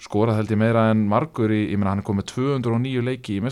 skorað 0.08 0.40
held 0.42 0.52
ég 0.54 0.60
meira 0.62 0.90
en 0.92 1.06
margur 1.10 1.52
í, 1.52 1.64
ég 1.72 1.80
meina 1.80 1.96
hann 1.96 2.04
er 2.04 2.08
komið 2.08 2.30
209 2.34 3.06
leiki 3.08 3.38
í 3.38 3.44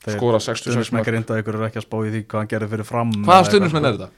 þeir 0.00 0.16
skorað 0.16 0.44
66 0.46 0.64
stuðnismenn 0.64 1.04
mörg 1.04 1.06
grindaði 1.06 1.44
ykkur 1.44 1.58
er 1.58 1.68
ekki 1.68 1.80
að 1.80 1.86
spá 1.86 1.96
í 2.00 2.10
því 2.10 2.24
hvað 2.24 2.42
hann 2.42 2.50
gerði 2.54 2.70
fyrir 2.74 2.88
fram 2.88 3.14
hvaða 3.26 3.48
stundismenn 3.50 3.88
er 3.88 3.96
þetta? 3.98 4.10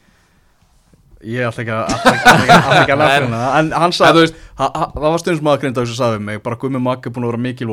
Ég 1.23 1.47
ætla 1.47 1.63
ekki 1.63 2.95
að 2.95 3.03
nefna 3.03 3.41
það 3.43 3.57
En 3.61 3.73
hann 3.79 3.93
sagði, 3.95 4.25
það 4.59 5.03
var 5.05 5.23
stundismæður 5.23 5.65
grindaði 5.65 5.91
sem 5.93 5.99
sagði 6.01 6.23
mig 6.27 6.43
bara 6.43 6.59
Gummi 6.59 6.83
Maggi 6.83 7.11
er 7.11 7.15
búin 7.15 7.27
að 7.27 7.35
vera 7.35 7.43
mikil 7.47 7.71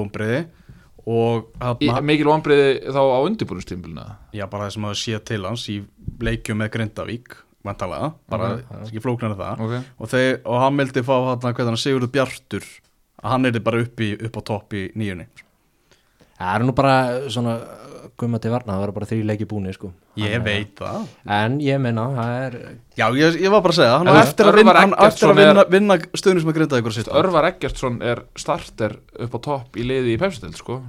hann, 1.64 2.06
mikil 2.06 2.28
vonbriði 2.30 2.72
þá 2.94 3.00
á 3.02 3.20
undirbúinustímbilina 3.26 4.06
já, 4.36 4.46
bara 4.52 4.68
það 4.68 4.74
sem 4.76 4.88
hafa 4.90 5.00
séð 5.00 5.22
til 5.32 5.40
hans 5.48 5.64
í 5.72 5.78
leikjum 6.22 6.60
með 6.62 6.74
Grindavík 6.76 7.38
vantalega, 7.66 8.14
bara 8.32 8.54
Ok. 8.54 8.62
okay. 8.64 8.86
ekki 8.88 9.04
flóknar 9.04 9.34
en 9.34 9.40
það. 9.40 9.66
Ok, 9.66 9.92
og, 10.00 10.12
þeir, 10.14 10.40
og 10.46 10.62
hann 10.64 10.80
vildi 10.80 11.04
fá 11.04 11.16
hann 11.44 11.78
Sigurður 11.80 12.14
Bjartur 12.14 12.64
að 13.20 13.30
hann 13.34 13.46
er 13.50 13.60
bara 13.60 13.84
upp, 13.84 14.00
í, 14.00 14.14
upp 14.26 14.40
á 14.40 14.42
topp 14.48 14.74
í 14.80 14.88
nýjunni. 14.96 15.28
Það 16.40 16.56
er 16.56 16.64
nú 16.64 16.76
bara 16.76 16.96
svona 17.28 17.58
gumma 18.20 18.40
til 18.40 18.52
varna, 18.52 18.76
það 18.76 18.84
var 18.84 18.92
bara 18.96 19.08
þrý 19.10 19.18
leiki 19.28 19.48
búni 19.48 19.74
sko. 19.76 19.92
ég 20.20 20.34
Hann- 20.34 20.44
veit 20.44 20.76
það. 20.76 21.08
En 21.26 21.60
ég 21.64 21.80
meina, 21.80 22.06
það 22.16 22.32
er 22.46 22.56
já, 22.98 23.06
ég, 23.16 23.38
ég 23.40 23.52
var 23.52 23.62
bara 23.62 23.74
að 23.74 23.80
segja, 23.80 23.98
hann 23.98 24.08
á 24.08 24.16
eftir 24.20 24.46
að 24.50 24.56
vinna, 24.60 24.74
eftir 25.08 25.30
að 25.30 25.40
vinna, 25.40 25.64
vinna 25.70 25.98
stöðnum 25.98 26.42
sem 26.44 26.52
að 26.52 26.58
grinda 26.58 26.80
ykkur 26.82 26.96
sýst 26.96 27.12
Örvar 27.12 27.48
Eggertsson 27.54 28.02
er 28.02 28.24
starter 28.36 28.98
upp 29.20 29.36
á 29.36 29.40
topp 29.40 29.76
í 29.80 29.84
liði 29.88 30.16
í 30.16 30.20
pepsidild 30.20 30.58
sko, 30.60 30.82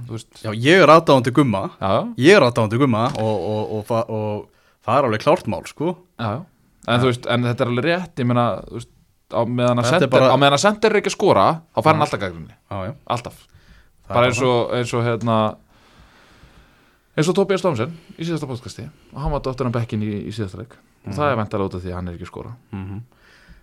já, 0.43 0.51
ég 0.51 0.83
er 0.83 0.91
aðdáðandi 0.91 1.31
gumma. 1.35 1.69
Já, 1.79 2.13
ég 2.17 2.35
er 2.35 2.47
aðdáðandi 2.47 2.79
gumma 2.79 3.05
og, 3.15 3.35
og, 3.51 3.71
og, 3.71 3.91
og, 3.91 4.09
og 4.09 4.49
það 4.85 4.97
er 4.97 5.09
alveg 5.09 5.23
klárt 5.23 5.47
mál 5.47 5.63
sko. 5.67 5.95
Já, 6.19 6.27
já. 6.35 6.45
En, 6.87 7.01
veist, 7.05 7.27
en 7.29 7.43
þetta 7.45 7.65
er 7.65 7.69
alveg 7.71 7.85
rétt, 7.85 8.13
ég 8.23 8.25
meina 8.25 8.45
veist, 8.71 8.89
á 9.31 9.41
meðan 9.45 9.79
að 9.79 9.85
er 9.85 9.91
sender, 9.95 10.09
bara- 10.11 10.31
á 10.33 10.37
meðan 10.41 10.57
að 10.57 10.63
sender 10.65 10.91
er 10.95 11.01
ekki 11.01 11.11
að 11.11 11.17
skora 11.17 11.45
þá 11.75 11.81
fær 11.81 11.91
hann 11.93 12.05
alltaf 12.07 12.19
gaggrinni, 12.23 12.55
já, 12.57 12.77
já. 12.87 12.93
alltaf. 13.15 13.43
Það 14.07 14.15
bara 14.17 14.31
eins 14.31 14.41
og, 14.41 14.73
eins 14.79 14.93
og 14.97 15.03
hérna 15.05 15.35
eins 17.17 17.29
og 17.31 17.35
Tobias 17.37 17.61
Stómsen 17.63 17.93
í 18.17 18.25
síðasta 18.25 18.47
podcasti. 18.49 18.87
Og 19.13 19.19
hann 19.21 19.33
var 19.35 19.43
dóttur 19.45 19.67
hann 19.67 19.75
bekkin 19.75 20.03
í, 20.05 20.11
í 20.27 20.33
síðasta 20.35 20.61
leik. 20.63 20.73
Og 21.05 21.15
það 21.17 21.31
er 21.31 21.39
vendalega 21.39 21.69
út 21.69 21.77
af 21.77 21.83
því 21.85 21.91
að 21.91 21.97
hann 21.97 22.09
er 22.11 22.17
ekki 22.17 22.27
að 22.27 22.31
skora 22.31 22.51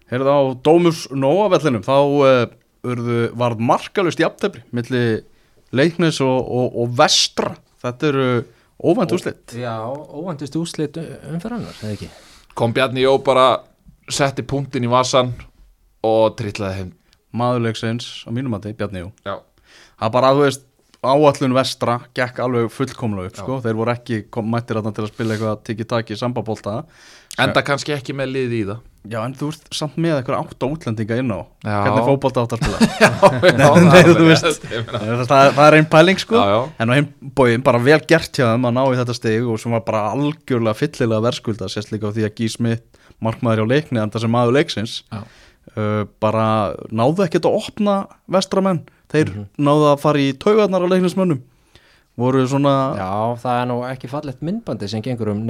Heyrðu 0.09 0.33
á 0.33 0.41
Dómus 0.65 1.01
Nóavellinum 1.13 1.83
þá 1.85 1.97
uh, 2.01 2.45
urðu, 2.89 3.19
varð 3.37 3.61
markalust 3.61 4.21
jafntefli 4.23 4.63
milli 4.73 5.03
leiknis 5.77 6.23
og, 6.25 6.39
og, 6.49 6.79
og 6.81 6.95
vestra. 6.97 7.53
Þetta 7.85 8.09
eru 8.09 8.29
óvænt 8.81 9.13
úslit 9.15 9.53
Já, 9.59 9.75
óvandist 9.85 10.57
úslit 10.59 10.97
umferðanar, 10.99 11.77
eða 11.83 11.93
ekki? 11.93 12.09
Kom 12.59 12.75
Bjarni 12.75 13.05
Jó 13.05 13.17
bara 13.23 13.49
setti 14.11 14.43
punktin 14.43 14.87
í 14.87 14.91
vasan 14.91 15.31
og 16.07 16.35
trillaði 16.39 16.81
heim. 16.81 16.95
Maðurleiksins 17.39 18.25
á 18.27 18.31
mínum 18.35 18.57
að 18.57 18.69
þið, 18.69 18.79
Bjarni 18.81 19.05
Jú 19.05 19.13
já, 19.29 19.37
það 20.01 20.13
bara, 20.17 20.33
þú 20.35 20.45
veist, 20.47 20.65
áallun 21.05 21.55
vestra 21.55 21.99
gekk 22.17 22.41
alveg 22.43 22.73
fullkomlega 22.75 23.31
upp, 23.31 23.39
sko. 23.39 23.59
Þeir 23.63 23.79
voru 23.79 23.95
ekki 23.95 24.23
mættir 24.43 24.81
þarna 24.81 24.95
til 24.97 25.05
að 25.05 25.11
spila 25.13 25.37
eitthvað 25.37 25.61
tiki-taki 25.69 26.19
sambabólta. 26.19 26.81
Enda 27.39 27.63
kannski 27.63 27.95
ekki 27.95 28.17
með 28.19 28.33
liði 28.35 28.63
í 28.63 28.69
það 28.73 28.81
já, 29.07 29.19
en 29.23 29.35
þú 29.39 29.51
ert 29.53 29.69
samt 29.79 29.97
með 30.01 30.17
eitthvað 30.19 30.41
átta 30.43 30.69
útlendinga 30.69 31.19
inn 31.23 31.31
á. 31.31 31.41
Já. 31.63 31.77
hvernig 31.87 32.07
fótbolta 32.09 32.45
átt 32.45 32.55
að 32.57 32.61
spila 32.63 32.79
það, 35.29 35.61
er 35.67 35.77
einn 35.79 35.91
pæling, 35.93 36.19
sko. 36.23 36.39
Já, 36.39 36.55
já. 36.55 36.61
En 36.83 36.91
á 36.91 36.95
hinn 36.99 37.11
bóin 37.39 37.65
bara 37.67 37.81
vel 37.83 38.01
gert 38.11 38.33
hjá 38.35 38.47
þeim 38.51 38.69
að 38.69 38.77
ná 38.79 38.83
í 38.85 38.99
þetta 39.01 39.17
stig 39.19 39.47
og 39.49 39.61
sem 39.63 39.75
var 39.77 39.85
bara 39.87 40.07
algjörlega 40.15 40.81
fyllilega 40.81 41.25
verðskulda 41.29 41.71
sérst 41.73 41.93
líka 41.95 42.11
á 42.11 42.15
því 42.17 42.27
að 42.29 42.35
Gí 42.41 42.49
Smith 42.53 43.05
markmaður 43.25 43.67
á 43.69 43.71
leikni 43.75 44.03
en 44.03 44.11
það 44.15 44.25
sem 44.25 44.35
maður 44.35 44.59
leiksins. 44.59 44.97
Uh, 45.77 46.09
bara 46.23 46.75
náðu 46.91 47.27
ekkert 47.27 47.47
að 47.47 47.59
opna 47.61 48.01
vestramenn, 48.31 48.83
þeir 49.13 49.35
náðu 49.61 49.93
að 49.93 50.03
fara 50.03 50.23
í 50.25 50.33
taugarnar 50.41 50.83
á 50.83 50.91
leiknismönnum. 50.91 51.43
Voru 52.19 52.43
svona, 52.51 52.75
já, 52.99 53.11
það 53.45 53.61
er 53.61 53.67
nú 53.71 53.77
ekki 53.87 54.11
fallegt 54.11 54.41
myndbandi 54.43 54.89
sem 54.91 55.05
gengur 55.05 55.31
um 55.31 55.45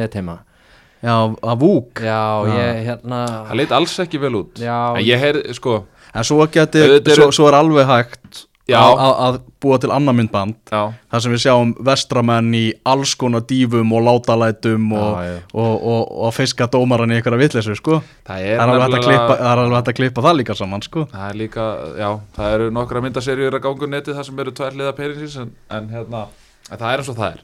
nethheima 1.03 1.53
að 1.53 1.63
vúk 1.63 2.03
Já, 2.05 2.21
ég 2.55 2.83
hérna 2.89 3.23
það 3.49 3.55
leit 3.63 3.73
alls 3.79 3.99
ekki 4.05 4.21
vel 4.23 4.35
út 4.43 4.59
Já. 4.63 4.79
en 4.99 5.05
ég 5.07 5.23
heyrði, 5.23 5.55
sko 5.59 5.81
en 6.15 6.25
svo, 6.27 6.43
geti, 6.51 6.83
eru- 6.83 7.15
svo, 7.15 7.31
svo 7.37 7.49
er 7.51 7.59
alveg 7.61 7.87
hægt 7.89 8.45
Já. 8.69 8.83
að, 8.85 8.99
að, 9.25 9.37
búa 9.65 9.79
til 9.81 9.89
annar 9.91 10.13
myndband 10.13 10.59
já, 10.69 10.93
þar 11.09 11.23
sem 11.25 11.33
við 11.33 11.41
sjáum 11.41 11.71
vestramenn 11.89 12.51
í 12.55 12.65
alls 12.85 13.15
konar 13.17 13.41
dífum 13.49 13.95
og 13.97 14.03
látalætum 14.05 14.91
og, 14.93 15.15
Já, 15.17 15.31
já. 15.31 15.39
og, 15.55 15.87
og, 15.89 16.03
og 16.27 16.35
fiska 16.37 16.69
dómaran 16.75 17.15
í 17.15 17.17
einhverja 17.17 17.41
vitleysu 17.41 17.75
sko 17.81 17.97
það 18.29 18.29
Það 18.29 18.45
er 18.45 18.53
er 18.59 18.63
alveg 18.67 18.85
hægt 18.85 18.99
að 18.99 19.07
klippa, 19.09 19.39
það 19.39 19.49
er 19.55 19.63
alveg 19.63 19.79
hægt 19.79 19.89
að 19.95 19.99
klippa 20.03 20.25
það 20.27 20.37
líka 20.43 20.59
saman 20.61 20.85
sko. 20.85 21.07
Það 21.15 21.25
er 21.31 21.41
líka, 21.41 21.65
já, 22.03 22.11
það 22.37 22.53
eru 22.59 22.69
nokkra 22.77 23.03
myndaserjur 23.07 23.57
að 23.57 23.65
gangu 23.71 23.89
netið 23.97 24.21
þar 24.21 24.29
sem 24.29 24.45
eru 24.45 24.55
tvær 24.61 24.79
liða 24.83 24.93
perinsins 25.01 25.39
en, 25.47 25.51
en 25.79 25.89
hérna, 25.97 26.23
en 26.69 26.77
það 26.85 26.89
er 26.93 27.03
eins 27.03 27.09
og 27.15 27.19
það 27.23 27.33
er 27.33 27.43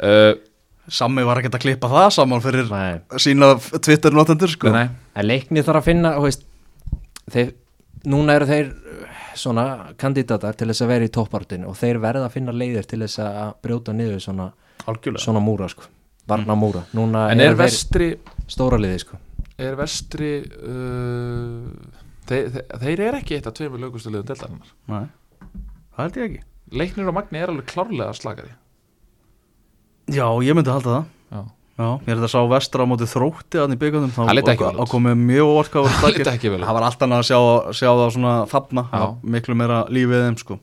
uh, 0.00 0.32
Sammi 0.92 1.22
var 1.24 1.40
ekkert 1.40 1.56
að 1.56 1.62
klippa 1.64 1.88
það 1.88 2.08
saman 2.18 2.42
fyrir 2.44 2.66
Nei. 2.68 3.00
sína 3.22 3.54
Twitter-notendur 3.56 4.52
sko. 4.52 4.72
Nei, 4.74 4.88
En 5.16 5.26
leikni 5.28 5.62
þarf 5.64 5.80
að 5.80 5.86
finna, 5.88 6.10
veist 6.20 6.44
þeir, 7.32 7.54
Núna 8.04 8.34
eru 8.36 8.44
þeir 8.50 8.66
uh, 8.68 9.12
svona 9.40 9.64
kandidatar 9.96 10.56
til 10.60 10.68
þess 10.68 10.84
að 10.84 10.90
vera 10.92 11.06
í 11.08 11.12
toppartinu 11.14 11.70
og 11.70 11.78
þeir 11.80 12.00
verða 12.02 12.26
að 12.28 12.34
finna 12.36 12.52
leiðir 12.52 12.84
til 12.90 13.00
þess 13.00 13.22
að 13.24 13.54
brjóta 13.64 13.94
niður 13.96 14.20
svona, 14.20 14.50
svona 15.24 15.40
múra 15.40 15.70
sko. 15.72 15.88
Varna 16.28 16.56
múra. 16.56 16.82
Núna 16.96 17.30
en 17.32 17.40
er 17.40 17.56
vestri 17.56 18.10
stóra 18.48 18.76
liði 18.80 19.00
sko. 19.06 19.20
er 19.56 19.76
vestri 19.78 20.34
uh, 20.44 21.64
þeir, 22.28 22.50
þeir, 22.50 22.66
þeir 22.84 23.02
eru 23.08 23.20
ekki 23.22 23.38
eitt 23.38 23.48
af 23.48 23.56
tveimur 23.56 23.80
lögustu 23.80 24.10
liðum 24.12 24.26
deltarinnar 24.32 24.72
Nei, 24.90 25.06
það 25.94 26.02
held 26.02 26.16
ég 26.20 26.28
ekki. 26.28 26.44
Leiknir 26.74 27.08
og 27.08 27.16
Magni 27.16 27.40
er 27.40 27.52
alveg 27.52 27.68
klárlega 27.70 28.16
slakari 28.18 28.52
Já, 30.12 30.26
ég 30.44 30.56
myndi 30.56 30.72
halda 30.72 30.90
það. 30.98 31.04
Já, 31.32 31.40
Já, 31.74 31.86
ég 32.04 32.10
er 32.12 32.18
þetta 32.20 32.28
að 32.28 32.34
sá 32.34 32.40
vestra 32.52 32.84
á 32.84 32.90
móti 32.90 33.06
þrótti 33.10 33.58
að 33.58 33.72
í 33.74 33.78
byggandum 33.80 34.12
að 34.84 34.90
komið 34.92 35.16
mjög 35.24 35.48
hvað 35.74 35.86
voru 35.88 35.96
það 36.68 36.76
var 36.76 36.86
alltaf 36.86 37.06
annað 37.08 37.22
að 37.22 37.28
sjá, 37.30 37.38
sjá 37.80 37.88
það 37.90 38.12
svona 38.14 38.34
var 38.52 38.84
miklu 39.34 39.56
meira 39.58 39.80
lífið 39.90 40.22
þeim 40.28 40.38
sko 40.44 40.58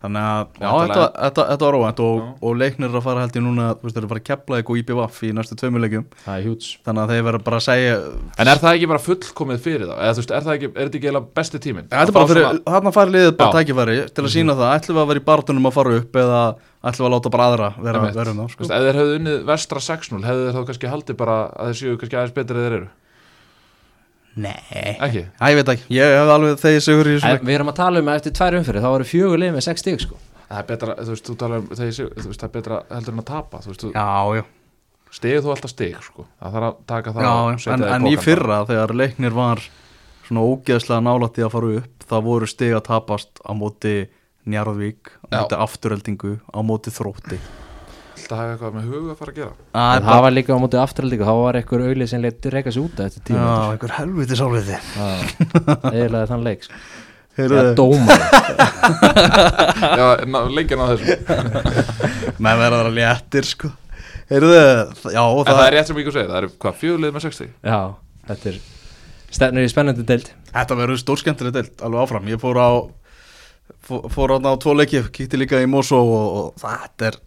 Þannig 0.00 0.24
að, 0.24 0.46
já, 0.56 0.68
þetta, 0.80 1.02
þetta, 1.12 1.44
þetta 1.50 1.66
var 1.66 1.76
óvænt 1.76 1.98
og, 2.00 2.20
og 2.40 2.54
leiknir 2.56 2.94
að 2.96 3.02
fara 3.04 3.24
held 3.26 3.34
ég 3.36 3.42
núna, 3.44 3.66
þú 3.76 3.84
veist, 3.84 3.96
þeir 3.96 4.00
eru 4.00 4.06
að 4.08 4.12
fara 4.14 4.22
að 4.22 4.28
kepla 4.30 4.60
eitthvað 4.60 5.24
í 5.28 5.32
næstu 5.36 5.58
tveimurleikjum 5.60 6.06
Það 6.24 6.38
er 6.38 6.46
hjúts 6.46 6.70
Þannig 6.86 7.02
að 7.02 7.12
þeir 7.12 7.26
verða 7.26 7.42
bara 7.44 7.58
að 7.60 7.66
segja 7.66 7.98
En 8.40 8.50
er 8.50 8.62
það 8.62 8.78
ekki 8.78 8.88
bara 8.94 9.02
fullkomið 9.04 9.60
fyrir 9.66 9.84
þá? 9.90 9.94
Eða 10.00 10.14
þú 10.16 10.22
veist, 10.22 10.32
er 10.38 10.46
það 10.46 10.56
ekki, 10.56 10.70
er 10.70 10.80
þetta 10.80 10.98
ekki 11.00 11.10
eiginlega 11.10 11.36
besti 11.36 11.60
tíminn? 11.60 11.90
Þetta 11.90 12.06
er 12.06 12.16
bara 12.16 12.30
fyrir, 12.32 12.60
þarna 12.70 12.94
fær 12.96 13.12
liðið 13.12 13.36
bara 13.36 13.50
Já. 13.50 13.52
Mhm. 13.52 13.60
tækifæri 13.60 13.98
til 14.16 14.24
að 14.24 14.32
sína 14.38 14.56
það, 14.56 14.72
ætlum 14.80 14.96
við 14.96 15.04
að 15.04 15.10
vera 15.12 15.20
í 15.20 15.26
barðunum 15.28 15.68
að 15.68 15.76
fara 15.76 15.96
upp 16.00 16.18
eða 16.24 16.40
ætlum 16.80 17.04
við 17.04 17.10
að 17.10 17.14
láta 17.18 17.34
bara 17.36 17.50
aðra 17.50 17.68
vera, 17.84 18.00
um 18.00 18.08
það 18.16 18.32
Þú 18.40 18.48
sko. 18.54 18.64
veist, 18.64 18.72
ef 18.72 18.86
þeir 18.88 18.98
hefðu 19.00 19.18
unnið 19.20 19.38
vestra 19.50 19.84
6-0 19.84 20.24
hefðu 20.24 20.46
þeir 20.46 20.56
þá 20.56 20.62
kannski 20.70 20.92
haldið 20.94 21.20
bara 21.20 21.36
að 21.52 21.70
þeir 21.70 21.78
séu 21.80 21.98
kannski 22.00 22.16
aðeins 22.16 22.36
betri 22.40 22.64
þeir 22.64 22.76
eru 22.80 22.88
Nei. 24.38 24.96
Ekki? 25.02 25.24
Æ, 25.42 25.44
ég 25.50 25.56
veit 25.58 25.70
ekki, 25.74 25.86
ég 25.96 26.12
hef 26.14 26.30
alveg 26.34 26.60
þegið 26.62 26.84
sigur 26.84 27.08
í 27.10 27.14
þessu 27.16 27.30
En 27.32 27.40
við 27.48 27.56
erum 27.56 27.72
að 27.72 27.78
tala 27.80 28.00
um 28.02 28.10
að 28.12 28.20
eftir 28.20 28.34
tvær 28.38 28.56
umfyrir 28.60 28.84
þá 28.84 28.90
eru 28.92 29.06
fjögur 29.10 29.42
lið 29.42 29.52
með 29.56 29.64
sex 29.66 29.82
stig 29.82 30.00
sko. 30.04 30.18
Það 30.50 30.60
er 30.60 30.68
betra, 30.70 30.94
þú 31.00 31.14
veist, 31.14 31.26
þú 31.26 31.36
talar 31.40 31.60
um 31.62 31.66
þegar 31.70 31.90
ég 31.90 31.96
sé, 31.96 32.06
þú 32.14 32.30
veist, 32.30 32.40
það 32.40 32.48
er 32.48 32.54
betra 32.56 32.78
heldur 32.90 33.14
en 33.16 33.22
að 33.22 33.28
tapa 33.30 33.60
Þú 33.64 33.72
veist, 33.72 33.84
þú, 33.84 33.90
Já, 33.94 34.38
já, 34.38 34.44
stegið 35.18 35.44
þú 35.44 35.52
alltaf 35.54 35.74
steg, 35.74 35.98
sko. 36.06 36.26
Það 36.40 36.56
þarf 36.56 36.68
að 36.70 36.80
taka 36.92 37.14
það 37.16 37.26
já 37.26 37.30
og 37.34 37.50
en, 37.50 37.60
setja 37.64 37.78
það 37.82 37.94
en 37.98 38.08
í 38.10 38.14
fyrra 38.24 38.60
þegar 38.70 38.94
leiknir 39.02 39.36
var 39.36 39.64
svona 40.28 40.46
ógeðslega 40.46 41.04
nálætti 41.06 41.46
að 41.46 41.54
fara 41.56 41.72
upp 41.80 42.06
það 42.10 42.26
voru 42.30 42.50
stig 42.50 42.74
að 42.78 42.86
tapast 42.90 43.42
á 43.46 43.50
móti 43.54 43.96
Njarðvík, 44.50 45.10
á 45.30 45.42
móti 45.42 45.58
afturöldingu 45.66 46.36
á 46.50 46.58
móti 46.64 46.94
þrótti 46.94 47.38
Alltaf 48.30 48.38
hafa 48.38 48.54
eitthvað 48.54 48.74
með 48.76 48.90
huga 48.90 49.10
að 49.10 49.18
fara 49.18 49.32
að 49.32 49.38
gera. 49.40 49.54
Það 49.74 49.96
En 49.96 50.04
það 50.06 50.20
var 50.24 50.34
líka 50.34 50.54
á 50.54 50.62
móti 50.62 50.78
afturhaldíku 50.78 51.26
þá 51.26 51.34
var 51.40 51.56
einhver 51.58 51.82
auðlið 51.86 52.10
sem 52.10 52.22
leitt 52.22 52.46
reyka 52.54 52.72
sig 52.74 52.82
út 52.84 53.00
eftir 53.02 53.22
tíma. 53.26 53.42
Já, 53.42 53.72
einhver 53.74 53.94
helviti 53.96 54.38
sálviti 54.38 54.76
eða 56.04 56.20
þann 56.30 56.44
leik 56.46 56.66
sko. 56.66 56.82
Heyrðu, 57.40 57.58
Eða 57.60 57.72
dómar 57.78 58.22
Já, 60.00 60.06
ná, 60.26 60.38
leikjan 60.50 60.82
á 60.82 60.86
þessu. 60.90 61.16
Menn 62.42 62.60
verða 62.60 62.82
að 62.84 62.98
léttir 62.98 63.48
sko. 63.48 63.70
Heyrðu, 64.30 64.58
já, 64.60 65.22
En 65.22 65.40
það, 65.40 65.50
það 65.50 65.62
er 65.64 65.76
rétt 65.76 65.90
sem 65.90 66.00
ég 66.00 66.10
segir, 66.10 66.28
það 66.30 66.38
eru 66.42 66.52
hvað, 66.54 66.76
fjögulið 66.82 67.16
með 67.16 67.24
60 67.26 67.50
Já, 67.70 67.78
þetta 68.30 68.52
er 68.52 68.60
stefnir 69.30 69.66
í 69.66 69.72
spennandi 69.72 70.06
deild. 70.06 70.30
Þetta 70.50 70.78
verður 70.82 71.02
stórskemmtileg 71.02 71.56
deild, 71.56 71.74
alveg 71.86 72.04
áfram. 72.04 72.30
Ég 72.30 72.42
fór 72.42 72.58
á 72.58 72.70
fór, 73.86 74.06
fór 74.10 74.36
á, 74.38 74.50
tvo 74.62 74.74
leiki, 74.78 75.02
kíkti 75.14 75.38
líka 75.38 75.62
í 75.62 75.70
Mosó 75.70 76.02
og, 76.02 76.38
og 76.42 76.62
þetta 76.62 77.10
er 77.12 77.18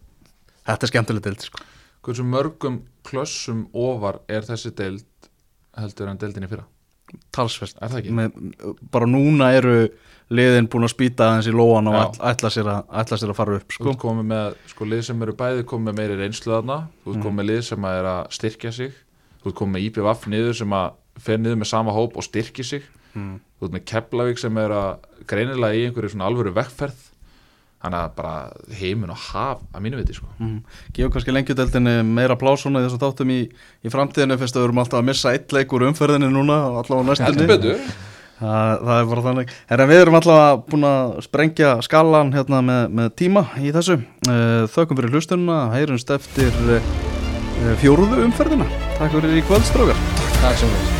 þetta 0.66 0.86
er 0.86 0.92
skemmtileg 0.92 1.26
deild 1.26 1.46
sko. 1.46 1.64
Hversu 2.04 2.24
mörgum 2.28 2.82
klössum 3.06 3.66
ofar 3.72 4.20
er 4.28 4.44
þessi 4.44 4.74
deild 4.76 5.30
heldur 5.78 6.10
en 6.10 6.20
deildin 6.20 6.46
í 6.46 6.50
fyrra? 6.50 6.68
talsvert 7.34 7.78
Er 7.82 7.92
það 7.92 8.00
ekki? 8.00 8.14
Með, 8.16 8.36
bara 8.92 9.08
núna 9.08 9.50
eru 9.56 9.76
liðin 10.34 10.68
búin 10.72 10.86
að 10.86 10.94
spýta 10.94 11.28
aðeins 11.28 11.48
í 11.50 11.54
lóan 11.54 11.90
og 11.90 11.96
Já. 11.98 12.04
ætla, 12.30 12.50
sér 12.52 12.70
að, 12.72 12.90
ætla 13.02 13.18
sér 13.20 13.32
að 13.34 13.38
fara 13.38 13.56
upp 13.58 13.68
Þú 13.68 13.76
sko. 13.76 13.92
ert 13.92 14.02
komið 14.02 14.28
með, 14.30 14.58
sko, 14.72 14.88
lið 14.90 15.02
sem 15.08 15.24
eru 15.26 15.36
bæði 15.38 15.66
komið 15.70 15.98
meiri 16.00 16.18
reynslu 16.20 16.54
þarna 16.54 16.78
Þú 17.04 17.14
ert 17.14 17.24
komið 17.26 17.38
með 17.40 17.48
lið 17.50 17.62
sem 17.68 17.88
er 17.90 18.10
að 18.10 18.20
styrkja 18.38 18.74
sig 18.78 19.00
Þú 19.44 19.54
komið 19.60 19.74
með 19.76 19.88
IPVF 19.88 20.28
niður 20.32 20.60
sem 20.62 20.76
að 20.80 21.00
fer 21.24 21.42
niður 21.42 21.60
með 21.60 21.70
sama 21.70 21.94
hóp 21.94 22.16
og 22.18 22.26
styrkja 22.26 22.68
sig 22.70 22.86
mm. 23.12 23.34
Þú 23.58 23.68
ert 23.68 23.76
með 23.76 23.86
Keflavík 23.92 24.40
sem 24.40 24.62
er 24.64 24.76
að 24.78 25.10
greinilega 25.30 25.76
í 25.76 25.84
einhverju 25.88 26.14
svona 26.14 26.30
alvöru 26.30 26.54
vekkferð 26.56 27.10
Þannig 27.84 28.00
að 28.00 28.14
bara 28.16 28.34
heimin 28.78 29.12
og 29.12 29.20
haf 29.26 29.60
að 29.76 29.82
mínu 29.84 29.98
viti, 30.00 30.16
sko. 30.16 30.30
Mm. 30.40 30.54
Gefur 30.96 31.10
kannski 31.12 31.34
lengjudeldinni 31.36 31.98
meira 32.08 32.36
plásuna 32.40 32.80
í 32.80 32.86
þessum 32.86 33.02
þáttum 33.02 33.34
í, 33.34 33.38
í 33.84 33.92
framtíðinu 33.92 34.38
fyrst 34.40 34.56
að 34.56 34.62
við 34.62 34.68
erum 34.70 34.80
alltaf 34.80 35.02
að 35.02 35.06
missa 35.10 35.34
eitt 35.36 35.52
leik 35.52 35.74
úr 35.76 35.84
umferðinni 35.90 36.32
núna 36.32 36.56
og 36.70 36.80
allavega 36.80 37.04
á 37.04 37.08
næstunni. 37.10 37.48
Betur. 37.52 37.84
Það, 38.40 38.72
það 38.80 38.94
er 38.96 39.10
bara 39.12 39.26
þannig. 39.28 39.52
Herra, 39.68 39.88
við 39.92 40.02
erum 40.06 40.18
allavega 40.18 40.56
búin 40.72 40.88
að 40.88 41.14
sprengja 41.28 41.76
skalan 41.84 42.32
hérna 42.34 42.64
með, 42.64 42.82
með 42.98 43.12
tíma 43.20 43.44
í 43.60 43.76
þessu. 43.76 44.00
Uh, 44.24 44.64
þökkum 44.72 45.02
fyrir 45.02 45.14
hlustununa 45.14 45.60
heyrumst 45.76 46.16
eftir 46.16 46.58
uh, 46.64 46.90
fjóruðu 47.84 48.24
umferðina. 48.24 48.66
Takk 48.96 49.18
fyrir 49.18 49.38
í 49.38 49.46
kvöldstrákar 49.46 50.04
Takk 50.40 50.60
sem 50.64 50.72
við 50.72 50.93